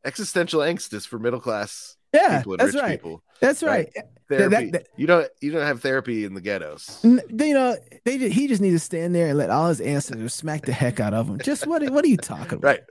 existential 0.04 0.62
angst 0.62 0.94
is 0.94 1.06
for 1.06 1.20
middle 1.20 1.40
class 1.40 1.98
yeah, 2.14 2.40
people 2.40 2.54
and 2.54 2.64
rich 2.64 2.76
right. 2.76 2.92
people. 2.92 3.24
That's 3.40 3.64
right. 3.64 3.90
right? 3.96 4.06
Therapy. 4.30 4.72
That, 4.72 4.72
that, 4.72 4.88
you 4.98 5.08
don't 5.08 5.28
you 5.42 5.52
don't 5.52 5.66
have 5.66 5.82
therapy 5.82 6.26
in 6.26 6.34
the 6.34 6.42
ghettos. 6.42 7.00
You 7.04 7.22
know, 7.30 7.76
they 8.06 8.18
he 8.30 8.48
just 8.48 8.62
needs 8.62 8.76
to 8.76 8.80
stand 8.80 9.16
there 9.16 9.28
and 9.28 9.38
let 9.38 9.50
all 9.50 9.70
his 9.70 9.82
ancestors 9.82 10.34
smack 10.34 10.66
the 10.66 10.74
heck 10.74 11.00
out 11.00 11.14
of 11.14 11.28
him. 11.28 11.40
Just 11.40 11.68
what 11.68 11.88
what 11.90 12.04
are 12.04 12.10
you 12.10 12.18
talking 12.18 12.58
about? 12.58 12.64
Right. 12.64 12.82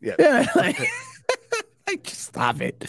Yeah. 0.00 0.14
Yeah. 0.18 0.46
Like, 0.54 0.80
like 1.86 2.08
stop 2.08 2.60
it. 2.60 2.84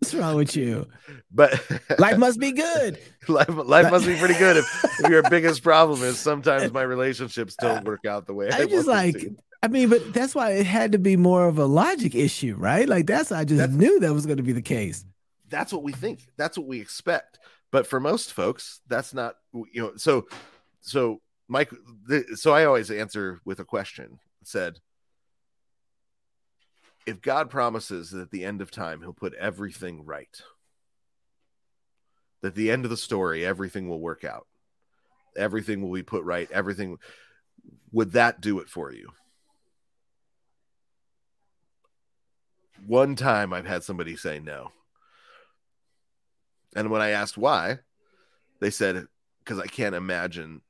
What's 0.00 0.14
wrong 0.14 0.36
with 0.36 0.54
you? 0.54 0.86
But 1.32 1.64
life 1.98 2.18
must 2.18 2.38
be 2.38 2.52
good. 2.52 2.98
Life, 3.26 3.48
life 3.48 3.90
must 3.90 4.06
be 4.06 4.16
pretty 4.16 4.34
good 4.34 4.58
if, 4.58 4.84
if 5.00 5.08
your 5.08 5.22
biggest 5.22 5.62
problem 5.62 6.02
is 6.02 6.18
sometimes 6.18 6.72
my 6.72 6.82
relationships 6.82 7.56
don't 7.56 7.84
work 7.84 8.04
out 8.04 8.26
the 8.26 8.34
way 8.34 8.50
I, 8.50 8.58
I 8.58 8.66
just 8.66 8.86
like 8.86 9.32
I 9.64 9.68
mean, 9.68 9.88
but 9.88 10.12
that's 10.12 10.34
why 10.34 10.50
it 10.50 10.66
had 10.66 10.92
to 10.92 10.98
be 10.98 11.16
more 11.16 11.48
of 11.48 11.56
a 11.56 11.64
logic 11.64 12.14
issue, 12.14 12.54
right? 12.54 12.86
Like 12.86 13.06
that's 13.06 13.32
I 13.32 13.46
just 13.46 13.56
that's, 13.56 13.72
knew 13.72 13.98
that 14.00 14.12
was 14.12 14.26
going 14.26 14.36
to 14.36 14.42
be 14.42 14.52
the 14.52 14.60
case. 14.60 15.06
That's 15.48 15.72
what 15.72 15.82
we 15.82 15.92
think. 15.92 16.28
That's 16.36 16.58
what 16.58 16.66
we 16.66 16.82
expect. 16.82 17.38
But 17.70 17.86
for 17.86 17.98
most 17.98 18.34
folks 18.34 18.82
that's 18.88 19.14
not 19.14 19.36
you 19.54 19.80
know 19.80 19.92
so 19.96 20.26
so 20.82 21.22
mike 21.48 21.70
the, 22.06 22.36
so 22.36 22.52
i 22.52 22.66
always 22.66 22.90
answer 22.90 23.40
with 23.46 23.58
a 23.58 23.64
question. 23.64 24.18
Said 24.42 24.80
if 27.06 27.22
god 27.22 27.48
promises 27.48 28.10
that 28.10 28.20
at 28.20 28.30
the 28.30 28.44
end 28.44 28.60
of 28.60 28.70
time 28.70 29.00
he'll 29.00 29.14
put 29.14 29.32
everything 29.34 30.04
right 30.04 30.42
that 32.42 32.54
the 32.54 32.70
end 32.70 32.84
of 32.84 32.90
the 32.90 32.98
story 32.98 33.46
everything 33.46 33.88
will 33.88 34.00
work 34.00 34.24
out. 34.24 34.46
Everything 35.38 35.80
will 35.80 35.94
be 35.94 36.02
put 36.02 36.22
right. 36.22 36.50
Everything 36.52 36.98
would 37.92 38.12
that 38.12 38.42
do 38.42 38.58
it 38.58 38.68
for 38.68 38.92
you 38.92 39.08
one 42.86 43.16
time 43.16 43.52
i've 43.52 43.66
had 43.66 43.82
somebody 43.82 44.16
say 44.16 44.38
no 44.38 44.70
and 46.74 46.90
when 46.90 47.00
I 47.00 47.10
asked 47.10 47.38
why, 47.38 47.78
they 48.60 48.70
said, 48.70 49.06
because 49.42 49.58
I 49.58 49.66
can't 49.66 49.94
imagine 49.94 50.60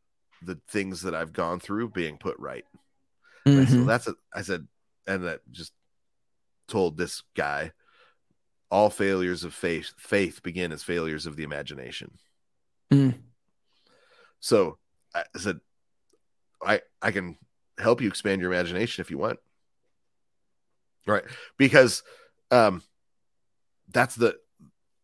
the 0.43 0.59
things 0.69 1.03
that 1.03 1.15
I've 1.15 1.33
gone 1.33 1.61
through 1.61 1.91
being 1.91 2.19
put 2.19 2.39
right. 2.39 2.65
Mm-hmm. 3.47 3.73
So 3.73 3.85
that's 3.85 4.07
a, 4.07 4.15
I 4.35 4.43
said, 4.43 4.67
and 5.07 5.25
that 5.25 5.41
just 5.51 5.73
told 6.69 6.97
this 6.97 7.23
guy, 7.35 7.73
all 8.71 8.91
failures 8.91 9.45
of 9.45 9.55
faith 9.55 9.93
faith 9.99 10.43
begin 10.43 10.73
as 10.73 10.83
failures 10.83 11.27
of 11.27 11.37
the 11.37 11.45
imagination. 11.45 12.19
Mm. 12.91 13.15
So 14.41 14.79
I 15.15 15.23
said, 15.37 15.61
I 16.65 16.81
I 17.01 17.13
can 17.13 17.37
help 17.79 18.01
you 18.01 18.09
expand 18.09 18.41
your 18.41 18.53
imagination 18.53 19.03
if 19.03 19.11
you 19.11 19.19
want. 19.19 19.39
Right. 21.07 21.25
Because 21.59 22.03
um 22.51 22.83
that's 23.91 24.15
the 24.15 24.37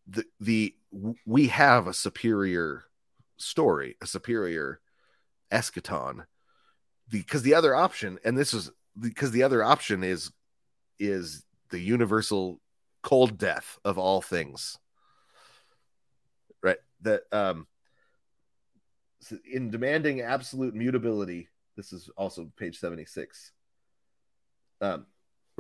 the 0.06 0.24
the 0.40 0.74
we 1.24 1.48
have 1.48 1.86
a 1.86 1.94
superior 1.94 2.84
story, 3.36 3.96
a 4.02 4.06
superior 4.06 4.80
eschaton. 5.52 6.24
Because 7.08 7.42
the, 7.42 7.50
the 7.50 7.56
other 7.56 7.74
option, 7.74 8.18
and 8.24 8.38
this 8.38 8.54
is 8.54 8.70
because 8.98 9.30
the 9.32 9.42
other 9.42 9.64
option 9.64 10.04
is 10.04 10.30
is 10.98 11.44
the 11.70 11.80
universal 11.80 12.60
cold 13.02 13.38
death 13.38 13.78
of 13.84 13.98
all 13.98 14.20
things. 14.20 14.78
Right. 16.62 16.78
That 17.02 17.22
um 17.32 17.66
in 19.50 19.70
demanding 19.70 20.20
absolute 20.22 20.74
mutability, 20.74 21.48
this 21.76 21.92
is 21.92 22.10
also 22.16 22.50
page 22.56 22.78
76. 22.78 23.52
Um 24.80 25.06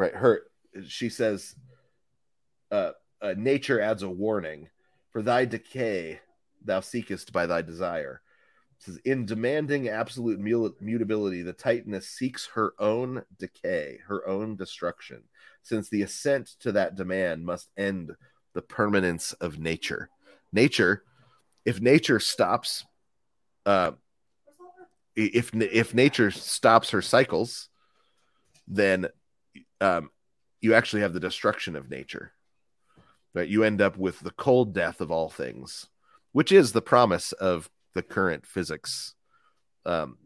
right, 0.00 0.14
her 0.14 0.42
she 0.86 1.08
says 1.08 1.54
uh, 2.70 2.92
uh 3.20 3.34
nature 3.36 3.80
adds 3.80 4.02
a 4.02 4.08
warning 4.08 4.68
for 5.10 5.22
thy 5.22 5.44
decay 5.44 6.20
thou 6.64 6.80
seekest 6.80 7.32
by 7.32 7.46
thy 7.46 7.62
desire. 7.62 8.20
It 8.78 8.84
says, 8.84 8.96
in 9.04 9.26
demanding 9.26 9.88
absolute 9.88 10.40
mutability, 10.40 11.42
the 11.42 11.52
Titaness 11.52 12.04
seeks 12.04 12.48
her 12.54 12.72
own 12.78 13.22
decay, 13.38 13.98
her 14.06 14.26
own 14.26 14.56
destruction, 14.56 15.24
since 15.62 15.88
the 15.88 16.02
assent 16.02 16.48
to 16.60 16.72
that 16.72 16.94
demand 16.94 17.44
must 17.44 17.70
end 17.76 18.12
the 18.54 18.62
permanence 18.62 19.32
of 19.34 19.58
nature. 19.58 20.08
Nature, 20.52 21.04
if 21.64 21.80
nature 21.80 22.18
stops, 22.18 22.84
uh, 23.66 23.92
if 25.14 25.54
if 25.54 25.92
nature 25.92 26.30
stops 26.30 26.90
her 26.90 27.02
cycles, 27.02 27.68
then 28.66 29.08
um, 29.80 30.10
you 30.60 30.74
actually 30.74 31.02
have 31.02 31.12
the 31.12 31.20
destruction 31.20 31.76
of 31.76 31.90
nature. 31.90 32.32
Right, 33.32 33.48
you 33.48 33.62
end 33.62 33.80
up 33.80 33.96
with 33.96 34.20
the 34.20 34.32
cold 34.32 34.74
death 34.74 35.00
of 35.00 35.12
all 35.12 35.28
things, 35.28 35.86
which 36.32 36.50
is 36.50 36.72
the 36.72 36.82
promise 36.82 37.30
of 37.32 37.70
the 37.94 38.02
current 38.02 38.44
physics. 38.44 39.14
Um, 39.86 40.18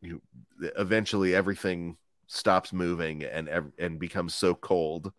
you 0.00 0.22
eventually 0.60 1.34
everything 1.34 1.96
stops 2.28 2.72
moving 2.72 3.24
and 3.24 3.48
and 3.78 3.98
becomes 3.98 4.34
so 4.34 4.54
cold 4.54 5.12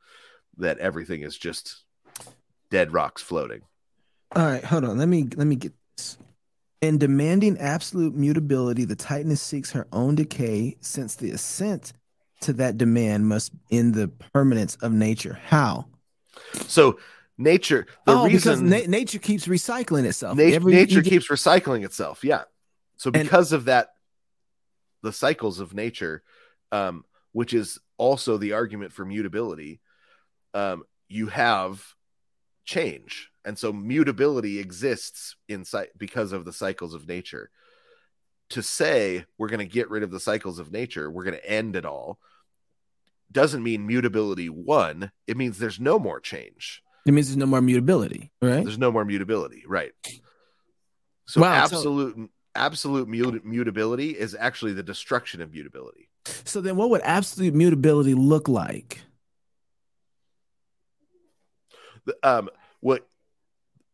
that 0.58 0.78
everything 0.80 1.22
is 1.22 1.38
just 1.38 1.84
dead 2.70 2.94
rocks 2.94 3.22
floating. 3.22 3.62
All 4.36 4.46
right, 4.46 4.64
hold 4.64 4.86
on. 4.86 4.98
Let 4.98 5.08
me 5.08 5.28
let 5.36 5.48
me 5.48 5.56
get 5.56 5.74
this. 5.98 6.18
In 6.82 6.98
demanding 6.98 7.58
absolute 7.58 8.14
mutability, 8.14 8.86
the 8.86 8.96
Titaness 8.96 9.40
seeks 9.40 9.72
her 9.72 9.88
own 9.92 10.16
decay, 10.16 10.78
since 10.80 11.16
the 11.16 11.32
assent 11.32 11.94
to 12.42 12.54
that 12.54 12.78
demand 12.78 13.28
must 13.28 13.52
end 13.72 13.94
the 13.94 14.08
permanence 14.08 14.76
of 14.78 14.92
nature. 14.92 15.40
How? 15.46 15.86
So 16.68 17.00
nature, 17.38 17.88
the 18.06 18.14
oh, 18.14 18.26
reason 18.26 18.70
na- 18.70 18.82
nature 18.88 19.20
keeps 19.20 19.48
recycling 19.48 20.06
itself. 20.06 20.38
Na- 20.38 20.44
Every, 20.44 20.74
nature 20.74 21.02
get... 21.02 21.10
keeps 21.10 21.28
recycling 21.28 21.84
itself. 21.84 22.24
Yeah. 22.24 22.44
So 22.98 23.12
because 23.12 23.52
and, 23.52 23.60
of 23.60 23.66
that, 23.66 23.90
the 25.04 25.14
cycles 25.14 25.60
of 25.60 25.74
nature, 25.74 26.24
um, 26.72 27.06
which 27.32 27.54
is 27.54 27.80
also 27.98 28.38
the 28.38 28.54
argument 28.54 28.92
for 28.92 29.06
mutability, 29.06 29.80
um, 30.54 30.84
you 31.08 31.28
have 31.28 31.84
change, 32.66 33.30
and 33.46 33.58
so 33.58 33.72
mutability 33.72 34.60
exists 34.60 35.36
inside 35.48 35.90
because 35.98 36.32
of 36.32 36.46
the 36.46 36.54
cycles 36.54 36.94
of 36.94 37.08
nature. 37.08 37.50
To 38.52 38.64
say 38.64 39.26
we're 39.38 39.50
going 39.50 39.60
to 39.60 39.66
get 39.66 39.90
rid 39.90 40.04
of 40.04 40.12
the 40.12 40.20
cycles 40.20 40.58
of 40.58 40.72
nature, 40.72 41.12
we're 41.12 41.26
going 41.26 41.36
to 41.36 41.50
end 41.50 41.76
it 41.76 41.86
all, 41.86 42.18
doesn't 43.32 43.64
mean 43.64 43.86
mutability 43.86 44.50
one. 44.50 45.12
It 45.26 45.38
means 45.38 45.60
there's 45.60 45.80
no 45.80 46.00
more 46.00 46.20
change. 46.20 46.82
It 47.06 47.14
means 47.14 47.28
there's 47.28 47.38
no 47.38 47.46
more 47.46 47.62
mutability, 47.62 48.32
right? 48.42 48.64
There's 48.64 48.78
no 48.78 48.92
more 48.92 49.06
mutability, 49.06 49.64
right? 49.68 49.92
So 51.26 51.42
wow, 51.42 51.54
absolute 51.54 52.16
so... 52.16 52.30
absolute 52.56 53.08
mut- 53.08 53.46
mutability 53.46 54.12
is 54.12 54.36
actually 54.38 54.74
the 54.74 54.84
destruction 54.84 55.42
of 55.42 55.52
mutability. 55.52 56.10
So 56.44 56.60
then, 56.62 56.76
what 56.76 56.90
would 56.90 57.02
absolute 57.02 57.54
mutability 57.54 58.14
look 58.14 58.48
like? 58.48 59.02
The, 62.06 62.18
Um, 62.24 62.50
what 62.82 63.08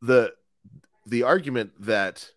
the 0.01 0.33
the 1.05 1.23
argument 1.23 1.71
that 1.81 2.31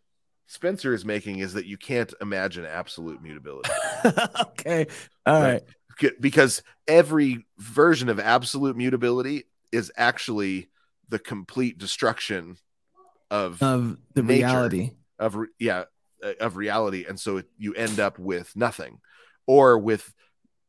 Spenser 0.48 0.94
is 0.94 1.04
making 1.04 1.38
is 1.38 1.54
that 1.54 1.66
you 1.66 1.76
can't 1.76 2.12
imagine 2.20 2.64
absolute 2.64 3.22
mutability. 3.22 3.70
okay, 4.04 4.86
all 5.24 5.40
right. 5.40 5.52
right. 5.52 5.62
Because 6.20 6.62
every 6.86 7.46
version 7.58 8.08
of 8.08 8.20
absolute 8.20 8.76
mutability 8.76 9.44
is 9.72 9.90
actually 9.96 10.68
the 11.08 11.18
complete 11.18 11.78
destruction 11.78 12.56
of 13.30 13.62
of 13.62 13.96
the 14.14 14.22
nature, 14.22 14.46
reality. 14.46 14.90
of 15.18 15.36
yeah 15.58 15.84
uh, 16.22 16.32
of 16.40 16.56
reality, 16.56 17.04
and 17.08 17.18
so 17.18 17.38
it, 17.38 17.46
you 17.58 17.74
end 17.74 18.00
up 18.00 18.18
with 18.18 18.54
nothing 18.56 19.00
or 19.46 19.78
with 19.78 20.12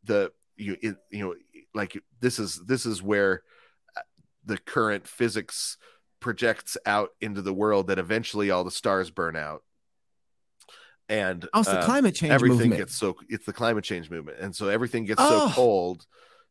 the 0.04 0.32
you 0.56 0.78
it, 0.82 0.96
you 1.12 1.26
know 1.26 1.36
like 1.74 2.02
this 2.20 2.40
is 2.40 2.62
this 2.66 2.86
is 2.86 3.02
where 3.02 3.44
uh, 3.96 4.02
the 4.46 4.58
current 4.58 5.08
physics 5.08 5.78
projects 6.20 6.78
out 6.86 7.10
into 7.22 7.42
the 7.42 7.54
world 7.54 7.88
that 7.88 8.00
eventually 8.00 8.50
all 8.50 8.64
the 8.64 8.72
stars 8.72 9.12
burn 9.12 9.36
out 9.36 9.64
and 11.10 11.48
oh, 11.54 11.60
it's 11.62 11.70
the 11.70 11.80
uh, 11.80 11.86
climate 11.86 12.16
change 12.16 12.34
everything 12.34 12.58
movement. 12.58 12.80
gets 12.80 12.96
so 12.96 13.16
it's 13.30 13.46
the 13.46 13.54
climate 13.54 13.84
change 13.84 14.10
movement 14.10 14.38
and 14.40 14.56
so 14.56 14.68
everything 14.68 15.06
gets 15.06 15.22
oh. 15.22 15.48
so 15.48 15.54
cold 15.54 16.06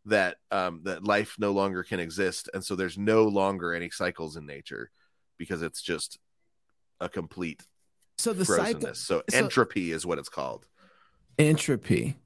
that 0.07 0.37
um 0.51 0.81
that 0.85 1.05
life 1.05 1.37
no 1.39 1.53
longer 1.53 1.83
can 1.83 2.01
exist 2.01 2.49
and 2.55 2.65
so 2.65 2.75
there's 2.75 2.97
no 2.97 3.25
longer 3.25 3.75
any 3.75 3.91
cycles 3.91 4.37
in 4.37 4.47
nature 4.47 4.91
because 5.37 5.63
it's 5.63 5.83
just 5.83 6.19
a 7.01 7.09
complete 7.09 7.63
so 8.17 8.33
the 8.33 8.45
cycle 8.45 8.95
so, 8.95 9.23
so 9.29 9.37
entropy 9.37 9.93
is 9.93 10.07
what 10.07 10.19
it's 10.19 10.31
called 10.31 10.67
entropy. 11.39 12.17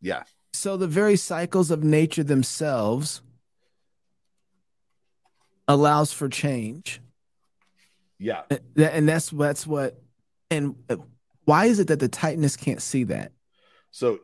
Yeah. 0.00 0.24
So 0.52 0.76
the 0.76 0.86
very 0.86 1.16
cycles 1.16 1.70
of 1.70 1.82
nature 1.82 2.24
themselves 2.24 3.22
allows 5.66 6.12
for 6.12 6.28
change. 6.28 7.00
Yeah. 8.18 8.42
And 8.76 9.08
that's 9.08 9.30
that's 9.30 9.66
what 9.66 10.00
and 10.50 10.76
why 11.44 11.66
is 11.66 11.78
it 11.78 11.88
that 11.88 12.00
the 12.00 12.08
Titaness 12.08 12.58
can't 12.58 12.82
see 12.82 13.04
that? 13.04 13.32
So 13.90 14.20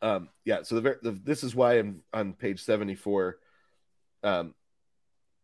um 0.00 0.28
yeah, 0.44 0.62
so 0.62 0.80
the, 0.80 0.98
the 1.02 1.12
this 1.12 1.42
is 1.42 1.54
why 1.54 1.78
I'm 1.78 2.02
on 2.12 2.32
page 2.32 2.62
74 2.62 3.38
um 4.22 4.54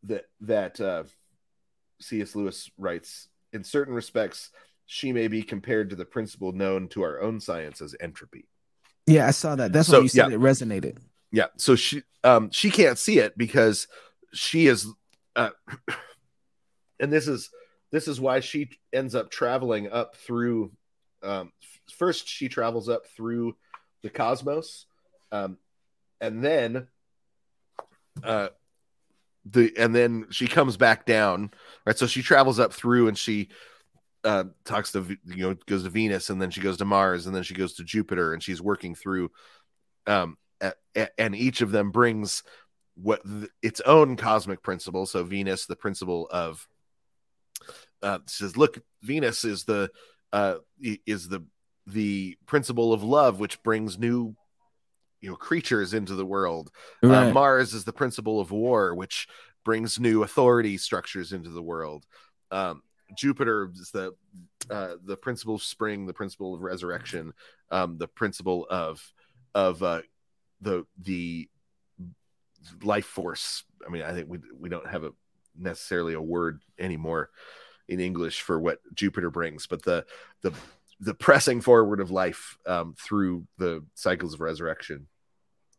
that 0.05 0.25
that 0.43 0.81
uh 0.81 1.05
C.S. 2.01 2.35
Lewis 2.35 2.71
writes 2.77 3.29
in 3.53 3.65
certain 3.65 3.95
respects 3.95 4.51
she 4.87 5.13
may 5.13 5.29
be 5.29 5.43
compared 5.43 5.91
to 5.91 5.97
the 5.97 6.05
principle 6.05 6.53
known 6.53 6.89
to 6.89 7.03
our 7.03 7.21
own 7.21 7.41
science 7.41 7.81
as 7.81 7.95
entropy. 8.01 8.47
Yeah, 9.07 9.27
I 9.27 9.31
saw 9.31 9.55
that. 9.57 9.73
That's 9.73 9.89
so, 9.89 9.99
why 9.99 10.03
you 10.03 10.09
said 10.09 10.31
yeah. 10.31 10.37
it 10.37 10.41
resonated. 10.41 10.99
Yeah. 11.31 11.47
So 11.57 11.75
she 11.75 12.03
um 12.23 12.51
she 12.51 12.71
can't 12.71 12.99
see 12.99 13.19
it 13.19 13.37
because 13.37 13.89
she 14.33 14.67
is 14.67 14.87
uh 15.37 15.51
and 17.01 17.13
this 17.13 17.29
is 17.29 17.51
this 17.93 18.09
is 18.09 18.21
why 18.21 18.41
she 18.41 18.71
ends 18.93 19.15
up 19.15 19.31
traveling 19.31 19.91
up 19.91 20.17
through 20.17 20.73
um 21.25 21.53
first 21.91 22.29
she 22.29 22.49
travels 22.49 22.89
up 22.89 23.07
through 23.07 23.57
the 24.03 24.11
cosmos 24.11 24.87
um 25.33 25.57
and 26.21 26.43
then 26.43 26.87
uh 28.23 28.49
the 29.47 29.73
and 29.79 29.95
then 29.95 30.27
she 30.31 30.47
comes 30.47 30.77
back 30.77 31.05
down 31.05 31.51
right? 31.87 31.99
So 31.99 32.07
she 32.07 32.23
travels 32.23 32.59
up 32.59 32.73
through 32.73 33.09
and 33.09 33.19
she 33.19 33.49
uh, 34.25 34.45
talks 34.65 34.93
to 34.93 35.19
you 35.27 35.49
know 35.49 35.55
goes 35.67 35.83
to 35.85 35.91
Venus 35.91 36.31
and 36.31 36.41
then 36.41 36.51
she 36.51 36.63
goes 36.63 36.79
to 36.79 36.85
Mars 36.87 37.27
and 37.27 37.37
then 37.37 37.43
she 37.43 37.55
goes 37.55 37.75
to 37.75 37.85
Jupiter 37.85 38.33
and 38.33 38.43
she's 38.43 38.63
working 38.63 38.95
through 38.95 39.31
um 40.07 40.39
and 41.19 41.35
each 41.35 41.61
of 41.61 41.73
them 41.73 41.91
brings 41.91 42.43
what 42.95 43.23
th- 43.25 43.51
its 43.61 43.81
own 43.83 44.17
cosmic 44.17 44.63
principle. 44.63 45.05
So 45.05 45.25
Venus 45.25 45.67
the 45.67 45.77
principle 45.77 46.27
of 46.31 46.67
uh 48.03 48.21
says 48.27 48.57
look 48.57 48.79
Venus 49.03 49.45
is 49.45 49.65
the 49.65 49.91
uh 50.35 50.57
is 50.83 51.29
the 51.29 51.43
the 51.87 52.37
principle 52.47 52.93
of 52.93 53.03
love 53.03 53.39
which 53.39 53.63
brings 53.63 53.99
new 53.99 54.35
you 55.21 55.31
know 55.31 55.37
creatures 55.37 55.95
into 55.95 56.15
the 56.15 56.27
world 56.27 56.71
uh, 57.03 57.09
right. 57.09 57.29
uh, 57.29 57.33
Mars 57.33 57.73
is 57.73 57.85
the 57.85 57.93
principle 57.93 58.41
of 58.41 58.51
war 58.51 58.95
which 58.95 59.29
brings 59.65 59.99
new 59.99 60.23
authority 60.23 60.77
structures 60.77 61.33
into 61.33 61.51
the 61.51 61.63
world 61.63 62.05
um 62.51 62.83
Jupiter 63.17 63.71
is 63.73 63.91
the 63.91 64.13
uh, 64.71 64.95
the 65.05 65.17
principle 65.17 65.55
of 65.55 65.63
spring, 65.63 66.07
the 66.07 66.15
principle 66.15 66.55
of 66.55 66.63
resurrection, 66.63 67.33
um, 67.71 67.99
the 67.99 68.09
principle 68.09 68.67
of 68.71 69.01
of 69.55 69.83
uh, 69.83 70.01
the 70.61 70.87
the 71.03 71.49
life 72.83 73.07
force. 73.07 73.65
I 73.87 73.91
mean, 73.91 74.03
I 74.03 74.13
think 74.13 74.29
we 74.29 74.39
we 74.59 74.69
don't 74.69 74.89
have 74.89 75.05
a 75.05 75.13
necessarily 75.57 76.15
a 76.15 76.21
word 76.21 76.63
anymore 76.79 77.31
in 77.89 78.01
English 78.01 78.41
for 78.41 78.59
what 78.59 78.79
Jupiter 78.95 79.31
brings, 79.31 79.67
but 79.67 79.83
the 79.83 80.05
the 80.43 80.53
the 81.01 81.15
pressing 81.15 81.61
forward 81.61 82.01
of 82.01 82.11
life 82.11 82.57
um, 82.67 82.95
through 82.99 83.47
the 83.59 83.85
cycles 83.95 84.35
of 84.35 84.41
resurrection, 84.41 85.07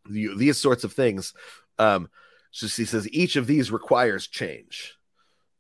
the, 0.10 0.30
these 0.36 0.58
sorts 0.58 0.84
of 0.84 0.94
things. 0.94 1.34
Um, 1.80 2.10
so 2.52 2.68
she 2.68 2.86
says 2.86 3.10
each 3.12 3.36
of 3.36 3.48
these 3.48 3.72
requires 3.72 4.28
change. 4.28 4.96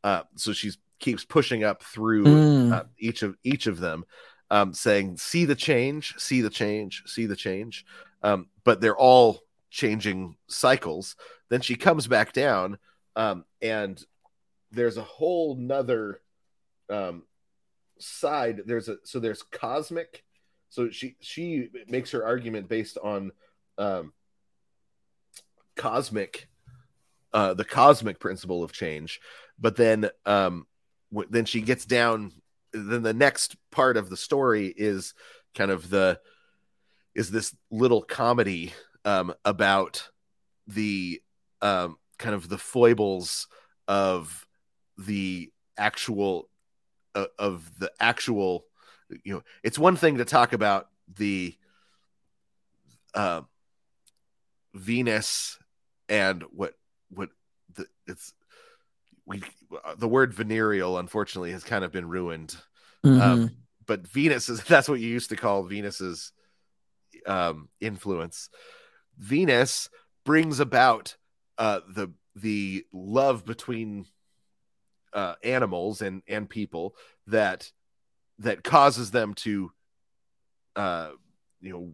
Uh, 0.03 0.23
so 0.35 0.53
she 0.53 0.71
keeps 0.99 1.25
pushing 1.25 1.63
up 1.63 1.83
through 1.83 2.25
mm. 2.25 2.71
uh, 2.71 2.83
each 2.97 3.23
of 3.23 3.35
each 3.43 3.67
of 3.67 3.79
them, 3.79 4.05
um, 4.51 4.73
saying, 4.73 5.17
"See 5.17 5.45
the 5.45 5.55
change, 5.55 6.13
see 6.17 6.41
the 6.41 6.49
change, 6.49 7.03
see 7.05 7.25
the 7.25 7.35
change." 7.35 7.85
Um, 8.21 8.47
but 8.63 8.81
they're 8.81 8.97
all 8.97 9.41
changing 9.71 10.37
cycles. 10.47 11.15
Then 11.49 11.61
she 11.61 11.75
comes 11.75 12.07
back 12.07 12.33
down, 12.33 12.77
um, 13.15 13.45
and 13.61 14.01
there's 14.71 14.97
a 14.97 15.03
whole 15.03 15.55
nother 15.55 16.21
um, 16.89 17.23
side. 17.99 18.61
There's 18.65 18.89
a 18.89 18.97
so 19.03 19.19
there's 19.19 19.43
cosmic. 19.43 20.23
So 20.69 20.89
she 20.89 21.15
she 21.19 21.69
makes 21.87 22.11
her 22.11 22.25
argument 22.25 22.67
based 22.67 22.97
on 23.01 23.31
um, 23.77 24.13
cosmic, 25.75 26.47
uh, 27.33 27.53
the 27.53 27.65
cosmic 27.65 28.19
principle 28.19 28.63
of 28.63 28.73
change. 28.73 29.19
But 29.59 29.75
then 29.75 30.09
um, 30.25 30.67
w- 31.11 31.29
then 31.31 31.45
she 31.45 31.61
gets 31.61 31.85
down. 31.85 32.31
Then 32.73 33.03
the 33.03 33.13
next 33.13 33.55
part 33.71 33.95
of 33.95 34.09
the 34.09 34.17
story 34.17 34.67
is 34.75 35.13
kind 35.53 35.71
of 35.71 35.89
the 35.89 36.19
is 37.13 37.31
this 37.31 37.55
little 37.71 38.01
comedy 38.01 38.73
um, 39.05 39.33
about 39.45 40.09
the 40.67 41.21
um, 41.61 41.97
kind 42.19 42.35
of 42.35 42.49
the 42.49 42.57
foibles 42.57 43.47
of 43.87 44.45
the 44.97 45.51
actual 45.77 46.49
uh, 47.15 47.25
of 47.39 47.71
the 47.79 47.91
actual 47.99 48.65
you 49.23 49.33
know 49.33 49.43
it's 49.63 49.79
one 49.79 49.95
thing 49.95 50.17
to 50.17 50.25
talk 50.25 50.53
about 50.53 50.89
the 51.17 51.55
uh, 53.13 53.41
venus 54.73 55.57
and 56.09 56.43
what 56.51 56.73
what 57.09 57.29
the 57.75 57.87
it's 58.07 58.33
we 59.25 59.41
the 59.97 60.07
word 60.07 60.33
venereal 60.33 60.97
unfortunately 60.97 61.51
has 61.51 61.63
kind 61.63 61.83
of 61.83 61.91
been 61.91 62.07
ruined 62.07 62.55
Mhm. 63.03 63.21
um, 63.21 63.51
but 63.85 64.05
venus 64.07 64.49
is 64.49 64.63
that's 64.67 64.89
what 64.89 64.99
you 64.99 65.07
used 65.07 65.29
to 65.29 65.35
call 65.35 65.63
venus's 65.63 66.31
um, 67.25 67.69
influence 67.79 68.49
venus 69.17 69.89
brings 70.25 70.59
about 70.59 71.15
uh, 71.57 71.79
the 71.87 72.11
the 72.35 72.85
love 72.91 73.45
between 73.45 74.05
uh, 75.15 75.35
animals 75.43 76.01
and 76.01 76.21
and 76.27 76.49
people 76.49 76.95
that 77.27 77.71
that 78.39 78.63
causes 78.63 79.11
them 79.11 79.33
to 79.33 79.71
uh 80.75 81.09
you 81.61 81.71
know 81.71 81.93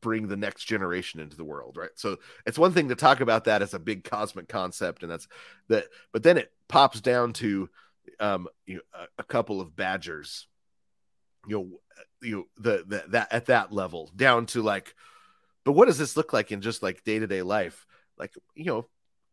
bring 0.00 0.26
the 0.26 0.36
next 0.36 0.64
generation 0.64 1.20
into 1.20 1.36
the 1.36 1.44
world 1.44 1.76
right? 1.76 1.90
So 1.96 2.16
it's 2.46 2.58
one 2.58 2.72
thing 2.72 2.88
to 2.88 2.94
talk 2.94 3.20
about 3.20 3.44
that 3.44 3.60
as 3.60 3.74
a 3.74 3.78
big 3.78 4.04
cosmic 4.04 4.48
concept 4.48 5.02
and 5.02 5.12
that's 5.12 5.28
that 5.68 5.86
but 6.12 6.22
then 6.22 6.38
it 6.38 6.50
pops 6.68 7.00
down 7.00 7.34
to 7.34 7.68
um 8.20 8.48
you 8.64 8.76
know, 8.76 8.82
a, 8.94 9.06
a 9.18 9.24
couple 9.24 9.60
of 9.60 9.76
badgers 9.76 10.46
you 11.46 11.56
know 11.56 11.68
you 12.22 12.36
know 12.36 12.44
the, 12.56 12.84
the 12.86 13.04
that 13.08 13.32
at 13.32 13.46
that 13.46 13.72
level 13.72 14.10
down 14.16 14.46
to 14.46 14.62
like 14.62 14.94
but 15.64 15.72
what 15.72 15.86
does 15.86 15.98
this 15.98 16.16
look 16.16 16.32
like 16.32 16.50
in 16.50 16.60
just 16.60 16.82
like 16.82 17.04
day-to-day 17.04 17.42
life? 17.42 17.86
Like 18.18 18.34
you 18.54 18.66
know 18.66 18.86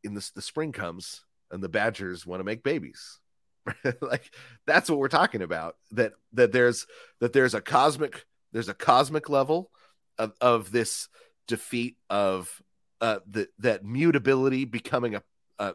in 0.03 0.14
this 0.14 0.31
the 0.31 0.41
spring 0.41 0.72
comes 0.72 1.23
and 1.52 1.64
the 1.64 1.70
badgers 1.70 2.26
want 2.26 2.40
to 2.40 2.44
make 2.44 2.64
babies 2.64 3.20
like 4.02 4.32
that's 4.66 4.90
what 4.90 5.00
we're 5.00 5.08
talking 5.08 5.42
about 5.42 5.76
that 5.92 6.14
that 6.34 6.52
there's 6.52 6.88
that 7.20 7.34
there's 7.34 7.54
a 7.54 7.62
cosmic 7.62 8.26
there's 8.52 8.70
a 8.70 8.74
cosmic 8.74 9.30
level 9.30 9.70
of, 10.18 10.34
of 10.42 10.72
this 10.72 11.08
defeat 11.48 11.98
of 12.10 12.62
uh 13.02 13.20
the, 13.30 13.48
that 13.60 13.84
mutability 13.84 14.66
becoming 14.66 15.16
a, 15.16 15.24
a 15.60 15.74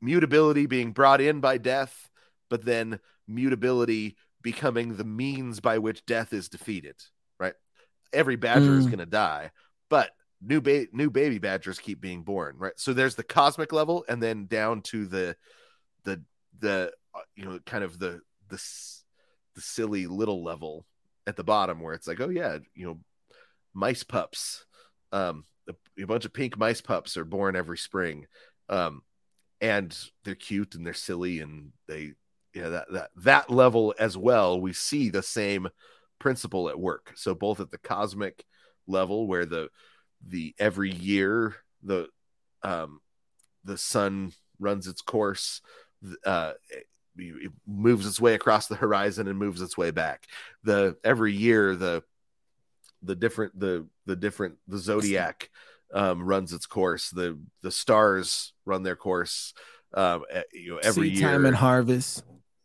mutability 0.00 0.66
being 0.66 0.92
brought 0.92 1.20
in 1.20 1.40
by 1.40 1.58
death 1.58 2.10
but 2.50 2.64
then 2.64 2.98
mutability 3.26 4.16
becoming 4.42 4.96
the 4.96 5.04
means 5.04 5.60
by 5.60 5.78
which 5.78 6.04
death 6.06 6.32
is 6.32 6.48
defeated 6.48 6.96
right 7.40 7.54
every 8.12 8.36
badger 8.36 8.76
is 8.76 8.86
Mm. 8.86 8.90
going 8.90 8.98
to 8.98 9.06
die 9.06 9.50
but 9.88 10.10
new 10.42 10.60
ba- 10.60 10.86
new 10.92 11.10
baby 11.10 11.38
badgers 11.38 11.78
keep 11.78 12.00
being 12.00 12.22
born 12.22 12.56
right? 12.58 12.72
So 12.76 12.92
there's 12.92 13.14
the 13.14 13.22
cosmic 13.22 13.72
level 13.72 14.04
and 14.08 14.22
then 14.22 14.46
down 14.46 14.82
to 14.82 15.06
the 15.06 15.36
the 16.04 16.22
the 16.58 16.92
uh, 17.14 17.20
you 17.34 17.44
know 17.44 17.58
kind 17.66 17.84
of 17.84 17.98
the 17.98 18.20
the 18.48 18.62
the 19.54 19.60
silly 19.60 20.06
little 20.06 20.44
level 20.44 20.86
at 21.26 21.36
the 21.36 21.44
bottom 21.44 21.80
where 21.80 21.94
it's 21.94 22.06
like 22.06 22.20
oh 22.20 22.28
yeah 22.28 22.58
you 22.74 22.86
know 22.86 22.98
mice 23.74 24.04
pups 24.04 24.64
um 25.12 25.44
a, 25.68 26.02
a 26.02 26.06
bunch 26.06 26.24
of 26.24 26.32
pink 26.32 26.56
mice 26.56 26.80
pups 26.80 27.16
are 27.16 27.24
born 27.24 27.56
every 27.56 27.78
spring 27.78 28.26
um 28.68 29.02
and 29.60 29.98
they're 30.24 30.34
cute 30.34 30.74
and 30.74 30.86
they're 30.86 30.94
silly 30.94 31.40
and 31.40 31.72
they 31.88 32.12
yeah 32.54 32.68
that 32.68 32.86
that 32.92 33.10
that 33.16 33.50
level 33.50 33.94
as 33.98 34.16
well 34.16 34.60
we 34.60 34.72
see 34.72 35.08
the 35.08 35.22
same 35.22 35.68
principle 36.18 36.68
at 36.68 36.78
work. 36.78 37.12
So 37.16 37.34
both 37.34 37.60
at 37.60 37.70
the 37.70 37.78
cosmic 37.78 38.44
level 38.86 39.26
where 39.26 39.46
the 39.46 39.68
the 40.26 40.54
every 40.58 40.90
year 40.90 41.56
the 41.82 42.08
um 42.62 43.00
the 43.64 43.76
sun 43.78 44.32
runs 44.58 44.86
its 44.86 45.02
course 45.02 45.60
uh 46.24 46.52
it, 46.70 46.86
it 47.18 47.52
moves 47.66 48.06
its 48.06 48.20
way 48.20 48.34
across 48.34 48.66
the 48.66 48.74
horizon 48.74 49.28
and 49.28 49.38
moves 49.38 49.62
its 49.62 49.76
way 49.76 49.90
back. 49.90 50.26
The 50.64 50.96
every 51.04 51.32
year 51.32 51.74
the 51.74 52.02
the 53.02 53.16
different 53.16 53.58
the 53.58 53.86
the 54.04 54.16
different 54.16 54.56
the 54.68 54.78
zodiac 54.78 55.50
um 55.94 56.22
runs 56.22 56.52
its 56.52 56.66
course. 56.66 57.10
The 57.10 57.38
the 57.62 57.70
stars 57.70 58.52
run 58.64 58.82
their 58.82 58.96
course 58.96 59.54
um 59.94 60.24
you 60.52 60.72
know 60.72 60.78
every 60.78 61.08
year. 61.08 61.30
time 61.30 61.46
and 61.46 61.56
harvest. 61.56 62.24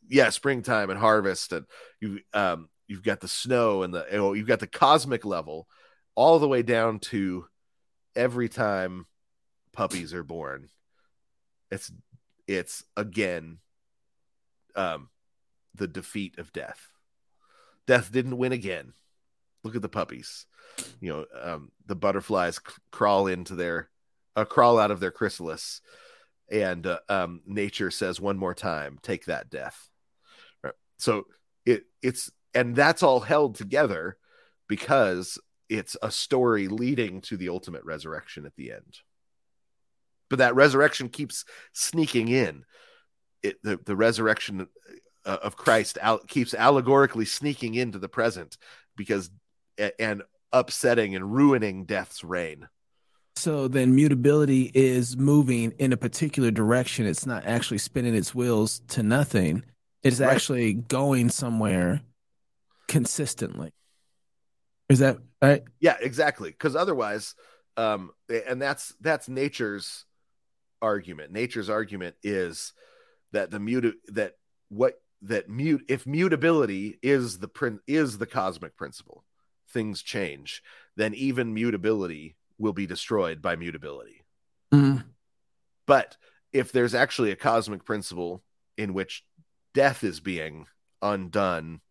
yeah 0.09 0.29
springtime 0.29 0.89
and 0.89 0.99
harvest. 0.99 1.53
And 1.53 1.65
you 1.99 2.19
um 2.33 2.69
you've 2.87 3.03
got 3.03 3.21
the 3.21 3.27
snow 3.27 3.83
and 3.83 3.93
the 3.93 4.05
you 4.11 4.17
know, 4.17 4.33
you've 4.33 4.47
got 4.47 4.59
the 4.59 4.67
cosmic 4.67 5.23
level 5.23 5.67
all 6.15 6.39
the 6.39 6.47
way 6.47 6.61
down 6.61 6.99
to 6.99 7.45
every 8.15 8.49
time 8.49 9.05
puppies 9.73 10.13
are 10.13 10.23
born 10.23 10.69
it's 11.71 11.91
it's 12.47 12.83
again 12.97 13.57
um 14.75 15.09
the 15.73 15.87
defeat 15.87 16.37
of 16.37 16.51
death. 16.51 16.89
Death 17.87 18.11
didn't 18.11 18.37
win 18.37 18.51
again. 18.51 18.93
Look 19.63 19.75
at 19.75 19.81
the 19.81 19.89
puppies. 19.89 20.45
You 20.99 21.09
know 21.13 21.25
um 21.41 21.71
the 21.85 21.95
butterflies 21.95 22.57
c- 22.57 22.73
crawl 22.91 23.27
into 23.27 23.55
their 23.55 23.89
uh, 24.35 24.45
crawl 24.45 24.77
out 24.77 24.91
of 24.91 24.99
their 24.99 25.11
chrysalis. 25.11 25.81
And 26.51 26.85
uh, 26.85 26.99
um 27.07 27.41
nature 27.45 27.89
says 27.89 28.19
one 28.19 28.37
more 28.37 28.53
time 28.53 28.99
take 29.01 29.25
that 29.25 29.49
death. 29.49 29.89
Right 30.63 30.73
so 30.97 31.25
it 31.65 31.85
it's 32.01 32.29
and 32.53 32.75
that's 32.75 33.01
all 33.01 33.21
held 33.21 33.55
together 33.55 34.17
because 34.67 35.39
it's 35.71 35.95
a 36.01 36.11
story 36.11 36.67
leading 36.67 37.21
to 37.21 37.37
the 37.37 37.49
ultimate 37.49 37.83
resurrection 37.85 38.45
at 38.45 38.55
the 38.57 38.71
end 38.71 38.99
but 40.29 40.39
that 40.39 40.55
resurrection 40.55 41.09
keeps 41.09 41.45
sneaking 41.73 42.27
in 42.27 42.63
it 43.43 43.55
the, 43.63 43.79
the 43.85 43.95
resurrection 43.95 44.67
uh, 45.25 45.37
of 45.41 45.55
christ 45.55 45.97
al- 46.01 46.19
keeps 46.19 46.53
allegorically 46.53 47.25
sneaking 47.25 47.73
into 47.75 47.97
the 47.99 48.09
present 48.09 48.57
because 48.95 49.29
and 49.97 50.21
upsetting 50.51 51.15
and 51.15 51.33
ruining 51.33 51.85
death's 51.85 52.23
reign 52.23 52.67
So 53.37 53.69
then 53.69 53.95
mutability 53.95 54.69
is 54.73 55.15
moving 55.15 55.71
in 55.79 55.93
a 55.93 55.97
particular 55.97 56.51
direction. 56.51 57.05
It's 57.07 57.25
not 57.25 57.45
actually 57.45 57.77
spinning 57.79 58.13
its 58.13 58.35
wheels 58.35 58.81
to 58.89 59.01
nothing. 59.01 59.63
It's 60.03 60.19
Right. 60.19 60.33
actually 60.35 60.73
going 60.73 61.29
somewhere 61.29 62.01
consistently. 62.89 63.71
Is 64.91 64.99
that 64.99 65.17
right? 65.41 65.63
yeah 65.79 65.95
exactly 65.99 66.51
because 66.51 66.75
otherwise 66.75 67.33
um 67.77 68.11
and 68.29 68.61
that's 68.61 68.93
that's 69.01 69.29
nature's 69.29 70.05
argument 70.81 71.31
nature's 71.31 71.69
argument 71.69 72.15
is 72.23 72.73
that 73.31 73.49
the 73.51 73.59
mute 73.59 73.95
that 74.09 74.33
what 74.69 74.95
that 75.21 75.49
mute 75.49 75.83
if 75.87 76.05
mutability 76.05 76.99
is 77.01 77.39
the 77.39 77.47
prin 77.47 77.79
is 77.87 78.17
the 78.17 78.25
cosmic 78.25 78.75
principle 78.75 79.23
things 79.69 80.01
change 80.01 80.61
then 80.97 81.13
even 81.13 81.53
mutability 81.53 82.35
will 82.57 82.73
be 82.73 82.85
destroyed 82.85 83.41
by 83.41 83.55
mutability 83.55 84.23
Mm. 84.73 85.03
but 85.85 86.17
if 86.53 86.71
there's 86.71 86.95
actually 86.95 87.31
a 87.31 87.35
cosmic 87.35 87.83
principle 87.85 88.41
in 88.77 88.93
which 88.93 89.23
death 89.73 90.03
is 90.03 90.19
being 90.19 90.65
undone 91.01 91.81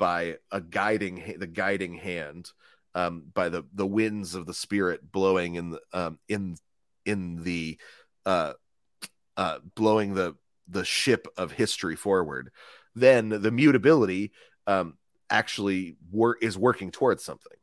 by 0.00 0.38
a 0.50 0.60
guiding 0.60 1.36
the 1.38 1.46
guiding 1.46 1.94
hand 1.94 2.50
um, 2.94 3.22
by 3.32 3.50
the 3.50 3.62
the 3.74 3.86
winds 3.86 4.34
of 4.34 4.46
the 4.46 4.54
spirit 4.54 5.12
blowing 5.12 5.54
in 5.54 5.70
the 5.70 5.80
um, 5.92 6.18
in 6.26 6.56
in 7.04 7.44
the 7.44 7.78
uh, 8.24 8.54
uh, 9.36 9.58
blowing 9.76 10.14
the 10.14 10.34
the 10.66 10.84
ship 10.84 11.28
of 11.36 11.52
history 11.52 11.94
forward 11.96 12.50
then 12.94 13.28
the 13.28 13.50
mutability 13.50 14.32
um, 14.66 14.96
actually 15.28 15.96
wor- 16.10 16.38
is 16.40 16.56
working 16.56 16.90
towards 16.90 17.22
something 17.22 17.56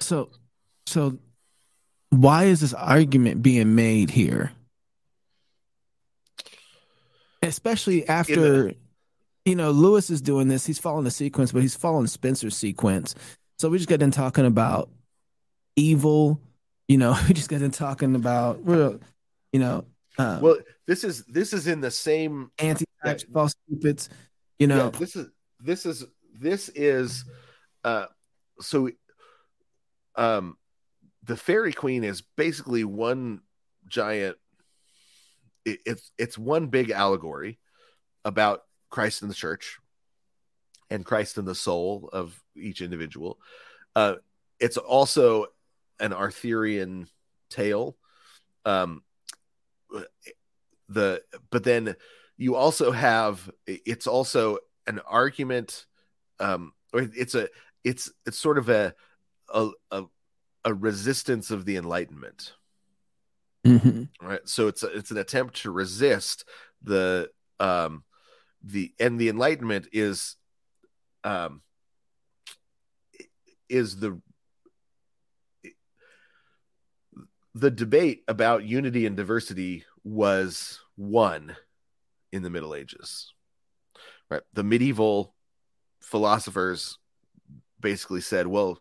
So, 0.00 0.30
so 0.86 1.18
why 2.10 2.44
is 2.44 2.60
this 2.60 2.74
argument 2.74 3.42
being 3.42 3.74
made 3.74 4.10
here? 4.10 4.52
Especially 7.42 8.08
after, 8.08 8.72
you 9.46 9.54
know, 9.54 9.70
Lewis 9.70 10.10
is 10.10 10.20
doing 10.20 10.48
this. 10.48 10.66
He's 10.66 10.80
following 10.80 11.04
the 11.04 11.10
sequence, 11.10 11.52
but 11.52 11.62
he's 11.62 11.76
following 11.76 12.06
Spenser's 12.06 12.56
sequence. 12.56 13.14
So 13.58 13.70
we 13.70 13.78
just 13.78 13.88
got 13.88 14.00
done 14.00 14.10
talking 14.10 14.44
about 14.44 14.90
evil. 15.76 16.40
You 16.88 16.98
know, 16.98 17.16
we 17.28 17.34
just 17.34 17.48
got 17.48 17.60
to 17.60 17.68
talking 17.68 18.16
about 18.16 18.58
real, 18.66 19.00
you 19.52 19.60
know. 19.60 19.84
Um, 20.18 20.40
well, 20.40 20.58
this 20.86 21.04
is 21.04 21.24
this 21.26 21.52
is 21.52 21.68
in 21.68 21.80
the 21.80 21.90
same 21.90 22.50
anti 22.58 22.84
false 23.32 23.54
cupids. 23.68 24.10
You 24.58 24.66
know, 24.66 24.86
yeah, 24.86 24.98
this 24.98 25.14
is 25.14 25.28
this 25.60 25.86
is 25.86 26.04
this 26.38 26.68
is 26.70 27.24
uh 27.84 28.06
so 28.60 28.90
um 30.16 30.56
the 31.22 31.36
Faerie 31.36 31.72
Queene 31.72 32.04
is 32.04 32.22
basically 32.36 32.82
one 32.82 33.42
giant 33.86 34.36
it, 35.64 35.80
it's 35.86 36.10
it's 36.18 36.36
one 36.36 36.66
big 36.66 36.90
allegory 36.90 37.58
about 38.24 38.62
Christ 38.90 39.22
in 39.22 39.28
the 39.28 39.34
church 39.34 39.78
and 40.90 41.04
Christ 41.04 41.38
in 41.38 41.44
the 41.44 41.54
soul 41.54 42.08
of 42.12 42.42
each 42.54 42.80
individual. 42.80 43.38
Uh, 43.94 44.16
it's 44.60 44.76
also 44.76 45.46
an 45.98 46.12
Arthurian 46.12 47.08
tale. 47.50 47.96
Um, 48.64 49.02
the 50.88 51.22
but 51.50 51.64
then 51.64 51.96
you 52.36 52.54
also 52.54 52.90
have 52.92 53.50
it's 53.66 54.06
also 54.06 54.58
an 54.86 55.00
argument, 55.00 55.86
um, 56.38 56.72
or 56.92 57.08
it's 57.14 57.34
a 57.34 57.48
it's 57.84 58.10
it's 58.24 58.38
sort 58.38 58.58
of 58.58 58.68
a 58.68 58.94
a 59.52 59.70
a, 59.90 60.04
a 60.64 60.74
resistance 60.74 61.50
of 61.50 61.64
the 61.64 61.76
Enlightenment. 61.76 62.52
Mm-hmm. 63.64 64.26
Right. 64.26 64.40
So 64.44 64.68
it's 64.68 64.82
a, 64.82 64.86
it's 64.88 65.10
an 65.10 65.18
attempt 65.18 65.62
to 65.62 65.70
resist 65.70 66.44
the 66.82 67.30
um 67.58 68.04
the 68.66 68.92
and 68.98 69.18
the 69.18 69.28
Enlightenment 69.28 69.88
is 69.92 70.36
um 71.24 71.62
is 73.68 73.98
the 73.98 74.20
the 77.54 77.70
debate 77.70 78.22
about 78.28 78.64
unity 78.64 79.06
and 79.06 79.16
diversity 79.16 79.84
was 80.04 80.80
won 80.96 81.56
in 82.32 82.42
the 82.42 82.50
Middle 82.50 82.74
Ages. 82.74 83.32
Right. 84.28 84.42
The 84.52 84.64
medieval 84.64 85.34
philosophers 86.02 86.98
basically 87.80 88.20
said, 88.20 88.46
well, 88.46 88.78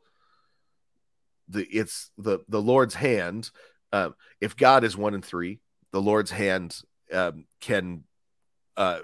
the 1.47 1.65
it's 1.65 2.09
the 2.17 2.39
the 2.49 2.61
Lord's 2.61 2.95
hand 2.95 3.51
um, 3.95 4.15
if 4.41 4.57
God 4.57 4.83
is 4.83 4.97
one 4.97 5.13
and 5.13 5.23
three, 5.23 5.59
the 5.91 6.01
Lord's 6.01 6.31
hand 6.31 6.77
um, 7.13 7.45
can 7.61 8.03
uh, 8.75 8.99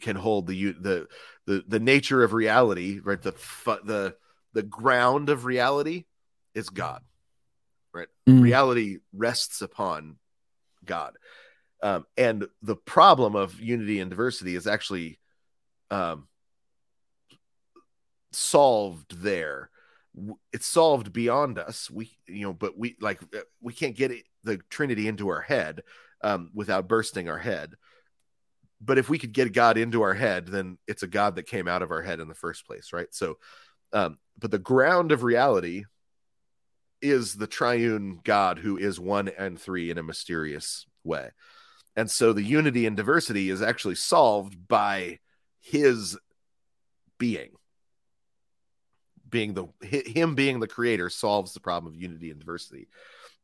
can 0.00 0.16
hold 0.16 0.46
the 0.46 0.72
the 0.72 1.06
the 1.46 1.64
the 1.66 1.80
nature 1.80 2.22
of 2.22 2.32
reality, 2.32 3.00
right? 3.02 3.20
The 3.20 3.34
the 3.84 4.14
the 4.52 4.62
ground 4.62 5.28
of 5.28 5.44
reality 5.44 6.04
is 6.54 6.68
God, 6.68 7.02
right? 7.92 8.08
Mm. 8.28 8.42
Reality 8.42 8.98
rests 9.12 9.62
upon 9.62 10.16
God, 10.84 11.16
um, 11.82 12.06
and 12.16 12.46
the 12.62 12.76
problem 12.76 13.36
of 13.36 13.60
unity 13.60 14.00
and 14.00 14.10
diversity 14.10 14.54
is 14.54 14.66
actually 14.66 15.18
um, 15.90 16.28
solved 18.32 19.22
there 19.22 19.70
it's 20.52 20.66
solved 20.66 21.12
beyond 21.12 21.58
us 21.58 21.90
we 21.90 22.10
you 22.26 22.42
know 22.42 22.52
but 22.52 22.76
we 22.78 22.96
like 23.00 23.22
uh, 23.34 23.40
we 23.60 23.72
can't 23.72 23.96
get 23.96 24.10
it, 24.10 24.24
the 24.44 24.58
trinity 24.68 25.08
into 25.08 25.28
our 25.28 25.40
head 25.40 25.82
um, 26.22 26.50
without 26.54 26.88
bursting 26.88 27.28
our 27.28 27.38
head 27.38 27.74
but 28.84 28.98
if 28.98 29.08
we 29.08 29.18
could 29.18 29.32
get 29.32 29.52
god 29.52 29.78
into 29.78 30.02
our 30.02 30.14
head 30.14 30.46
then 30.46 30.78
it's 30.86 31.02
a 31.02 31.08
god 31.08 31.36
that 31.36 31.44
came 31.44 31.68
out 31.68 31.82
of 31.82 31.90
our 31.90 32.02
head 32.02 32.20
in 32.20 32.28
the 32.28 32.34
first 32.34 32.66
place 32.66 32.92
right? 32.92 33.08
So 33.12 33.38
um, 33.92 34.18
but 34.38 34.50
the 34.50 34.58
ground 34.58 35.12
of 35.12 35.22
reality 35.22 35.84
is 37.02 37.34
the 37.34 37.46
triune 37.46 38.20
god 38.22 38.58
who 38.58 38.78
is 38.78 38.98
one 38.98 39.28
and 39.28 39.60
three 39.60 39.90
in 39.90 39.98
a 39.98 40.02
mysterious 40.02 40.86
way. 41.04 41.30
And 41.96 42.10
so 42.10 42.32
the 42.32 42.42
unity 42.42 42.86
and 42.86 42.96
diversity 42.96 43.50
is 43.50 43.60
actually 43.60 43.96
solved 43.96 44.66
by 44.66 45.18
his 45.60 46.16
being. 47.18 47.50
Being 49.28 49.54
the 49.54 49.66
him 49.86 50.34
being 50.34 50.60
the 50.60 50.68
creator 50.68 51.10
solves 51.10 51.54
the 51.54 51.60
problem 51.60 51.92
of 51.92 52.00
unity 52.00 52.30
and 52.30 52.38
diversity. 52.38 52.88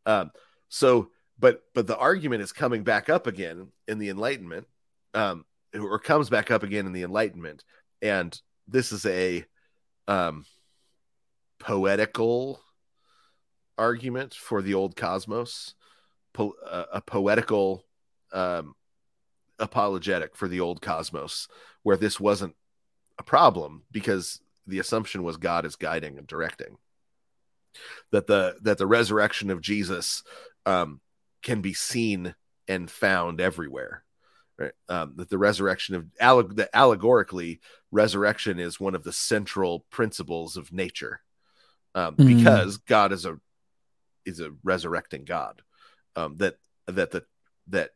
Um, 0.06 0.30
so, 0.68 1.10
but 1.38 1.62
but 1.74 1.86
the 1.86 1.96
argument 1.96 2.42
is 2.42 2.52
coming 2.52 2.84
back 2.84 3.08
up 3.08 3.26
again 3.26 3.68
in 3.86 3.98
the 3.98 4.10
Enlightenment, 4.10 4.66
um, 5.18 5.44
or 5.74 5.98
comes 5.98 6.30
back 6.30 6.50
up 6.50 6.62
again 6.62 6.86
in 6.86 6.92
the 6.92 7.02
Enlightenment, 7.02 7.64
and 8.00 8.40
this 8.68 8.92
is 8.92 9.04
a 9.04 9.44
um, 10.06 10.44
poetical 11.58 12.60
argument 13.76 14.32
for 14.32 14.62
the 14.62 14.74
old 14.74 14.94
cosmos, 14.94 15.74
po- 16.32 16.54
uh, 16.64 16.84
a 16.92 17.00
poetical 17.00 17.84
um, 18.32 18.74
apologetic 19.58 20.36
for 20.36 20.46
the 20.46 20.60
old 20.60 20.80
cosmos, 20.80 21.48
where 21.82 21.96
this 21.96 22.20
wasn't 22.20 22.54
a 23.18 23.24
problem 23.24 23.82
because 23.90 24.40
the 24.68 24.78
assumption 24.78 25.24
was 25.24 25.36
God 25.36 25.66
is 25.66 25.74
guiding 25.74 26.16
and 26.16 26.28
directing. 26.28 26.76
That 28.12 28.28
the 28.28 28.56
that 28.62 28.78
the 28.78 28.86
resurrection 28.86 29.50
of 29.50 29.60
Jesus 29.60 30.22
um, 30.64 31.00
can 31.42 31.60
be 31.60 31.74
seen 31.74 32.36
and 32.68 32.88
found 32.88 33.40
everywhere. 33.40 34.04
Right? 34.58 34.72
Um, 34.88 35.14
that 35.16 35.30
the 35.30 35.38
resurrection 35.38 35.94
of 35.94 36.06
alleg- 36.20 36.56
that 36.56 36.70
allegorically 36.74 37.60
resurrection 37.92 38.58
is 38.58 38.80
one 38.80 38.94
of 38.94 39.04
the 39.04 39.12
central 39.12 39.86
principles 39.90 40.56
of 40.56 40.72
nature, 40.72 41.20
um, 41.94 42.16
mm-hmm. 42.16 42.36
because 42.36 42.78
God 42.78 43.12
is 43.12 43.24
a 43.24 43.38
is 44.26 44.40
a 44.40 44.50
resurrecting 44.64 45.24
God. 45.24 45.62
Um, 46.16 46.36
that 46.38 46.56
that 46.86 47.12
the 47.12 47.24
that 47.68 47.90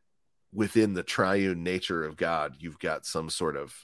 within 0.53 0.95
the 0.95 1.03
triune 1.03 1.65
nature 1.65 2.05
of 2.05 2.17
God, 2.17 2.55
you've 2.59 2.79
got 2.79 3.07
some 3.07 3.29
sort 3.29 3.57
of 3.57 3.75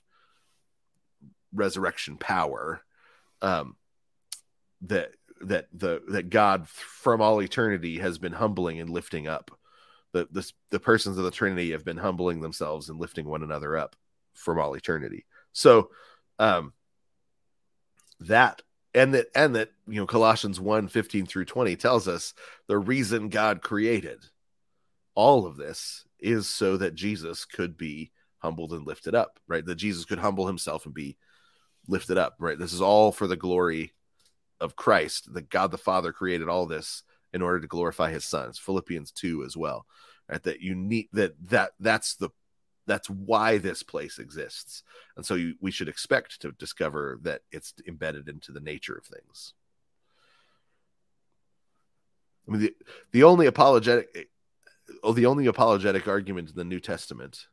resurrection 1.53 2.19
power 2.19 2.83
um 3.41 3.75
that 4.83 5.13
that 5.41 5.67
the 5.73 6.03
that 6.09 6.31
God 6.31 6.69
from 6.69 7.21
all 7.21 7.41
eternity 7.41 7.99
has 7.99 8.19
been 8.19 8.33
humbling 8.33 8.81
and 8.81 8.91
lifting 8.91 9.27
up. 9.27 9.58
The 10.19 10.41
the 10.41 10.53
the 10.71 10.81
persons 10.81 11.19
of 11.19 11.25
the 11.25 11.31
Trinity 11.31 11.73
have 11.73 11.85
been 11.85 11.97
humbling 11.97 12.41
themselves 12.41 12.89
and 12.89 12.99
lifting 12.99 13.27
one 13.27 13.43
another 13.43 13.77
up 13.77 13.97
from 14.35 14.59
all 14.59 14.75
eternity. 14.75 15.27
So 15.53 15.91
um 16.39 16.73
that 18.21 18.63
and 18.95 19.15
that 19.15 19.27
and 19.35 19.55
that 19.57 19.71
you 19.87 20.01
know 20.01 20.07
Colossians 20.07 20.61
1 20.61 20.89
15 20.89 21.27
through 21.27 21.45
20 21.45 21.77
tells 21.77 22.09
us 22.09 22.35
the 22.67 22.79
reason 22.79 23.29
God 23.29 23.63
created 23.63 24.25
all 25.15 25.47
of 25.47 25.57
this 25.57 26.05
is 26.19 26.49
so 26.49 26.77
that 26.77 26.95
Jesus 26.95 27.45
could 27.45 27.77
be 27.77 28.11
humbled 28.39 28.73
and 28.73 28.87
lifted 28.87 29.15
up, 29.15 29.39
right? 29.47 29.65
That 29.65 29.77
Jesus 29.77 30.05
could 30.05 30.19
humble 30.19 30.47
himself 30.47 30.85
and 30.85 30.95
be 30.95 31.17
lifted 31.87 32.19
up, 32.19 32.37
right? 32.39 32.59
This 32.59 32.73
is 32.73 32.81
all 32.81 33.13
for 33.13 33.27
the 33.27 33.37
glory 33.37 33.93
of 34.61 34.77
Christ. 34.77 35.33
That 35.35 35.51
God 35.51 35.71
the 35.71 35.79
Father 35.79 36.13
created 36.13 36.49
all 36.49 36.67
this 36.67 37.03
in 37.39 37.43
order 37.43 37.61
to 37.61 37.69
glorify 37.69 38.11
his 38.11 38.25
sons. 38.25 38.59
Philippians 38.59 39.13
2 39.13 39.45
as 39.45 39.57
well. 39.57 39.87
Right? 40.29 40.43
That 40.43 40.61
you 40.61 40.75
need 40.75 41.09
that 41.13 41.35
that 41.47 41.71
that's 41.79 42.17
the 42.17 42.31
that's 42.87 43.09
why 43.09 43.59
this 43.59 43.83
place 43.83 44.19
exists. 44.19 44.83
And 45.17 45.25
so 45.25 45.35
you, 45.35 45.55
we 45.61 45.71
should 45.71 45.89
expect 45.89 46.41
to 46.41 46.53
discover 46.53 47.21
that 47.23 47.43
it's 47.53 47.75
embedded 47.87 48.29
into 48.29 48.51
the 48.51 48.61
nature 48.61 48.97
of 48.97 49.05
things. 49.05 49.53
I 52.47 52.51
mean, 52.51 52.61
the, 52.63 52.75
the 53.13 53.25
only 53.25 53.47
apologetic, 53.47 54.31
oh, 55.03 55.13
the 55.13 55.27
only 55.27 55.47
apologetic 55.47 56.09
argument 56.09 56.49
in 56.49 56.57
the 56.57 56.65
New 56.65 56.81
Testament 56.81 57.47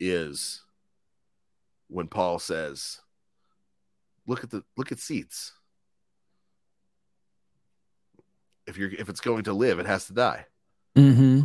is 0.00 0.62
when 1.88 2.08
Paul 2.08 2.38
says, 2.38 3.00
"Look 4.26 4.44
at 4.44 4.50
the 4.50 4.62
look 4.76 4.92
at 4.92 4.98
seats. 4.98 5.52
If 8.66 8.76
you're 8.76 8.90
if 8.90 9.08
it's 9.08 9.20
going 9.20 9.44
to 9.44 9.52
live, 9.52 9.78
it 9.78 9.86
has 9.86 10.06
to 10.06 10.12
die." 10.12 10.46
Mm-hmm. 10.96 11.42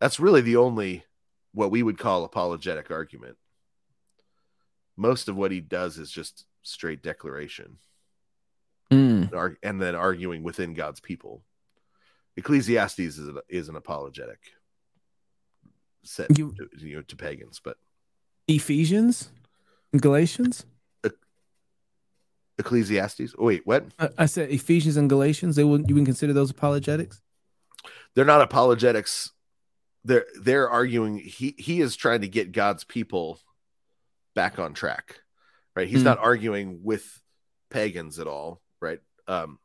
That's 0.00 0.20
really 0.20 0.40
the 0.40 0.56
only 0.56 1.04
what 1.52 1.70
we 1.70 1.82
would 1.82 1.98
call 1.98 2.24
apologetic 2.24 2.90
argument. 2.90 3.36
Most 4.96 5.28
of 5.28 5.36
what 5.36 5.50
he 5.50 5.60
does 5.60 5.98
is 5.98 6.10
just 6.10 6.44
straight 6.62 7.02
declaration, 7.02 7.78
mm. 8.90 9.56
and 9.62 9.80
then 9.80 9.94
arguing 9.94 10.42
within 10.42 10.74
God's 10.74 11.00
people. 11.00 11.42
Ecclesiastes 12.36 12.98
is, 12.98 13.28
a, 13.28 13.42
is 13.48 13.68
an 13.68 13.76
apologetic 13.76 14.38
set 16.02 16.36
you, 16.38 16.54
to, 16.56 16.68
you 16.86 16.96
know, 16.96 17.02
to 17.02 17.16
pagans, 17.16 17.60
but 17.62 17.78
Ephesians 18.48 19.30
and 19.92 20.02
Galatians? 20.02 20.66
Ecclesiastes. 22.58 23.34
Oh, 23.38 23.44
wait, 23.44 23.66
what? 23.66 23.84
I, 23.98 24.08
I 24.18 24.26
said 24.26 24.50
Ephesians 24.50 24.96
and 24.96 25.08
Galatians. 25.08 25.56
They 25.56 25.64
would 25.64 25.88
you 25.88 25.94
would 25.94 26.04
consider 26.04 26.32
those 26.32 26.50
apologetics? 26.50 27.20
They're 28.14 28.24
not 28.24 28.40
apologetics. 28.40 29.32
They're 30.04 30.26
they're 30.40 30.68
arguing 30.68 31.18
he 31.18 31.54
he 31.58 31.80
is 31.80 31.96
trying 31.96 32.22
to 32.22 32.28
get 32.28 32.52
God's 32.52 32.84
people 32.84 33.40
back 34.34 34.58
on 34.58 34.74
track. 34.74 35.20
Right? 35.74 35.88
He's 35.88 36.00
mm. 36.00 36.04
not 36.04 36.18
arguing 36.18 36.80
with 36.82 37.20
pagans 37.70 38.18
at 38.18 38.26
all, 38.26 38.62
right? 38.80 39.00
Um, 39.28 39.58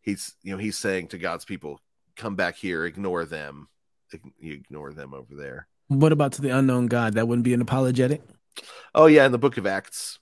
he's 0.00 0.34
you 0.42 0.52
know 0.52 0.58
he's 0.58 0.78
saying 0.78 1.08
to 1.08 1.18
God's 1.18 1.44
people, 1.44 1.80
come 2.16 2.36
back 2.36 2.56
here, 2.56 2.86
ignore 2.86 3.26
them, 3.26 3.68
you 4.38 4.54
ignore 4.54 4.92
them 4.92 5.12
over 5.12 5.34
there. 5.34 5.66
What 5.88 6.12
about 6.12 6.32
to 6.34 6.42
the 6.42 6.50
unknown 6.50 6.86
God? 6.86 7.14
That 7.14 7.28
wouldn't 7.28 7.44
be 7.44 7.52
an 7.52 7.60
apologetic. 7.60 8.22
Oh 8.94 9.06
yeah, 9.06 9.26
in 9.26 9.32
the 9.32 9.38
Book 9.38 9.58
of 9.58 9.66
Acts, 9.66 10.18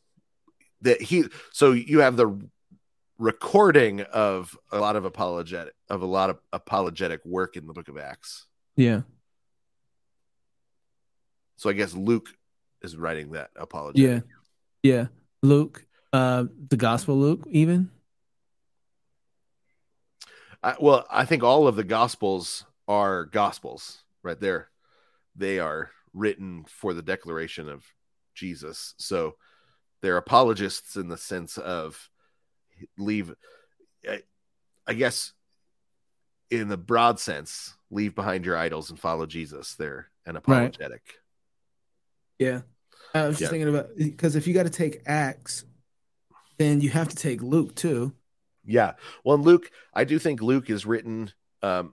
that 0.82 1.00
he. 1.00 1.24
So 1.52 1.72
you 1.72 2.00
have 2.00 2.16
the 2.16 2.38
recording 3.18 4.02
of 4.02 4.56
a 4.70 4.78
lot 4.78 4.96
of 4.96 5.04
apologetic 5.04 5.74
of 5.88 6.02
a 6.02 6.06
lot 6.06 6.30
of 6.30 6.38
apologetic 6.52 7.24
work 7.24 7.56
in 7.56 7.66
the 7.66 7.72
Book 7.72 7.88
of 7.88 7.98
Acts. 7.98 8.46
Yeah. 8.76 9.02
So 11.56 11.68
I 11.68 11.72
guess 11.72 11.94
Luke 11.94 12.28
is 12.82 12.96
writing 12.96 13.32
that 13.32 13.50
apology. 13.56 14.02
Yeah. 14.02 14.20
Yeah. 14.82 15.06
Luke, 15.42 15.84
uh, 16.12 16.44
the 16.68 16.76
Gospel 16.76 17.16
Luke, 17.18 17.44
even. 17.50 17.90
I, 20.62 20.76
well, 20.80 21.06
I 21.10 21.24
think 21.24 21.42
all 21.42 21.68
of 21.68 21.76
the 21.76 21.84
Gospels 21.84 22.64
are 22.86 23.26
Gospels, 23.26 24.02
right 24.22 24.38
there. 24.40 24.68
They 25.36 25.58
are 25.58 25.90
written 26.14 26.64
for 26.68 26.94
the 26.94 27.02
declaration 27.02 27.68
of 27.68 27.84
Jesus. 28.34 28.94
So 28.98 29.36
they're 30.02 30.16
apologists 30.16 30.96
in 30.96 31.08
the 31.08 31.16
sense 31.16 31.58
of 31.58 32.08
leave, 32.96 33.34
I, 34.08 34.22
I 34.86 34.94
guess, 34.94 35.32
in 36.50 36.68
the 36.68 36.76
broad 36.76 37.18
sense, 37.20 37.74
leave 37.90 38.14
behind 38.14 38.44
your 38.44 38.56
idols 38.56 38.90
and 38.90 38.98
follow 38.98 39.26
Jesus. 39.26 39.74
They're 39.74 40.08
an 40.26 40.36
apologetic. 40.36 41.02
Right. 42.40 42.46
Yeah. 42.46 42.60
I 43.14 43.26
was 43.26 43.38
just 43.38 43.42
yeah. 43.42 43.48
thinking 43.48 43.68
about 43.68 43.90
because 43.96 44.36
if 44.36 44.46
you 44.46 44.54
got 44.54 44.64
to 44.64 44.70
take 44.70 45.02
Acts, 45.06 45.64
then 46.58 46.80
you 46.80 46.90
have 46.90 47.08
to 47.08 47.16
take 47.16 47.42
Luke 47.42 47.74
too. 47.74 48.12
Yeah. 48.64 48.94
Well, 49.24 49.38
Luke, 49.38 49.70
I 49.94 50.04
do 50.04 50.18
think 50.18 50.42
Luke 50.42 50.68
is 50.70 50.84
written 50.84 51.32
um, 51.62 51.92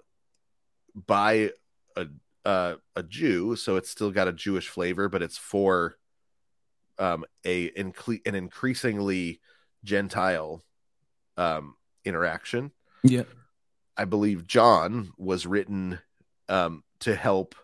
by 0.94 1.52
a 1.96 2.08
uh, 2.44 2.76
a 2.96 3.04
Jew, 3.04 3.56
so 3.56 3.76
it's 3.76 3.90
still 3.90 4.12
got 4.12 4.28
a 4.28 4.34
Jewish 4.34 4.68
flavor, 4.68 5.10
but 5.10 5.22
it's 5.22 5.38
for 5.38 5.96
um, 6.98 7.26
a 7.46 7.72
an 7.76 8.36
increasingly 8.36 9.42
Gentile 9.84 10.64
um, 11.38 11.76
interaction. 12.04 12.72
Yeah. 13.04 13.24
I 13.98 14.06
believe 14.06 14.48
John 14.48 15.12
was 15.18 15.46
written 15.46 16.00
um, 16.50 16.84
to 17.00 17.16
help 17.16 17.56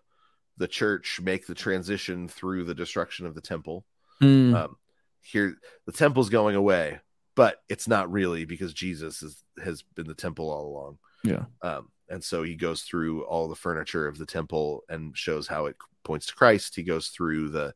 the 0.58 0.68
church 0.68 1.20
make 1.22 1.48
the 1.48 1.56
transition 1.56 2.28
through 2.28 2.66
the 2.66 2.76
destruction 2.76 3.26
of 3.26 3.36
the 3.36 3.42
temple. 3.42 3.86
Mm. 4.22 4.56
Um, 4.56 4.78
here, 5.22 5.56
the 5.86 5.92
temple's 5.92 6.30
going 6.30 6.56
away, 6.56 7.00
but 7.36 7.62
it's 7.70 7.88
not 7.88 8.12
really 8.12 8.46
because 8.46 8.74
Jesus 8.74 9.24
is, 9.24 9.44
has 9.64 9.84
been 9.96 10.08
the 10.08 10.14
temple 10.14 10.50
all 10.50 10.68
along. 10.68 10.98
Yeah. 11.24 11.46
Um, 11.62 11.90
and 12.10 12.24
so 12.24 12.44
he 12.44 12.56
goes 12.56 12.84
through 12.84 13.24
all 13.24 13.48
the 13.48 13.56
furniture 13.56 14.08
of 14.08 14.18
the 14.18 14.26
temple 14.26 14.84
and 14.90 15.18
shows 15.18 15.48
how 15.48 15.66
it 15.66 15.76
points 16.04 16.28
to 16.28 16.36
Christ. 16.36 16.76
He 16.76 16.84
goes 16.84 17.08
through 17.08 17.50
the 17.50 17.74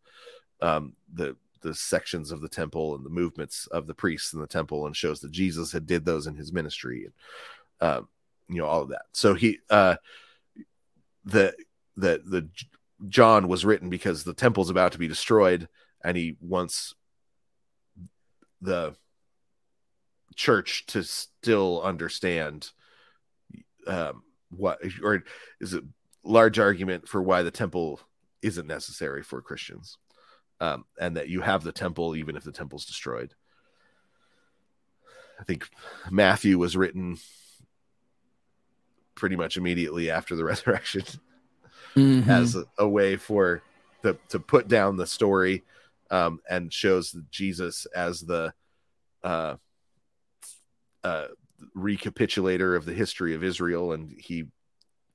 um, 0.61 0.93
the 1.13 1.35
the 1.65 1.73
sections 1.73 2.31
of 2.31 2.41
the 2.41 2.47
temple 2.47 2.95
and 2.95 3.03
the 3.03 3.09
movements 3.09 3.65
of 3.67 3.87
the 3.87 3.93
priests 3.93 4.33
in 4.33 4.39
the 4.39 4.47
temple 4.47 4.85
and 4.85 4.95
shows 4.95 5.19
that 5.19 5.31
Jesus 5.31 5.71
had 5.71 5.87
did 5.87 6.05
those 6.05 6.27
in 6.27 6.35
his 6.35 6.53
ministry 6.53 7.05
and 7.81 7.89
um, 7.89 8.07
you 8.47 8.57
know 8.61 8.67
all 8.67 8.83
of 8.83 8.89
that. 8.89 9.05
So 9.13 9.33
he 9.33 9.57
uh, 9.69 9.95
the 11.25 11.55
the 11.97 12.21
the 12.23 12.47
John 13.09 13.47
was 13.47 13.65
written 13.65 13.89
because 13.89 14.23
the 14.23 14.33
temple's 14.33 14.69
about 14.69 14.91
to 14.91 14.99
be 14.99 15.07
destroyed 15.07 15.67
and 16.03 16.15
he 16.15 16.37
wants 16.39 16.93
the 18.61 18.95
church 20.35 20.85
to 20.87 21.03
still 21.03 21.81
understand 21.81 22.69
um, 23.87 24.21
what 24.49 24.79
or 25.01 25.23
is 25.59 25.73
a 25.73 25.81
large 26.23 26.59
argument 26.59 27.07
for 27.07 27.23
why 27.23 27.41
the 27.41 27.51
temple 27.51 27.99
isn't 28.43 28.67
necessary 28.67 29.23
for 29.23 29.41
Christians 29.41 29.97
um, 30.59 30.85
and 30.99 31.17
that 31.17 31.29
you 31.29 31.41
have 31.41 31.63
the 31.63 31.71
temple 31.71 32.15
even 32.15 32.35
if 32.35 32.43
the 32.43 32.51
temple's 32.51 32.85
destroyed. 32.85 33.33
I 35.39 35.43
think 35.43 35.69
Matthew 36.09 36.57
was 36.57 36.77
written 36.77 37.17
pretty 39.15 39.35
much 39.35 39.57
immediately 39.57 40.09
after 40.09 40.35
the 40.35 40.43
resurrection 40.45 41.03
mm-hmm. 41.95 42.29
as 42.29 42.55
a, 42.55 42.65
a, 42.77 42.87
way 42.87 43.15
for 43.15 43.61
the 44.01 44.17
to 44.29 44.39
put 44.39 44.67
down 44.67 44.97
the 44.97 45.07
story 45.07 45.63
um, 46.11 46.39
and 46.49 46.71
shows 46.71 47.15
Jesus 47.31 47.85
as 47.95 48.21
the 48.21 48.53
uh, 49.23 49.55
uh, 51.03 51.27
recapitulator 51.75 52.75
of 52.75 52.85
the 52.85 52.93
history 52.93 53.33
of 53.33 53.43
Israel, 53.43 53.93
and 53.93 54.13
he 54.17 54.45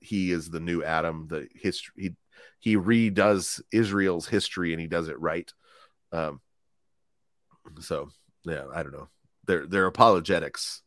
he 0.01 0.33
is 0.33 0.51
the 0.51 0.61
new 0.61 0.83
Adam. 0.83 1.27
The 1.29 1.49
history 1.55 1.93
he 1.97 2.11
he 2.59 2.77
redoes 2.77 3.61
Israel's 3.73 4.29
history 4.29 4.73
and 4.73 4.81
he 4.81 4.87
does 4.87 5.09
it 5.09 5.21
right. 5.21 5.51
Um, 6.13 6.41
so 7.81 8.11
yeah, 8.45 8.65
I 8.75 8.83
don't 8.83 8.93
know. 8.93 9.09
They're 9.47 9.67
they're 9.67 9.87
apologetics, 9.87 10.83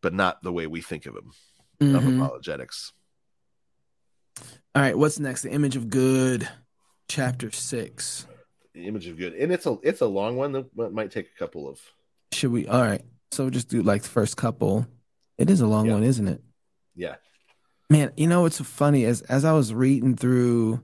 but 0.00 0.14
not 0.14 0.42
the 0.42 0.52
way 0.52 0.66
we 0.66 0.80
think 0.80 1.06
of 1.06 1.14
them 1.14 1.32
mm-hmm. 1.80 1.96
of 1.96 2.16
apologetics. 2.16 2.92
All 4.74 4.82
right, 4.82 4.96
what's 4.96 5.18
next? 5.18 5.42
The 5.42 5.50
image 5.50 5.76
of 5.76 5.90
good, 5.90 6.48
chapter 7.08 7.50
six. 7.50 8.26
The 8.74 8.86
image 8.86 9.06
of 9.06 9.18
good, 9.18 9.34
and 9.34 9.52
it's 9.52 9.66
a 9.66 9.76
it's 9.82 10.00
a 10.00 10.06
long 10.06 10.36
one 10.36 10.52
that 10.52 10.92
might 10.92 11.10
take 11.10 11.28
a 11.34 11.38
couple 11.38 11.68
of. 11.68 11.78
Should 12.32 12.52
we? 12.52 12.66
All 12.66 12.80
right, 12.80 13.02
so 13.30 13.50
just 13.50 13.68
do 13.68 13.82
like 13.82 14.02
the 14.02 14.08
first 14.08 14.36
couple. 14.36 14.86
It 15.36 15.50
is 15.50 15.60
a 15.60 15.66
long 15.66 15.86
yeah. 15.86 15.94
one, 15.94 16.04
isn't 16.04 16.28
it? 16.28 16.42
Yeah. 16.94 17.16
Man, 17.92 18.10
you 18.16 18.26
know 18.26 18.40
what's 18.40 18.58
funny 18.58 19.04
as 19.04 19.20
as 19.20 19.44
I 19.44 19.52
was 19.52 19.74
reading 19.74 20.16
through 20.16 20.80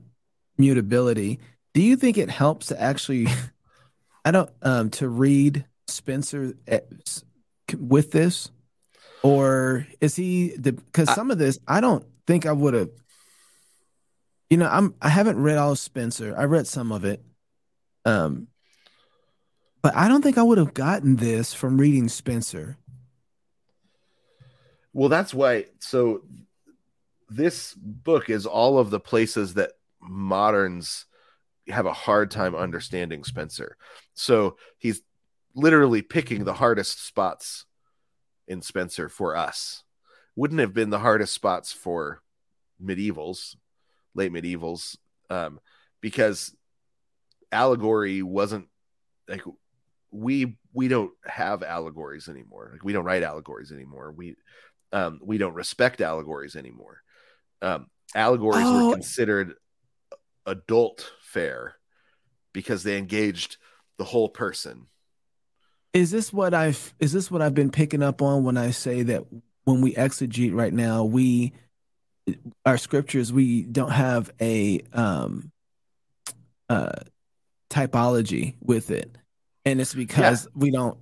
mutability, 0.59 1.39
do 1.73 1.81
you 1.81 1.95
think 1.95 2.19
it 2.19 2.29
helps 2.29 2.67
to 2.67 2.79
actually 2.79 3.25
I 4.25 4.29
don't 4.29 4.51
um 4.61 4.91
to 4.91 5.09
read 5.09 5.65
Spenser 5.87 6.55
eh, 6.67 6.81
with 7.75 8.11
this 8.11 8.51
or 9.23 9.87
is 9.99 10.15
he 10.15 10.55
the 10.55 10.73
because 10.73 11.11
some 11.11 11.31
of 11.31 11.39
this 11.39 11.57
I 11.67 11.81
don't 11.81 12.05
think 12.27 12.45
I 12.45 12.51
would 12.51 12.75
have 12.75 12.91
you 14.51 14.57
know 14.57 14.69
I'm 14.69 14.93
I 15.01 15.09
haven't 15.09 15.41
read 15.41 15.57
all 15.57 15.71
of 15.71 15.79
Spenser. 15.79 16.37
I 16.37 16.43
read 16.43 16.67
some 16.67 16.91
of 16.91 17.05
it. 17.05 17.23
Um 18.05 18.49
but 19.81 19.95
I 19.95 20.09
don't 20.09 20.21
think 20.21 20.37
I 20.37 20.43
would 20.43 20.59
have 20.59 20.75
gotten 20.75 21.15
this 21.15 21.55
from 21.55 21.79
reading 21.79 22.07
Spenser. 22.07 22.75
Well, 24.93 25.09
that's 25.09 25.33
why 25.33 25.65
so 25.79 26.21
this 27.29 27.73
book 27.75 28.29
is 28.29 28.45
all 28.45 28.79
of 28.79 28.89
the 28.89 28.99
places 28.99 29.53
that 29.55 29.71
moderns 30.01 31.05
have 31.67 31.85
a 31.85 31.93
hard 31.93 32.31
time 32.31 32.55
understanding 32.55 33.23
Spenser. 33.23 33.75
So 34.15 34.57
he's 34.77 35.01
literally 35.55 36.01
picking 36.01 36.43
the 36.43 36.53
hardest 36.53 37.05
spots 37.05 37.65
in 38.47 38.61
Spenser 38.61 39.09
for 39.09 39.35
us. 39.35 39.83
Wouldn't 40.35 40.59
have 40.59 40.73
been 40.73 40.89
the 40.89 40.99
hardest 40.99 41.33
spots 41.33 41.71
for 41.71 42.21
medievals, 42.83 43.55
late 44.15 44.31
medievals, 44.31 44.97
um, 45.29 45.59
because 46.01 46.55
allegory 47.51 48.23
wasn't 48.23 48.67
like 49.27 49.43
we 50.11 50.57
we 50.73 50.87
don't 50.87 51.11
have 51.25 51.61
allegories 51.61 52.29
anymore. 52.29 52.69
Like 52.71 52.83
we 52.83 52.93
don't 52.93 53.05
write 53.05 53.21
allegories 53.21 53.71
anymore. 53.71 54.13
We 54.15 54.35
um, 54.91 55.19
we 55.21 55.37
don't 55.37 55.53
respect 55.53 56.01
allegories 56.01 56.55
anymore 56.55 57.03
um, 57.61 57.87
allegories 58.15 58.65
oh. 58.65 58.87
were 58.87 58.93
considered 58.93 59.53
adult 60.45 61.11
fare 61.21 61.75
because 62.53 62.83
they 62.83 62.97
engaged 62.97 63.57
the 63.97 64.03
whole 64.03 64.29
person. 64.29 64.87
Is 65.93 66.11
this 66.11 66.31
what 66.31 66.53
I've 66.53 66.93
is 66.99 67.11
this 67.11 67.31
what 67.31 67.41
I've 67.41 67.55
been 67.55 67.71
picking 67.71 68.03
up 68.03 68.21
on 68.21 68.43
when 68.43 68.57
I 68.57 68.71
say 68.71 69.03
that 69.03 69.23
when 69.63 69.81
we 69.81 69.93
exegete 69.93 70.53
right 70.53 70.73
now, 70.73 71.03
we 71.03 71.53
our 72.65 72.77
scriptures 72.77 73.33
we 73.33 73.63
don't 73.63 73.91
have 73.91 74.31
a 74.39 74.81
um 74.93 75.51
uh 76.69 76.91
typology 77.69 78.55
with 78.61 78.91
it. 78.91 79.15
And 79.65 79.81
it's 79.81 79.93
because 79.93 80.45
yeah. 80.45 80.51
we 80.55 80.71
don't 80.71 80.97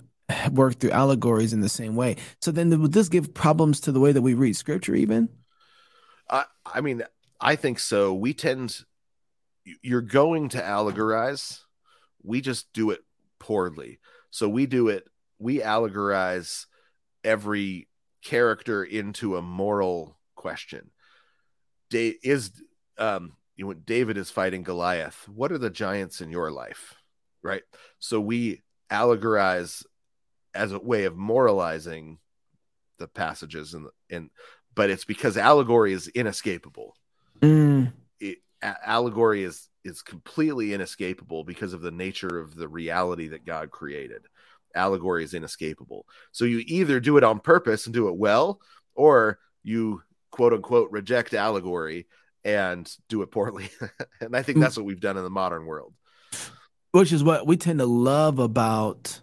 work 0.51 0.79
through 0.79 0.91
allegories 0.91 1.53
in 1.53 1.61
the 1.61 1.69
same 1.69 1.95
way. 1.95 2.17
So 2.41 2.51
then 2.51 2.81
would 2.81 2.93
this 2.93 3.09
give 3.09 3.33
problems 3.33 3.81
to 3.81 3.91
the 3.91 3.99
way 3.99 4.11
that 4.11 4.21
we 4.21 4.33
read 4.33 4.55
scripture 4.55 4.95
even? 4.95 5.29
I, 6.29 6.45
I 6.65 6.81
mean, 6.81 7.03
I 7.39 7.55
think 7.55 7.79
so. 7.79 8.13
We 8.13 8.33
tend, 8.33 8.83
you're 9.81 10.01
going 10.01 10.49
to 10.49 10.61
allegorize. 10.61 11.59
We 12.23 12.41
just 12.41 12.71
do 12.73 12.91
it 12.91 13.01
poorly. 13.39 13.99
So 14.29 14.49
we 14.49 14.65
do 14.65 14.89
it, 14.89 15.07
we 15.39 15.59
allegorize 15.59 16.65
every 17.23 17.87
character 18.23 18.83
into 18.83 19.37
a 19.37 19.41
moral 19.41 20.17
question. 20.35 20.91
Da- 21.89 22.17
is, 22.23 22.51
um, 22.97 23.33
you 23.55 23.65
know, 23.65 23.73
David 23.73 24.17
is 24.17 24.29
fighting 24.29 24.63
Goliath. 24.63 25.27
What 25.27 25.51
are 25.51 25.57
the 25.57 25.69
giants 25.69 26.21
in 26.21 26.29
your 26.29 26.51
life? 26.51 26.95
Right. 27.41 27.63
So 27.99 28.19
we 28.19 28.61
allegorize 28.91 29.83
as 30.53 30.71
a 30.71 30.79
way 30.79 31.05
of 31.05 31.15
moralizing 31.15 32.19
the 32.97 33.07
passages 33.07 33.73
and 33.73 33.87
and 34.09 34.29
but 34.77 34.91
it's 34.91 35.03
because 35.05 35.35
allegory 35.35 35.91
is 35.91 36.07
inescapable. 36.07 36.95
Mm. 37.41 37.91
It, 38.19 38.37
a- 38.61 38.87
allegory 38.87 39.43
is 39.43 39.67
is 39.83 40.01
completely 40.01 40.73
inescapable 40.73 41.43
because 41.43 41.73
of 41.73 41.81
the 41.81 41.91
nature 41.91 42.39
of 42.39 42.55
the 42.55 42.67
reality 42.67 43.29
that 43.29 43.45
God 43.45 43.71
created. 43.71 44.25
Allegory 44.75 45.23
is 45.23 45.33
inescapable. 45.33 46.05
So 46.31 46.45
you 46.45 46.63
either 46.67 46.99
do 46.99 47.17
it 47.17 47.23
on 47.23 47.39
purpose 47.39 47.85
and 47.87 47.93
do 47.93 48.07
it 48.09 48.15
well, 48.15 48.61
or 48.95 49.39
you 49.63 50.03
quote 50.29 50.53
unquote 50.53 50.91
reject 50.91 51.33
allegory 51.33 52.07
and 52.45 52.89
do 53.09 53.23
it 53.23 53.31
poorly. 53.31 53.69
and 54.21 54.35
I 54.35 54.43
think 54.43 54.59
that's 54.59 54.77
what 54.77 54.85
we've 54.85 54.99
done 55.01 55.17
in 55.17 55.23
the 55.23 55.29
modern 55.29 55.65
world. 55.65 55.93
which 56.91 57.11
is 57.11 57.23
what 57.23 57.47
we 57.47 57.57
tend 57.57 57.79
to 57.79 57.85
love 57.85 58.37
about 58.37 59.21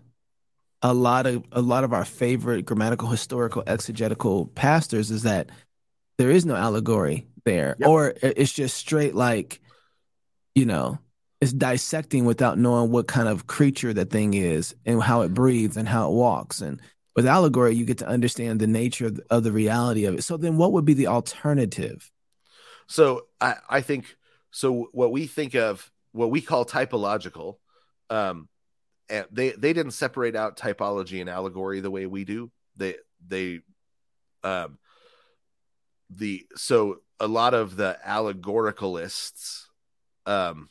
a 0.84 0.94
lot 0.94 1.26
of 1.26 1.42
a 1.52 1.62
lot 1.62 1.82
of 1.84 1.92
our 1.92 2.04
favorite 2.04 2.64
grammatical 2.66 3.08
historical 3.08 3.64
exegetical 3.66 4.46
pastors 4.54 5.10
is 5.10 5.22
that 5.24 5.50
there 6.18 6.30
is 6.30 6.46
no 6.46 6.54
allegory 6.54 7.26
there 7.44 7.74
Yep. 7.80 7.88
or 7.88 8.14
it's 8.22 8.52
just 8.52 8.76
straight 8.76 9.14
like 9.16 9.60
you 10.54 10.66
know 10.66 10.98
it's 11.40 11.52
dissecting 11.52 12.24
without 12.26 12.58
knowing 12.58 12.90
what 12.92 13.08
kind 13.08 13.28
of 13.28 13.46
creature 13.48 13.92
that 13.94 14.10
thing 14.10 14.34
is 14.34 14.74
and 14.86 15.02
how 15.02 15.22
it 15.22 15.34
breathes 15.34 15.76
and 15.76 15.88
how 15.88 16.08
it 16.08 16.14
walks 16.14 16.60
and 16.60 16.80
with 17.16 17.26
allegory 17.26 17.74
you 17.74 17.84
get 17.84 17.98
to 17.98 18.06
understand 18.08 18.60
the 18.60 18.66
nature 18.66 19.06
of 19.06 19.16
the, 19.16 19.24
of 19.30 19.42
the 19.42 19.52
reality 19.52 20.04
of 20.04 20.14
it 20.14 20.22
so 20.22 20.36
then 20.36 20.56
what 20.56 20.72
would 20.72 20.84
be 20.84 20.94
the 20.94 21.06
alternative 21.08 22.10
So 22.86 23.26
I, 23.40 23.56
I 23.70 23.80
think 23.80 24.16
so. 24.50 24.88
What 24.92 25.10
we 25.12 25.26
think 25.26 25.54
of, 25.54 25.90
what 26.12 26.30
we 26.30 26.40
call 26.42 26.64
typological, 26.66 27.56
um, 28.10 28.48
they 29.30 29.50
they 29.50 29.72
didn't 29.72 29.92
separate 29.92 30.36
out 30.36 30.56
typology 30.56 31.20
and 31.20 31.28
allegory 31.28 31.80
the 31.80 31.90
way 31.90 32.06
we 32.06 32.24
do. 32.24 32.50
They 32.76 32.96
they, 33.26 33.60
um, 34.42 34.78
the 36.10 36.46
so 36.56 37.00
a 37.20 37.28
lot 37.28 37.54
of 37.54 37.76
the 37.76 37.98
allegoricalists, 38.06 39.64
um, 40.26 40.68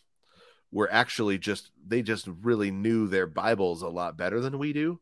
were 0.72 0.91
actually 0.91 1.38
just 1.38 1.72
they 1.85 2.01
just 2.01 2.27
really 2.41 2.72
knew 2.72 3.07
their 3.07 3.27
Bibles 3.27 3.81
a 3.81 3.89
lot 3.89 4.18
better 4.18 4.41
than 4.41 4.57
we 4.57 4.73
do, 4.73 4.99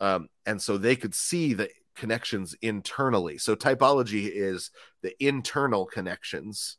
um, 0.00 0.28
and 0.46 0.60
so 0.60 0.78
they 0.78 0.96
could 0.96 1.14
see 1.14 1.52
the 1.54 1.68
connections 1.94 2.54
internally. 2.62 3.38
So 3.38 3.54
typology 3.54 4.30
is 4.32 4.70
the 5.02 5.14
internal 5.24 5.84
connections 5.84 6.78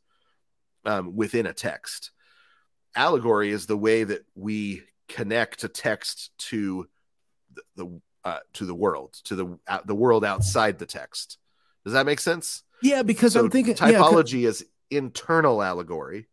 um, 0.84 1.14
within 1.14 1.46
a 1.46 1.52
text. 1.52 2.10
Allegory 2.96 3.50
is 3.50 3.66
the 3.66 3.76
way 3.76 4.04
that 4.04 4.24
we 4.34 4.82
connect 5.08 5.64
a 5.64 5.68
text 5.68 6.30
to 6.38 6.88
the, 7.54 7.62
the 7.76 8.00
uh, 8.24 8.38
to 8.54 8.64
the 8.64 8.74
world, 8.74 9.14
to 9.24 9.36
the 9.36 9.58
uh, 9.68 9.80
the 9.84 9.94
world 9.94 10.24
outside 10.24 10.78
the 10.78 10.86
text. 10.86 11.38
Does 11.84 11.92
that 11.92 12.06
make 12.06 12.20
sense? 12.20 12.62
yeah 12.84 13.02
because 13.02 13.32
so 13.32 13.40
i'm 13.40 13.50
thinking 13.50 13.74
yeah, 13.80 13.92
typology 13.92 14.46
is 14.46 14.64
internal 14.90 15.62
allegory. 15.62 16.28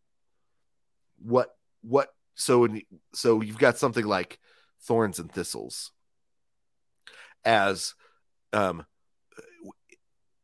What 1.18 1.54
what 1.82 2.08
so 2.34 2.60
when, 2.60 2.82
so 3.14 3.40
you've 3.40 3.58
got 3.58 3.78
something 3.78 4.04
like 4.04 4.38
thorns 4.82 5.18
and 5.18 5.30
thistles 5.30 5.92
as 7.44 7.94
um 8.52 8.84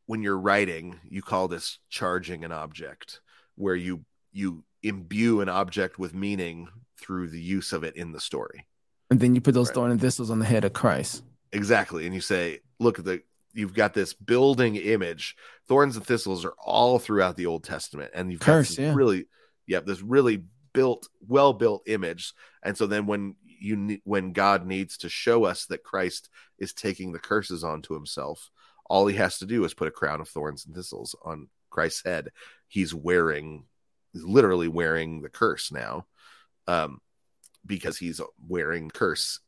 when 0.06 0.22
you're 0.22 0.38
writing 0.38 0.98
you 1.08 1.22
call 1.22 1.48
this 1.48 1.78
charging 1.88 2.44
an 2.44 2.52
object 2.52 3.20
where 3.56 3.74
you 3.74 4.04
you 4.32 4.64
imbue 4.82 5.40
an 5.40 5.48
object 5.48 5.98
with 5.98 6.14
meaning 6.14 6.68
through 6.98 7.28
the 7.28 7.40
use 7.40 7.72
of 7.72 7.84
it 7.84 7.96
in 7.96 8.12
the 8.12 8.20
story. 8.20 8.66
And 9.10 9.20
then 9.20 9.34
you 9.34 9.40
put 9.40 9.54
those 9.54 9.68
Right. 9.68 9.74
thorn 9.74 9.90
and 9.90 10.00
thistles 10.00 10.30
on 10.30 10.38
the 10.38 10.44
head 10.44 10.64
of 10.64 10.72
christ. 10.72 11.22
Exactly. 11.52 12.04
And 12.04 12.14
you 12.14 12.20
say 12.20 12.60
look 12.78 12.98
at 12.98 13.04
the 13.04 13.22
you've 13.54 13.74
got 13.74 13.94
this 13.94 14.12
building 14.12 14.76
image. 14.76 15.34
Thorns 15.66 15.96
and 15.96 16.06
thistles 16.06 16.44
are 16.44 16.54
all 16.64 16.98
throughout 16.98 17.36
the 17.36 17.46
old 17.46 17.64
testament. 17.64 18.10
And 18.14 18.30
you've 18.30 18.40
got 18.40 18.46
Curse, 18.46 18.68
this 18.70 18.78
yeah. 18.78 18.94
really 18.94 19.26
yeah 19.66 19.80
this 19.80 20.02
really 20.02 20.44
built 20.74 21.08
well 21.26 21.52
built 21.52 21.82
image. 21.86 22.34
And 22.62 22.76
so 22.76 22.86
then 22.86 23.06
when 23.06 23.36
you 23.60 23.98
when 24.04 24.32
god 24.32 24.66
needs 24.66 24.98
to 24.98 25.08
show 25.08 25.44
us 25.44 25.66
that 25.66 25.82
christ 25.82 26.28
is 26.60 26.72
taking 26.72 27.10
the 27.10 27.18
curses 27.18 27.64
onto 27.64 27.92
himself 27.92 28.50
all 28.88 29.08
he 29.08 29.16
has 29.16 29.38
to 29.38 29.46
do 29.46 29.64
is 29.64 29.74
put 29.74 29.88
a 29.88 29.90
crown 29.90 30.20
of 30.20 30.28
thorns 30.28 30.64
and 30.64 30.76
thistles 30.76 31.16
on 31.24 31.48
christ's 31.68 32.04
head. 32.04 32.30
He's 32.68 32.94
wearing 32.94 33.64
he's 34.12 34.22
literally 34.22 34.68
wearing 34.68 35.22
the 35.22 35.28
curse 35.28 35.72
now 35.72 36.06
um 36.68 37.00
because 37.66 37.98
he's 37.98 38.20
wearing 38.46 38.88
curse 38.88 39.40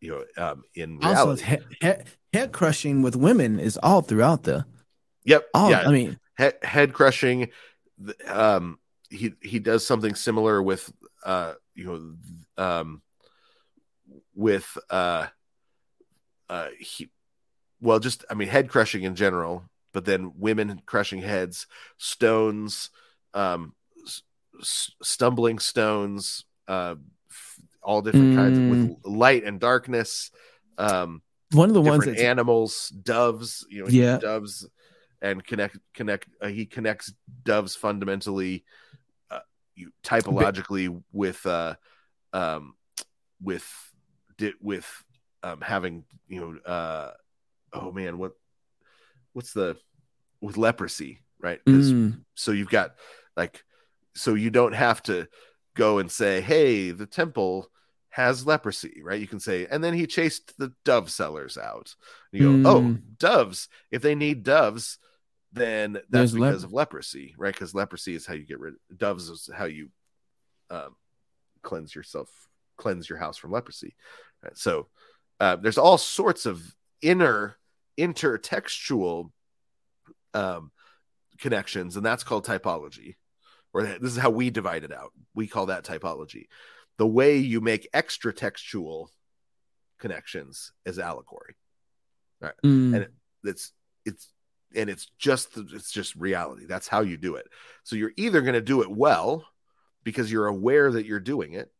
you 0.00 0.10
know 0.10 0.24
um 0.44 0.62
in 0.74 0.98
also 1.02 1.24
reality 1.24 1.42
head, 1.42 1.64
head, 1.80 2.06
head 2.34 2.52
crushing 2.52 3.00
with 3.00 3.16
women 3.16 3.58
is 3.58 3.78
all 3.82 4.02
throughout 4.02 4.42
the 4.42 4.66
Yep. 5.24 5.46
all 5.54 5.70
yeah. 5.70 5.88
i 5.88 5.90
mean 5.90 6.18
Head, 6.36 6.54
head 6.62 6.92
crushing. 6.92 7.50
Um, 8.26 8.78
he 9.08 9.34
he 9.40 9.60
does 9.60 9.86
something 9.86 10.14
similar 10.16 10.60
with 10.60 10.92
uh, 11.24 11.54
you 11.74 12.16
know, 12.58 12.62
um, 12.62 13.02
with 14.34 14.76
uh, 14.90 15.28
uh, 16.50 16.68
he, 16.78 17.10
well, 17.80 18.00
just 18.00 18.24
I 18.28 18.34
mean, 18.34 18.48
head 18.48 18.68
crushing 18.68 19.04
in 19.04 19.14
general, 19.14 19.62
but 19.92 20.04
then 20.04 20.32
women 20.36 20.82
crushing 20.86 21.22
heads, 21.22 21.68
stones, 21.98 22.90
um, 23.32 23.74
stumbling 24.62 25.58
stones, 25.58 26.44
uh, 26.68 26.94
all 27.82 28.02
different 28.02 28.34
kinds 28.34 28.58
of 28.58 28.64
with 28.66 28.96
light 29.04 29.44
and 29.44 29.60
darkness. 29.60 30.30
Um, 30.78 31.22
one 31.52 31.68
of 31.70 31.74
the 31.74 31.80
ones 31.82 32.04
that 32.04 32.18
animals, 32.18 32.88
doves, 32.88 33.66
you 33.68 33.82
know, 33.82 33.88
Yeah. 33.88 34.18
doves, 34.18 34.66
and 35.22 35.44
connect 35.44 35.78
connect. 35.94 36.28
Uh, 36.40 36.48
he 36.48 36.66
connects 36.66 37.12
doves 37.44 37.76
fundamentally, 37.76 38.64
uh, 39.30 39.40
you 39.74 39.90
typologically 40.02 41.02
with 41.12 41.44
uh, 41.46 41.74
um, 42.32 42.74
with 43.42 43.66
di- 44.36 44.54
with 44.60 44.86
um 45.42 45.60
having 45.60 46.04
you 46.26 46.40
know 46.40 46.70
uh 46.70 47.12
oh 47.72 47.92
man 47.92 48.16
what 48.18 48.32
what's 49.34 49.52
the 49.52 49.76
with 50.40 50.56
leprosy 50.56 51.20
right? 51.40 51.60
Mm, 51.66 52.24
so 52.34 52.52
you've 52.52 52.70
got 52.70 52.94
like 53.36 53.62
so 54.14 54.34
you 54.34 54.50
don't 54.50 54.74
have 54.74 55.02
to 55.02 55.26
go 55.76 55.98
and 55.98 56.10
say 56.10 56.40
hey 56.40 56.90
the 56.90 57.06
temple 57.06 57.68
has 58.10 58.46
leprosy 58.46 59.00
right 59.02 59.20
you 59.20 59.26
can 59.26 59.40
say 59.40 59.66
and 59.70 59.82
then 59.82 59.92
he 59.94 60.06
chased 60.06 60.56
the 60.58 60.72
dove 60.84 61.10
sellers 61.10 61.58
out 61.58 61.94
you 62.32 62.62
go 62.62 62.70
oh 62.70 62.80
Mm. 62.82 63.00
doves 63.18 63.68
if 63.90 64.02
they 64.02 64.14
need 64.14 64.42
doves 64.42 64.98
then 65.52 65.94
that's 65.94 66.10
There's 66.10 66.38
lep- 66.38 66.50
because 66.50 66.64
of 66.64 66.72
leprosy 66.72 67.34
right 67.36 67.52
because 67.52 67.74
leprosy 67.74 68.14
is 68.14 68.26
how 68.26 68.34
you 68.34 68.46
get 68.46 68.60
rid 68.60 68.74
of 68.90 68.98
doves 68.98 69.28
is 69.28 69.50
how 69.52 69.64
you 69.64 69.88
um, 70.70 70.94
cleanse 71.62 71.94
yourself 71.94 72.30
cleanse 72.76 73.08
your 73.08 73.18
house 73.18 73.36
from 73.36 73.50
leprosy 73.52 73.94
right? 74.42 74.56
so 74.56 74.88
uh, 75.40 75.56
there's 75.56 75.78
all 75.78 75.98
sorts 75.98 76.46
of 76.46 76.62
inner 77.02 77.56
intertextual 77.98 79.30
um, 80.32 80.70
connections, 81.38 81.96
and 81.96 82.04
that's 82.04 82.24
called 82.24 82.44
typology. 82.46 83.16
Or 83.74 83.82
this 83.82 84.12
is 84.12 84.16
how 84.16 84.30
we 84.30 84.50
divide 84.50 84.84
it 84.84 84.92
out. 84.92 85.12
We 85.34 85.48
call 85.48 85.66
that 85.66 85.84
typology. 85.84 86.46
The 86.96 87.06
way 87.06 87.38
you 87.38 87.60
make 87.60 87.88
extra 87.92 88.32
textual 88.32 89.10
connections 89.98 90.72
is 90.86 90.98
allegory. 90.98 91.56
mm, 92.64 92.94
And 92.94 93.06
It's 93.44 93.72
it's 94.06 94.30
and 94.76 94.88
it's 94.90 95.06
just 95.18 95.56
it's 95.56 95.90
just 95.92 96.14
reality. 96.16 96.66
That's 96.66 96.88
how 96.88 97.00
you 97.02 97.16
do 97.16 97.36
it. 97.36 97.46
So 97.82 97.96
you're 97.96 98.12
either 98.16 98.40
going 98.42 98.54
to 98.54 98.60
do 98.60 98.82
it 98.82 98.90
well 98.90 99.44
because 100.04 100.30
you're 100.30 100.46
aware 100.46 100.90
that 100.92 101.06
you're 101.06 101.20
doing 101.20 101.54
it 101.54 101.70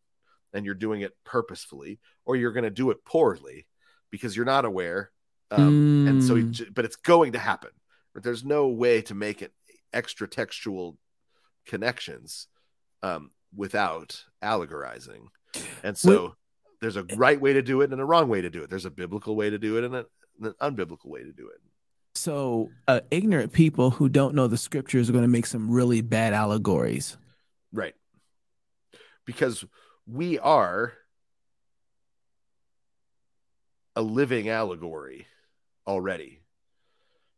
and 0.52 0.64
you're 0.64 0.74
doing 0.74 1.00
it 1.02 1.12
purposefully, 1.24 2.00
or 2.24 2.36
you're 2.36 2.52
going 2.52 2.64
to 2.64 2.70
do 2.70 2.90
it 2.90 3.04
poorly 3.04 3.66
because 4.10 4.36
you're 4.36 4.44
not 4.46 4.64
aware. 4.64 5.10
Um, 5.50 5.90
and 6.06 6.22
so, 6.22 6.36
Mm. 6.36 6.74
but 6.74 6.84
it's 6.84 6.96
going 6.96 7.32
to 7.32 7.38
happen. 7.38 7.70
But 8.14 8.22
there's 8.22 8.44
no 8.44 8.68
way 8.68 9.02
to 9.02 9.14
make 9.14 9.42
it 9.42 9.52
extra 9.92 10.28
textual 10.28 10.96
connections 11.66 12.48
um, 13.02 13.30
without 13.54 14.24
allegorizing. 14.42 15.28
And 15.82 15.96
so, 15.96 16.34
there's 16.80 16.96
a 16.96 17.04
right 17.16 17.40
way 17.40 17.54
to 17.54 17.62
do 17.62 17.80
it 17.80 17.92
and 17.92 18.00
a 18.00 18.04
wrong 18.04 18.28
way 18.28 18.42
to 18.42 18.50
do 18.50 18.62
it. 18.62 18.70
There's 18.70 18.84
a 18.84 18.90
biblical 18.90 19.36
way 19.36 19.50
to 19.50 19.58
do 19.58 19.78
it 19.78 19.84
and 19.84 19.94
a, 19.94 20.06
an 20.42 20.54
unbiblical 20.60 21.06
way 21.06 21.22
to 21.22 21.32
do 21.32 21.48
it. 21.48 21.60
so 22.14 22.70
uh, 22.88 23.00
ignorant 23.10 23.52
people 23.52 23.90
who 23.90 24.08
don't 24.08 24.34
know 24.34 24.46
the 24.48 24.58
scriptures 24.58 25.08
are 25.08 25.12
going 25.12 25.22
to 25.22 25.28
make 25.28 25.46
some 25.46 25.70
really 25.70 26.00
bad 26.00 26.34
allegories 26.34 27.16
Right. 27.74 27.94
Because 29.26 29.64
we 30.06 30.38
are 30.38 30.92
a 33.96 34.02
living 34.02 34.48
allegory 34.48 35.26
already. 35.86 36.40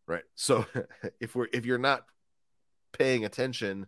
Right. 0.06 0.24
So 0.34 0.66
if 1.20 1.34
we're 1.34 1.48
if 1.52 1.64
you're 1.64 1.78
not 1.78 2.04
paying 2.92 3.24
attention 3.24 3.86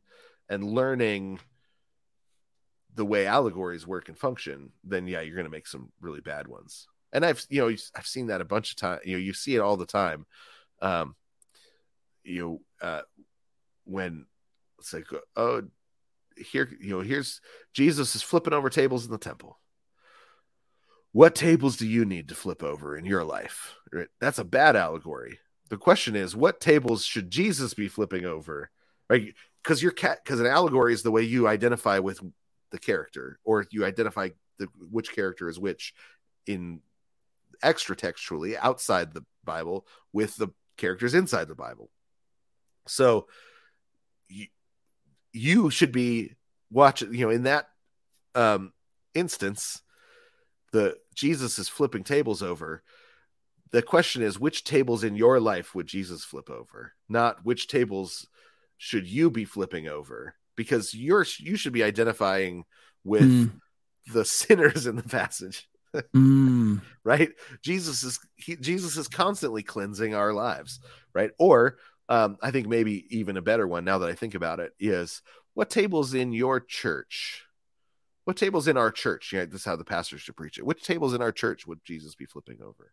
and 0.48 0.64
learning 0.64 1.40
the 2.94 3.04
way 3.04 3.26
allegories 3.26 3.86
work 3.86 4.08
and 4.08 4.18
function, 4.18 4.72
then 4.82 5.06
yeah, 5.06 5.20
you're 5.20 5.36
going 5.36 5.46
to 5.46 5.50
make 5.50 5.66
some 5.66 5.92
really 6.00 6.20
bad 6.20 6.48
ones. 6.48 6.88
And 7.12 7.24
I've 7.24 7.44
you 7.48 7.60
know 7.60 7.74
I've 7.96 8.06
seen 8.06 8.26
that 8.26 8.40
a 8.40 8.44
bunch 8.44 8.72
of 8.72 8.76
times. 8.76 9.02
You 9.04 9.12
know, 9.12 9.18
you 9.18 9.32
see 9.32 9.54
it 9.54 9.60
all 9.60 9.76
the 9.76 9.86
time. 9.86 10.26
Um, 10.82 11.14
you 12.22 12.42
know, 12.82 12.86
uh, 12.86 13.02
when 13.84 14.26
it's 14.78 14.92
like, 14.92 15.06
oh, 15.36 15.62
here, 16.36 16.68
you 16.80 16.90
know, 16.90 17.00
here's 17.00 17.40
Jesus 17.72 18.14
is 18.14 18.22
flipping 18.22 18.52
over 18.52 18.70
tables 18.70 19.04
in 19.04 19.10
the 19.10 19.18
temple. 19.18 19.58
What 21.12 21.34
tables 21.34 21.76
do 21.76 21.86
you 21.86 22.04
need 22.04 22.28
to 22.28 22.34
flip 22.34 22.62
over 22.62 22.96
in 22.96 23.06
your 23.06 23.24
life? 23.24 23.74
Right? 23.92 24.08
That's 24.20 24.38
a 24.38 24.44
bad 24.44 24.76
allegory. 24.76 25.38
The 25.70 25.78
question 25.78 26.14
is, 26.14 26.36
what 26.36 26.60
tables 26.60 27.04
should 27.04 27.30
Jesus 27.30 27.74
be 27.74 27.88
flipping 27.88 28.24
over? 28.24 28.70
Right? 29.08 29.34
Because 29.68 29.82
your 29.82 29.92
cat, 29.92 30.20
because 30.24 30.40
an 30.40 30.46
allegory 30.46 30.94
is 30.94 31.02
the 31.02 31.10
way 31.10 31.20
you 31.20 31.46
identify 31.46 31.98
with 31.98 32.22
the 32.70 32.78
character, 32.78 33.38
or 33.44 33.66
you 33.70 33.84
identify 33.84 34.30
the 34.56 34.66
which 34.90 35.12
character 35.12 35.46
is 35.46 35.60
which 35.60 35.92
in 36.46 36.80
extra 37.62 37.94
textually 37.94 38.56
outside 38.56 39.12
the 39.12 39.26
Bible 39.44 39.86
with 40.10 40.34
the 40.36 40.48
characters 40.78 41.12
inside 41.12 41.48
the 41.48 41.54
Bible. 41.54 41.90
So 42.86 43.26
you, 44.30 44.46
you 45.34 45.68
should 45.68 45.92
be 45.92 46.32
watching, 46.70 47.12
you 47.12 47.26
know, 47.26 47.30
in 47.30 47.42
that 47.42 47.68
um, 48.34 48.72
instance, 49.12 49.82
the 50.72 50.96
Jesus 51.14 51.58
is 51.58 51.68
flipping 51.68 52.04
tables 52.04 52.42
over. 52.42 52.82
The 53.72 53.82
question 53.82 54.22
is, 54.22 54.40
which 54.40 54.64
tables 54.64 55.04
in 55.04 55.14
your 55.14 55.40
life 55.40 55.74
would 55.74 55.88
Jesus 55.88 56.24
flip 56.24 56.48
over? 56.48 56.94
Not 57.06 57.44
which 57.44 57.68
tables 57.68 58.26
should 58.78 59.06
you 59.06 59.30
be 59.30 59.44
flipping 59.44 59.88
over? 59.88 60.34
Because 60.56 60.94
you're 60.94 61.26
you 61.38 61.56
should 61.56 61.72
be 61.72 61.84
identifying 61.84 62.64
with 63.04 63.22
mm. 63.22 63.60
the 64.12 64.24
sinners 64.24 64.86
in 64.86 64.96
the 64.96 65.02
passage. 65.02 65.68
mm. 65.94 66.80
Right? 67.04 67.30
Jesus 67.62 68.02
is 68.02 68.18
he, 68.36 68.56
Jesus 68.56 68.96
is 68.96 69.08
constantly 69.08 69.62
cleansing 69.62 70.14
our 70.14 70.32
lives, 70.32 70.80
right? 71.14 71.30
Or 71.38 71.78
um, 72.08 72.36
I 72.42 72.50
think 72.50 72.68
maybe 72.68 73.06
even 73.16 73.36
a 73.36 73.42
better 73.42 73.66
one 73.66 73.84
now 73.84 73.98
that 73.98 74.08
I 74.08 74.14
think 74.14 74.34
about 74.34 74.60
it 74.60 74.72
is 74.78 75.22
what 75.54 75.70
tables 75.70 76.14
in 76.14 76.32
your 76.32 76.60
church? 76.60 77.44
What 78.24 78.36
tables 78.36 78.68
in 78.68 78.76
our 78.76 78.90
church? 78.90 79.32
Yeah, 79.32 79.46
this 79.46 79.60
is 79.60 79.64
how 79.64 79.76
the 79.76 79.84
pastors 79.84 80.20
should 80.20 80.36
preach 80.36 80.58
it. 80.58 80.66
Which 80.66 80.84
tables 80.84 81.14
in 81.14 81.22
our 81.22 81.32
church 81.32 81.66
would 81.66 81.82
Jesus 81.84 82.14
be 82.14 82.26
flipping 82.26 82.58
over 82.62 82.92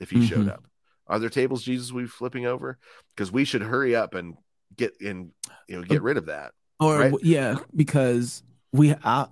if 0.00 0.10
he 0.10 0.16
mm-hmm. 0.16 0.26
showed 0.26 0.48
up? 0.48 0.64
Are 1.06 1.18
there 1.18 1.28
tables 1.28 1.62
Jesus 1.62 1.92
would 1.92 2.04
be 2.04 2.08
flipping 2.08 2.46
over? 2.46 2.78
Because 3.14 3.30
we 3.30 3.44
should 3.44 3.62
hurry 3.62 3.94
up 3.94 4.14
and 4.14 4.36
get 4.74 4.96
in, 5.00 5.32
you 5.68 5.76
know, 5.76 5.82
get 5.82 6.02
rid 6.02 6.16
of 6.16 6.26
that. 6.26 6.52
Or 6.80 6.98
right? 6.98 7.14
yeah, 7.22 7.56
because 7.74 8.42
we 8.72 8.94
uh, 9.02 9.26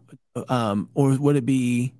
um 0.48 0.89
or 0.94 1.16
would 1.16 1.36
it 1.36 1.47
be 1.47 1.94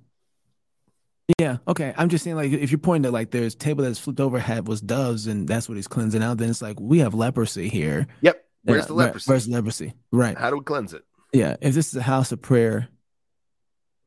yeah, 1.39 1.57
okay. 1.67 1.93
I'm 1.97 2.09
just 2.09 2.23
saying, 2.23 2.35
like, 2.35 2.51
if 2.51 2.71
you're 2.71 2.77
pointing 2.77 3.09
to 3.09 3.11
like 3.11 3.31
there's 3.31 3.55
table 3.55 3.83
that's 3.83 3.97
flipped 3.97 4.19
over 4.19 4.37
had 4.37 4.67
was 4.67 4.79
doves, 4.79 5.25
and 5.25 5.47
that's 5.47 5.67
what 5.67 5.75
he's 5.75 5.87
cleansing 5.87 6.21
out, 6.21 6.37
then 6.37 6.51
it's 6.51 6.61
like 6.61 6.79
we 6.79 6.99
have 6.99 7.15
leprosy 7.15 7.67
here. 7.67 8.05
Yep. 8.21 8.45
Where's 8.63 8.87
the 8.87 8.93
leprosy? 8.93 9.29
Where's 9.29 9.45
the 9.47 9.53
leprosy? 9.53 9.93
Right. 10.11 10.37
How 10.37 10.51
do 10.51 10.57
we 10.57 10.63
cleanse 10.63 10.93
it? 10.93 11.03
Yeah. 11.33 11.55
If 11.61 11.73
this 11.73 11.87
is 11.87 11.95
a 11.95 12.01
house 12.01 12.31
of 12.31 12.41
prayer, 12.41 12.89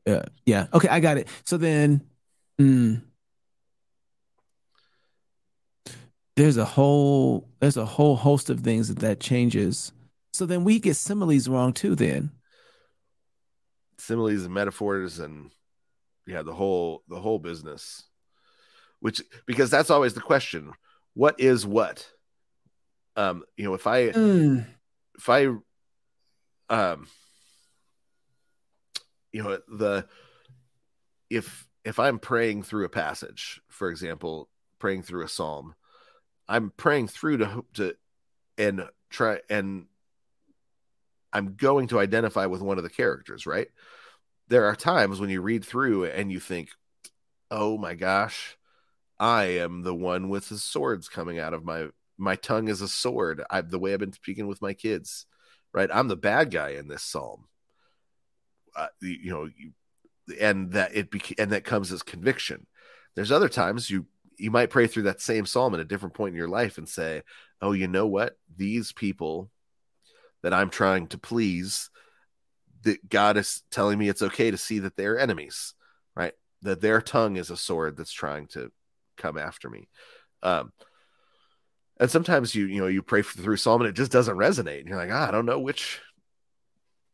yeah, 0.06 0.22
yeah. 0.46 0.66
Okay, 0.72 0.88
I 0.88 1.00
got 1.00 1.18
it. 1.18 1.28
So 1.44 1.56
then, 1.56 2.02
mm, 2.60 3.02
there's 6.38 6.56
a 6.56 6.64
whole 6.64 7.48
there's 7.58 7.76
a 7.76 7.84
whole 7.84 8.14
host 8.14 8.48
of 8.48 8.60
things 8.60 8.88
that 8.88 9.00
that 9.00 9.18
changes. 9.18 9.92
So 10.32 10.46
then 10.46 10.62
we 10.62 10.78
get 10.78 10.94
similes 10.94 11.48
wrong 11.48 11.72
too. 11.72 11.96
Then 11.96 12.30
similes 13.98 14.44
and 14.44 14.54
metaphors 14.54 15.18
and 15.18 15.50
yeah 16.26 16.42
the 16.42 16.54
whole 16.54 17.02
the 17.08 17.18
whole 17.18 17.40
business 17.40 18.04
which 19.00 19.20
because 19.44 19.70
that's 19.70 19.90
always 19.90 20.14
the 20.14 20.20
question 20.20 20.72
what 21.14 21.40
is 21.40 21.66
what 21.66 22.08
um 23.16 23.42
you 23.56 23.64
know 23.64 23.74
if 23.74 23.88
i 23.88 24.10
mm. 24.10 24.64
if 25.18 25.28
i 25.28 25.46
um 26.70 27.08
you 29.32 29.42
know 29.42 29.58
the 29.68 30.06
if 31.28 31.66
if 31.84 31.98
i'm 31.98 32.20
praying 32.20 32.62
through 32.62 32.84
a 32.84 32.90
passage 32.90 33.60
for 33.68 33.90
example 33.90 34.48
praying 34.78 35.02
through 35.02 35.24
a 35.24 35.28
psalm 35.28 35.74
i'm 36.48 36.70
praying 36.76 37.08
through 37.08 37.38
to 37.38 37.64
to 37.74 37.94
and 38.56 38.88
try 39.10 39.40
and 39.48 39.86
i'm 41.32 41.54
going 41.54 41.86
to 41.88 41.98
identify 41.98 42.46
with 42.46 42.60
one 42.60 42.78
of 42.78 42.84
the 42.84 42.90
characters 42.90 43.46
right 43.46 43.68
there 44.48 44.64
are 44.64 44.74
times 44.76 45.20
when 45.20 45.30
you 45.30 45.42
read 45.42 45.64
through 45.64 46.06
and 46.06 46.32
you 46.32 46.40
think, 46.40 46.70
"Oh 47.50 47.78
my 47.78 47.94
gosh, 47.94 48.56
I 49.18 49.44
am 49.44 49.82
the 49.82 49.94
one 49.94 50.28
with 50.28 50.48
the 50.48 50.58
swords 50.58 51.08
coming 51.08 51.38
out 51.38 51.54
of 51.54 51.64
my 51.64 51.88
my 52.18 52.36
tongue 52.36 52.68
is 52.68 52.80
a 52.80 52.88
sword. 52.88 53.42
I 53.50 53.60
the 53.62 53.78
way 53.78 53.92
I've 53.94 54.00
been 54.00 54.12
speaking 54.12 54.46
with 54.48 54.62
my 54.62 54.74
kids, 54.74 55.26
right? 55.72 55.90
I'm 55.92 56.08
the 56.08 56.16
bad 56.16 56.50
guy 56.50 56.70
in 56.70 56.88
this 56.88 57.02
psalm. 57.02 57.46
Uh, 58.76 58.88
you, 59.00 59.30
know, 59.30 59.44
you, 59.44 59.72
and 60.40 60.72
that 60.72 60.94
it 60.94 61.10
beca- 61.10 61.40
and 61.40 61.52
that 61.52 61.64
comes 61.64 61.92
as 61.92 62.02
conviction. 62.02 62.66
There's 63.16 63.32
other 63.32 63.48
times 63.48 63.90
you 63.90 64.06
you 64.38 64.50
might 64.50 64.70
pray 64.70 64.86
through 64.86 65.04
that 65.04 65.20
same 65.20 65.46
psalm 65.46 65.74
at 65.74 65.80
a 65.80 65.84
different 65.84 66.14
point 66.14 66.32
in 66.32 66.38
your 66.38 66.48
life 66.48 66.78
and 66.78 66.88
say, 66.88 67.22
"Oh, 67.60 67.72
you 67.72 67.88
know 67.88 68.06
what? 68.06 68.36
These 68.56 68.92
people 68.92 69.50
that 70.42 70.54
I'm 70.54 70.70
trying 70.70 71.08
to 71.08 71.18
please 71.18 71.90
that 72.82 73.08
God 73.08 73.36
is 73.36 73.62
telling 73.70 73.98
me 73.98 74.08
it's 74.08 74.22
okay 74.22 74.50
to 74.50 74.56
see 74.56 74.78
that 74.80 74.96
they're 74.96 75.18
enemies, 75.18 75.74
right? 76.14 76.32
That 76.62 76.80
their 76.80 77.00
tongue 77.00 77.36
is 77.36 77.50
a 77.50 77.56
sword 77.56 77.96
that's 77.96 78.12
trying 78.12 78.46
to 78.48 78.70
come 79.16 79.36
after 79.36 79.68
me. 79.68 79.88
Um, 80.42 80.72
and 82.00 82.10
sometimes 82.10 82.54
you 82.54 82.66
you 82.66 82.80
know 82.80 82.86
you 82.86 83.02
pray 83.02 83.22
through 83.22 83.56
Psalm 83.56 83.80
and 83.82 83.90
it 83.90 83.96
just 83.96 84.12
doesn't 84.12 84.36
resonate. 84.36 84.80
And 84.80 84.88
you're 84.88 84.96
like, 84.96 85.10
ah, 85.12 85.28
I 85.28 85.30
don't 85.30 85.46
know 85.46 85.58
which 85.58 86.00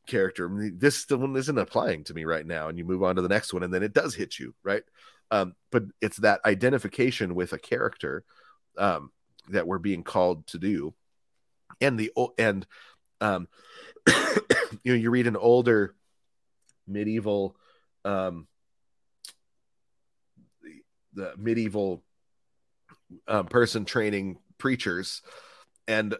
character 0.06 0.50
this 0.76 1.08
one 1.08 1.34
isn't 1.36 1.58
applying 1.58 2.04
to 2.04 2.14
me 2.14 2.24
right 2.24 2.46
now. 2.46 2.68
And 2.68 2.78
you 2.78 2.84
move 2.84 3.02
on 3.02 3.16
to 3.16 3.22
the 3.22 3.28
next 3.28 3.52
one, 3.52 3.62
and 3.62 3.72
then 3.72 3.82
it 3.82 3.94
does 3.94 4.14
hit 4.14 4.38
you, 4.38 4.54
right? 4.62 4.82
Um, 5.34 5.54
but 5.72 5.84
it's 6.00 6.18
that 6.18 6.40
identification 6.44 7.34
with 7.34 7.52
a 7.52 7.58
character 7.58 8.24
um, 8.78 9.10
that 9.48 9.66
we're 9.66 9.78
being 9.78 10.04
called 10.04 10.46
to 10.48 10.58
do, 10.58 10.94
and 11.80 11.98
the 11.98 12.12
and 12.38 12.66
um, 13.20 13.48
you 14.82 14.92
know 14.92 14.94
you 14.94 15.10
read 15.10 15.26
an 15.26 15.36
older 15.36 15.94
medieval 16.86 17.56
um 18.04 18.46
the, 20.62 20.82
the 21.14 21.34
medieval 21.38 22.02
um, 23.26 23.46
person 23.46 23.84
training 23.84 24.38
preachers 24.58 25.22
and 25.88 26.14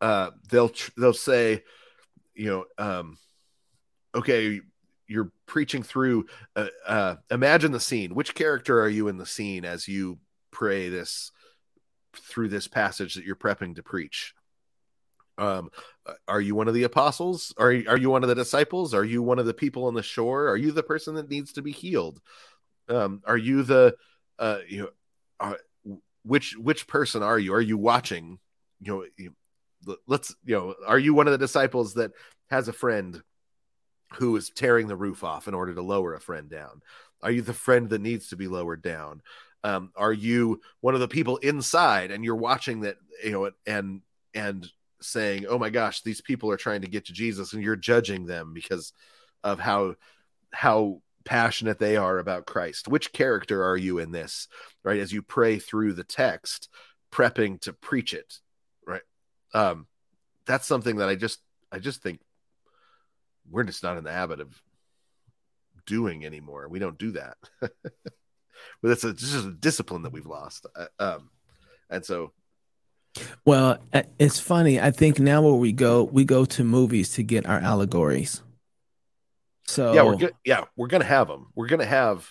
uh 0.00 0.30
they'll 0.50 0.72
they'll 0.96 1.12
say 1.12 1.62
you 2.34 2.46
know 2.46 2.64
um 2.78 3.16
okay 4.14 4.60
you're 5.08 5.32
preaching 5.46 5.82
through 5.82 6.26
uh, 6.54 6.66
uh 6.86 7.16
imagine 7.30 7.72
the 7.72 7.80
scene. 7.80 8.14
Which 8.14 8.34
character 8.34 8.80
are 8.80 8.88
you 8.88 9.08
in 9.08 9.16
the 9.16 9.26
scene 9.26 9.64
as 9.64 9.88
you 9.88 10.18
pray 10.50 10.88
this 10.88 11.32
through 12.14 12.48
this 12.48 12.68
passage 12.68 13.14
that 13.14 13.24
you're 13.24 13.36
prepping 13.36 13.76
to 13.76 13.82
preach? 13.82 14.34
Um 15.38 15.70
uh, 16.06 16.14
are 16.28 16.40
you 16.40 16.54
one 16.54 16.68
of 16.68 16.74
the 16.74 16.84
apostles? 16.84 17.54
Are 17.58 17.72
you, 17.72 17.88
are 17.88 17.96
you 17.98 18.10
one 18.10 18.22
of 18.22 18.28
the 18.28 18.34
disciples? 18.34 18.94
Are 18.94 19.04
you 19.04 19.22
one 19.22 19.38
of 19.38 19.46
the 19.46 19.54
people 19.54 19.86
on 19.86 19.94
the 19.94 20.02
shore? 20.02 20.48
Are 20.48 20.56
you 20.56 20.70
the 20.70 20.82
person 20.82 21.14
that 21.14 21.30
needs 21.30 21.52
to 21.54 21.62
be 21.62 21.72
healed? 21.72 22.20
Um 22.88 23.22
are 23.26 23.38
you 23.38 23.62
the 23.62 23.96
uh 24.38 24.58
you 24.68 24.82
know 24.82 24.90
are, 25.40 25.58
which 26.22 26.56
which 26.58 26.86
person 26.86 27.22
are 27.22 27.38
you? 27.38 27.54
Are 27.54 27.60
you 27.60 27.78
watching? 27.78 28.38
You 28.80 28.92
know 28.92 29.04
you, 29.16 29.32
let's 30.06 30.34
you 30.44 30.54
know 30.54 30.74
are 30.86 30.98
you 30.98 31.14
one 31.14 31.26
of 31.26 31.32
the 31.32 31.38
disciples 31.38 31.94
that 31.94 32.12
has 32.50 32.68
a 32.68 32.72
friend 32.72 33.22
who 34.14 34.36
is 34.36 34.50
tearing 34.50 34.88
the 34.88 34.96
roof 34.96 35.22
off 35.24 35.48
in 35.48 35.54
order 35.54 35.74
to 35.74 35.82
lower 35.82 36.14
a 36.14 36.20
friend 36.20 36.48
down 36.48 36.80
are 37.22 37.30
you 37.30 37.42
the 37.42 37.52
friend 37.52 37.90
that 37.90 38.00
needs 38.00 38.28
to 38.28 38.36
be 38.36 38.48
lowered 38.48 38.82
down 38.82 39.20
um, 39.64 39.90
are 39.96 40.12
you 40.12 40.60
one 40.80 40.94
of 40.94 41.00
the 41.00 41.08
people 41.08 41.36
inside 41.38 42.10
and 42.10 42.24
you're 42.24 42.36
watching 42.36 42.80
that 42.80 42.96
you 43.24 43.32
know 43.32 43.50
and 43.66 44.02
and 44.34 44.70
saying, 45.00 45.46
"Oh 45.48 45.58
my 45.58 45.70
gosh, 45.70 46.02
these 46.02 46.20
people 46.20 46.50
are 46.50 46.56
trying 46.56 46.82
to 46.82 46.88
get 46.88 47.06
to 47.06 47.12
Jesus," 47.12 47.52
and 47.52 47.62
you're 47.62 47.76
judging 47.76 48.26
them 48.26 48.52
because 48.54 48.92
of 49.44 49.60
how 49.60 49.96
how 50.52 51.02
passionate 51.24 51.78
they 51.78 51.96
are 51.96 52.18
about 52.18 52.46
Christ. 52.46 52.88
Which 52.88 53.12
character 53.12 53.64
are 53.64 53.76
you 53.76 53.98
in 53.98 54.12
this? 54.12 54.48
Right, 54.82 55.00
as 55.00 55.12
you 55.12 55.22
pray 55.22 55.58
through 55.58 55.94
the 55.94 56.04
text, 56.04 56.68
prepping 57.12 57.60
to 57.62 57.72
preach 57.72 58.14
it. 58.14 58.38
Right, 58.86 59.02
um, 59.54 59.86
that's 60.46 60.66
something 60.66 60.96
that 60.96 61.08
I 61.08 61.14
just 61.14 61.40
I 61.72 61.78
just 61.78 62.02
think 62.02 62.20
we're 63.50 63.64
just 63.64 63.82
not 63.82 63.96
in 63.96 64.04
the 64.04 64.12
habit 64.12 64.40
of 64.40 64.60
doing 65.86 66.24
anymore. 66.24 66.68
We 66.68 66.78
don't 66.78 66.98
do 66.98 67.12
that. 67.12 67.36
but 67.60 67.70
it's 68.82 69.04
a, 69.04 69.12
just 69.12 69.46
a 69.46 69.50
discipline 69.50 70.02
that 70.02 70.12
we've 70.12 70.26
lost. 70.26 70.66
Uh, 70.74 70.86
um, 70.98 71.30
and 71.90 72.04
so 72.04 72.32
well, 73.44 73.78
uh, 73.92 74.02
it's 74.18 74.38
funny. 74.38 74.80
I 74.80 74.90
think 74.90 75.18
now 75.18 75.42
where 75.42 75.54
we 75.54 75.72
go, 75.72 76.04
we 76.04 76.24
go 76.24 76.44
to 76.44 76.64
movies 76.64 77.14
to 77.14 77.22
get 77.22 77.46
our 77.46 77.58
allegories. 77.58 78.42
So 79.66 79.92
yeah, 79.92 80.02
we're 80.02 80.16
good. 80.16 80.34
Yeah, 80.44 80.64
we're 80.76 80.86
gonna 80.86 81.04
have 81.04 81.28
them. 81.28 81.48
We're 81.54 81.66
gonna 81.66 81.84
have 81.84 82.28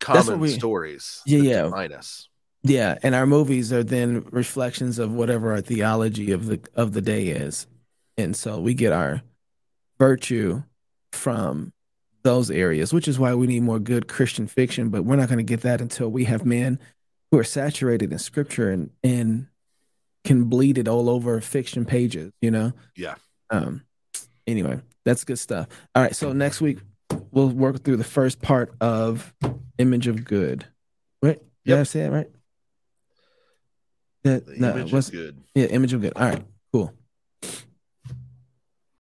common 0.00 0.40
we, 0.40 0.48
stories. 0.48 1.22
Yeah, 1.26 1.40
yeah. 1.40 1.62
Define 1.62 1.92
us. 1.92 2.28
Yeah, 2.62 2.98
and 3.02 3.14
our 3.14 3.26
movies 3.26 3.72
are 3.72 3.84
then 3.84 4.26
reflections 4.30 4.98
of 4.98 5.12
whatever 5.12 5.52
our 5.52 5.60
theology 5.60 6.32
of 6.32 6.46
the 6.46 6.60
of 6.74 6.92
the 6.92 7.02
day 7.02 7.28
is, 7.28 7.66
and 8.16 8.34
so 8.36 8.60
we 8.60 8.74
get 8.74 8.92
our 8.92 9.22
virtue 9.98 10.62
from 11.12 11.72
those 12.22 12.50
areas, 12.50 12.92
which 12.92 13.08
is 13.08 13.18
why 13.18 13.34
we 13.34 13.46
need 13.46 13.62
more 13.62 13.78
good 13.78 14.08
Christian 14.08 14.46
fiction. 14.46 14.90
But 14.90 15.04
we're 15.04 15.16
not 15.16 15.28
going 15.28 15.38
to 15.38 15.44
get 15.44 15.62
that 15.62 15.80
until 15.80 16.08
we 16.08 16.24
have 16.24 16.44
men 16.44 16.78
who 17.30 17.38
are 17.38 17.44
saturated 17.44 18.12
in 18.12 18.18
Scripture 18.18 18.70
and 18.70 18.90
and 19.02 19.46
can 20.24 20.44
bleed 20.44 20.78
it 20.78 20.88
all 20.88 21.08
over 21.08 21.40
fiction 21.40 21.84
pages. 21.84 22.32
You 22.40 22.50
know. 22.50 22.72
Yeah. 22.96 23.14
Um. 23.50 23.82
Anyway, 24.46 24.80
that's 25.04 25.24
good 25.24 25.38
stuff. 25.38 25.68
All 25.94 26.02
right, 26.02 26.14
so 26.14 26.32
next 26.32 26.60
week 26.60 26.78
we'll 27.30 27.48
work 27.48 27.82
through 27.82 27.96
the 27.96 28.04
first 28.04 28.40
part 28.40 28.74
of 28.80 29.34
Image 29.78 30.06
of 30.06 30.24
Good. 30.24 30.66
Right? 31.22 31.38
Did 31.64 31.70
yep. 31.72 31.80
I 31.80 31.82
say 31.84 32.00
it 32.00 32.10
right? 32.10 32.30
That, 34.22 34.58
no, 34.58 34.70
image 34.70 34.92
was 34.92 35.10
good. 35.10 35.38
Yeah, 35.54 35.66
image 35.66 35.92
of 35.92 36.00
good. 36.00 36.12
All 36.16 36.28
right, 36.28 36.44
cool. 36.72 36.92